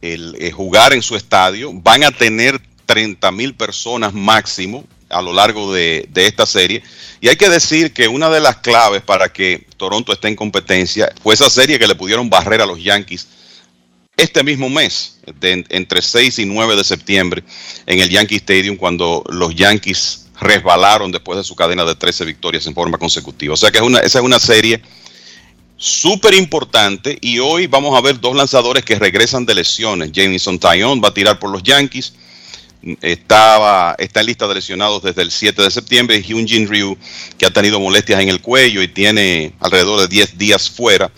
el, 0.00 0.36
eh, 0.40 0.50
jugar 0.50 0.92
en 0.92 1.02
su 1.02 1.16
estadio. 1.16 1.70
Van 1.72 2.04
a 2.04 2.10
tener 2.10 2.60
30 2.86 3.30
mil 3.32 3.54
personas 3.54 4.12
máximo 4.12 4.84
a 5.08 5.20
lo 5.22 5.32
largo 5.32 5.72
de, 5.72 6.06
de 6.10 6.26
esta 6.26 6.46
serie. 6.46 6.82
Y 7.20 7.28
hay 7.28 7.36
que 7.36 7.48
decir 7.50 7.92
que 7.92 8.08
una 8.08 8.30
de 8.30 8.40
las 8.40 8.56
claves 8.56 9.02
para 9.02 9.30
que 9.30 9.66
Toronto 9.76 10.12
esté 10.12 10.28
en 10.28 10.36
competencia 10.36 11.12
fue 11.22 11.34
esa 11.34 11.50
serie 11.50 11.78
que 11.78 11.86
le 11.86 11.94
pudieron 11.94 12.30
barrer 12.30 12.62
a 12.62 12.66
los 12.66 12.82
Yankees 12.82 13.28
este 14.22 14.44
mismo 14.44 14.68
mes, 14.68 15.18
entre 15.42 16.02
6 16.02 16.38
y 16.38 16.44
9 16.46 16.76
de 16.76 16.84
septiembre, 16.84 17.42
en 17.86 18.00
el 18.00 18.08
Yankee 18.08 18.36
Stadium, 18.36 18.76
cuando 18.76 19.24
los 19.28 19.54
Yankees 19.54 20.26
resbalaron 20.40 21.12
después 21.12 21.36
de 21.36 21.44
su 21.44 21.54
cadena 21.54 21.84
de 21.84 21.94
13 21.94 22.24
victorias 22.24 22.66
en 22.66 22.74
forma 22.74 22.98
consecutiva. 22.98 23.54
O 23.54 23.56
sea 23.56 23.70
que 23.70 23.78
esa 23.78 24.18
es 24.18 24.24
una 24.24 24.38
serie 24.38 24.82
súper 25.76 26.34
importante 26.34 27.18
y 27.20 27.40
hoy 27.40 27.66
vamos 27.66 27.96
a 27.96 28.00
ver 28.00 28.20
dos 28.20 28.36
lanzadores 28.36 28.84
que 28.84 28.98
regresan 28.98 29.44
de 29.44 29.54
lesiones. 29.54 30.12
Jameson 30.12 30.58
Taillon 30.58 31.02
va 31.02 31.08
a 31.08 31.14
tirar 31.14 31.38
por 31.38 31.50
los 31.50 31.62
Yankees, 31.62 32.14
estaba, 33.00 33.94
está 33.98 34.20
en 34.20 34.26
lista 34.26 34.46
de 34.46 34.54
lesionados 34.54 35.02
desde 35.02 35.22
el 35.22 35.30
7 35.30 35.62
de 35.62 35.70
septiembre, 35.70 36.22
Hyunjin 36.22 36.68
Ryu, 36.68 36.96
que 37.38 37.46
ha 37.46 37.50
tenido 37.50 37.80
molestias 37.80 38.20
en 38.20 38.28
el 38.28 38.40
cuello 38.40 38.82
y 38.82 38.88
tiene 38.88 39.54
alrededor 39.60 40.00
de 40.00 40.08
10 40.08 40.38
días 40.38 40.70
fuera, 40.70 41.10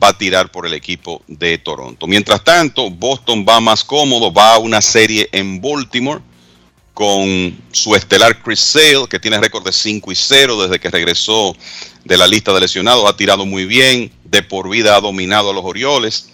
va 0.00 0.08
a 0.08 0.18
tirar 0.18 0.50
por 0.50 0.66
el 0.66 0.74
equipo 0.74 1.22
de 1.26 1.58
Toronto. 1.58 2.06
Mientras 2.06 2.42
tanto, 2.44 2.90
Boston 2.90 3.44
va 3.48 3.60
más 3.60 3.84
cómodo, 3.84 4.32
va 4.32 4.54
a 4.54 4.58
una 4.58 4.80
serie 4.80 5.28
en 5.32 5.60
Baltimore 5.60 6.20
con 6.94 7.58
su 7.72 7.94
estelar 7.94 8.42
Chris 8.42 8.60
Sale, 8.60 9.06
que 9.08 9.18
tiene 9.18 9.40
récord 9.40 9.64
de 9.64 9.72
5 9.72 10.12
y 10.12 10.14
0 10.14 10.62
desde 10.62 10.78
que 10.78 10.90
regresó 10.90 11.56
de 12.04 12.16
la 12.16 12.26
lista 12.26 12.52
de 12.52 12.60
lesionados, 12.60 13.08
ha 13.08 13.16
tirado 13.16 13.46
muy 13.46 13.64
bien, 13.64 14.12
de 14.24 14.42
por 14.42 14.68
vida 14.68 14.96
ha 14.96 15.00
dominado 15.00 15.50
a 15.50 15.54
los 15.54 15.64
Orioles, 15.64 16.28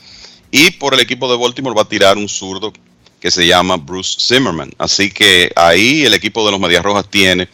y 0.50 0.70
por 0.72 0.94
el 0.94 1.00
equipo 1.00 1.30
de 1.30 1.36
Baltimore 1.36 1.76
va 1.76 1.82
a 1.82 1.88
tirar 1.88 2.16
un 2.16 2.28
zurdo 2.28 2.72
que 3.20 3.30
se 3.30 3.46
llama 3.46 3.76
Bruce 3.76 4.18
Zimmerman. 4.20 4.70
Así 4.78 5.10
que 5.10 5.52
ahí 5.56 6.04
el 6.04 6.14
equipo 6.14 6.44
de 6.44 6.52
los 6.52 6.60
Medias 6.60 6.82
Rojas 6.82 7.06
tiene 7.10 7.48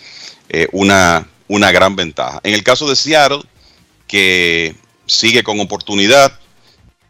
eh, 0.48 0.68
una, 0.72 1.26
una 1.48 1.72
gran 1.72 1.96
ventaja. 1.96 2.40
En 2.42 2.54
el 2.54 2.62
caso 2.62 2.88
de 2.88 2.94
Seattle, 2.96 3.42
que 4.06 4.74
sigue 5.06 5.42
con 5.42 5.60
oportunidad, 5.60 6.38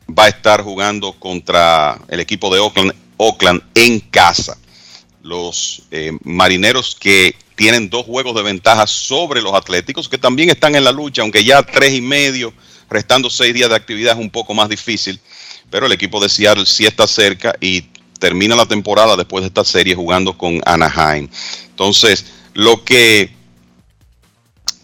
va 0.09 0.25
a 0.25 0.29
estar 0.29 0.62
jugando 0.62 1.12
contra 1.12 1.99
el 2.09 2.21
equipo 2.21 2.53
de 2.53 2.61
Oakland, 2.61 2.95
Oakland 3.16 3.62
en 3.75 4.01
casa. 4.01 4.57
Los 5.23 5.83
eh, 5.91 6.12
marineros 6.23 6.97
que 6.99 7.35
tienen 7.57 7.89
dos 7.89 8.05
juegos 8.05 8.35
de 8.35 8.43
ventaja 8.43 8.87
sobre 8.87 9.41
los 9.41 9.55
atléticos, 9.55 10.09
que 10.09 10.19
también 10.19 10.51
están 10.51 10.75
en 10.75 10.85
la 10.85 10.93
lucha, 10.93 11.23
aunque 11.23 11.45
ya 11.45 11.62
tres 11.62 11.95
y 11.95 12.01
medio, 12.01 12.53
restando 12.91 13.31
seis 13.31 13.55
días 13.55 13.71
de 13.71 13.77
actividad 13.77 14.15
es 14.15 14.21
un 14.21 14.31
poco 14.31 14.55
más 14.55 14.69
difícil, 14.69 15.21
pero 15.71 15.87
el 15.87 15.93
equipo 15.93 16.21
de 16.21 16.29
Seattle 16.29 16.66
sí 16.66 16.85
está 16.85 17.07
cerca 17.07 17.55
y 17.61 17.83
termina 18.19 18.57
la 18.57 18.66
temporada 18.66 19.16
después 19.16 19.43
de 19.43 19.49
esta 19.49 19.65
serie 19.65 19.95
jugando 19.95 20.37
con 20.37 20.61
Anaheim. 20.65 21.29
Entonces, 21.71 22.27
lo 22.55 22.85
que 22.85 23.34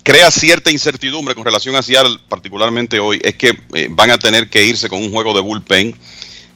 crea 0.03 0.31
cierta 0.31 0.71
incertidumbre 0.71 1.35
con 1.35 1.45
relación 1.45 1.77
a 1.77 1.83
Seattle, 1.83 2.19
particularmente 2.29 2.99
hoy, 3.01 3.21
es 3.23 3.35
que 3.35 3.59
eh, 3.75 3.89
van 3.91 4.11
a 4.11 4.19
tener 4.19 4.49
que 4.49 4.65
irse 4.65 4.89
con 4.89 5.03
un 5.03 5.11
juego 5.13 5.35
de 5.35 5.41
bullpen. 5.41 5.97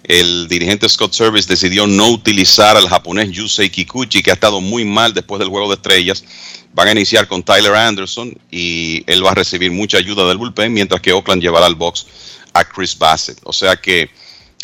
El 0.04 0.48
dirigente 0.48 0.88
Scott 0.88 1.14
Service 1.14 1.48
decidió 1.48 1.86
no 1.86 2.08
utilizar 2.10 2.76
al 2.76 2.88
japonés 2.88 3.30
Yusei 3.30 3.70
Kikuchi, 3.70 4.22
que 4.22 4.30
ha 4.30 4.34
estado 4.34 4.60
muy 4.60 4.84
mal 4.84 5.14
después 5.14 5.38
del 5.38 5.48
juego 5.48 5.68
de 5.68 5.74
estrellas. 5.76 6.24
Van 6.74 6.88
a 6.88 6.92
iniciar 6.92 7.26
con 7.28 7.42
Tyler 7.42 7.74
Anderson 7.74 8.36
y 8.50 9.02
él 9.06 9.24
va 9.24 9.30
a 9.30 9.34
recibir 9.34 9.70
mucha 9.70 9.96
ayuda 9.96 10.26
del 10.28 10.36
bullpen, 10.38 10.72
mientras 10.72 11.00
que 11.00 11.12
Oakland 11.12 11.40
llevará 11.40 11.66
al 11.66 11.74
box 11.76 12.06
a 12.52 12.64
Chris 12.64 12.98
Bassett. 12.98 13.38
O 13.44 13.52
sea 13.52 13.76
que 13.76 14.10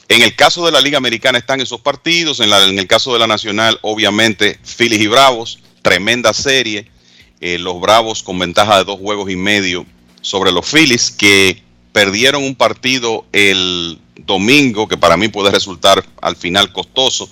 en 0.09 0.23
el 0.23 0.35
caso 0.35 0.67
de 0.67 0.73
la 0.73 0.81
Liga 0.81 0.99
Americana 0.99 1.39
están 1.39 1.61
esos 1.61 1.81
partidos, 1.81 2.41
en, 2.41 2.51
la- 2.51 2.65
en 2.67 2.79
el 2.79 2.87
caso 2.89 3.13
de 3.13 3.21
la 3.21 3.27
Nacional, 3.29 3.79
obviamente, 3.83 4.59
Phillies 4.77 5.01
y 5.01 5.07
Bravos, 5.07 5.61
tremenda 5.83 6.33
serie. 6.35 6.91
Eh, 7.41 7.59
los 7.59 7.81
Bravos 7.81 8.23
con 8.23 8.39
ventaja 8.39 8.79
de 8.79 8.85
dos 8.85 8.99
juegos 8.99 9.31
y 9.31 9.37
medio 9.37 9.87
sobre 10.21 10.53
los 10.53 10.67
Phillies, 10.71 11.11
que 11.11 11.63
perdieron 11.93 12.43
un 12.43 12.55
partido 12.55 13.25
el 13.33 13.99
domingo, 14.27 14.87
que 14.87 14.99
para 14.99 15.17
mí 15.17 15.29
puede 15.29 15.51
resultar 15.51 16.05
al 16.21 16.37
final 16.37 16.73
costoso. 16.73 17.31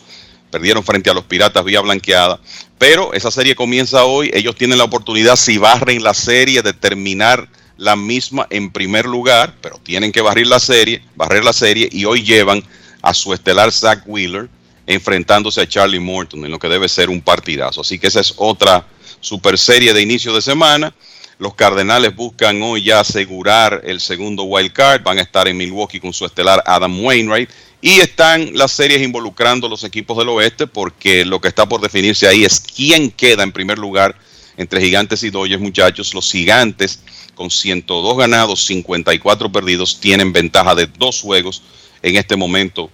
Perdieron 0.51 0.83
frente 0.83 1.11
a 1.11 1.15
los 1.15 1.25
Piratas 1.25 1.63
vía 1.63 1.83
blanqueada. 1.83 2.41
Pero 2.79 3.13
esa 3.13 3.31
serie 3.31 3.55
comienza 3.55 4.05
hoy. 4.05 4.31
Ellos 4.33 4.57
tienen 4.57 4.79
la 4.79 4.85
oportunidad, 4.85 5.37
si 5.37 5.59
barren 5.59 6.03
la 6.03 6.15
serie, 6.15 6.63
de 6.63 6.73
terminar 6.73 7.49
la 7.77 7.95
misma 7.95 8.47
en 8.51 8.71
primer 8.71 9.05
lugar, 9.05 9.57
pero 9.61 9.79
tienen 9.79 10.11
que 10.11 10.23
barrer 10.23 10.47
la 10.47 10.59
serie, 10.59 11.03
barrer 11.17 11.45
la 11.45 11.53
serie 11.53 11.89
y 11.93 12.07
hoy 12.07 12.23
llevan 12.23 12.65
a 13.03 13.15
su 13.15 13.33
estelar 13.33 13.73
Zach 13.73 14.03
Wheeler 14.07 14.49
enfrentándose 14.89 15.61
a 15.61 15.69
Charlie 15.69 16.01
Morton 16.01 16.47
en 16.47 16.51
lo 16.51 16.59
que 16.59 16.67
debe 16.67 16.89
ser 16.89 17.11
un 17.11 17.21
partidazo. 17.21 17.83
Así 17.83 17.99
que 17.99 18.07
esa 18.07 18.21
es 18.21 18.33
otra 18.39 18.87
super 19.21 19.59
serie 19.59 19.93
de 19.93 20.01
inicio 20.01 20.35
de 20.35 20.41
semana. 20.41 20.95
Los 21.39 21.55
Cardenales 21.55 22.17
buscan 22.17 22.61
hoy 22.63 22.85
ya 22.85 23.01
asegurar 23.01 23.83
el 23.85 24.01
segundo 24.01 24.45
wild 24.45 24.73
card. 24.73 25.03
Van 25.03 25.19
a 25.19 25.23
estar 25.23 25.47
en 25.47 25.59
Milwaukee 25.59 26.01
con 26.01 26.15
su 26.15 26.25
estelar 26.25 26.63
Adam 26.65 27.05
Wainwright. 27.05 27.51
Y 27.83 28.01
están 28.01 28.57
las 28.57 28.73
series 28.73 29.03
involucrando 29.03 29.69
los 29.69 29.85
equipos 29.85 30.17
del 30.17 30.31
oeste 30.31 30.67
porque 30.67 31.27
lo 31.27 31.39
que 31.39 31.49
está 31.49 31.69
por 31.69 31.83
definirse 31.83 32.27
ahí 32.27 32.45
es 32.45 32.59
quién 32.59 33.11
queda 33.11 33.43
en 33.43 33.53
primer 33.53 33.79
lugar 33.79 34.17
entre 34.57 34.81
Gigantes 34.81 35.23
y 35.23 35.29
Dodgers, 35.29 35.61
muchachos. 35.61 36.15
Los 36.15 36.33
Gigantes 36.33 37.01
con 37.35 37.51
102 37.51 38.17
ganados, 38.17 38.65
54 38.65 39.53
perdidos, 39.53 40.01
tienen 40.01 40.33
ventaja 40.33 40.75
de 40.75 40.87
dos 40.87 41.21
juegos 41.21 41.63
en 42.01 42.17
este 42.17 42.35
momento 42.35 42.91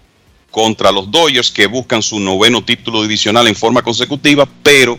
contra 0.54 0.92
los 0.92 1.10
Dodgers 1.10 1.50
que 1.50 1.66
buscan 1.66 2.00
su 2.00 2.20
noveno 2.20 2.64
título 2.64 3.02
divisional 3.02 3.48
en 3.48 3.56
forma 3.56 3.82
consecutiva, 3.82 4.46
pero 4.62 4.96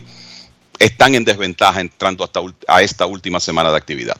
están 0.78 1.16
en 1.16 1.24
desventaja 1.24 1.80
entrando 1.80 2.26
hasta 2.26 2.42
a 2.68 2.82
esta 2.82 3.06
última 3.06 3.40
semana 3.40 3.72
de 3.72 3.78
actividad. 3.78 4.18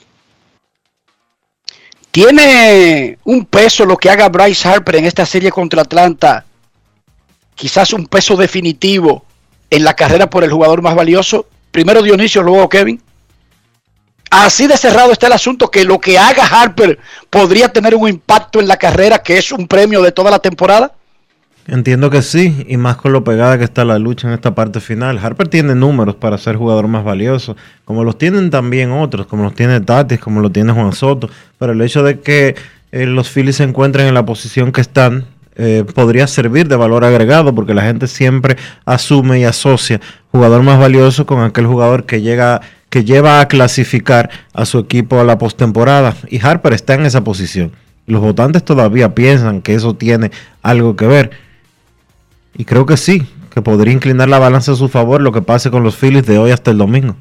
¿Tiene 2.10 3.18
un 3.26 3.44
peso 3.44 3.86
lo 3.86 3.98
que 3.98 4.10
haga 4.10 4.30
Bryce 4.30 4.66
Harper 4.66 4.96
en 4.96 5.04
esta 5.08 5.26
serie 5.26 5.52
contra 5.52 5.82
Atlanta? 5.82 6.46
Quizás 7.54 7.92
un 7.92 8.08
peso 8.08 8.38
definitivo 8.38 9.26
en 9.70 9.84
la 9.84 9.94
carrera 9.94 10.30
por 10.30 10.46
el 10.46 10.54
jugador 10.54 10.82
más 10.82 10.96
valioso. 10.96 11.50
Primero 11.70 12.02
Dionisio, 12.02 12.44
luego 12.44 12.70
Kevin. 12.70 13.02
Así 14.32 14.68
de 14.68 14.78
cerrado 14.78 15.12
está 15.12 15.28
el 15.28 15.34
asunto 15.34 15.70
que 15.70 15.84
lo 15.84 16.00
que 16.00 16.18
haga 16.18 16.46
Harper 16.46 16.98
podría 17.30 17.68
tener 17.68 17.94
un 17.94 18.08
impacto 18.08 18.62
en 18.62 18.70
la 18.70 18.78
carrera, 18.78 19.22
que 19.22 19.38
es 19.38 19.52
un 19.52 19.68
premio 19.68 20.02
de 20.02 20.14
toda 20.14 20.32
la 20.32 20.40
temporada. 20.40 20.96
Entiendo 21.68 22.12
que 22.12 22.22
sí, 22.22 22.64
y 22.68 22.78
más 22.78 22.96
con 22.98 23.12
lo 23.12 23.24
pegada 23.24 23.58
que 23.58 23.64
está 23.64 23.86
la 23.86 23.98
lucha 23.98 24.28
en 24.28 24.36
esta 24.36 24.54
parte 24.54 24.80
final. 24.80 25.18
Harper 25.18 25.48
tiene 25.48 25.74
números 25.74 26.16
para 26.16 26.38
ser 26.38 26.58
jugador 26.58 26.88
más 26.88 27.04
valioso, 27.04 27.56
como 27.86 28.04
los 28.04 28.20
tienen 28.20 28.52
también 28.52 28.92
otros, 28.92 29.26
como 29.26 29.44
los 29.44 29.56
tiene 29.56 29.82
Tatis, 29.82 30.20
como 30.20 30.42
lo 30.42 30.52
tiene 30.52 30.74
Juan 30.74 30.94
Soto. 30.94 31.28
Pero 31.58 31.74
el 31.74 31.82
hecho 31.82 32.04
de 32.04 32.20
que 32.20 32.56
eh, 32.92 33.08
los 33.08 33.30
Phillies 33.30 33.56
se 33.56 33.64
encuentren 33.64 34.06
en 34.06 34.14
la 34.14 34.26
posición 34.26 34.72
que 34.72 34.82
están 34.82 35.26
eh, 35.56 35.86
podría 35.96 36.28
servir 36.28 36.68
de 36.68 36.76
valor 36.76 37.04
agregado, 37.04 37.56
porque 37.56 37.74
la 37.74 37.82
gente 37.82 38.06
siempre 38.06 38.58
asume 38.86 39.40
y 39.40 39.46
asocia 39.46 40.02
jugador 40.32 40.62
más 40.62 40.78
valioso 40.78 41.26
con 41.26 41.42
aquel 41.42 41.66
jugador 41.66 42.06
que 42.06 42.22
llega 42.22 42.62
que 42.90 43.04
lleva 43.04 43.42
a 43.42 43.48
clasificar 43.48 44.30
a 44.54 44.66
su 44.66 44.78
equipo 44.80 45.20
a 45.20 45.24
la 45.24 45.38
postemporada. 45.40 46.16
Y 46.30 46.46
Harper 46.46 46.74
está 46.74 46.94
en 46.94 47.06
esa 47.06 47.24
posición. 47.24 47.72
Los 48.06 48.22
votantes 48.22 48.64
todavía 48.64 49.16
piensan 49.16 49.62
que 49.62 49.74
eso 49.74 49.96
tiene 49.96 50.32
algo 50.62 50.96
que 50.96 51.08
ver 51.08 51.45
y 52.58 52.66
creo 52.66 52.86
que 52.86 52.98
sí, 52.98 53.24
que 53.54 53.62
podría 53.62 53.94
inclinar 53.94 54.30
la 54.30 54.40
balanza 54.40 54.74
a 54.74 54.76
su 54.76 54.90
favor 54.90 55.22
lo 55.22 55.32
que 55.32 55.42
pase 55.42 55.72
con 55.72 55.84
los 55.84 55.96
Phillies 55.96 56.26
de 56.26 56.38
hoy 56.38 56.52
hasta 56.52 56.72
el 56.72 56.78
domingo. 56.78 57.16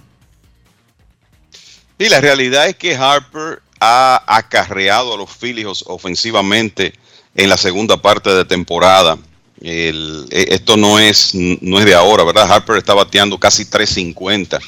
Y 1.99 2.09
la 2.09 2.21
realidad 2.21 2.67
es 2.67 2.77
que 2.77 2.97
Harper 2.97 3.63
ha 3.81 4.23
acarreado 4.27 5.15
a 5.15 5.17
los 5.17 5.31
Phillies 5.31 5.85
ofensivamente 5.87 6.93
en 7.35 7.49
la 7.49 7.57
segunda 7.57 8.01
parte 8.01 8.31
de 8.31 8.45
temporada. 8.45 9.17
E, 9.61 10.27
esto 10.31 10.77
no 10.77 10.99
es, 10.99 11.35
no 11.35 11.79
es 11.79 11.85
de 11.85 11.95
ahora, 11.95 12.25
¿verdad? 12.25 12.51
Harper 12.51 12.77
está 12.77 12.95
bateando 12.95 13.39
casi 13.39 13.65
350 13.65 14.59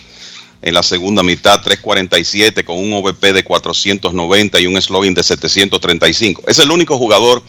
en 0.62 0.74
la 0.74 0.82
segunda 0.82 1.22
mitad, 1.22 1.60
347 1.62 2.64
con 2.64 2.78
un 2.78 2.92
OVP 2.92 3.32
de 3.32 3.44
490 3.44 4.60
y 4.60 4.66
un 4.66 4.80
slogan 4.80 5.14
de 5.14 5.22
735. 5.22 6.42
Es 6.46 6.58
el 6.58 6.70
único 6.70 6.96
jugador 6.96 7.42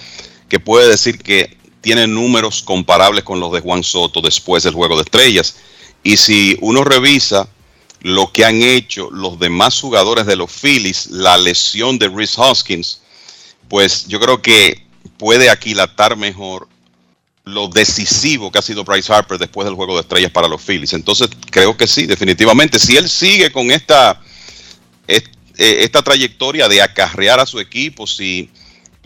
que 0.49 0.59
puede 0.59 0.89
decir 0.89 1.19
que 1.19 1.57
tiene 1.87 2.05
números 2.05 2.63
comparables 2.63 3.23
con 3.23 3.39
los 3.39 3.49
de 3.53 3.61
Juan 3.61 3.81
Soto 3.81 4.19
después 4.19 4.61
del 4.63 4.73
Juego 4.73 4.97
de 4.97 5.03
Estrellas. 5.03 5.55
Y 6.03 6.17
si 6.17 6.57
uno 6.59 6.83
revisa 6.83 7.47
lo 8.01 8.29
que 8.33 8.43
han 8.43 8.61
hecho 8.61 9.09
los 9.09 9.39
demás 9.39 9.79
jugadores 9.79 10.25
de 10.25 10.35
los 10.35 10.51
Phillies, 10.51 11.05
la 11.05 11.37
lesión 11.37 11.97
de 11.97 12.09
Rhys 12.09 12.37
Hoskins, 12.37 12.99
pues 13.69 14.05
yo 14.05 14.19
creo 14.19 14.41
que 14.41 14.85
puede 15.15 15.49
aquilatar 15.49 16.17
mejor 16.17 16.67
lo 17.45 17.69
decisivo 17.69 18.51
que 18.51 18.59
ha 18.59 18.61
sido 18.61 18.83
Bryce 18.83 19.13
Harper 19.13 19.37
después 19.37 19.63
del 19.63 19.75
Juego 19.75 19.95
de 19.95 20.01
Estrellas 20.01 20.31
para 20.33 20.49
los 20.49 20.61
Phillies. 20.61 20.91
Entonces 20.91 21.29
creo 21.49 21.77
que 21.77 21.87
sí, 21.87 22.05
definitivamente. 22.05 22.79
Si 22.79 22.97
él 22.97 23.07
sigue 23.07 23.49
con 23.49 23.71
esta, 23.71 24.21
eh, 25.07 25.21
esta 25.55 26.01
trayectoria 26.01 26.67
de 26.67 26.81
acarrear 26.81 27.39
a 27.39 27.45
su 27.45 27.61
equipo, 27.61 28.05
si 28.05 28.49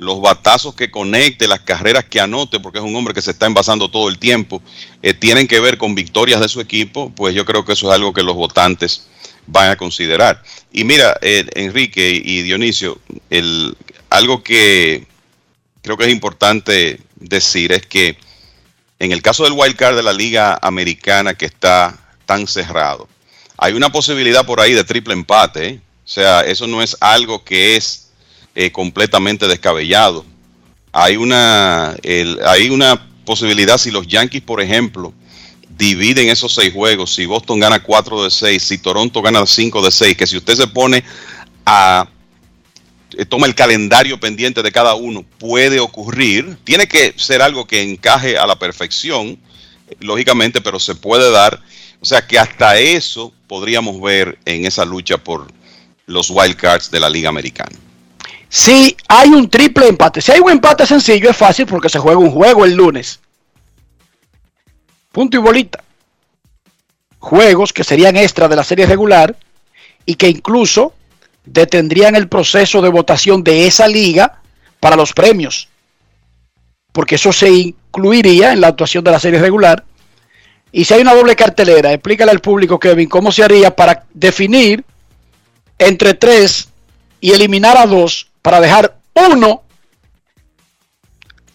los 0.02 0.20
batazos 0.20 0.74
que 0.74 0.90
conecte, 0.90 1.48
las 1.48 1.60
carreras 1.60 2.06
que 2.06 2.20
anote, 2.20 2.60
porque 2.60 2.80
es 2.80 2.84
un 2.84 2.96
hombre 2.96 3.14
que 3.14 3.22
se 3.22 3.30
está 3.30 3.46
envasando 3.46 3.88
todo 3.88 4.10
el 4.10 4.18
tiempo, 4.18 4.60
eh, 5.04 5.14
tienen 5.14 5.48
que 5.48 5.60
ver 5.60 5.78
con 5.78 5.94
victorias 5.94 6.42
de 6.42 6.50
su 6.50 6.60
equipo, 6.60 7.14
pues 7.16 7.36
yo 7.36 7.46
creo 7.46 7.64
que 7.64 7.74
eso 7.74 7.88
es 7.88 7.96
algo 7.96 8.12
que 8.12 8.24
los 8.24 8.36
votantes 8.36 9.08
van 9.46 9.70
a 9.70 9.76
considerar. 9.76 10.42
Y 10.74 10.86
mira, 10.86 11.16
eh, 11.22 11.46
Enrique 11.54 12.20
y 12.26 12.42
Dionisio, 12.42 13.00
algo 14.10 14.42
que 14.42 15.06
creo 15.84 15.98
que 15.98 16.06
es 16.06 16.12
importante 16.12 17.00
decir 17.18 17.72
es 17.72 17.86
que 17.86 18.18
en 18.98 19.12
el 19.12 19.22
caso 19.22 19.44
del 19.44 19.54
wild 19.54 19.76
card 19.76 19.96
de 19.96 20.04
la 20.04 20.14
liga 20.14 20.58
americana 20.64 21.36
que 21.36 21.46
está 21.46 21.96
tan 22.26 22.48
cerrado, 22.48 23.08
hay 23.56 23.74
una 23.74 23.92
posibilidad 23.92 24.48
por 24.48 24.62
ahí 24.62 24.74
de 24.74 24.84
triple 24.84 25.14
empate. 25.14 25.68
¿eh? 25.68 25.82
O 26.04 26.08
sea, 26.08 26.42
eso 26.42 26.66
no 26.66 26.82
es 26.82 26.98
algo 27.00 27.44
que 27.44 27.76
es 27.76 28.01
eh, 28.56 28.72
completamente 28.72 29.48
descabellado. 29.48 30.26
Hay 30.92 31.16
una, 31.16 31.96
hay 32.46 32.70
una 32.70 33.08
posibilidad 33.26 33.78
si 33.78 33.92
los 33.92 34.08
Yankees, 34.08 34.42
por 34.42 34.62
ejemplo, 34.62 35.14
dividen 35.78 36.30
esos 36.30 36.54
seis 36.54 36.74
juegos, 36.74 37.16
si 37.16 37.26
Boston 37.26 37.60
gana 37.60 37.82
4 37.82 38.26
de 38.26 38.30
6, 38.30 38.64
si 38.64 38.78
Toronto 38.78 39.22
gana 39.22 39.46
5 39.46 39.82
de 39.82 39.92
6, 39.92 40.18
que 40.18 40.28
si 40.28 40.38
usted 40.38 40.56
se 40.56 40.68
pone 40.68 41.04
a 41.66 42.08
eh, 43.18 43.26
toma 43.26 43.48
el 43.48 43.56
calendario 43.56 44.20
pendiente 44.20 44.62
de 44.62 44.72
cada 44.72 44.96
uno, 44.96 45.26
puede 45.38 45.80
ocurrir. 45.80 46.58
Tiene 46.64 46.88
que 46.88 47.14
ser 47.18 47.42
algo 47.42 47.66
que 47.66 47.82
encaje 47.82 48.38
a 48.38 48.46
la 48.46 48.58
perfección, 48.58 49.38
lógicamente, 50.00 50.62
pero 50.62 50.80
se 50.80 50.96
puede 50.96 51.32
dar. 51.32 51.62
O 52.00 52.06
sea 52.06 52.26
que 52.26 52.40
hasta 52.40 52.80
eso 52.80 53.34
podríamos 53.48 54.02
ver 54.02 54.40
en 54.46 54.66
esa 54.66 54.86
lucha 54.86 55.18
por 55.18 55.52
los 56.06 56.30
wild 56.30 56.56
cards 56.56 56.90
de 56.90 57.00
la 57.00 57.10
Liga 57.10 57.30
Americana. 57.30 57.78
Si 58.54 58.98
hay 59.08 59.30
un 59.30 59.50
triple 59.50 59.88
empate, 59.88 60.20
si 60.20 60.34
hay 60.34 60.42
un 60.42 60.52
empate 60.52 60.86
sencillo 60.86 61.30
es 61.30 61.38
fácil 61.38 61.66
porque 61.66 61.88
se 61.88 62.00
juega 62.00 62.20
un 62.20 62.32
juego 62.32 62.66
el 62.66 62.76
lunes. 62.76 63.22
Punto 65.14 65.38
y 65.38 65.40
bolita. 65.40 65.82
Juegos 67.18 67.72
que 67.72 67.86
serían 67.86 68.18
extra 68.18 68.50
de 68.50 68.58
la 68.58 68.66
serie 68.66 68.86
regular 68.86 69.38
y 70.06 70.16
que 70.16 70.28
incluso 70.28 70.94
detendrían 71.46 72.18
el 72.18 72.28
proceso 72.28 72.82
de 72.82 72.90
votación 72.90 73.42
de 73.42 73.68
esa 73.68 73.88
liga 73.88 74.42
para 74.82 74.98
los 74.98 75.14
premios. 75.14 75.70
Porque 76.92 77.16
eso 77.16 77.32
se 77.32 77.50
incluiría 77.50 78.52
en 78.52 78.60
la 78.60 78.68
actuación 78.68 79.06
de 79.06 79.12
la 79.12 79.20
serie 79.22 79.40
regular. 79.40 79.86
Y 80.74 80.84
si 80.84 80.94
hay 80.94 81.02
una 81.02 81.16
doble 81.16 81.38
cartelera, 81.38 81.94
explícale 81.94 82.32
al 82.32 82.42
público, 82.42 82.78
Kevin, 82.78 83.08
cómo 83.08 83.32
se 83.32 83.46
haría 83.46 83.74
para 83.74 84.08
definir 84.14 84.84
entre 85.78 86.16
tres 86.16 86.68
y 87.22 87.32
eliminar 87.32 87.78
a 87.78 87.86
dos 87.86 88.31
para 88.42 88.60
dejar 88.60 88.98
uno, 89.14 89.64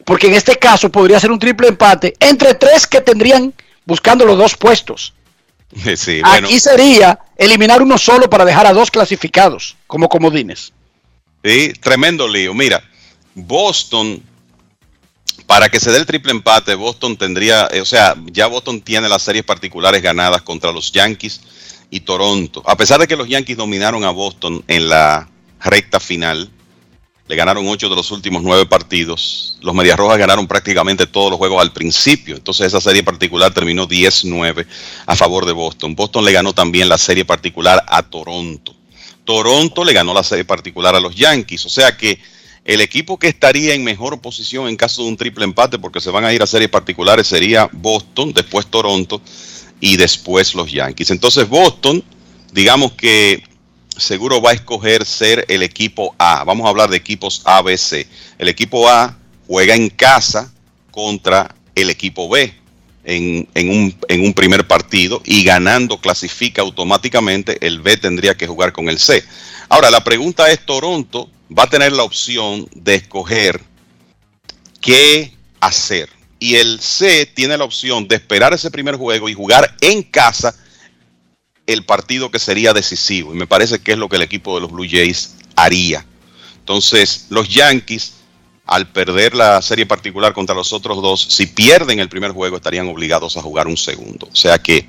porque 0.05 0.29
en 0.29 0.35
este 0.35 0.57
caso 0.57 0.91
podría 0.91 1.21
ser 1.21 1.31
un 1.31 1.39
triple 1.39 1.69
empate, 1.69 2.15
entre 2.21 2.55
tres 2.55 2.87
que 2.87 3.01
tendrían 3.01 3.53
buscando 3.85 4.25
los 4.25 4.39
dos 4.39 4.57
puestos. 4.57 5.15
Aquí 6.25 6.61
sería 6.61 7.19
eliminar 7.37 7.83
uno 7.83 7.99
solo 7.99 8.31
para 8.31 8.45
dejar 8.45 8.67
a 8.67 8.73
dos 8.73 8.91
clasificados 8.91 9.77
como 9.87 10.09
comodines. 10.09 10.73
Sí, 11.45 11.73
tremendo 11.81 12.27
lío. 12.27 12.55
Mira, 12.55 12.83
Boston, 13.35 14.23
para 15.47 15.69
que 15.69 15.81
se 15.81 15.91
dé 15.91 15.99
el 15.99 16.07
triple 16.07 16.33
empate, 16.33 16.75
Boston 16.75 17.17
tendría, 17.17 17.69
eh, 17.71 17.81
o 17.81 17.85
sea, 17.85 18.17
ya 18.27 18.47
Boston 18.47 18.81
tiene 18.81 19.09
las 19.09 19.23
series 19.23 19.45
particulares 19.45 20.03
ganadas 20.03 20.43
contra 20.43 20.73
los 20.73 20.91
Yankees 20.93 21.41
y 21.91 22.01
Toronto. 22.01 22.63
A 22.67 22.77
pesar 22.77 22.99
de 23.01 23.07
que 23.07 23.17
los 23.17 23.29
Yankees 23.29 23.57
dominaron 23.57 24.05
a 24.05 24.11
Boston 24.11 24.65
en 24.67 24.89
la 24.89 25.29
recta 25.61 26.01
final, 26.01 26.51
le 27.29 27.37
ganaron 27.37 27.67
ocho 27.67 27.89
de 27.89 27.97
los 27.97 28.11
últimos 28.11 28.43
nueve 28.43 28.67
partidos. 28.67 29.59
Los 29.61 29.75
Medias 29.75 29.99
Rojas 29.99 30.19
ganaron 30.19 30.47
prácticamente 30.47 31.07
todos 31.07 31.31
los 31.31 31.39
juegos 31.39 31.61
al 31.61 31.73
principio. 31.73 32.37
Entonces 32.37 32.69
esa 32.69 32.81
serie 32.81 33.03
particular 33.03 33.53
terminó 33.53 33.89
10-9 33.89 34.67
a 35.07 35.17
favor 35.17 35.45
de 35.45 35.53
Boston. 35.53 35.97
Boston 35.97 36.25
le 36.25 36.33
ganó 36.33 36.53
también 36.53 36.89
la 36.89 36.99
serie 36.99 37.25
particular 37.25 37.85
a 37.89 38.03
Toronto. 38.03 38.75
Toronto 39.25 39.85
le 39.85 39.93
ganó 39.93 40.15
la 40.15 40.23
serie 40.23 40.45
particular 40.45 40.95
a 40.95 41.01
los 41.01 41.17
Yankees. 41.17 41.67
O 41.67 41.69
sea 41.69 41.97
que 41.97 42.21
el 42.65 42.81
equipo 42.81 43.19
que 43.19 43.29
estaría 43.29 43.75
en 43.75 43.83
mejor 43.83 44.21
posición 44.21 44.69
en 44.69 44.77
caso 44.77 45.03
de 45.03 45.09
un 45.09 45.17
triple 45.17 45.45
empate, 45.45 45.79
porque 45.79 46.01
se 46.01 46.11
van 46.11 46.25
a 46.25 46.33
ir 46.33 46.43
a 46.43 46.47
series 46.47 46.71
particulares, 46.71 47.27
sería 47.27 47.69
Boston, 47.73 48.33
después 48.33 48.67
Toronto 48.67 49.21
y 49.81 49.97
después 49.97 50.55
los 50.55 50.71
Yankees. 50.71 51.11
Entonces 51.11 51.49
Boston, 51.49 52.03
digamos 52.53 52.93
que 52.93 53.43
seguro 53.97 54.41
va 54.41 54.51
a 54.51 54.55
escoger 54.55 55.05
ser 55.05 55.45
el 55.49 55.63
equipo 55.63 56.15
A. 56.19 56.45
Vamos 56.45 56.67
a 56.67 56.71
hablar 56.71 56.91
de 56.91 56.97
equipos 56.97 57.43
ABC. 57.45 58.07
El 58.39 58.49
equipo 58.49 58.89
A 58.89 59.17
juega 59.47 59.75
en 59.75 59.89
casa 59.89 60.53
contra 60.91 61.55
el 61.75 61.91
equipo 61.91 62.29
B 62.29 62.55
en, 63.07 63.47
un, 63.55 63.95
en 64.09 64.25
un 64.25 64.35
primer 64.35 64.67
partido 64.67 65.23
y 65.25 65.45
ganando 65.45 65.99
clasifica 65.99 66.63
automáticamente, 66.63 67.65
el 67.65 67.81
B 67.81 67.97
tendría 67.97 68.37
que 68.37 68.47
jugar 68.47 68.73
con 68.73 68.89
el 68.89 68.99
C. 68.99 69.25
Ahora, 69.69 69.91
la 69.91 70.03
pregunta 70.03 70.51
es, 70.51 70.65
Toronto 70.65 71.31
va 71.57 71.65
a 71.65 71.71
tener 71.71 71.93
la 71.93 72.03
opción 72.03 72.69
de 72.75 72.97
escoger 72.97 73.61
qué 74.81 75.33
hacer. 75.61 76.09
Y 76.39 76.57
el 76.57 76.81
C 76.81 77.27
tiene 77.27 77.57
la 77.57 77.65
opción 77.65 78.07
de 78.09 78.17
esperar 78.17 78.53
ese 78.53 78.71
primer 78.71 78.97
juego 78.97 79.29
y 79.29 79.35
jugar 79.35 79.75
en 79.81 80.03
casa 80.03 80.55
el 81.67 81.85
partido 81.85 82.31
que 82.31 82.39
sería 82.39 82.73
decisivo. 82.73 83.35
Y 83.35 83.37
me 83.37 83.47
parece 83.47 83.79
que 83.79 83.93
es 83.93 83.99
lo 83.99 84.09
que 84.09 84.17
el 84.17 84.23
equipo 84.23 84.55
de 84.55 84.61
los 84.61 84.71
Blue 84.71 84.87
Jays 84.89 85.37
haría. 85.57 86.05
Entonces, 86.59 87.27
los 87.31 87.49
Yankees, 87.49 88.15
al 88.65 88.89
perder 88.89 89.35
la 89.35 89.63
serie 89.63 89.87
particular 89.87 90.33
contra 90.33 90.55
los 90.55 90.73
otros 90.73 91.01
dos, 91.01 91.23
si 91.23 91.47
pierden 91.47 92.01
el 92.01 92.09
primer 92.09 92.33
juego, 92.33 92.57
estarían 92.57 92.89
obligados 92.89 93.37
a 93.37 93.43
jugar 93.43 93.67
un 93.67 93.77
segundo. 93.77 94.29
O 94.31 94.37
sea 94.37 94.59
que 94.59 94.87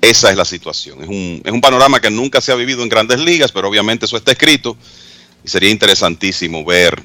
esa 0.00 0.30
es 0.30 0.36
la 0.36 0.44
situación. 0.44 1.02
Es 1.02 1.08
un, 1.08 1.42
es 1.44 1.52
un 1.52 1.60
panorama 1.60 2.00
que 2.00 2.10
nunca 2.10 2.40
se 2.40 2.52
ha 2.52 2.54
vivido 2.54 2.82
en 2.82 2.88
grandes 2.88 3.20
ligas, 3.20 3.52
pero 3.52 3.68
obviamente 3.68 4.06
eso 4.06 4.16
está 4.16 4.32
escrito. 4.32 4.76
Y 5.44 5.48
sería 5.48 5.70
interesantísimo 5.70 6.64
ver 6.64 7.02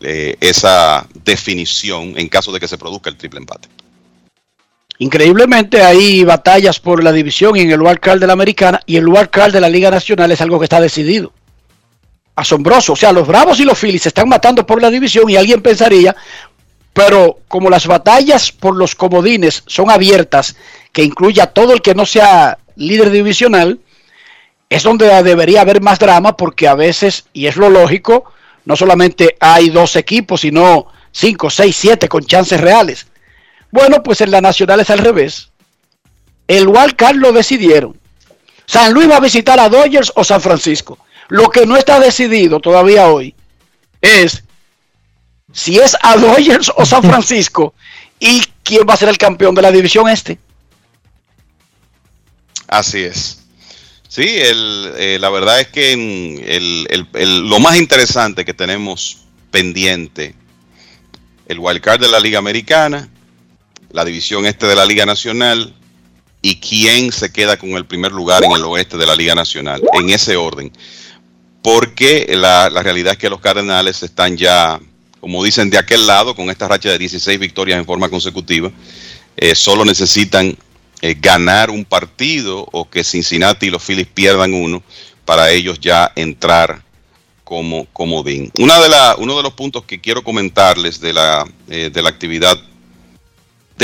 eh, 0.00 0.36
esa 0.40 1.06
definición 1.24 2.14
en 2.16 2.28
caso 2.28 2.52
de 2.52 2.60
que 2.60 2.68
se 2.68 2.78
produzca 2.78 3.10
el 3.10 3.16
triple 3.16 3.40
empate. 3.40 3.68
Increíblemente 5.00 5.82
hay 5.82 6.24
batallas 6.24 6.78
por 6.78 7.02
la 7.02 7.10
división 7.10 7.56
en 7.56 7.70
el 7.70 7.80
wild 7.80 8.00
card 8.00 8.20
de 8.20 8.26
la 8.26 8.34
americana 8.34 8.82
y 8.84 8.98
el 8.98 9.08
wild 9.08 9.30
card 9.30 9.50
de 9.50 9.60
la 9.62 9.70
Liga 9.70 9.90
Nacional 9.90 10.30
es 10.30 10.42
algo 10.42 10.58
que 10.58 10.64
está 10.64 10.78
decidido. 10.78 11.32
Asombroso. 12.36 12.92
O 12.92 12.96
sea, 12.96 13.10
los 13.10 13.26
Bravos 13.26 13.58
y 13.60 13.64
los 13.64 13.78
Phillies 13.78 14.02
se 14.02 14.10
están 14.10 14.28
matando 14.28 14.66
por 14.66 14.82
la 14.82 14.90
división 14.90 15.30
y 15.30 15.36
alguien 15.36 15.62
pensaría, 15.62 16.14
pero 16.92 17.38
como 17.48 17.70
las 17.70 17.86
batallas 17.86 18.52
por 18.52 18.76
los 18.76 18.94
comodines 18.94 19.62
son 19.66 19.90
abiertas, 19.90 20.54
que 20.92 21.02
incluye 21.02 21.40
a 21.40 21.46
todo 21.46 21.72
el 21.72 21.80
que 21.80 21.94
no 21.94 22.04
sea 22.04 22.58
líder 22.76 23.08
divisional, 23.08 23.80
es 24.68 24.82
donde 24.82 25.06
debería 25.22 25.62
haber 25.62 25.80
más 25.80 25.98
drama 25.98 26.36
porque 26.36 26.68
a 26.68 26.74
veces, 26.74 27.24
y 27.32 27.46
es 27.46 27.56
lo 27.56 27.70
lógico, 27.70 28.24
no 28.66 28.76
solamente 28.76 29.38
hay 29.40 29.70
dos 29.70 29.96
equipos, 29.96 30.42
sino 30.42 30.88
cinco, 31.10 31.48
seis, 31.48 31.74
siete 31.74 32.06
con 32.06 32.22
chances 32.22 32.60
reales. 32.60 33.06
Bueno, 33.70 34.02
pues 34.02 34.20
en 34.20 34.30
la 34.30 34.40
Nacional 34.40 34.80
es 34.80 34.90
al 34.90 34.98
revés. 34.98 35.50
El 36.48 36.68
Wildcard 36.68 37.16
lo 37.16 37.32
decidieron. 37.32 37.98
San 38.66 38.92
Luis 38.92 39.08
va 39.10 39.16
a 39.16 39.20
visitar 39.20 39.58
a 39.58 39.68
Dodgers 39.68 40.12
o 40.14 40.24
San 40.24 40.40
Francisco. 40.40 40.98
Lo 41.28 41.48
que 41.50 41.66
no 41.66 41.76
está 41.76 42.00
decidido 42.00 42.60
todavía 42.60 43.06
hoy 43.06 43.34
es 44.00 44.42
si 45.52 45.78
es 45.78 45.96
a 46.02 46.16
Dodgers 46.16 46.72
o 46.76 46.84
San 46.84 47.02
Francisco 47.02 47.74
y 48.20 48.42
quién 48.62 48.82
va 48.88 48.94
a 48.94 48.96
ser 48.96 49.08
el 49.08 49.18
campeón 49.18 49.54
de 49.54 49.62
la 49.62 49.72
división 49.72 50.08
este. 50.08 50.38
Así 52.68 53.00
es. 53.00 53.40
Sí, 54.08 54.26
eh, 54.26 55.18
la 55.20 55.30
verdad 55.30 55.60
es 55.60 55.68
que 55.68 55.96
lo 57.14 57.60
más 57.60 57.76
interesante 57.76 58.44
que 58.44 58.54
tenemos 58.54 59.18
pendiente, 59.52 60.34
el 61.46 61.58
wildcard 61.60 62.00
de 62.00 62.08
la 62.08 62.18
Liga 62.18 62.38
Americana, 62.38 63.08
la 63.92 64.04
división 64.04 64.46
este 64.46 64.66
de 64.66 64.76
la 64.76 64.84
Liga 64.84 65.06
Nacional 65.06 65.74
y 66.42 66.56
quién 66.56 67.12
se 67.12 67.32
queda 67.32 67.56
con 67.56 67.70
el 67.70 67.84
primer 67.84 68.12
lugar 68.12 68.44
en 68.44 68.52
el 68.52 68.64
oeste 68.64 68.96
de 68.96 69.06
la 69.06 69.14
Liga 69.14 69.34
Nacional, 69.34 69.82
en 69.92 70.10
ese 70.10 70.36
orden. 70.36 70.72
Porque 71.62 72.26
la, 72.30 72.68
realidad 72.70 73.12
es 73.12 73.18
que 73.18 73.28
los 73.28 73.40
Cardenales 73.40 74.02
están 74.02 74.36
ya, 74.36 74.80
como 75.20 75.44
dicen, 75.44 75.68
de 75.68 75.78
aquel 75.78 76.06
lado, 76.06 76.34
con 76.34 76.48
esta 76.48 76.68
racha 76.68 76.90
de 76.90 76.98
16 76.98 77.38
victorias 77.38 77.78
en 77.78 77.84
forma 77.84 78.08
consecutiva. 78.08 78.70
Eh, 79.36 79.54
solo 79.54 79.84
necesitan 79.84 80.56
eh, 81.02 81.16
ganar 81.20 81.70
un 81.70 81.84
partido 81.84 82.66
o 82.72 82.88
que 82.88 83.04
Cincinnati 83.04 83.66
y 83.66 83.70
los 83.70 83.82
Phillies 83.82 84.08
pierdan 84.08 84.54
uno 84.54 84.82
para 85.26 85.50
ellos 85.50 85.78
ya 85.78 86.10
entrar 86.16 86.82
como 87.44 87.86
comodín. 87.92 88.50
Una 88.54 88.80
de 88.80 88.88
la, 88.88 89.16
uno 89.18 89.36
de 89.36 89.42
los 89.42 89.52
puntos 89.52 89.84
que 89.84 90.00
quiero 90.00 90.24
comentarles 90.24 91.00
de 91.00 91.12
la, 91.12 91.44
eh, 91.68 91.90
de 91.92 92.02
la 92.02 92.08
actividad 92.08 92.58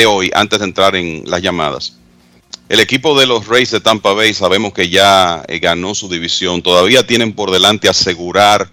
hoy, 0.05 0.31
antes 0.35 0.59
de 0.59 0.67
entrar 0.67 0.95
en 0.97 1.23
las 1.25 1.41
llamadas. 1.41 1.97
El 2.69 2.81
equipo 2.81 3.19
de 3.19 3.27
los 3.27 3.47
Rays 3.47 3.71
de 3.71 3.81
Tampa 3.81 4.13
Bay 4.13 4.35
sabemos 4.35 4.73
que 4.73 4.89
ya 4.89 5.45
eh, 5.47 5.61
ganó 5.61 5.95
su 5.95 6.09
división. 6.09 6.63
Todavía 6.63 7.07
tienen 7.07 7.33
por 7.33 7.53
delante 7.53 7.89
asegurar 7.89 8.69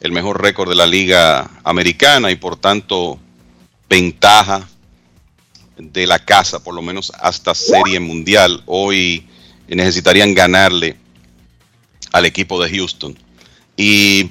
el 0.00 0.12
mejor 0.12 0.42
récord 0.42 0.68
de 0.68 0.74
la 0.74 0.86
liga 0.86 1.50
americana 1.64 2.30
y 2.30 2.36
por 2.36 2.56
tanto 2.56 3.18
ventaja 3.88 4.68
de 5.78 6.06
la 6.06 6.18
casa, 6.18 6.62
por 6.62 6.74
lo 6.74 6.82
menos 6.82 7.10
hasta 7.18 7.54
serie 7.54 7.98
mundial. 7.98 8.62
Hoy 8.66 9.26
necesitarían 9.68 10.34
ganarle 10.34 10.96
al 12.12 12.26
equipo 12.26 12.62
de 12.62 12.70
Houston. 12.70 13.16
Y 13.76 14.30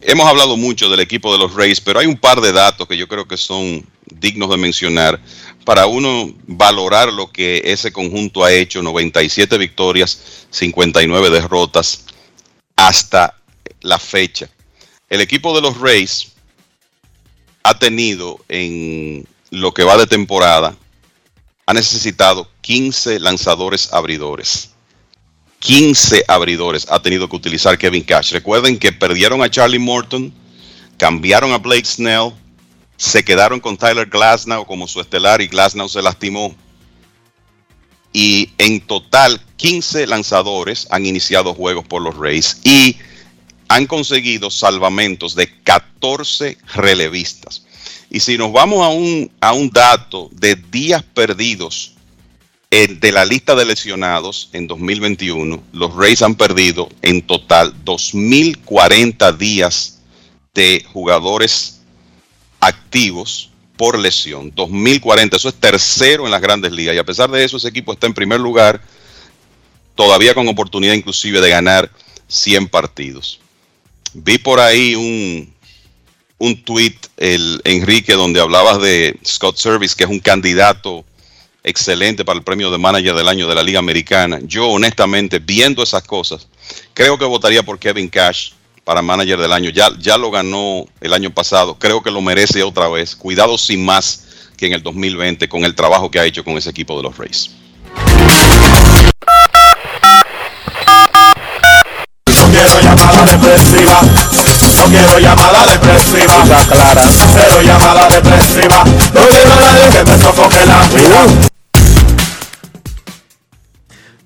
hemos 0.00 0.26
hablado 0.26 0.56
mucho 0.56 0.90
del 0.90 1.00
equipo 1.00 1.32
de 1.32 1.38
los 1.38 1.54
Rays, 1.54 1.80
pero 1.80 2.00
hay 2.00 2.06
un 2.06 2.16
par 2.16 2.40
de 2.40 2.52
datos 2.52 2.88
que 2.88 2.96
yo 2.96 3.06
creo 3.06 3.28
que 3.28 3.36
son 3.36 3.86
dignos 4.06 4.50
de 4.50 4.56
mencionar 4.56 5.20
para 5.64 5.86
uno 5.86 6.32
valorar 6.46 7.12
lo 7.12 7.30
que 7.30 7.62
ese 7.64 7.92
conjunto 7.92 8.44
ha 8.44 8.52
hecho, 8.52 8.82
97 8.82 9.58
victorias, 9.58 10.46
59 10.50 11.30
derrotas 11.30 12.04
hasta 12.76 13.36
la 13.82 13.98
fecha. 13.98 14.48
El 15.08 15.20
equipo 15.20 15.54
de 15.54 15.62
los 15.62 15.78
Rays 15.78 16.32
ha 17.62 17.78
tenido 17.78 18.38
en 18.48 19.26
lo 19.50 19.74
que 19.74 19.84
va 19.84 19.96
de 19.96 20.06
temporada, 20.06 20.76
ha 21.66 21.74
necesitado 21.74 22.48
15 22.62 23.20
lanzadores 23.20 23.92
abridores. 23.92 24.70
15 25.60 26.24
abridores 26.26 26.86
ha 26.88 27.02
tenido 27.02 27.28
que 27.28 27.36
utilizar 27.36 27.76
Kevin 27.76 28.02
Cash. 28.02 28.32
Recuerden 28.32 28.78
que 28.78 28.92
perdieron 28.92 29.42
a 29.42 29.50
Charlie 29.50 29.78
Morton, 29.78 30.32
cambiaron 30.96 31.52
a 31.52 31.58
Blake 31.58 31.84
Snell, 31.84 32.32
se 33.00 33.24
quedaron 33.24 33.60
con 33.60 33.78
Tyler 33.78 34.10
Glasnow 34.10 34.66
como 34.66 34.86
su 34.86 35.00
estelar 35.00 35.40
y 35.40 35.48
Glasnow 35.48 35.88
se 35.88 36.02
lastimó. 36.02 36.54
Y 38.12 38.50
en 38.58 38.82
total 38.82 39.40
15 39.56 40.06
lanzadores 40.06 40.86
han 40.90 41.06
iniciado 41.06 41.54
juegos 41.54 41.86
por 41.86 42.02
los 42.02 42.14
Rays 42.14 42.60
y 42.62 42.98
han 43.68 43.86
conseguido 43.86 44.50
salvamentos 44.50 45.34
de 45.34 45.50
14 45.62 46.58
relevistas. 46.74 47.64
Y 48.10 48.20
si 48.20 48.36
nos 48.36 48.52
vamos 48.52 48.84
a 48.84 48.88
un, 48.88 49.32
a 49.40 49.54
un 49.54 49.70
dato 49.70 50.28
de 50.32 50.56
días 50.56 51.02
perdidos 51.02 51.94
de 52.68 53.12
la 53.12 53.24
lista 53.24 53.54
de 53.54 53.64
lesionados 53.64 54.50
en 54.52 54.66
2021, 54.66 55.62
los 55.72 55.96
Rays 55.96 56.20
han 56.20 56.34
perdido 56.34 56.90
en 57.00 57.22
total 57.22 57.74
2.040 57.82 59.38
días 59.38 60.00
de 60.52 60.84
jugadores 60.92 61.79
activos 62.60 63.50
por 63.76 63.98
lesión. 63.98 64.52
2040, 64.54 65.36
eso 65.36 65.48
es 65.48 65.54
tercero 65.54 66.26
en 66.26 66.30
las 66.30 66.40
grandes 66.40 66.72
ligas. 66.72 66.94
Y 66.94 66.98
a 66.98 67.04
pesar 67.04 67.30
de 67.30 67.42
eso, 67.42 67.56
ese 67.56 67.68
equipo 67.68 67.92
está 67.92 68.06
en 68.06 68.14
primer 68.14 68.38
lugar, 68.38 68.80
todavía 69.94 70.34
con 70.34 70.46
oportunidad 70.48 70.94
inclusive 70.94 71.40
de 71.40 71.50
ganar 71.50 71.90
100 72.28 72.68
partidos. 72.68 73.40
Vi 74.12 74.38
por 74.38 74.60
ahí 74.60 74.94
un, 74.94 75.52
un 76.38 76.62
tweet, 76.62 76.96
el 77.16 77.60
Enrique, 77.64 78.14
donde 78.14 78.40
hablabas 78.40 78.80
de 78.80 79.18
Scott 79.24 79.56
Service, 79.56 79.94
que 79.96 80.04
es 80.04 80.10
un 80.10 80.20
candidato 80.20 81.04
excelente 81.62 82.24
para 82.24 82.38
el 82.38 82.44
premio 82.44 82.70
de 82.70 82.78
manager 82.78 83.14
del 83.14 83.28
año 83.28 83.46
de 83.46 83.54
la 83.54 83.62
Liga 83.62 83.78
Americana. 83.78 84.40
Yo, 84.42 84.68
honestamente, 84.68 85.38
viendo 85.38 85.82
esas 85.82 86.02
cosas, 86.02 86.48
creo 86.94 87.18
que 87.18 87.24
votaría 87.24 87.62
por 87.62 87.78
Kevin 87.78 88.08
Cash 88.08 88.52
para 88.90 89.02
manager 89.02 89.38
del 89.38 89.52
año. 89.52 89.70
Ya, 89.70 89.88
ya 90.00 90.18
lo 90.18 90.32
ganó 90.32 90.84
el 91.00 91.12
año 91.12 91.30
pasado, 91.30 91.76
creo 91.78 92.02
que 92.02 92.10
lo 92.10 92.20
merece 92.20 92.64
otra 92.64 92.88
vez. 92.88 93.14
Cuidado 93.14 93.56
sin 93.56 93.84
más 93.84 94.24
que 94.56 94.66
en 94.66 94.72
el 94.72 94.82
2020 94.82 95.48
con 95.48 95.64
el 95.64 95.76
trabajo 95.76 96.10
que 96.10 96.18
ha 96.18 96.24
hecho 96.24 96.42
con 96.42 96.58
ese 96.58 96.70
equipo 96.70 96.96
de 96.96 97.04
los 97.04 97.16
Rays. 97.16 97.52
No 102.26 102.46
quiero 102.50 102.80
llamada 102.80 103.26
depresiva, 103.26 104.00
no 104.76 104.84
quiero 104.86 105.18
llamada 105.20 105.66
depresiva, 105.66 106.64
clara, 106.68 107.02
cero 107.32 107.62
llamada 107.62 108.08
depresiva, 108.08 108.84
no 109.14 109.28
quiero 109.28 109.54
nadie 109.54 109.88
que 109.92 110.04
me 110.04 110.18
sofoque 110.18 110.66
la 110.66 110.88
vida. 110.88 111.59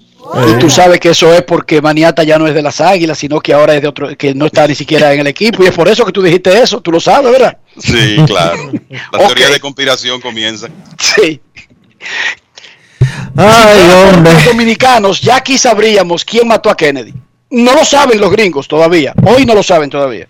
Y 0.47 0.59
tú 0.59 0.69
sabes 0.69 0.99
que 0.99 1.09
eso 1.09 1.33
es 1.33 1.41
porque 1.43 1.81
Maniata 1.81 2.23
ya 2.23 2.37
no 2.37 2.45
es 2.47 2.53
de 2.53 2.61
las 2.61 2.81
Águilas, 2.81 3.17
sino 3.17 3.39
que 3.39 3.53
ahora 3.53 3.73
es 3.75 3.81
de 3.81 3.87
otro, 3.87 4.15
que 4.17 4.33
no 4.35 4.45
está 4.47 4.67
ni 4.67 4.75
siquiera 4.75 5.13
en 5.13 5.21
el 5.21 5.27
equipo. 5.27 5.63
Y 5.63 5.67
es 5.67 5.73
por 5.73 5.87
eso 5.87 6.05
que 6.05 6.11
tú 6.11 6.21
dijiste 6.21 6.61
eso, 6.61 6.81
tú 6.81 6.91
lo 6.91 6.99
sabes, 6.99 7.31
¿verdad? 7.31 7.57
Sí, 7.77 8.17
claro. 8.27 8.71
La 9.11 9.19
teoría 9.27 9.49
de 9.49 9.59
conspiración 9.59 10.21
comienza. 10.21 10.67
Sí. 10.99 11.41
Ay, 13.35 13.89
hombre. 14.13 14.33
Los 14.33 14.45
dominicanos, 14.45 15.21
ya 15.21 15.37
aquí 15.37 15.57
sabríamos 15.57 16.23
quién 16.25 16.47
mató 16.47 16.69
a 16.69 16.77
Kennedy. 16.77 17.13
No 17.51 17.73
lo 17.73 17.83
saben 17.85 18.19
los 18.21 18.31
gringos 18.31 18.67
todavía. 18.67 19.13
Hoy 19.25 19.43
no 19.45 19.55
lo 19.55 19.63
saben 19.63 19.89
todavía. 19.89 20.27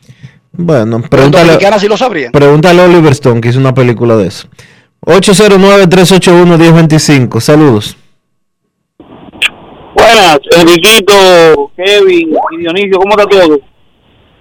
Bueno, 0.51 0.99
Los 0.99 1.09
pregúntale, 1.09 1.45
dominicanos 1.45 1.81
sí 1.81 1.87
lo 1.87 1.97
sabrían. 1.97 2.31
pregúntale 2.31 2.81
a 2.81 2.85
Oliver 2.85 3.11
Stone, 3.13 3.41
que 3.41 3.49
hizo 3.49 3.59
una 3.59 3.73
película 3.73 4.15
de 4.15 4.27
eso. 4.27 4.47
809-381-1025. 5.05 7.39
Saludos. 7.41 7.97
Buenas, 9.93 10.39
Enriquito, 10.57 11.71
Kevin 11.75 12.35
y 12.51 12.57
Dionisio, 12.57 12.99
¿cómo 12.99 13.11
está 13.11 13.25
todo? 13.25 13.59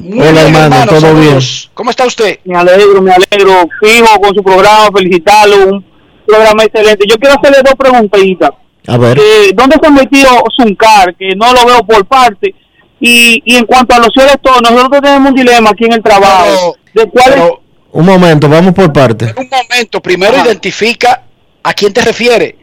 Hola, 0.00 0.42
hermano, 0.42 0.86
¿todo 0.86 1.14
bien? 1.14 1.38
¿Cómo 1.74 1.90
está 1.90 2.06
usted? 2.06 2.38
Me 2.44 2.56
alegro, 2.56 3.02
me 3.02 3.12
alegro. 3.12 3.68
Fijo 3.80 4.20
con 4.20 4.34
su 4.34 4.42
programa, 4.42 4.90
felicitarlo, 4.94 5.74
un 5.74 5.84
programa 6.26 6.64
excelente. 6.64 7.04
Yo 7.08 7.16
quiero 7.16 7.36
hacerle 7.36 7.58
dos 7.64 7.74
preguntitas. 7.74 8.50
A 8.86 8.96
ver. 8.96 9.18
Eh, 9.18 9.50
¿Dónde 9.54 9.76
se 9.80 9.86
ha 9.86 9.90
metido 9.90 10.30
Zuncar? 10.56 11.14
Que 11.16 11.34
no 11.34 11.52
lo 11.52 11.66
veo 11.66 11.84
por 11.84 12.06
parte. 12.06 12.54
Y, 13.00 13.42
y 13.44 13.56
en 13.56 13.64
cuanto 13.64 13.94
a 13.94 13.98
los 13.98 14.10
cielos 14.14 14.36
todos, 14.40 14.62
nosotros 14.62 15.00
tenemos 15.02 15.30
un 15.30 15.36
dilema 15.36 15.70
aquí 15.70 15.84
en 15.84 15.94
el 15.94 16.02
trabajo. 16.02 16.76
¿De 16.94 17.06
cuál 17.06 17.32
es? 17.32 17.52
Un 17.90 18.06
momento, 18.06 18.48
vamos 18.48 18.74
por 18.74 18.92
partes. 18.92 19.34
Un 19.36 19.48
momento, 19.48 20.00
primero 20.00 20.36
identifica 20.44 21.24
a 21.62 21.74
quién 21.74 21.92
te 21.92 22.02
refiere. 22.02 22.56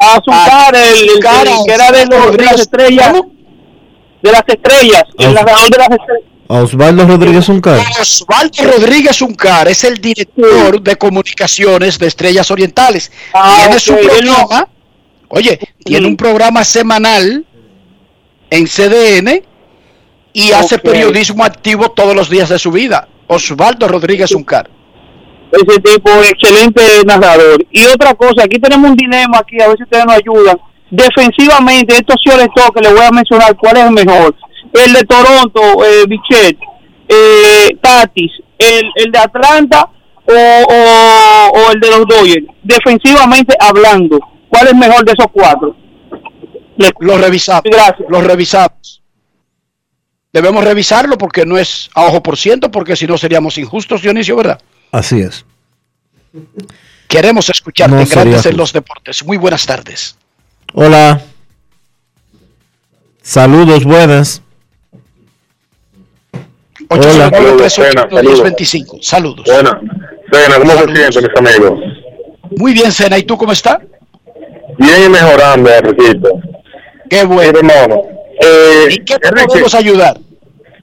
A 0.00 0.20
Zuncar, 0.24 0.74
el, 0.74 1.08
el- 1.10 1.10
el 1.48 1.64
que 1.66 1.72
era 1.72 1.92
de, 1.92 2.06
los- 2.06 2.36
de 2.36 2.44
las 2.44 2.60
estrellas. 2.60 3.12
De 4.22 4.32
las 4.32 4.42
estrellas, 4.46 5.04
el 5.18 5.34
narrador 5.34 5.70
de 5.70 5.78
las 5.78 5.88
estrellas. 5.90 6.24
A 6.48 6.54
Osvaldo 6.62 7.06
Rodríguez 7.06 7.48
Uncar. 7.48 7.78
Osvaldo 8.00 8.64
Rodríguez 8.64 9.22
Uncar 9.22 9.68
es 9.68 9.84
el 9.84 9.98
director 10.00 10.80
de 10.82 10.96
comunicaciones 10.96 11.98
de 11.98 12.06
Estrellas 12.08 12.50
Orientales. 12.50 13.12
Ah, 13.32 13.56
tiene 13.62 13.78
su 13.78 13.94
programa, 13.96 14.68
oye, 15.28 15.60
tiene 15.84 16.06
un 16.08 16.16
programa 16.16 16.64
semanal 16.64 17.46
en 18.50 18.66
CDN 18.66 19.42
y 20.32 20.50
hace 20.52 20.78
periodismo 20.78 21.44
activo 21.44 21.90
todos 21.92 22.16
los 22.16 22.28
días 22.28 22.48
de 22.48 22.58
su 22.58 22.72
vida. 22.72 23.08
Osvaldo 23.28 23.86
Rodríguez 23.86 24.32
Uncar. 24.32 24.68
Ese 25.52 25.80
tipo 25.80 26.10
excelente 26.28 26.82
narrador. 27.04 27.64
Y 27.70 27.84
otra 27.86 28.14
cosa, 28.14 28.44
aquí 28.44 28.58
tenemos 28.58 28.90
un 28.90 28.96
dilema 28.96 29.38
aquí, 29.38 29.60
a 29.60 29.68
ver 29.68 29.76
si 29.76 29.84
ustedes 29.84 30.06
nos 30.06 30.16
ayudan. 30.16 30.58
Defensivamente, 30.90 31.94
estos 31.94 32.16
señores 32.24 32.48
que 32.74 32.80
les 32.80 32.92
voy 32.92 33.04
a 33.04 33.10
mencionar 33.10 33.56
cuál 33.56 33.76
es 33.76 33.84
el 33.84 33.92
mejor. 33.92 34.34
El 34.72 34.92
de 34.92 35.04
Toronto, 35.04 35.60
eh, 35.84 36.04
Bichette, 36.08 36.58
eh, 37.08 37.68
Tatis, 37.80 38.32
el, 38.58 38.90
el 38.96 39.12
de 39.12 39.18
Atlanta 39.18 39.88
o, 40.26 40.32
o, 40.32 41.58
o 41.58 41.70
el 41.72 41.80
de 41.80 41.90
los 41.90 42.06
Dodgers. 42.06 42.46
Defensivamente 42.62 43.56
hablando, 43.58 44.18
¿cuál 44.48 44.68
es 44.68 44.74
mejor 44.74 45.04
de 45.04 45.12
esos 45.12 45.26
cuatro? 45.32 45.76
Los 47.00 47.20
revisamos. 47.20 47.62
Gracias. 47.64 48.08
Los 48.08 48.24
revisamos. 48.24 49.02
Debemos 50.32 50.64
revisarlo 50.64 51.18
porque 51.18 51.44
no 51.44 51.58
es 51.58 51.90
a 51.94 52.06
ojo 52.06 52.22
por 52.22 52.36
ciento, 52.36 52.70
porque 52.70 52.96
si 52.96 53.06
no 53.06 53.18
seríamos 53.18 53.58
injustos, 53.58 54.02
Dionisio, 54.02 54.36
¿verdad? 54.36 54.60
Así 54.92 55.20
es. 55.20 55.44
Queremos 57.08 57.48
escucharte 57.50 57.94
No 57.94 58.00
en 58.00 58.08
Grandes 58.08 58.46
en 58.46 58.56
los 58.56 58.72
Deportes. 58.72 59.24
Muy 59.24 59.36
buenas 59.36 59.66
tardes. 59.66 60.16
Hola. 60.74 61.20
Saludos, 63.22 63.84
buenas. 63.84 64.42
Hola. 66.88 67.30
809 67.32 68.98
Saludos. 69.02 69.44
Buenas. 69.46 69.74
Sena, 70.32 70.58
¿cómo 70.58 70.72
se 70.72 71.10
siente, 71.10 71.20
mis 71.20 71.54
amigos? 71.54 71.80
Muy 72.56 72.72
bien, 72.72 72.92
Sena. 72.92 73.18
¿Y 73.18 73.24
tú 73.24 73.36
cómo 73.36 73.52
estás? 73.52 73.78
Bien 74.78 75.04
y 75.06 75.08
mejorando, 75.08 75.70
Enriquito. 75.70 76.30
Qué 77.08 77.24
bueno. 77.24 77.58
hermano. 77.58 78.02
Eh, 78.40 78.88
¿Y 78.90 78.98
qué 79.04 79.18
te 79.18 79.30
podemos 79.46 79.74
ayudar? 79.74 80.18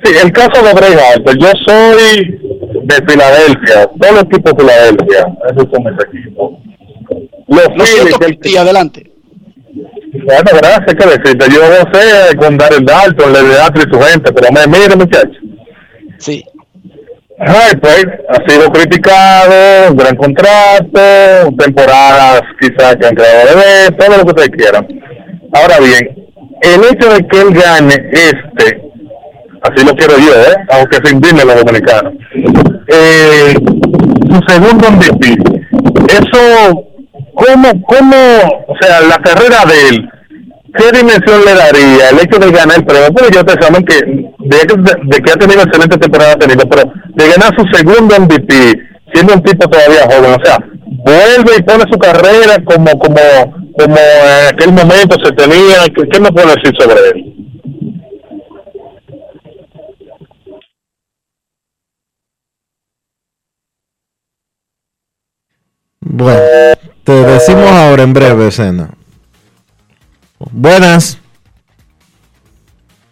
Sí, 0.03 0.11
el 0.21 0.31
caso 0.31 0.61
de 0.61 0.73
Bray 0.73 0.93
Harper, 0.93 1.37
yo 1.37 1.51
soy 1.65 2.39
de 2.87 2.95
Filadelfia, 3.07 3.89
todo 3.99 4.09
el 4.09 4.25
equipo 4.25 4.49
de 4.49 4.61
Filadelfia, 4.61 5.25
esos 5.49 5.67
son 5.71 5.83
mis 5.83 6.03
equipos. 6.05 6.51
Los 7.47 7.67
Lo 7.75 7.85
siento, 7.85 8.17
Phillies, 8.19 8.37
Piti, 8.39 8.57
adelante. 8.57 9.11
bueno, 10.25 10.49
gracias, 10.61 10.95
que 10.95 11.19
decirte, 11.19 11.45
yo 11.53 11.61
no 11.61 11.93
sé 11.93 12.35
con 12.37 12.57
Darren 12.57 12.85
Dalton, 12.85 13.33
le 13.33 13.39
y 13.39 13.93
su 13.93 14.01
gente, 14.01 14.31
pero 14.33 14.51
me 14.51 14.67
mire, 14.67 14.95
muchachos. 14.95 15.37
Sí. 16.17 16.43
Harper 17.39 18.25
ha 18.29 18.49
sido 18.49 18.71
criticado, 18.71 19.93
gran 19.93 20.15
contrato, 20.15 21.55
temporadas 21.59 22.41
quizás 22.59 22.95
que 22.95 23.05
han 23.05 23.15
creado 23.15 23.49
de 23.49 23.55
ver, 23.55 23.95
todo 23.95 24.17
lo 24.17 24.23
que 24.23 24.41
ustedes 24.41 24.49
quieran. 24.49 24.87
Ahora 25.53 25.77
bien, 25.79 26.27
el 26.61 26.83
hecho 26.83 27.13
de 27.13 27.27
que 27.27 27.41
él 27.41 27.53
gane 27.53 27.93
este, 28.11 28.86
así 29.71 29.85
lo 29.85 29.93
quiero 29.95 30.13
yo, 30.17 30.33
¿eh? 30.33 30.55
aunque 30.71 30.97
se 31.03 31.13
indignen 31.13 31.47
los 31.47 31.55
dominicanos, 31.63 32.13
eh, 32.87 33.53
su 34.29 34.39
segundo 34.47 34.91
MVP, 34.91 35.35
eso, 36.09 36.83
¿cómo, 37.33 37.81
cómo, 37.87 38.15
o 38.67 38.75
sea, 38.81 39.01
la 39.01 39.17
carrera 39.17 39.63
de 39.65 39.89
él, 39.89 40.09
qué 40.75 40.97
dimensión 40.97 41.41
le 41.45 41.53
daría 41.53 42.09
el 42.11 42.19
hecho 42.19 42.39
de 42.39 42.51
ganar 42.51 42.77
el 42.77 42.85
premio? 42.85 43.11
Porque 43.13 43.33
yo 43.33 43.41
saben 43.61 43.83
que 43.85 43.95
de, 43.95 44.57
que- 45.23 45.31
ha 45.31 45.35
tenido 45.35 45.61
excelente 45.63 45.97
temporada, 45.97 46.33
ha 46.33 46.37
tenido, 46.39 46.67
pero 46.69 46.83
de 47.15 47.27
ganar 47.29 47.51
su 47.57 47.65
segundo 47.75 48.15
MVP, 48.19 48.79
siendo 49.13 49.33
un 49.33 49.43
tipo 49.43 49.67
todavía 49.67 50.03
joven, 50.09 50.39
o 50.39 50.45
sea, 50.45 50.57
vuelve 51.05 51.57
y 51.57 51.63
pone 51.63 51.83
su 51.91 51.97
carrera 51.99 52.57
como 52.65 52.87
como 52.99 53.19
como 53.79 53.95
en 53.95 54.53
aquel 54.53 54.71
momento 54.73 55.15
se 55.23 55.31
tenía, 55.33 55.85
¿qué, 55.95 56.01
qué 56.11 56.19
me 56.19 56.31
puede 56.31 56.47
decir 56.47 56.73
sobre 56.79 56.95
él? 57.09 57.33
Bueno, 66.09 66.39
te 67.03 67.11
decimos 67.11 67.69
ahora 67.69 68.03
en 68.03 68.13
breve, 68.13 68.47
escena. 68.47 68.89
Buenas. 70.39 71.17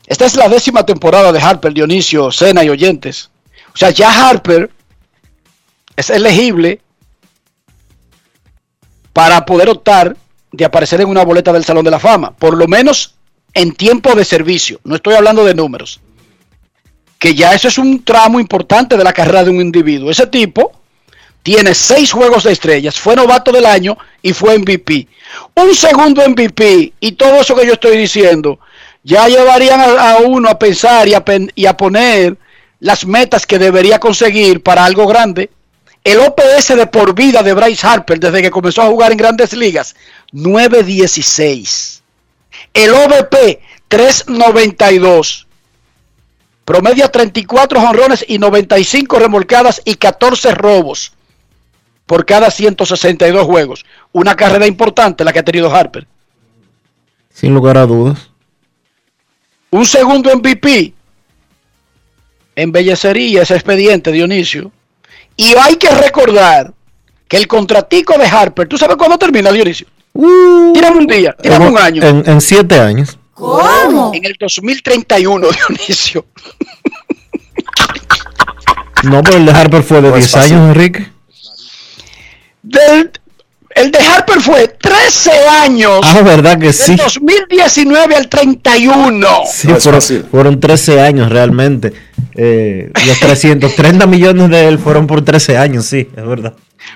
Esta 0.08 0.26
es 0.26 0.36
la 0.36 0.48
décima 0.48 0.86
temporada 0.86 1.32
de 1.32 1.42
Harper, 1.42 1.74
Dionisio, 1.74 2.32
Sena 2.32 2.64
y 2.64 2.70
oyentes. 2.70 3.30
O 3.74 3.78
sea, 3.78 3.90
ya 3.90 4.30
Harper 4.30 4.72
es 5.98 6.10
elegible 6.10 6.80
para 9.12 9.46
poder 9.46 9.70
optar 9.70 10.16
de 10.52 10.66
aparecer 10.66 11.02
en 11.02 11.10
una 11.10 11.26
boleta 11.26 11.52
del 11.52 11.66
Salón 11.66 11.84
de 11.84 11.92
la 11.92 12.00
Fama, 12.00 12.32
por 12.32 12.56
lo 12.56 12.68
menos 12.68 13.16
en 13.54 13.74
tiempo 13.74 14.16
de 14.16 14.24
servicio. 14.24 14.80
No 14.86 14.96
estoy 14.96 15.16
hablando 15.16 15.44
de 15.44 15.54
números. 15.54 16.00
Que 17.20 17.36
ya 17.36 17.54
eso 17.54 17.68
es 17.68 17.78
un 17.78 18.06
tramo 18.06 18.40
importante 18.40 18.96
de 18.96 19.04
la 19.04 19.12
carrera 19.12 19.44
de 19.44 19.50
un 19.50 19.60
individuo. 19.60 20.12
Ese 20.12 20.28
tipo 20.28 20.75
tiene 21.46 21.76
seis 21.76 22.12
juegos 22.12 22.46
de 22.46 22.54
estrellas, 22.54 23.00
fue 23.00 23.16
novato 23.16 23.52
del 23.52 23.68
año 23.68 23.96
y 24.24 24.34
fue 24.34 24.58
MVP. 24.58 25.08
Un 25.54 25.76
segundo 25.76 26.28
MVP 26.28 26.94
y 27.00 27.12
todo 27.12 27.36
eso 27.36 27.56
que 27.56 27.68
yo 27.68 27.74
estoy 27.74 27.98
diciendo, 27.98 28.58
ya 29.04 29.28
llevarían 29.28 29.80
a, 29.80 30.18
uno 30.26 30.50
a 30.50 30.58
pensar 30.58 31.08
y 31.08 31.14
a, 31.14 31.24
y 31.54 31.68
a 31.68 31.78
poner 31.78 32.36
las 32.80 33.06
metas 33.06 33.46
que 33.46 33.60
debería 33.60 34.00
conseguir 34.00 34.64
para 34.64 34.86
algo 34.86 35.06
grande. 35.06 35.52
El 36.04 36.18
OPS 36.18 36.70
de 36.78 36.88
por 36.88 37.14
vida 37.14 37.44
de 37.44 37.54
Bryce 37.54 37.86
Harper 37.86 38.20
desde 38.20 38.42
que 38.42 38.50
comenzó 38.50 38.82
a 38.82 38.88
jugar 38.88 39.12
en 39.12 39.20
grandes 39.20 39.54
ligas, 39.54 39.96
9.16. 40.34 42.02
El 42.74 42.90
OVP, 42.90 43.62
3.92. 43.88 45.46
Promedia 46.66 47.12
34 47.12 47.80
jonrones 47.80 48.26
y 48.28 48.40
95 48.40 49.20
remolcadas 49.20 49.84
y 49.86 49.94
14 49.94 50.50
robos 50.56 51.15
por 52.06 52.26
cada 52.26 52.52
162 52.52 53.44
juegos. 53.46 53.86
Una 54.12 54.36
carrera 54.36 54.68
importante 54.68 55.24
la 55.24 55.34
que 55.34 55.40
ha 55.40 55.44
tenido 55.46 55.74
Harper. 55.74 56.08
Sin 57.34 57.54
lugar 57.54 57.78
a 57.78 57.86
dudas. 57.86 58.30
Un 59.72 59.86
segundo 59.86 60.34
MVP 60.36 60.94
embellecería 62.56 63.42
ese 63.42 63.56
expediente, 63.56 64.12
Dionisio. 64.12 64.72
Y 65.36 65.54
hay 65.56 65.76
que 65.76 65.90
recordar 65.90 66.74
que 67.28 67.38
el 67.38 67.48
contratico 67.48 68.18
de 68.18 68.26
Harper, 68.28 68.68
¿tú 68.68 68.78
sabes 68.78 68.96
cuándo 68.96 69.18
termina, 69.18 69.52
Dionisio? 69.52 69.88
Tírame 70.74 70.98
un 70.98 71.08
día, 71.08 71.36
tírame 71.42 71.68
un 71.68 71.78
año. 71.78 72.02
En, 72.04 72.24
en 72.30 72.40
siete 72.40 72.80
años. 72.80 73.18
¿Cómo? 73.34 74.12
En 74.14 74.24
el 74.24 74.36
2031, 74.40 75.48
Dionisio. 75.68 76.26
No, 79.04 79.22
pero 79.22 79.38
el 79.38 79.46
de 79.46 79.52
Harper 79.52 79.84
fue 79.84 80.02
de 80.02 80.10
No 80.10 80.16
es 80.16 80.24
10 80.24 80.32
fácil. 80.32 80.56
años, 80.56 80.70
Enrique. 80.70 81.08
Del- 82.76 83.12
el 83.76 83.92
de 83.92 84.00
Harper 84.00 84.40
fue 84.40 84.68
13 84.70 85.32
años. 85.64 86.00
Ah, 86.04 86.22
verdad 86.22 86.58
que 86.58 86.72
sí. 86.72 86.96
Del 86.96 86.98
2019 87.06 88.16
al 88.16 88.30
31. 88.30 89.28
Sí, 89.52 89.68
fueron, 89.68 90.02
fueron 90.32 90.60
13 90.62 91.02
años 91.02 91.30
realmente. 91.30 91.92
Eh, 92.36 92.90
los 93.06 93.20
330 93.20 94.06
millones 94.08 94.50
de 94.50 94.68
él 94.68 94.80
fueron 94.80 95.08
por 95.08 95.24
13 95.26 95.58
años, 95.58 95.86
sí, 95.86 96.08
es 96.16 96.26
verdad. 96.26 96.54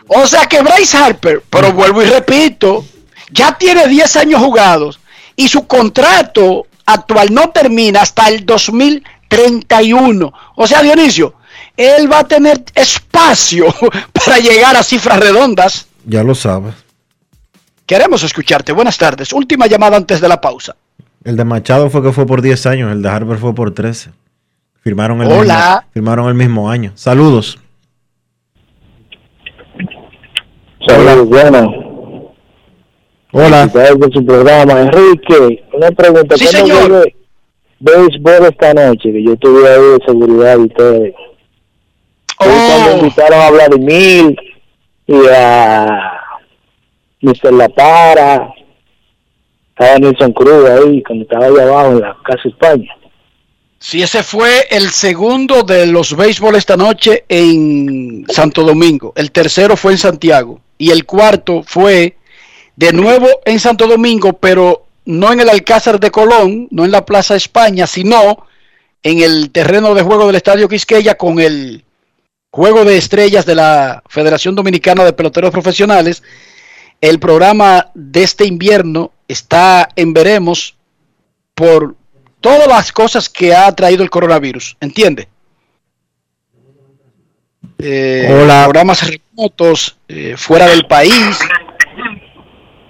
O 0.07 0.26
sea 0.27 0.45
que 0.45 0.61
Bryce 0.61 0.95
Harper, 0.97 1.41
pero 1.49 1.73
vuelvo 1.73 2.01
y 2.01 2.06
repito, 2.06 2.85
ya 3.31 3.57
tiene 3.57 3.88
10 3.88 4.15
años 4.18 4.41
jugados 4.41 4.99
y 5.35 5.47
su 5.49 5.68
contrato 5.68 6.65
actual 6.85 7.34
no 7.34 7.49
termina 7.49 8.01
hasta 8.01 8.27
el 8.30 8.45
2031. 8.45 10.34
O 10.56 10.68
sea, 10.68 10.81
Dionisio, 10.81 11.34
él 11.80 12.11
va 12.11 12.19
a 12.19 12.27
tener 12.27 12.61
espacio 12.76 13.68
para 14.26 14.38
llegar 14.39 14.76
a 14.76 14.84
cifras 14.84 15.18
redondas. 15.18 15.88
Ya 16.06 16.23
lo 16.23 16.35
sabes. 16.35 16.76
Queremos 17.85 18.22
escucharte. 18.22 18.73
Buenas 18.73 18.97
tardes. 18.97 19.31
Última 19.31 19.65
llamada 19.65 19.95
antes 19.95 20.19
de 20.19 20.27
la 20.27 20.41
pausa. 20.41 20.76
El 21.23 21.38
de 21.38 21.45
Machado 21.45 21.89
fue 21.89 22.03
que 22.03 22.11
fue 22.11 22.26
por 22.26 22.41
10 22.41 22.65
años, 22.65 22.91
el 22.91 23.01
de 23.01 23.10
Harper 23.10 23.38
fue 23.38 23.56
por 23.56 23.73
13. 23.73 24.11
Firmaron 24.81 25.22
el, 25.22 25.31
Hola. 25.31 25.56
Mismo, 25.85 25.91
firmaron 25.93 26.27
el 26.27 26.34
mismo 26.34 26.69
año. 26.69 26.91
Saludos. 26.95 27.57
Saludos, 30.85 31.30
bueno. 31.30 32.34
Hola. 33.31 33.68
Por 33.68 34.14
su 34.14 34.26
programa. 34.26 34.81
Enrique, 34.81 35.64
una 35.73 35.91
pregunta. 35.91 36.35
Sí, 36.38 36.45
¿Cuándo 36.51 36.76
señor. 36.76 37.14
béisbol 37.80 38.45
esta 38.49 38.73
noche? 38.73 39.14
Que 39.14 39.23
yo 39.23 39.34
estuve 39.34 39.68
ahí 39.68 39.81
de 39.81 40.06
seguridad 40.06 40.57
y 40.60 40.69
todo. 40.69 41.28
Cuando 42.39 42.97
invitaron 42.97 43.41
a 43.41 43.49
Vladimir 43.51 44.35
y 45.07 45.27
a 45.27 46.13
Mr. 47.21 47.53
La 47.53 47.67
Para, 47.67 48.53
estaba 49.71 49.99
Nelson 49.99 50.31
Cruz 50.31 50.69
ahí, 50.69 51.03
cuando 51.03 51.23
estaba 51.23 51.45
allá 51.47 51.63
abajo 51.63 51.91
en 51.91 52.01
la 52.01 52.17
Casa 52.23 52.47
España. 52.47 52.95
Si 53.77 54.01
ese 54.01 54.23
fue 54.23 54.67
el 54.71 54.89
segundo 54.89 55.63
de 55.63 55.85
los 55.85 56.15
béisbol 56.15 56.55
esta 56.55 56.77
noche 56.77 57.25
en 57.27 58.25
Santo 58.29 58.63
Domingo. 58.63 59.13
El 59.15 59.31
tercero 59.31 59.77
fue 59.77 59.93
en 59.93 59.97
Santiago. 59.97 60.59
Y 60.77 60.91
el 60.91 61.05
cuarto 61.05 61.63
fue 61.65 62.17
de 62.75 62.93
nuevo 62.93 63.27
en 63.45 63.59
Santo 63.59 63.87
Domingo, 63.87 64.33
pero 64.33 64.85
no 65.05 65.31
en 65.31 65.41
el 65.41 65.49
Alcázar 65.49 65.99
de 65.99 66.11
Colón, 66.11 66.67
no 66.71 66.85
en 66.85 66.91
la 66.91 67.05
Plaza 67.05 67.35
España, 67.35 67.87
sino 67.87 68.45
en 69.03 69.21
el 69.21 69.51
terreno 69.51 69.93
de 69.93 70.03
juego 70.03 70.27
del 70.27 70.35
Estadio 70.35 70.67
Quisqueya 70.67 71.15
con 71.15 71.39
el 71.39 71.83
Juego 72.51 72.84
de 72.84 72.97
Estrellas 72.97 73.45
de 73.45 73.55
la 73.55 74.01
Federación 74.07 74.55
Dominicana 74.55 75.03
de 75.03 75.13
Peloteros 75.13 75.51
Profesionales. 75.51 76.23
El 76.99 77.19
programa 77.19 77.91
de 77.93 78.23
este 78.23 78.45
invierno 78.45 79.11
está 79.27 79.89
en 79.95 80.13
veremos 80.13 80.76
por 81.53 81.95
todas 82.41 82.67
las 82.67 82.91
cosas 82.91 83.30
que 83.30 83.53
ha 83.53 83.71
traído 83.73 84.03
el 84.03 84.09
coronavirus, 84.09 84.76
¿entiende? 84.81 85.27
Eh, 87.77 88.27
Hola. 88.30 88.63
Programas 88.63 89.07
remotos, 89.07 89.97
eh, 90.07 90.35
fuera 90.35 90.67
del 90.67 90.85
país. 90.85 91.39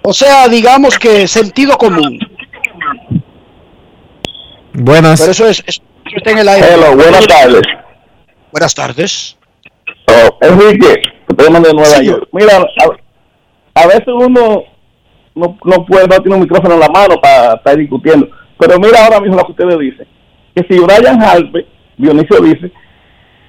O 0.02 0.14
sea, 0.14 0.48
digamos 0.48 0.98
que 0.98 1.28
sentido 1.28 1.76
común. 1.76 2.18
Buenas. 4.72 5.20
Pero 5.20 5.32
eso 5.32 5.46
es, 5.46 5.62
eso 5.66 5.82
está 6.16 6.30
en 6.30 6.38
el 6.38 6.48
aire. 6.48 6.66
Hello, 6.72 6.96
buenas 6.96 7.26
tardes. 7.26 7.62
Buenas 8.50 8.74
tardes. 8.74 9.36
Oh, 10.10 10.38
Enrique, 10.40 11.02
te 11.36 11.44
de 11.44 11.50
Nueva. 11.50 12.02
York. 12.02 12.28
Mira, 12.32 12.56
a, 12.56 13.82
a 13.82 13.86
veces 13.86 14.08
uno 14.08 14.64
no, 15.34 15.58
no 15.64 15.86
puede, 15.86 16.06
no 16.06 16.16
tiene 16.20 16.34
un 16.34 16.42
micrófono 16.42 16.74
en 16.74 16.80
la 16.80 16.88
mano 16.88 17.14
para 17.20 17.54
estar 17.54 17.76
discutiendo. 17.76 18.28
Pero 18.58 18.78
mira 18.78 19.04
ahora 19.04 19.20
mismo 19.20 19.36
lo 19.36 19.44
que 19.44 19.52
ustedes 19.52 19.78
dicen. 19.78 20.06
Que 20.54 20.62
si 20.68 20.80
Brian 20.80 21.22
Harper, 21.22 21.66
Dionisio 21.96 22.40
dice, 22.40 22.72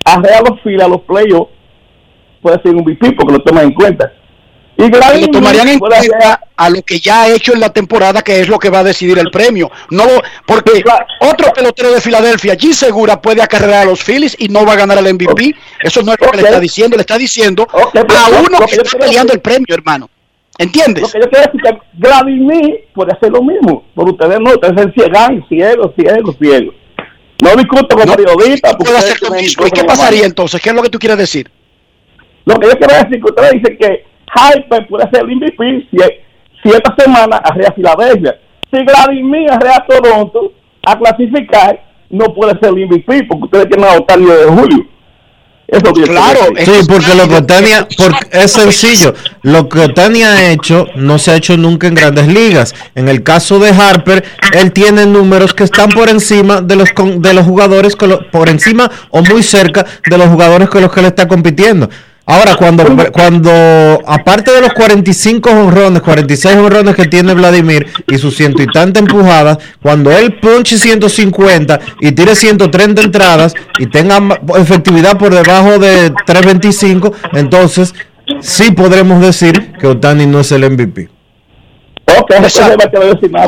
arrea 0.06 0.42
los 0.48 0.62
filas, 0.62 0.88
los 0.88 1.02
playoffs, 1.02 1.52
puede 2.42 2.62
ser 2.62 2.76
un 2.76 2.84
VP 2.84 3.14
porque 3.14 3.34
lo 3.34 3.40
toman 3.40 3.66
en 3.66 3.74
cuenta. 3.74 4.12
Gladys 4.90 5.28
lo 5.28 5.32
tomarían 5.32 5.68
en 5.68 5.80
cuenta 5.80 6.42
a 6.56 6.70
lo 6.70 6.82
que 6.82 7.00
ya 7.00 7.24
ha 7.24 7.30
hecho 7.30 7.54
en 7.54 7.60
la 7.60 7.72
temporada, 7.72 8.22
que 8.22 8.40
es 8.40 8.48
lo 8.48 8.58
que 8.58 8.70
va 8.70 8.80
a 8.80 8.84
decidir 8.84 9.20
el 9.20 9.30
premio. 9.32 9.70
No, 9.90 10.06
porque 10.46 10.84
otro 11.20 11.52
pelotero 11.54 11.92
de 11.92 12.02
Filadelfia, 12.02 12.56
G 12.56 12.74
Segura, 12.74 13.22
puede 13.22 13.42
acarrear 13.42 13.82
a 13.84 13.86
los 13.86 14.04
Phillies 14.04 14.36
y 14.40 14.48
no 14.48 14.66
va 14.66 14.74
a 14.74 14.78
ganar 14.78 14.98
el 14.98 15.14
MVP. 15.14 15.54
Eso 15.82 16.02
no 16.02 16.14
es 16.14 16.18
lo 16.20 16.32
que 16.32 16.38
le 16.38 16.44
está 16.44 16.60
diciendo, 16.60 16.96
le 16.96 17.02
está 17.02 17.18
diciendo 17.18 17.68
pero 17.94 18.20
a 18.20 18.28
uno 18.40 18.66
que 18.66 18.76
está 18.76 18.98
peleando 18.98 19.34
el 19.34 19.42
premio, 19.42 19.68
hermano. 19.70 20.10
¿Entiendes? 20.58 21.04
Lo 21.04 21.10
que 21.10 21.20
yo 21.22 21.30
quiero 21.30 21.46
decir 21.46 21.62
es 21.64 21.72
que 21.72 21.80
Vladimir 21.94 22.86
puede 22.94 23.14
hacer 23.14 23.32
lo 23.32 23.42
mismo. 23.42 23.84
Por 23.96 24.10
ustedes 24.10 24.40
no, 24.40 24.52
ustedes 24.52 24.76
se 24.84 24.92
ciegan, 24.92 25.44
ciegos, 25.48 25.92
ciegos, 25.96 26.36
ciegos. 26.40 26.76
No 27.42 27.56
discuto 27.56 27.96
con 27.96 28.06
No, 28.06 28.16
periodistas. 28.16 28.76
puede 28.76 28.98
hacer 28.98 29.18
lo 29.22 29.32
mismo. 29.32 29.66
¿Y 29.66 29.72
qué 29.72 29.84
pasaría 29.84 30.26
entonces? 30.26 30.62
¿Qué 30.62 30.70
es 30.70 30.76
lo 30.76 30.84
que 30.84 30.90
tú 30.90 31.00
quieres 31.00 31.18
decir? 31.18 31.50
Lo 32.46 32.56
que 32.60 32.68
yo 32.68 32.74
quiero 32.78 32.94
decir 32.94 33.24
que 33.24 33.30
ustedes 33.30 33.52
dicen 33.54 33.78
que 33.78 34.06
Harper 34.34 34.88
puede 34.88 35.10
ser 35.12 35.22
el 35.22 35.36
MVP 35.36 35.88
si, 35.92 35.98
si 36.64 36.70
esta 36.70 36.96
semana 36.98 37.38
arrea 37.38 37.72
Filadelfia. 37.74 38.40
Si 38.72 38.82
Vladimir 38.84 39.52
arrea 39.52 39.86
Toronto 39.88 40.54
a 40.86 40.98
clasificar, 40.98 41.84
no 42.10 42.26
puede 42.34 42.58
ser 42.60 42.70
el 42.70 42.86
MVP 42.88 43.24
porque 43.26 43.44
ustedes 43.46 43.66
quieren 43.68 43.86
adoptar 43.86 44.18
el 44.20 44.26
10 44.26 44.38
de 44.40 44.46
julio. 44.46 44.86
Eso 45.68 45.94
decir. 45.94 46.10
Sí, 46.66 46.72
porque 46.88 47.16
lo 47.16 47.30
que 47.30 47.36
Otani 47.36 47.70
es 48.32 48.52
sencillo. 48.52 49.14
Lo 49.44 49.70
que 49.70 49.80
Otani 49.80 50.22
ha 50.24 50.52
hecho 50.52 50.88
no 50.96 51.18
se 51.18 51.32
ha 51.32 51.38
hecho 51.38 51.56
nunca 51.56 51.88
en 51.88 51.96
grandes 51.96 52.28
ligas. 52.28 52.76
En 52.94 53.08
el 53.08 53.24
caso 53.24 53.58
de 53.58 53.70
Harper, 53.70 54.22
él 54.54 54.74
tiene 54.74 55.06
números 55.06 55.54
que 55.54 55.64
están 55.64 55.90
por 55.90 56.10
encima 56.10 56.60
de 56.60 56.76
los 56.76 56.92
con- 56.92 57.22
de 57.22 57.34
los 57.34 57.46
jugadores 57.46 57.96
con 57.96 58.10
lo- 58.10 58.30
por 58.32 58.50
encima 58.50 58.92
o 59.12 59.22
muy 59.22 59.44
cerca 59.44 59.86
de 60.10 60.18
los 60.18 60.28
jugadores 60.28 60.68
con 60.68 60.82
los 60.82 60.92
que 60.92 61.00
él 61.00 61.06
está 61.06 61.26
compitiendo. 61.30 61.90
Ahora, 62.32 62.56
cuando, 62.56 62.86
cuando 63.12 63.52
aparte 64.08 64.54
de 64.54 64.62
los 64.62 64.72
45 64.72 65.50
honrones, 65.50 66.02
46 66.02 66.56
honrones 66.56 66.96
que 66.96 67.08
tiene 67.08 67.34
Vladimir 67.34 67.88
y 68.08 68.18
sus 68.18 68.38
ciento 68.38 68.64
y 68.64 68.68
tantas 68.68 69.02
empujadas, 69.02 69.58
cuando 69.82 70.14
él 70.14 70.40
ponche 70.40 70.78
150 70.78 71.80
y 72.00 72.14
tire 72.14 72.34
130 72.34 73.02
entradas 73.02 73.54
y 73.80 73.88
tenga 73.88 74.40
efectividad 74.56 75.18
por 75.18 75.34
debajo 75.34 75.78
de 75.78 76.14
325, 76.26 77.12
entonces 77.34 77.94
sí 78.40 78.72
podremos 78.72 79.20
decir 79.20 79.74
que 79.74 79.88
Otani 79.88 80.26
no 80.26 80.40
es 80.40 80.54
el 80.54 80.72
MVP. 80.72 81.10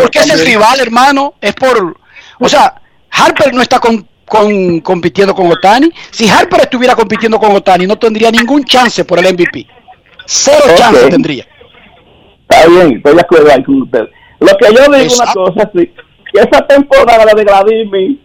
Porque 0.01 0.19
es 0.19 0.29
el 0.29 0.45
rival, 0.45 0.81
hermano. 0.81 1.35
Es 1.39 1.53
por. 1.53 1.95
O 2.37 2.49
sea, 2.49 2.81
Harper 3.11 3.53
no 3.53 3.61
está 3.61 3.79
con, 3.79 4.05
con- 4.25 4.79
compitiendo 4.81 5.33
con 5.33 5.47
Otani. 5.51 5.91
Si 6.11 6.27
Harper 6.29 6.61
estuviera 6.61 6.95
compitiendo 6.95 7.39
con 7.39 7.51
Otani, 7.55 7.85
no 7.87 7.97
tendría 7.97 8.31
ningún 8.31 8.63
chance 8.63 9.03
por 9.05 9.19
el 9.19 9.33
MVP. 9.33 9.65
Cero 10.25 10.63
chance 10.75 11.09
tendría. 11.09 11.45
Está 12.49 12.67
bien, 12.67 12.97
estoy 12.97 13.15
de 13.15 13.21
acuerdo 13.21 13.63
con 13.65 13.81
usted. 13.83 14.03
Lo 14.39 14.47
que 14.57 14.65
yo 14.67 14.71
digo 14.81 14.87
una 14.87 15.01
Exacto. 15.01 15.45
cosa, 15.45 15.71
sí, 15.75 15.91
esa 16.33 16.67
temporada 16.67 17.33
de 17.33 17.43
Vladimir, 17.43 18.19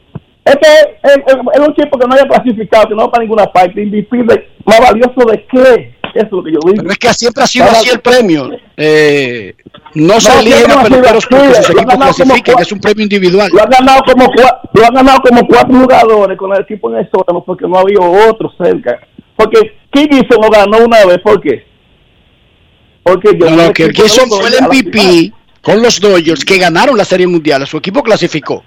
es 0.48 0.56
que 0.56 0.68
es, 1.02 1.16
es- 1.16 1.36
es 1.60 1.60
un 1.68 1.74
tipo 1.74 1.98
que 1.98 2.06
no 2.06 2.14
haya 2.14 2.26
clasificado, 2.26 2.88
que 2.88 2.94
no 2.94 3.02
va 3.02 3.10
para 3.10 3.22
ninguna 3.24 3.46
parte, 3.46 3.84
MVP 3.84 4.16
de, 4.24 4.48
más 4.64 4.80
valioso 4.80 5.20
de 5.30 5.46
qué, 5.50 5.94
eso 6.14 6.26
es 6.26 6.32
lo 6.32 6.42
que 6.44 6.52
yo 6.52 6.58
digo. 6.64 6.76
Pero 6.76 6.90
es 6.90 6.98
que 6.98 7.12
siempre 7.14 7.42
ha 7.44 7.46
sido 7.46 7.64
así 7.66 7.90
el 7.90 8.00
premio. 8.00 8.50
Eh, 8.76 9.54
no, 9.94 10.14
No, 10.14 10.20
se 10.20 10.38
eligen 10.40 10.70
a 10.70 10.82
peloteros 10.82 11.26
porque 11.26 11.54
sus 11.54 11.70
equipos 11.70 11.94
clasifiquen, 11.96 12.54
cua- 12.56 12.62
es 12.62 12.72
un 12.72 12.80
premio 12.80 13.02
individual. 13.02 13.50
Lo 13.52 13.62
han 13.62 13.70
ganado 13.70 14.02
como 14.04 14.26
cua- 14.32 14.60
lo 14.72 14.84
han 14.86 14.94
ganado 14.94 15.20
como 15.20 15.46
cuatro 15.46 15.74
jugadores 15.78 16.38
con 16.38 16.54
el 16.54 16.62
equipo 16.62 16.90
en 16.90 16.98
el 16.98 17.10
sótano 17.10 17.42
porque 17.44 17.66
no 17.66 17.78
había 17.78 18.00
otro 18.00 18.52
cerca. 18.62 18.98
Porque 19.36 19.72
Gibson 19.92 20.40
lo 20.42 20.50
ganó 20.50 20.78
una 20.84 21.04
vez, 21.06 21.18
¿por 21.18 21.40
qué? 21.40 21.64
Porque 23.02 23.30
yo 23.38 23.48
No, 23.50 23.56
no, 23.68 23.72
que 23.72 23.84
equipo 23.84 24.02
los 24.02 24.40
fue 24.40 24.48
el 24.48 24.64
MVP 24.64 25.32
con 25.62 25.82
los 25.82 26.00
Dodgers 26.00 26.44
que 26.44 26.58
ganaron 26.58 26.96
la 26.96 27.04
Serie 27.04 27.26
Mundial. 27.26 27.66
Su 27.66 27.76
equipo 27.78 28.02
clasificó. 28.02 28.64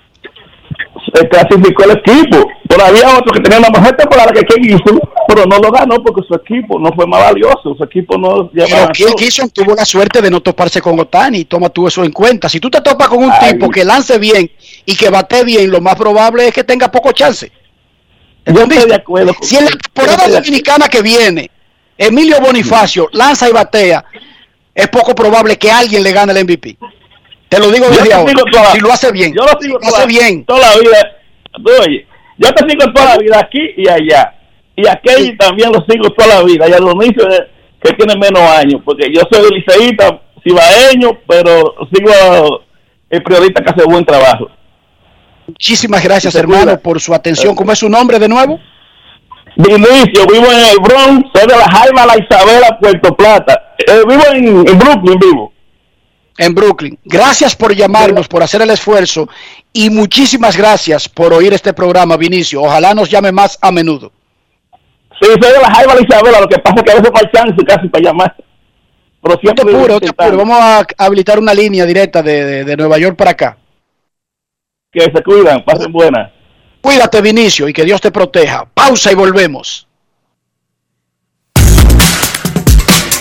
Se 1.13 1.27
clasificó 1.27 1.83
el 1.83 1.91
equipo. 1.91 2.47
Pero 2.67 2.85
había 2.85 3.17
otro 3.17 3.33
que 3.33 3.41
tenía 3.41 3.59
una 3.59 3.69
mejor 3.69 3.95
temporada 3.97 4.31
que 4.31 4.43
Ken 4.43 4.63
Gibson, 4.63 4.99
pero 5.27 5.45
no 5.45 5.57
lo 5.57 5.71
ganó 5.71 6.01
porque 6.01 6.21
su 6.27 6.33
equipo 6.35 6.79
no 6.79 6.91
fue 6.93 7.05
más 7.05 7.21
valioso. 7.21 7.75
Su 7.77 7.83
equipo 7.83 8.17
no 8.17 8.49
Pero 8.53 8.87
Kiel 8.93 9.13
Gibson 9.17 9.49
tuvo 9.49 9.75
la 9.75 9.83
suerte 9.83 10.21
de 10.21 10.29
no 10.29 10.41
toparse 10.41 10.81
con 10.81 10.99
Otani. 10.99 11.45
Toma 11.45 11.69
tú 11.69 11.87
eso 11.87 12.03
en 12.03 12.11
cuenta. 12.11 12.47
Si 12.47 12.59
tú 12.59 12.69
te 12.69 12.81
topas 12.81 13.09
con 13.09 13.23
un 13.23 13.31
tipo 13.39 13.69
que 13.69 13.83
lance 13.83 14.17
bien 14.17 14.49
y 14.85 14.95
que 14.95 15.09
bate 15.09 15.43
bien, 15.43 15.69
lo 15.69 15.81
más 15.81 15.95
probable 15.95 16.47
es 16.47 16.53
que 16.53 16.63
tenga 16.63 16.89
poco 16.89 17.11
chance. 17.11 17.51
Yo 18.45 18.63
estoy 18.63 18.89
de 18.89 18.95
acuerdo 18.95 19.33
con 19.33 19.47
Si 19.47 19.57
en 19.57 19.65
la 19.65 19.71
temporada 19.71 20.27
dominicana 20.27 20.87
que 20.87 21.01
viene 21.01 21.51
Emilio 21.97 22.39
Bonifacio 22.41 23.09
lanza 23.11 23.47
y 23.47 23.51
batea, 23.51 24.03
es 24.73 24.87
poco 24.87 25.13
probable 25.13 25.57
que 25.57 25.69
alguien 25.69 26.01
le 26.03 26.11
gane 26.11 26.31
el 26.33 26.45
MVP. 26.45 26.77
Te 27.51 27.59
lo 27.59 27.69
digo 27.69 27.85
desde 27.89 28.13
ahora. 28.13 28.33
toda- 28.49 28.71
si 28.71 28.79
lo 28.79 28.93
hace 28.93 29.11
bien. 29.11 29.33
Yo 29.33 29.41
lo 29.43 29.59
sigo 29.59 29.73
lo 29.73 29.79
toda, 29.81 29.97
hace 29.97 30.07
bien. 30.07 30.45
toda 30.45 30.59
la 30.73 30.77
vida. 30.79 30.97
Oye, 31.81 32.07
yo 32.37 32.53
te 32.53 32.69
sigo 32.69 32.93
toda 32.93 33.07
la 33.07 33.17
vida 33.17 33.39
aquí 33.39 33.59
y 33.75 33.89
allá. 33.89 34.35
y 34.73 34.87
a 34.87 34.95
Kelly 34.95 35.37
también 35.37 35.69
lo 35.71 35.85
sigo 35.87 36.09
toda 36.11 36.35
la 36.39 36.43
vida, 36.43 36.67
y 36.67 36.71
a 36.71 36.77
Dionisio 36.77 37.27
que 37.83 37.91
tiene 37.93 38.15
menos 38.15 38.41
años, 38.41 38.81
porque 38.85 39.11
yo 39.13 39.21
soy 39.29 39.53
liceísta, 39.53 40.21
cibaeño, 40.47 41.19
pero 41.27 41.75
sigo 41.93 42.63
el 43.09 43.21
periodista 43.21 43.61
que 43.61 43.69
hace 43.69 43.83
buen 43.83 44.05
trabajo. 44.05 44.47
Muchísimas 45.45 46.01
gracias, 46.03 46.33
hermano, 46.35 46.79
por 46.79 47.01
su 47.01 47.13
atención. 47.13 47.53
¿Cómo 47.53 47.73
es 47.73 47.79
su 47.79 47.89
nombre 47.89 48.17
de 48.17 48.29
nuevo? 48.29 48.59
Dionisio, 49.57 50.25
vivo 50.25 50.45
en 50.51 50.59
el 50.69 50.77
Bronx, 50.81 51.29
soy 51.35 51.47
de 51.47 51.57
la 51.57 51.69
Jaima 51.69 52.05
La 52.05 52.15
Isabela, 52.17 52.79
Puerto 52.79 53.13
Plata. 53.15 53.73
Eh, 53.85 54.01
vivo 54.07 54.23
en, 54.31 54.45
en 54.69 54.79
Brooklyn, 54.79 55.19
vivo 55.19 55.53
en 56.37 56.55
Brooklyn. 56.55 56.97
Gracias 57.03 57.55
por 57.55 57.73
llamarnos, 57.73 58.27
por 58.27 58.43
hacer 58.43 58.61
el 58.61 58.69
esfuerzo 58.69 59.27
y 59.73 59.89
muchísimas 59.89 60.57
gracias 60.57 61.07
por 61.07 61.33
oír 61.33 61.53
este 61.53 61.73
programa, 61.73 62.17
Vinicio. 62.17 62.61
Ojalá 62.61 62.93
nos 62.93 63.09
llame 63.09 63.31
más 63.31 63.57
a 63.61 63.71
menudo. 63.71 64.11
Sí, 65.21 65.27
soy 65.39 65.53
de 65.53 65.61
la 65.61 65.71
Jaiba 65.71 65.93
Isabela, 66.01 66.41
lo 66.41 66.47
que 66.47 66.57
pasa 66.57 66.75
es 66.77 66.83
que 66.83 66.91
a 66.91 66.95
veces 66.95 67.11
no 67.11 67.19
hay 67.19 67.31
chance 67.31 67.65
casi 67.65 67.87
para 67.89 68.03
llamar. 68.03 68.35
Pero 69.21 69.39
siempre 69.39 69.65
te 69.65 69.77
apuro, 69.77 69.99
te 69.99 70.09
apuro. 70.09 70.37
Vamos 70.37 70.57
a 70.59 70.85
habilitar 70.97 71.37
una 71.37 71.53
línea 71.53 71.85
directa 71.85 72.23
de, 72.23 72.63
de, 72.63 72.77
Nueva 72.77 72.97
York 72.97 73.15
para 73.15 73.31
acá. 73.31 73.57
Que 74.91 75.01
se 75.01 75.23
cuidan, 75.23 75.63
pasen 75.63 75.91
buenas. 75.91 76.31
Cuídate, 76.81 77.21
Vinicio, 77.21 77.69
y 77.69 77.73
que 77.73 77.85
Dios 77.85 78.01
te 78.01 78.11
proteja. 78.11 78.65
Pausa 78.73 79.11
y 79.11 79.15
volvemos. 79.15 79.87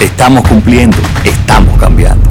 Estamos 0.00 0.46
cumpliendo, 0.46 0.98
estamos 1.24 1.78
cambiando. 1.78 2.30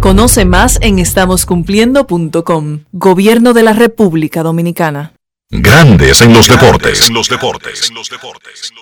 Conoce 0.00 0.44
más 0.44 0.78
en 0.82 0.98
estamoscumpliendo.com. 0.98 2.80
Gobierno 2.92 3.54
de 3.54 3.62
la 3.62 3.72
República 3.72 4.42
Dominicana. 4.42 5.14
Grandes 5.50 6.20
en 6.20 6.34
los 6.34 6.46
deportes. 6.46 7.08
En 7.08 7.14
los 7.14 7.28
deportes. 7.28 7.88
En 7.88 7.94
los 7.94 8.10
deportes. 8.10 8.72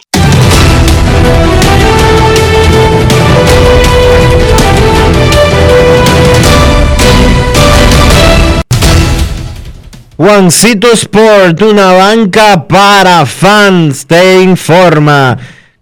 Juancito 10.16 10.92
Sport, 10.92 11.62
una 11.62 11.92
banca 11.92 12.66
para 12.66 13.26
fans, 13.26 14.06
te 14.06 14.42
informa 14.42 15.38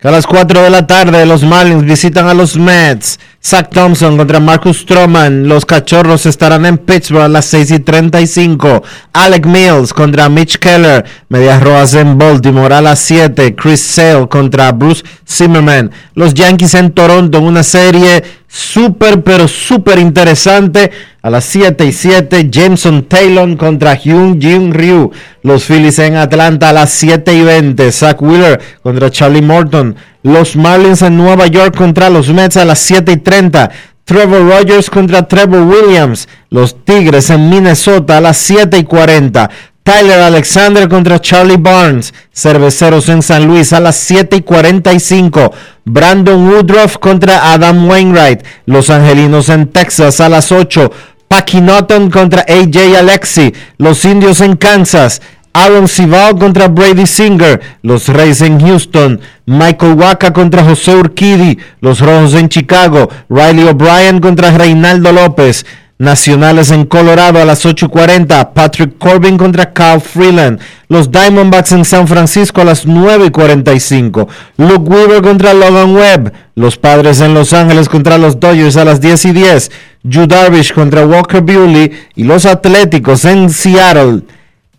a 0.09 0.11
las 0.11 0.27
4 0.27 0.63
de 0.63 0.71
la 0.71 0.87
tarde 0.87 1.25
los 1.27 1.45
Marlins 1.45 1.85
visitan 1.85 2.27
a 2.27 2.35
los 2.35 2.57
Mets. 2.57 3.21
Zach 3.45 3.71
Thompson 3.71 4.17
contra 4.17 4.41
Marcus 4.41 4.79
Stroman. 4.79 5.47
Los 5.49 5.65
Cachorros 5.65 6.27
estarán 6.27 6.67
en 6.67 6.79
Pittsburgh 6.79 7.23
a 7.23 7.29
las 7.29 7.45
6 7.47 7.71
y 7.71 7.79
35. 7.79 8.83
Alec 9.13 9.47
Mills 9.47 9.93
contra 9.93 10.29
Mitch 10.29 10.59
Keller. 10.59 11.05
Medias 11.29 11.63
Rojas 11.63 11.95
en 11.95 12.19
Baltimore 12.19 12.75
a 12.75 12.81
las 12.81 12.99
7. 12.99 13.55
Chris 13.55 13.81
Sale 13.81 14.29
contra 14.29 14.73
Bruce 14.73 15.05
Zimmerman. 15.29 15.93
Los 16.15 16.35
Yankees 16.35 16.75
en 16.75 16.93
Toronto 16.93 17.39
en 17.39 17.45
una 17.45 17.63
serie 17.63 18.25
súper, 18.53 19.23
pero 19.23 19.49
súper 19.49 19.99
interesante. 19.99 20.91
A 21.23 21.31
las 21.31 21.45
7 21.45 21.87
y 21.87 21.93
7, 21.93 22.49
Jameson 22.51 23.05
Taylor 23.05 23.57
contra 23.57 23.95
Hyun 23.95 24.41
Jin 24.41 24.75
Ryu. 24.75 25.11
Los 25.43 25.65
Phillies 25.65 25.99
en 26.01 26.17
Atlanta 26.17 26.69
a 26.69 26.73
las 26.73 26.91
7 26.91 27.33
y 27.33 27.43
20. 27.43 27.91
Zach 27.93 28.21
Wheeler 28.21 28.61
contra 28.83 29.11
Charlie 29.11 29.43
Morton. 29.43 29.97
Los 30.23 30.55
Marlins 30.57 31.03
en 31.03 31.17
Nueva 31.17 31.47
York 31.47 31.77
contra 31.77 32.11
los 32.11 32.29
Mets 32.29 32.57
a 32.57 32.65
las 32.65 32.79
7 32.81 33.13
y 33.13 33.17
30. 33.17 33.71
Trevor 34.05 34.49
Rogers 34.49 34.91
contra 34.91 35.27
Trevor 35.27 35.63
Williams. 35.63 36.29
Los 36.51 36.85
Tigres 36.85 37.31
en 37.31 37.49
Minnesota 37.49 38.19
a 38.19 38.21
las 38.21 38.37
7 38.37 38.79
y 38.79 38.85
40. 38.85 39.49
Tyler 39.83 40.21
Alexander 40.21 40.89
contra 40.89 41.21
Charlie 41.21 41.57
Barnes. 41.57 42.15
Cerveceros 42.33 43.09
en 43.09 43.21
San 43.23 43.47
Luis 43.47 43.73
a 43.73 43.81
las 43.81 43.97
7 43.97 44.37
y 44.37 44.43
45. 44.43 45.53
Brandon 45.85 46.49
Woodruff 46.49 46.99
contra 46.99 47.53
Adam 47.53 47.89
Wainwright. 47.89 48.45
Los 48.67 48.91
Angelinos 48.91 49.49
en 49.49 49.69
Texas 49.69 50.21
a 50.21 50.29
las 50.29 50.53
8. 50.53 50.93
Packy 51.27 51.61
Norton 51.61 52.11
contra 52.11 52.43
AJ 52.43 52.97
Alexi. 52.97 53.53
Los 53.79 54.05
Indios 54.05 54.41
en 54.41 54.57
Kansas. 54.57 55.21
Aaron 55.55 55.87
Sival 55.87 56.39
contra 56.39 56.69
Brady 56.69 57.07
Singer, 57.07 57.61
los 57.83 58.09
Reyes 58.09 58.41
en 58.41 58.59
Houston, 58.59 59.21
Michael 59.45 59.95
Waka 59.95 60.33
contra 60.33 60.65
José 60.65 60.97
Urquidi, 60.97 61.59
los 61.81 62.01
Rojos 62.01 62.33
en 62.33 62.49
Chicago, 62.49 63.11
Riley 63.29 63.69
O'Brien 63.69 64.21
contra 64.21 64.51
Reinaldo 64.51 65.13
López, 65.13 65.67
Nacionales 65.99 66.71
en 66.71 66.87
Colorado 66.87 67.41
a 67.41 67.45
las 67.45 67.65
8.40. 67.65 68.53
Patrick 68.53 68.99
Corbin 68.99 69.37
contra 69.37 69.73
Kyle 69.73 70.01
Freeland. 70.01 70.61
Los 70.89 71.11
Diamondbacks 71.11 71.73
en 71.73 71.85
San 71.85 72.09
Francisco 72.09 72.61
a 72.61 72.65
las 72.65 72.87
9.45. 72.87 74.27
Luke 74.57 74.91
Weaver 74.91 75.23
contra 75.23 75.55
Logan 75.55 75.95
Webb. 75.95 76.33
Los 76.55 76.77
Padres 76.77 77.21
en 77.21 77.35
Los 77.35 77.53
Ángeles 77.53 77.89
contra 77.89 78.19
los 78.19 78.41
Dodgers 78.41 78.77
a 78.77 78.85
las 78.85 79.01
10 79.01 79.25
y 79.27 79.33
10. 79.33 79.71
Yu 80.03 80.27
Darvish 80.27 80.73
contra 80.73 81.07
Walker 81.07 81.41
Buehler. 81.41 81.93
Y 82.17 82.25
los 82.25 82.47
Atléticos 82.47 83.25
en 83.25 83.51
Seattle. 83.51 84.23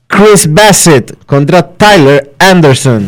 Chris 0.08 0.52
Bassett 0.52 1.26
contra 1.26 1.64
Tyler 1.64 2.34
Anderson. 2.38 3.08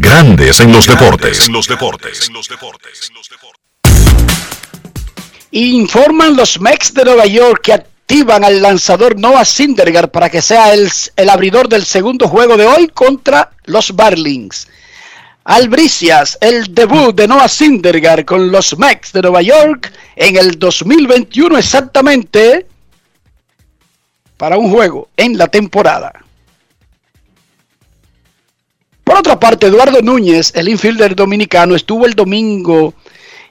Grandes 0.00 0.60
en 0.60 0.72
los 0.72 0.86
deportes. 0.86 1.46
En 1.46 1.52
los 1.52 1.68
deportes. 1.68 2.30
Informan 5.52 6.36
los 6.36 6.60
Mets 6.60 6.92
de 6.94 7.04
Nueva 7.04 7.26
York 7.26 7.60
que 7.62 7.72
activan 7.74 8.44
al 8.44 8.60
lanzador 8.60 9.18
Noah 9.18 9.44
Syndergaard 9.44 10.10
para 10.10 10.28
que 10.28 10.42
sea 10.42 10.74
el, 10.74 10.90
el 11.16 11.30
abridor 11.30 11.68
del 11.68 11.84
segundo 11.84 12.28
juego 12.28 12.56
de 12.56 12.66
hoy 12.66 12.88
contra 12.88 13.52
los 13.64 13.94
Barlings. 13.94 14.68
Albricias, 15.44 16.38
el 16.40 16.74
debut 16.74 17.14
de 17.14 17.28
Noah 17.28 17.48
Syndergaard 17.48 18.24
con 18.24 18.50
los 18.50 18.76
Mets 18.78 19.12
de 19.12 19.22
Nueva 19.22 19.42
York 19.42 19.92
en 20.16 20.36
el 20.36 20.58
2021 20.58 21.58
exactamente 21.58 22.66
para 24.36 24.56
un 24.56 24.70
juego 24.70 25.08
en 25.16 25.38
la 25.38 25.46
temporada. 25.46 26.12
Por 29.14 29.20
otra 29.20 29.38
parte, 29.38 29.68
Eduardo 29.68 30.02
Núñez, 30.02 30.50
el 30.56 30.68
infielder 30.68 31.14
dominicano, 31.14 31.76
estuvo 31.76 32.04
el 32.04 32.14
domingo 32.14 32.94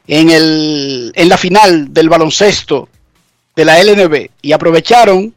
en, 0.05 0.29
el, 0.29 1.13
en 1.15 1.29
la 1.29 1.37
final 1.37 1.93
del 1.93 2.09
baloncesto 2.09 2.89
de 3.55 3.63
la 3.63 3.81
LNB 3.81 4.29
y 4.41 4.51
aprovecharon 4.51 5.33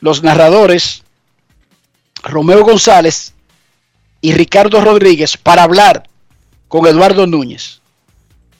los 0.00 0.22
narradores 0.22 1.02
Romeo 2.22 2.62
González 2.62 3.34
y 4.20 4.34
Ricardo 4.34 4.80
Rodríguez 4.80 5.36
para 5.36 5.64
hablar 5.64 6.08
con 6.68 6.86
Eduardo 6.86 7.26
Núñez. 7.26 7.80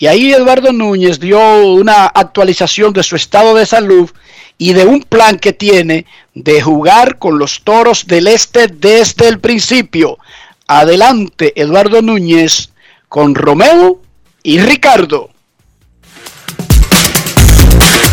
Y 0.00 0.08
ahí 0.08 0.32
Eduardo 0.32 0.72
Núñez 0.72 1.20
dio 1.20 1.38
una 1.68 2.06
actualización 2.06 2.92
de 2.92 3.04
su 3.04 3.14
estado 3.14 3.54
de 3.54 3.64
salud 3.64 4.10
y 4.58 4.72
de 4.72 4.84
un 4.84 5.02
plan 5.02 5.38
que 5.38 5.52
tiene 5.52 6.06
de 6.34 6.62
jugar 6.62 7.18
con 7.18 7.38
los 7.38 7.62
Toros 7.62 8.06
del 8.06 8.26
Este 8.26 8.68
desde 8.68 9.28
el 9.28 9.40
principio. 9.40 10.18
Adelante, 10.66 11.52
Eduardo 11.60 12.02
Núñez, 12.02 12.70
con 13.08 13.34
Romeo 13.34 14.00
y 14.42 14.58
Ricardo. 14.58 15.30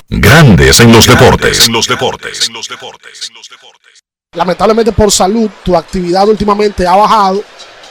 Grandes 0.10 0.80
en 0.80 0.92
los 0.92 1.08
deportes. 1.08 1.68
En 1.68 1.74
los 1.74 1.88
deportes. 1.88 2.52
Lamentablemente 4.36 4.92
por 4.92 5.12
salud, 5.12 5.50
tu 5.64 5.76
actividad 5.76 6.28
últimamente 6.28 6.86
ha 6.86 6.96
bajado. 6.96 7.44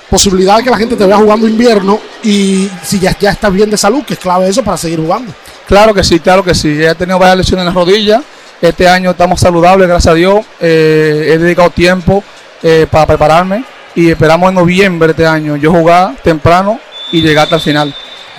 Posibilidad 0.08 0.58
de 0.58 0.64
que 0.64 0.70
la 0.70 0.76
gente 0.76 0.94
te 0.94 1.06
vea 1.06 1.16
jugando 1.16 1.48
invierno 1.48 1.98
y 2.22 2.68
si 2.84 3.00
ya, 3.00 3.16
ya 3.18 3.30
estás 3.30 3.52
bien 3.52 3.70
de 3.70 3.78
salud, 3.78 4.04
que 4.04 4.14
es 4.14 4.20
clave 4.20 4.48
eso 4.48 4.62
para 4.62 4.76
seguir 4.76 5.00
jugando. 5.00 5.32
Claro 5.66 5.94
que 5.94 6.04
sí, 6.04 6.20
claro 6.20 6.44
que 6.44 6.54
sí. 6.54 6.82
He 6.82 6.94
tenido 6.94 7.18
varias 7.18 7.38
lesiones 7.38 7.62
en 7.62 7.66
las 7.66 7.74
rodillas. 7.74 8.22
Este 8.62 8.88
año 8.88 9.10
estamos 9.10 9.40
saludables, 9.40 9.88
gracias 9.88 10.12
a 10.12 10.14
Dios. 10.14 10.46
Eh, 10.60 11.32
he 11.32 11.38
dedicado 11.38 11.68
tiempo 11.70 12.22
eh, 12.62 12.86
para 12.88 13.06
prepararme 13.06 13.64
y 13.96 14.08
esperamos 14.08 14.50
en 14.50 14.54
noviembre 14.54 15.08
de 15.08 15.10
este 15.10 15.26
año 15.26 15.56
yo 15.56 15.72
jugar 15.72 16.14
temprano 16.22 16.78
y 17.10 17.20
llegar 17.20 17.42
hasta 17.44 17.56
el 17.56 17.60
final. 17.60 17.92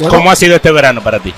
¿Cómo 0.08 0.32
ha 0.32 0.36
sido 0.38 0.56
este 0.56 0.72
verano 0.72 1.04
para 1.04 1.20
ti? 1.20 1.34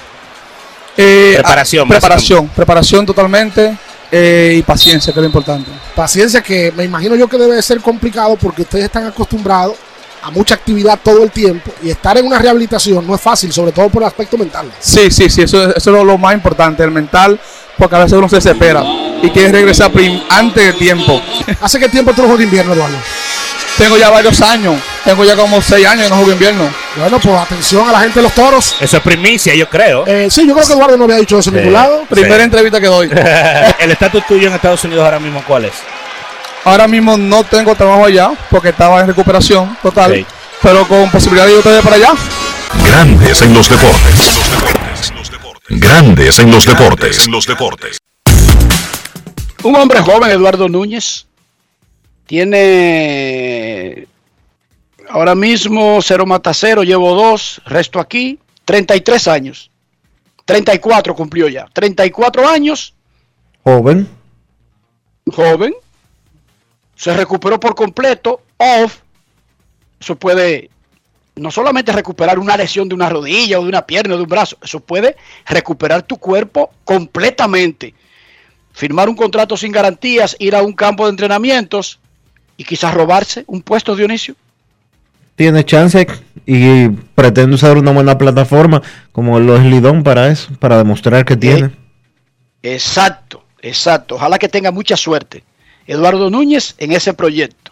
Eh, 0.96 1.32
Preparación, 1.34 1.88
ah, 1.88 1.90
preparación, 1.90 2.48
preparación 2.50 3.06
totalmente 3.08 3.76
eh, 4.12 4.54
y 4.60 4.62
paciencia, 4.62 5.12
que 5.12 5.20
es 5.20 5.22
lo 5.22 5.28
importante. 5.28 5.72
Paciencia 5.96 6.44
que 6.44 6.72
me 6.78 6.84
imagino 6.84 7.16
yo 7.16 7.28
que 7.28 7.40
debe 7.40 7.60
ser 7.64 7.82
complicado 7.82 8.36
porque 8.36 8.62
ustedes 8.62 8.86
están 8.86 9.08
acostumbrados 9.08 9.76
a 10.22 10.30
mucha 10.30 10.54
actividad 10.54 11.00
todo 11.04 11.24
el 11.24 11.32
tiempo 11.32 11.72
y 11.82 11.90
estar 11.90 12.18
en 12.18 12.26
una 12.26 12.38
rehabilitación 12.38 13.06
no 13.06 13.16
es 13.16 13.22
fácil, 13.22 13.52
sobre 13.52 13.72
todo 13.72 13.90
por 13.90 14.04
el 14.04 14.08
aspecto 14.08 14.38
mental. 14.38 14.72
Sí, 14.80 15.10
sí, 15.10 15.28
sí, 15.28 15.42
eso, 15.42 15.70
eso 15.70 15.76
es 15.76 15.86
lo, 15.86 16.04
lo 16.04 16.18
más 16.20 16.36
importante, 16.36 16.84
el 16.84 16.92
mental, 16.92 17.40
porque 17.78 17.96
a 17.96 18.00
veces 18.00 18.14
uno 18.18 18.28
se 18.30 18.38
desespera 18.38 18.84
y 19.22 19.30
quiere 19.30 19.52
regresar 19.52 19.92
prim- 19.92 20.22
antes 20.30 20.64
del 20.66 20.76
tiempo. 20.78 21.22
¿Hace 21.62 21.80
qué 21.80 21.90
tiempo 21.90 22.14
tú 22.14 22.22
no 22.22 22.28
juegas 22.30 22.44
invierno, 22.46 22.74
Eduardo? 22.74 22.98
Tengo 23.78 23.98
ya 23.98 24.10
varios 24.10 24.42
años, 24.42 24.76
tengo 25.04 25.26
ya 25.26 25.36
como 25.36 25.62
seis 25.62 25.86
años 25.86 26.04
que 26.06 26.10
no 26.10 26.16
juego 26.16 26.32
invierno. 26.32 26.64
Bueno, 26.96 27.20
pues 27.20 27.36
atención 27.38 27.90
a 27.90 27.92
la 27.92 28.00
gente 28.00 28.20
de 28.20 28.24
los 28.24 28.32
toros. 28.32 28.78
Eso 28.80 28.96
es 28.98 29.04
primicia, 29.04 29.54
yo 29.54 29.68
creo. 29.68 30.06
Eh, 30.08 30.28
sí, 30.32 30.48
yo 30.48 30.54
creo 30.54 30.66
que 30.66 30.74
Eduardo 30.74 30.96
no 30.96 31.04
había 31.04 31.18
dicho 31.18 31.38
eso 31.38 31.50
en 31.50 31.58
ningún 31.58 31.74
lado. 31.74 32.06
Primera 32.10 32.42
entrevista 32.44 32.80
que 32.80 32.88
doy. 32.88 33.10
¿El 33.80 33.92
estatus 33.92 34.26
tuyo 34.28 34.48
en 34.48 34.54
Estados 34.54 34.82
Unidos 34.86 35.04
ahora 35.04 35.20
mismo 35.20 35.44
cuál 35.46 35.66
es? 35.66 35.74
Ahora 36.64 36.88
mismo 36.88 37.18
no 37.18 37.44
tengo 37.44 37.76
trabajo 37.76 38.06
allá 38.06 38.32
porque 38.50 38.70
estaba 38.70 39.02
en 39.02 39.08
recuperación 39.08 39.78
total, 39.84 40.26
pero 40.64 40.88
con 40.88 41.12
posibilidad 41.12 41.46
de 41.46 41.52
ir 41.54 41.60
otra 41.60 41.74
vez 41.74 41.82
para 41.84 41.98
allá. 41.98 42.14
Grandes 42.88 43.42
en 43.42 43.54
los 43.54 43.70
deportes. 43.70 44.42
Grandes 45.70 46.40
en 46.40 46.52
los 46.52 46.66
deportes. 46.66 47.26
En 47.26 47.32
los 47.32 47.48
deportes. 47.48 47.98
Un 49.64 49.76
hombre 49.76 50.00
joven, 50.02 50.30
Eduardo 50.30 50.70
Núñez, 50.70 51.26
tiene 52.28 54.08
ahora 55.10 55.34
mismo 55.34 56.00
0 56.02 56.26
mata 56.28 56.54
0, 56.54 56.84
llevo 56.84 57.16
2, 57.16 57.62
resto 57.66 58.00
aquí, 58.00 58.40
33 58.66 59.28
años. 59.28 59.72
34 60.46 61.16
cumplió 61.16 61.48
ya. 61.48 61.66
34 61.74 62.48
años, 62.48 62.94
Joven. 63.64 64.08
joven, 65.34 65.74
se 66.96 67.14
recuperó 67.14 67.60
por 67.60 67.74
completo, 67.74 68.42
off. 68.58 68.98
Eso 70.00 70.16
puede 70.16 70.70
no 71.36 71.52
solamente 71.52 71.92
recuperar 71.92 72.40
una 72.40 72.58
lesión 72.58 72.88
de 72.88 72.96
una 72.96 73.10
rodilla 73.10 73.60
o 73.60 73.64
de 73.64 73.70
una 73.70 73.86
pierna 73.86 74.16
o 74.16 74.18
de 74.18 74.24
un 74.24 74.30
brazo, 74.30 74.58
eso 74.62 74.80
puede 74.80 75.16
recuperar 75.46 76.04
tu 76.04 76.18
cuerpo 76.18 76.72
completamente. 76.84 77.94
Firmar 78.72 79.10
un 79.10 79.16
contrato 79.16 79.56
sin 79.58 79.72
garantías, 79.72 80.36
ir 80.40 80.56
a 80.56 80.62
un 80.62 80.74
campo 80.74 81.06
de 81.06 81.12
entrenamientos 81.12 82.00
y 82.58 82.64
quizás 82.64 82.94
robarse 82.94 83.44
un 83.48 83.62
puesto, 83.62 83.96
Dionisio. 83.96 84.36
Tiene 85.36 85.66
chance 85.66 86.08
y 86.46 86.88
pretende 86.90 87.56
usar 87.56 87.78
una 87.78 87.92
buena 87.92 88.18
plataforma 88.18 88.82
como 89.12 89.40
lo 89.40 89.58
es 89.58 89.64
Lidón 89.64 90.04
para 90.04 90.30
eso, 90.30 90.54
para 90.60 90.78
demostrar 90.78 91.26
que 91.26 91.36
tiene. 91.36 91.72
Exacto, 92.64 93.44
exacto. 93.62 94.16
Ojalá 94.16 94.40
que 94.40 94.48
tenga 94.48 94.72
mucha 94.72 94.96
suerte. 94.96 95.44
Eduardo 95.88 96.30
Núñez 96.30 96.76
en 96.78 96.94
ese 96.94 97.14
proyecto. 97.14 97.72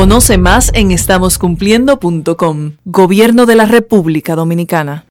Conoce 0.00 0.38
más 0.38 0.70
en 0.72 0.92
estamoscumpliendo.com. 0.92 2.76
Gobierno 2.86 3.44
de 3.44 3.54
la 3.54 3.66
República 3.66 4.34
Dominicana. 4.34 5.04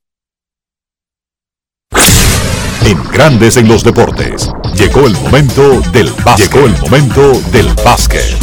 En 2.84 2.98
Grandes 3.12 3.58
en 3.58 3.68
los 3.68 3.84
deportes. 3.84 4.52
Llegó 4.74 5.06
el 5.06 5.14
momento 5.14 5.80
del 5.92 6.10
básquet. 6.26 6.52
Llegó 6.52 6.66
el 6.66 6.76
momento 6.82 7.40
del 7.52 7.68
básquet. 7.86 8.36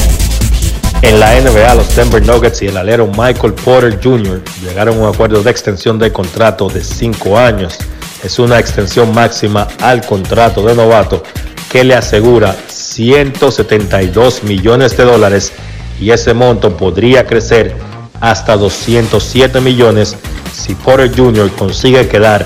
En 1.02 1.18
la 1.18 1.34
NBA, 1.40 1.74
los 1.74 1.96
Denver 1.96 2.24
Nuggets 2.24 2.62
y 2.62 2.66
el 2.66 2.76
alero 2.76 3.08
Michael 3.08 3.54
Porter 3.54 3.98
Jr. 4.00 4.40
llegaron 4.62 4.98
a 4.98 5.00
un 5.00 5.12
acuerdo 5.12 5.42
de 5.42 5.50
extensión 5.50 5.98
de 5.98 6.12
contrato 6.12 6.68
de 6.68 6.84
5 6.84 7.36
años. 7.36 7.76
Es 8.22 8.38
una 8.38 8.60
extensión 8.60 9.12
máxima 9.12 9.66
al 9.80 10.06
contrato 10.06 10.64
de 10.64 10.76
novato 10.76 11.24
que 11.72 11.82
le 11.82 11.96
asegura 11.96 12.56
172 12.68 14.44
millones 14.44 14.96
de 14.96 15.04
dólares 15.04 15.52
y 16.00 16.10
ese 16.10 16.34
monto 16.34 16.76
podría 16.76 17.26
crecer 17.26 17.74
hasta 18.20 18.56
207 18.56 19.60
millones 19.60 20.16
si 20.52 20.74
Porter 20.74 21.14
Jr. 21.14 21.50
consigue 21.52 22.08
quedar 22.08 22.44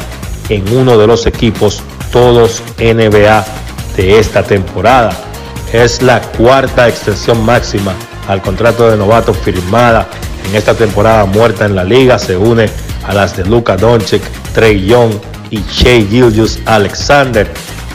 en 0.49 0.77
uno 0.77 0.99
de 0.99 1.07
los 1.07 1.27
equipos 1.27 1.83
todos 2.13 2.63
NBA 2.79 3.45
de 3.97 4.19
esta 4.19 4.43
temporada. 4.43 5.13
Es 5.73 6.03
la 6.03 6.21
cuarta 6.21 6.89
extensión 6.89 7.45
máxima 7.45 7.95
al 8.29 8.43
contrato 8.43 8.91
de 8.91 8.97
novato 8.97 9.33
firmada 9.33 10.09
en 10.49 10.57
esta 10.57 10.75
temporada 10.75 11.25
muerta 11.25 11.67
en 11.67 11.77
la 11.77 11.85
liga. 11.85 12.19
Se 12.19 12.37
une 12.37 12.69
a 13.07 13.15
las 13.15 13.37
de 13.37 13.45
Luka 13.45 13.77
Doncic, 13.77 14.23
Trey 14.53 14.85
Young 14.85 15.13
y 15.51 15.63
Shea 15.71 16.07
Gilgius 16.07 16.59
Alexander. 16.67 17.49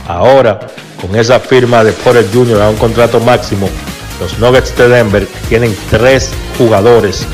Ahora, 0.08 0.60
con 1.02 1.16
esa 1.16 1.40
firma 1.40 1.84
de 1.84 1.92
Porter 1.92 2.26
Jr. 2.34 2.62
a 2.62 2.70
un 2.70 2.78
contrato 2.78 3.20
máximo, 3.20 3.70
los 4.20 4.38
Nuggets 4.40 4.76
de 4.78 4.88
Denver 4.88 5.28
tienen 5.50 5.76
tres 5.90 6.32
jugadores 6.58 7.26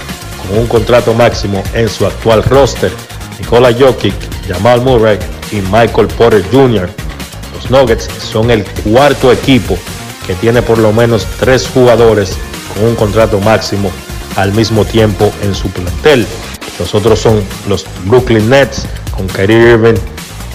con 0.48 0.60
un 0.60 0.68
contrato 0.68 1.14
máximo 1.14 1.64
en 1.74 1.88
su 1.90 2.06
actual 2.06 2.44
roster. 2.44 2.92
Nikola 3.40 3.74
Jokic, 3.74 4.14
Jamal 4.48 4.82
Murray 4.82 5.18
y 5.52 5.58
Michael 5.72 6.08
Porter 6.08 6.44
Jr. 6.52 6.90
Los 7.54 7.70
Nuggets 7.70 8.08
son 8.20 8.52
el 8.52 8.64
cuarto 8.64 9.32
equipo 9.32 9.78
que 10.26 10.36
tiene 10.36 10.62
por 10.62 10.78
lo 10.78 10.92
menos 10.94 11.26
tres 11.40 11.68
jugadores 11.68 12.38
con 12.74 12.86
un 12.86 12.96
contrato 12.96 13.40
máximo 13.40 13.92
al 14.36 14.54
mismo 14.54 14.86
tiempo 14.86 15.32
en 15.44 15.54
su 15.54 15.70
plantel. 15.70 16.26
Los 16.80 16.96
otros 16.96 17.20
son 17.20 17.44
los 17.68 17.86
Brooklyn 18.06 18.50
Nets 18.50 18.86
con 19.16 19.28
Kyrie 19.28 19.74
Irving, 19.74 20.00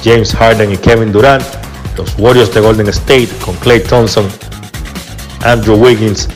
James 0.05 0.35
Harden 0.35 0.73
y 0.73 0.77
Kevin 0.77 1.13
Durant. 1.13 1.45
Los 1.97 2.15
Warriors 2.19 2.53
de 2.53 2.61
Golden 2.61 2.89
State 2.89 3.29
con 3.45 3.55
Clay 3.57 3.81
Thompson, 3.81 4.29
Andrew 5.43 5.77
Wiggins 5.77 6.29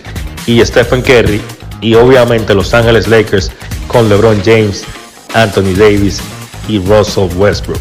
y 0.46 0.64
Stephen 0.64 1.02
Curry. 1.02 1.40
Y 1.80 1.94
obviamente 1.94 2.54
Los 2.54 2.74
Angeles 2.74 3.08
Lakers 3.08 3.50
con 3.88 4.08
LeBron 4.08 4.42
James, 4.44 4.84
Anthony 5.34 5.74
Davis 5.76 6.20
y 6.68 6.78
Russell 6.78 7.28
Westbrook. 7.36 7.80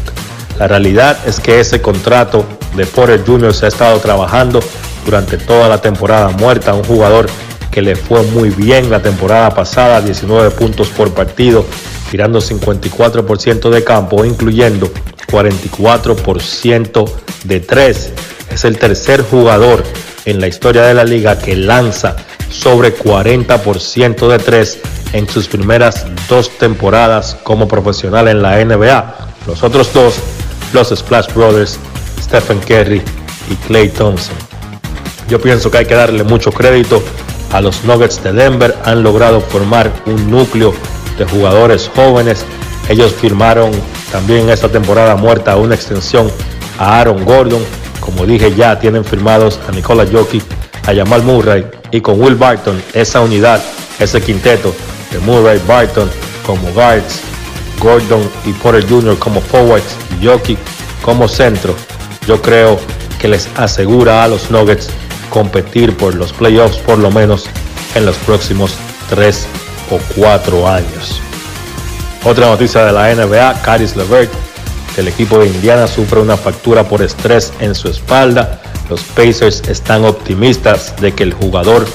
La 0.58 0.68
realidad 0.68 1.18
es 1.26 1.40
que 1.40 1.60
ese 1.60 1.80
contrato 1.80 2.44
de 2.76 2.86
Porter 2.86 3.24
Jr. 3.24 3.54
se 3.54 3.66
ha 3.66 3.68
estado 3.68 3.98
trabajando 3.98 4.60
durante 5.04 5.38
toda 5.38 5.68
la 5.68 5.80
temporada 5.80 6.28
muerta. 6.30 6.74
Un 6.74 6.84
jugador 6.84 7.26
que 7.70 7.82
le 7.82 7.96
fue 7.96 8.22
muy 8.24 8.50
bien 8.50 8.90
la 8.90 9.00
temporada 9.00 9.54
pasada, 9.54 10.00
19 10.00 10.50
puntos 10.50 10.88
por 10.88 11.12
partido, 11.14 11.64
tirando 12.10 12.40
54% 12.40 13.70
de 13.70 13.84
campo, 13.84 14.24
incluyendo 14.24 14.90
44% 15.30 17.10
de 17.44 17.60
3. 17.60 18.12
Es 18.50 18.64
el 18.64 18.78
tercer 18.78 19.22
jugador 19.22 19.84
en 20.24 20.40
la 20.40 20.46
historia 20.46 20.82
de 20.82 20.94
la 20.94 21.04
liga 21.04 21.38
que 21.38 21.56
lanza 21.56 22.16
sobre 22.50 22.96
40% 22.96 24.28
de 24.28 24.38
3 24.38 24.78
en 25.12 25.28
sus 25.28 25.48
primeras 25.48 26.06
dos 26.28 26.50
temporadas 26.58 27.36
como 27.42 27.68
profesional 27.68 28.28
en 28.28 28.42
la 28.42 28.64
NBA. 28.64 29.14
Los 29.46 29.62
otros 29.62 29.92
dos, 29.92 30.14
los 30.72 30.90
Splash 30.90 31.32
Brothers, 31.34 31.78
Stephen 32.22 32.60
Curry 32.60 33.02
y 33.50 33.54
Clay 33.66 33.88
Thompson. 33.88 34.34
Yo 35.28 35.40
pienso 35.40 35.70
que 35.70 35.78
hay 35.78 35.86
que 35.86 35.94
darle 35.94 36.24
mucho 36.24 36.50
crédito 36.50 37.02
a 37.52 37.60
los 37.60 37.84
Nuggets 37.84 38.22
de 38.22 38.32
Denver. 38.32 38.76
Han 38.84 39.02
logrado 39.02 39.40
formar 39.40 39.90
un 40.06 40.30
núcleo 40.30 40.74
de 41.18 41.24
jugadores 41.24 41.90
jóvenes. 41.94 42.44
Ellos 42.88 43.14
firmaron 43.14 43.70
también 44.10 44.50
esta 44.50 44.68
temporada 44.68 45.16
muerta 45.16 45.56
una 45.56 45.74
extensión 45.74 46.30
a 46.78 47.00
Aaron 47.00 47.24
Gordon. 47.24 47.62
Como 48.00 48.26
dije 48.26 48.54
ya, 48.54 48.78
tienen 48.78 49.04
firmados 49.04 49.60
a 49.68 49.72
Nikola 49.72 50.06
Jokic, 50.10 50.44
a 50.86 50.94
Jamal 50.94 51.22
Murray 51.22 51.66
y 51.90 52.00
con 52.00 52.20
Will 52.20 52.34
Barton, 52.34 52.82
esa 52.94 53.20
unidad, 53.20 53.62
ese 53.98 54.20
quinteto 54.20 54.74
de 55.10 55.18
Murray, 55.20 55.60
Barton 55.66 56.10
como 56.46 56.72
guards, 56.72 57.20
Gordon 57.80 58.28
y 58.44 58.52
Porter 58.52 58.88
Jr. 58.88 59.18
como 59.18 59.40
forwards 59.40 59.94
y 60.20 60.26
Jokic 60.26 60.58
como 61.02 61.28
centro. 61.28 61.74
Yo 62.26 62.40
creo 62.40 62.78
que 63.20 63.28
les 63.28 63.48
asegura 63.56 64.24
a 64.24 64.28
los 64.28 64.50
Nuggets 64.50 64.88
competir 65.30 65.96
por 65.96 66.14
los 66.14 66.32
playoffs 66.32 66.78
por 66.78 66.98
lo 66.98 67.10
menos 67.10 67.46
en 67.94 68.06
los 68.06 68.16
próximos 68.18 68.72
3 69.08 69.46
o 69.90 69.98
4 70.16 70.68
años. 70.68 71.20
Otra 72.24 72.46
noticia 72.46 72.84
de 72.84 72.92
la 72.92 73.14
NBA, 73.14 73.62
Caris 73.62 73.96
LeVert, 73.96 74.30
el 75.00 75.08
equipo 75.08 75.38
de 75.38 75.46
Indiana 75.46 75.86
sufre 75.86 76.20
una 76.20 76.36
fractura 76.36 76.84
por 76.84 77.02
estrés 77.02 77.52
en 77.60 77.74
su 77.74 77.88
espalda. 77.88 78.60
Los 78.88 79.02
Pacers 79.02 79.62
están 79.68 80.04
optimistas 80.04 80.94
de 81.00 81.12
que 81.12 81.22
el 81.22 81.32
jugador, 81.32 81.86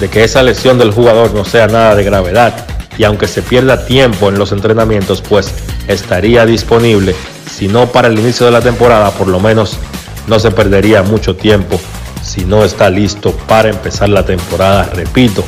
de 0.00 0.08
que 0.08 0.24
esa 0.24 0.42
lesión 0.42 0.78
del 0.78 0.92
jugador 0.92 1.32
no 1.34 1.44
sea 1.44 1.66
nada 1.66 1.94
de 1.94 2.04
gravedad 2.04 2.66
y 2.98 3.04
aunque 3.04 3.28
se 3.28 3.42
pierda 3.42 3.86
tiempo 3.86 4.28
en 4.28 4.38
los 4.38 4.52
entrenamientos, 4.52 5.20
pues 5.20 5.52
estaría 5.88 6.46
disponible, 6.46 7.14
si 7.50 7.68
no 7.68 7.86
para 7.86 8.08
el 8.08 8.18
inicio 8.18 8.46
de 8.46 8.52
la 8.52 8.60
temporada, 8.60 9.10
por 9.12 9.28
lo 9.28 9.38
menos 9.38 9.78
no 10.26 10.38
se 10.38 10.50
perdería 10.50 11.02
mucho 11.02 11.36
tiempo 11.36 11.78
si 12.22 12.44
no 12.44 12.64
está 12.64 12.90
listo 12.90 13.32
para 13.46 13.68
empezar 13.68 14.08
la 14.08 14.24
temporada, 14.24 14.90
repito. 14.94 15.44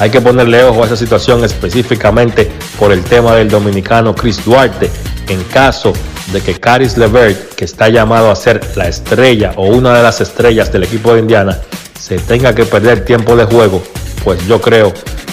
Hay 0.00 0.10
que 0.10 0.20
ponerle 0.20 0.64
ojo 0.64 0.82
a 0.82 0.86
esa 0.86 0.96
situación 0.96 1.44
específicamente 1.44 2.50
por 2.78 2.92
el 2.92 3.02
tema 3.04 3.34
del 3.36 3.48
dominicano 3.48 4.14
Chris 4.14 4.44
Duarte. 4.44 4.90
En 5.28 5.42
caso 5.44 5.92
de 6.32 6.40
que 6.40 6.58
Caris 6.58 6.96
Levert, 6.96 7.54
que 7.54 7.64
está 7.64 7.88
llamado 7.88 8.30
a 8.30 8.36
ser 8.36 8.60
la 8.76 8.88
estrella 8.88 9.52
o 9.56 9.66
una 9.66 9.94
de 9.96 10.02
las 10.02 10.20
estrellas 10.20 10.72
del 10.72 10.84
equipo 10.84 11.14
de 11.14 11.20
Indiana, 11.20 11.58
se 11.98 12.18
tenga 12.18 12.54
que 12.54 12.64
perder 12.64 13.04
tiempo 13.04 13.36
de 13.36 13.44
juego, 13.44 13.82
pues 14.22 14.46
yo 14.46 14.60
creo 14.60 14.92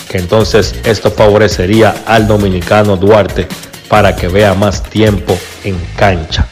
que 0.09 0.17
entonces 0.17 0.75
esto 0.83 1.11
favorecería 1.11 1.95
al 2.05 2.27
dominicano 2.27 2.97
Duarte 2.97 3.47
para 3.89 4.15
que 4.15 4.27
vea 4.27 4.53
más 4.53 4.83
tiempo 4.83 5.37
en 5.63 5.77
cancha. 5.97 6.47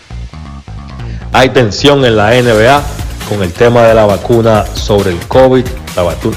Hay 1.32 1.50
tensión 1.50 2.04
en 2.06 2.18
la 2.18 2.32
NBA 2.32 2.82
con 3.30 3.44
el 3.44 3.54
tema 3.54 3.84
de 3.84 3.94
la 3.94 4.06
vacuna 4.06 4.66
sobre 4.74 5.12
el 5.12 5.20
COVID, 5.28 5.64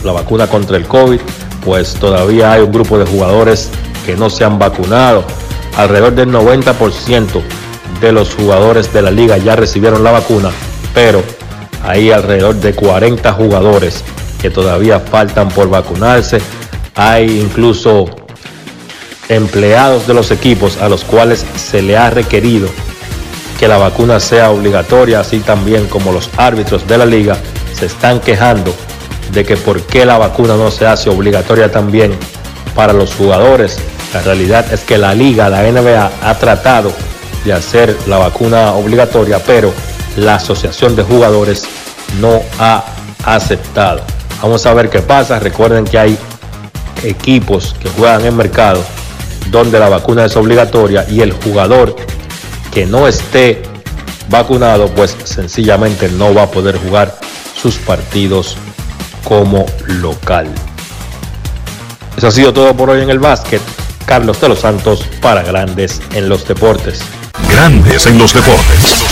la, 0.05 0.13
vacuna 0.13 0.47
contra 0.47 0.77
el 0.77 0.87
COVID, 0.87 1.19
pues 1.65 1.95
todavía 1.95 2.53
hay 2.53 2.61
un 2.61 2.71
grupo 2.71 2.99
de 2.99 3.07
jugadores 3.07 3.71
que 4.05 4.15
no 4.15 4.29
se 4.29 4.45
han 4.45 4.59
vacunado. 4.59 5.25
Alrededor 5.77 6.15
del 6.15 6.31
90% 6.31 7.43
de 8.01 8.13
los 8.13 8.35
jugadores 8.35 8.93
de 8.93 9.03
la 9.03 9.11
liga 9.11 9.39
ya 9.39 9.57
recibieron 9.57 10.05
la 10.05 10.11
vacuna, 10.11 10.51
pero 10.95 11.23
hay 11.85 12.11
alrededor 12.11 12.57
de 12.57 12.75
40 12.75 13.33
jugadores 13.33 14.05
que 14.41 14.51
todavía 14.51 15.01
faltan 15.01 15.49
por 15.49 15.71
vacunarse. 15.71 16.41
Hay 16.95 17.41
incluso 17.41 18.07
empleados 19.29 20.07
de 20.07 20.15
los 20.15 20.31
equipos 20.31 20.77
a 20.79 20.89
los 20.89 21.05
cuales 21.05 21.45
se 21.57 21.81
le 21.81 21.97
ha 21.97 22.11
requerido 22.11 22.69
que 23.59 23.69
la 23.69 23.79
vacuna 23.79 24.21
sea 24.21 24.51
obligatoria, 24.51 25.21
así 25.21 25.39
también 25.39 25.87
como 25.87 26.13
los 26.13 26.29
árbitros 26.37 26.87
de 26.87 26.99
la 26.99 27.07
liga 27.07 27.39
se 27.73 27.87
están 27.87 28.21
quejando 28.21 28.75
de 29.33 29.45
que 29.45 29.57
por 29.57 29.81
qué 29.83 30.05
la 30.05 30.19
vacuna 30.19 30.57
no 30.57 30.71
se 30.71 30.87
hace 30.87 31.09
obligatoria 31.09 31.71
también 31.71 32.13
para 32.75 32.93
los 32.93 33.15
jugadores. 33.15 33.79
La 34.15 34.21
realidad 34.21 34.73
es 34.73 34.81
que 34.81 34.99
la 34.99 35.15
liga, 35.15 35.49
la 35.49 35.63
NBA, 35.63 36.11
ha 36.23 36.35
tratado 36.39 36.93
de 37.45 37.53
hacer 37.53 37.97
la 38.07 38.19
vacuna 38.19 38.73
obligatoria, 38.73 39.39
pero 39.45 39.73
la 40.17 40.37
Asociación 40.37 40.95
de 40.95 41.03
Jugadores 41.03 41.65
no 42.21 42.43
ha 42.59 42.85
aceptado. 43.25 44.03
Vamos 44.43 44.67
a 44.67 44.75
ver 44.75 44.91
qué 44.91 45.01
pasa. 45.01 45.39
Recuerden 45.39 45.85
que 45.85 45.99
hay 45.99 46.19
equipos 47.03 47.75
que 47.81 47.89
juegan 47.89 48.25
en 48.27 48.37
mercado 48.37 48.83
donde 49.51 49.79
la 49.79 49.89
vacuna 49.89 50.25
es 50.25 50.37
obligatoria 50.37 51.07
y 51.09 51.21
el 51.21 51.33
jugador 51.33 51.97
que 52.73 52.87
no 52.87 53.09
esté 53.09 53.63
vacunado, 54.29 54.89
pues 54.89 55.17
sencillamente 55.25 56.09
no 56.09 56.35
va 56.35 56.45
a 56.45 56.51
poder 56.51 56.79
jugar 56.79 57.19
sus 57.61 57.77
partidos 57.77 58.57
como 59.25 59.67
local. 59.87 60.49
Eso 62.17 62.29
ha 62.29 62.31
sido 62.31 62.53
todo 62.53 62.75
por 62.77 62.91
hoy 62.91 63.03
en 63.03 63.11
el 63.11 63.19
básquet. 63.19 63.61
Carlos 64.07 64.41
de 64.41 64.49
los 64.49 64.61
Santos 64.61 65.07
para 65.21 65.43
Grandes 65.43 66.01
en 66.15 66.29
los 66.29 66.47
Deportes. 66.47 67.01
Grandes 67.51 68.07
en 68.07 68.19
los 68.19 68.33
Deportes. 68.35 69.12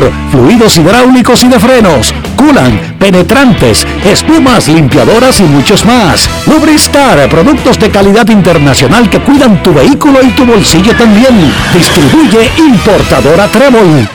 fluidos 0.31 0.77
hidráulicos 0.77 1.43
y 1.43 1.47
de 1.47 1.59
frenos, 1.59 2.13
culan, 2.35 2.95
penetrantes, 2.99 3.85
espumas, 4.05 4.67
limpiadoras 4.67 5.39
y 5.39 5.43
muchos 5.43 5.85
más. 5.85 6.29
Lubristar, 6.47 7.29
productos 7.29 7.79
de 7.79 7.89
calidad 7.89 8.27
internacional 8.29 9.09
que 9.09 9.19
cuidan 9.19 9.61
tu 9.63 9.73
vehículo 9.73 10.21
y 10.23 10.31
tu 10.31 10.45
bolsillo 10.45 10.95
también. 10.95 11.53
Distribuye 11.73 12.51
importadora 12.57 13.47
Trébol. 13.47 14.07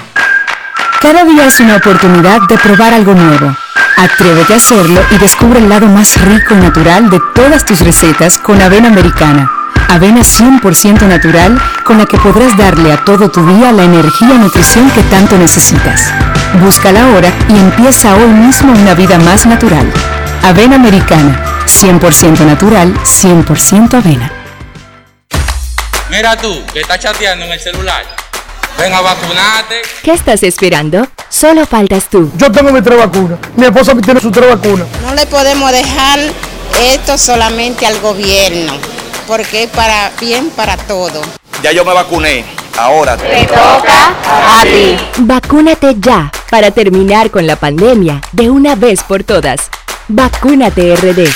Cada 1.00 1.24
día 1.24 1.46
es 1.46 1.60
una 1.60 1.76
oportunidad 1.76 2.40
de 2.48 2.56
probar 2.58 2.94
algo 2.94 3.14
nuevo. 3.14 3.54
Atrévete 3.96 4.54
a 4.54 4.56
hacerlo 4.56 5.00
y 5.10 5.18
descubre 5.18 5.58
el 5.58 5.68
lado 5.68 5.86
más 5.86 6.20
rico 6.20 6.54
y 6.54 6.58
natural 6.58 7.08
de 7.08 7.20
todas 7.34 7.64
tus 7.64 7.80
recetas 7.80 8.38
con 8.38 8.60
avena 8.60 8.88
americana. 8.88 9.55
Avena 9.88 10.20
100% 10.20 11.06
natural 11.06 11.60
con 11.84 11.98
la 11.98 12.06
que 12.06 12.18
podrás 12.18 12.56
darle 12.56 12.92
a 12.92 13.04
todo 13.04 13.30
tu 13.30 13.46
día 13.46 13.70
la 13.72 13.84
energía 13.84 14.34
y 14.34 14.38
nutrición 14.38 14.90
que 14.90 15.02
tanto 15.04 15.38
necesitas. 15.38 16.12
Búscala 16.60 17.04
ahora 17.04 17.32
y 17.48 17.56
empieza 17.56 18.14
hoy 18.16 18.28
mismo 18.28 18.72
una 18.72 18.94
vida 18.94 19.18
más 19.18 19.46
natural. 19.46 19.90
Avena 20.42 20.74
americana, 20.76 21.64
100% 21.66 22.40
natural, 22.40 22.94
100% 22.94 23.94
avena. 23.94 24.32
Mira 26.10 26.36
tú, 26.36 26.62
que 26.72 26.80
estás 26.80 26.98
chateando 26.98 27.44
en 27.44 27.52
el 27.52 27.60
celular. 27.60 28.04
Ven 28.78 28.92
a 28.92 29.00
vacunarte. 29.00 29.82
¿Qué 30.02 30.12
estás 30.12 30.42
esperando? 30.42 31.06
Solo 31.28 31.64
faltas 31.64 32.08
tú. 32.10 32.30
Yo 32.36 32.50
tengo 32.50 32.72
mi 32.72 32.82
tres 32.82 32.98
vacunas. 32.98 33.38
Mi 33.56 33.66
esposa 33.66 33.94
tiene 33.94 34.20
su 34.20 34.30
tres 34.30 34.48
vacunas. 34.48 34.86
No 35.02 35.14
le 35.14 35.26
podemos 35.26 35.70
dejar 35.70 36.18
esto 36.92 37.16
solamente 37.16 37.86
al 37.86 37.98
gobierno 38.00 38.95
porque 39.26 39.64
es 39.64 39.70
para 39.70 40.10
bien 40.20 40.50
para 40.50 40.76
todo. 40.76 41.20
Ya 41.62 41.72
yo 41.72 41.84
me 41.84 41.92
vacuné, 41.92 42.44
ahora 42.78 43.16
te 43.16 43.44
toca 43.46 44.14
a 44.58 44.62
ti. 44.62 44.96
Vacúnate 45.18 45.96
ya 45.98 46.30
para 46.50 46.70
terminar 46.70 47.30
con 47.30 47.46
la 47.46 47.56
pandemia 47.56 48.20
de 48.32 48.50
una 48.50 48.74
vez 48.74 49.02
por 49.02 49.24
todas. 49.24 49.70
Vacúnate 50.08 50.94
RD. 50.94 51.28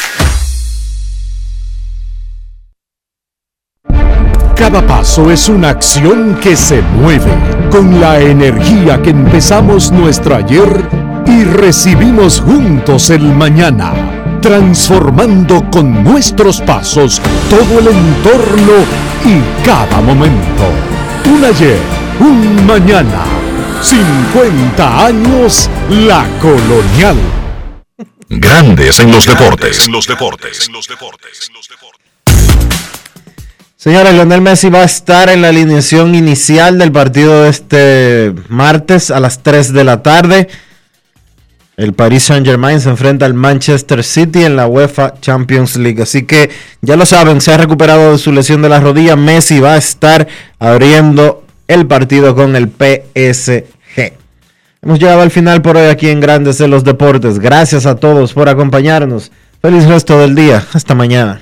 Cada 4.54 4.86
paso 4.86 5.30
es 5.30 5.48
una 5.48 5.70
acción 5.70 6.38
que 6.42 6.54
se 6.54 6.82
mueve 6.82 7.32
con 7.70 8.00
la 8.00 8.20
energía 8.20 9.00
que 9.02 9.10
empezamos 9.10 9.90
nuestro 9.90 10.36
ayer 10.36 10.68
y 11.26 11.44
recibimos 11.44 12.40
juntos 12.40 13.08
el 13.08 13.22
mañana 13.22 14.19
transformando 14.40 15.68
con 15.70 16.02
nuestros 16.02 16.60
pasos 16.60 17.20
todo 17.48 17.78
el 17.78 17.88
entorno 17.88 18.72
y 19.24 19.64
cada 19.64 20.00
momento. 20.00 20.64
Un 21.26 21.44
ayer, 21.44 21.78
un 22.20 22.66
mañana, 22.66 23.24
50 23.82 25.06
años 25.06 25.68
la 25.90 26.26
colonial. 26.40 27.16
Grandes 28.28 29.00
en 29.00 29.10
los 29.10 29.26
deportes. 29.26 29.86
En 29.86 29.92
los 29.92 30.06
deportes. 30.06 30.66
En 30.68 30.72
los 30.72 30.86
deportes. 30.88 31.50
Señores, 33.76 34.12
Lionel 34.12 34.42
Messi 34.42 34.68
va 34.68 34.80
a 34.80 34.84
estar 34.84 35.30
en 35.30 35.40
la 35.40 35.48
alineación 35.48 36.14
inicial 36.14 36.78
del 36.78 36.92
partido 36.92 37.44
de 37.44 37.48
este 37.48 38.34
martes 38.48 39.10
a 39.10 39.20
las 39.20 39.42
3 39.42 39.72
de 39.72 39.84
la 39.84 40.02
tarde. 40.02 40.48
El 41.80 41.94
Paris 41.94 42.24
Saint 42.24 42.46
Germain 42.46 42.78
se 42.78 42.90
enfrenta 42.90 43.24
al 43.24 43.32
Manchester 43.32 44.04
City 44.04 44.44
en 44.44 44.54
la 44.54 44.66
UEFA 44.66 45.14
Champions 45.22 45.76
League. 45.76 46.02
Así 46.02 46.24
que 46.24 46.50
ya 46.82 46.94
lo 46.94 47.06
saben, 47.06 47.40
se 47.40 47.54
ha 47.54 47.56
recuperado 47.56 48.12
de 48.12 48.18
su 48.18 48.32
lesión 48.32 48.60
de 48.60 48.68
la 48.68 48.80
rodilla. 48.80 49.16
Messi 49.16 49.60
va 49.60 49.72
a 49.72 49.76
estar 49.78 50.28
abriendo 50.58 51.42
el 51.68 51.86
partido 51.86 52.34
con 52.34 52.54
el 52.54 52.68
PSG. 52.68 54.12
Hemos 54.82 54.98
llegado 54.98 55.22
al 55.22 55.30
final 55.30 55.62
por 55.62 55.78
hoy 55.78 55.88
aquí 55.88 56.10
en 56.10 56.20
Grandes 56.20 56.58
de 56.58 56.68
los 56.68 56.84
Deportes. 56.84 57.38
Gracias 57.38 57.86
a 57.86 57.96
todos 57.96 58.34
por 58.34 58.50
acompañarnos. 58.50 59.32
Feliz 59.62 59.86
resto 59.86 60.20
del 60.20 60.34
día. 60.34 60.62
Hasta 60.74 60.94
mañana. 60.94 61.40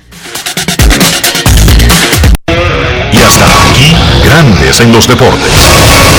Y 3.11 3.17
hasta 3.17 3.45
aquí, 3.71 3.93
Grandes 4.23 4.79
en 4.79 4.93
los 4.93 5.05
Deportes. 5.05 6.18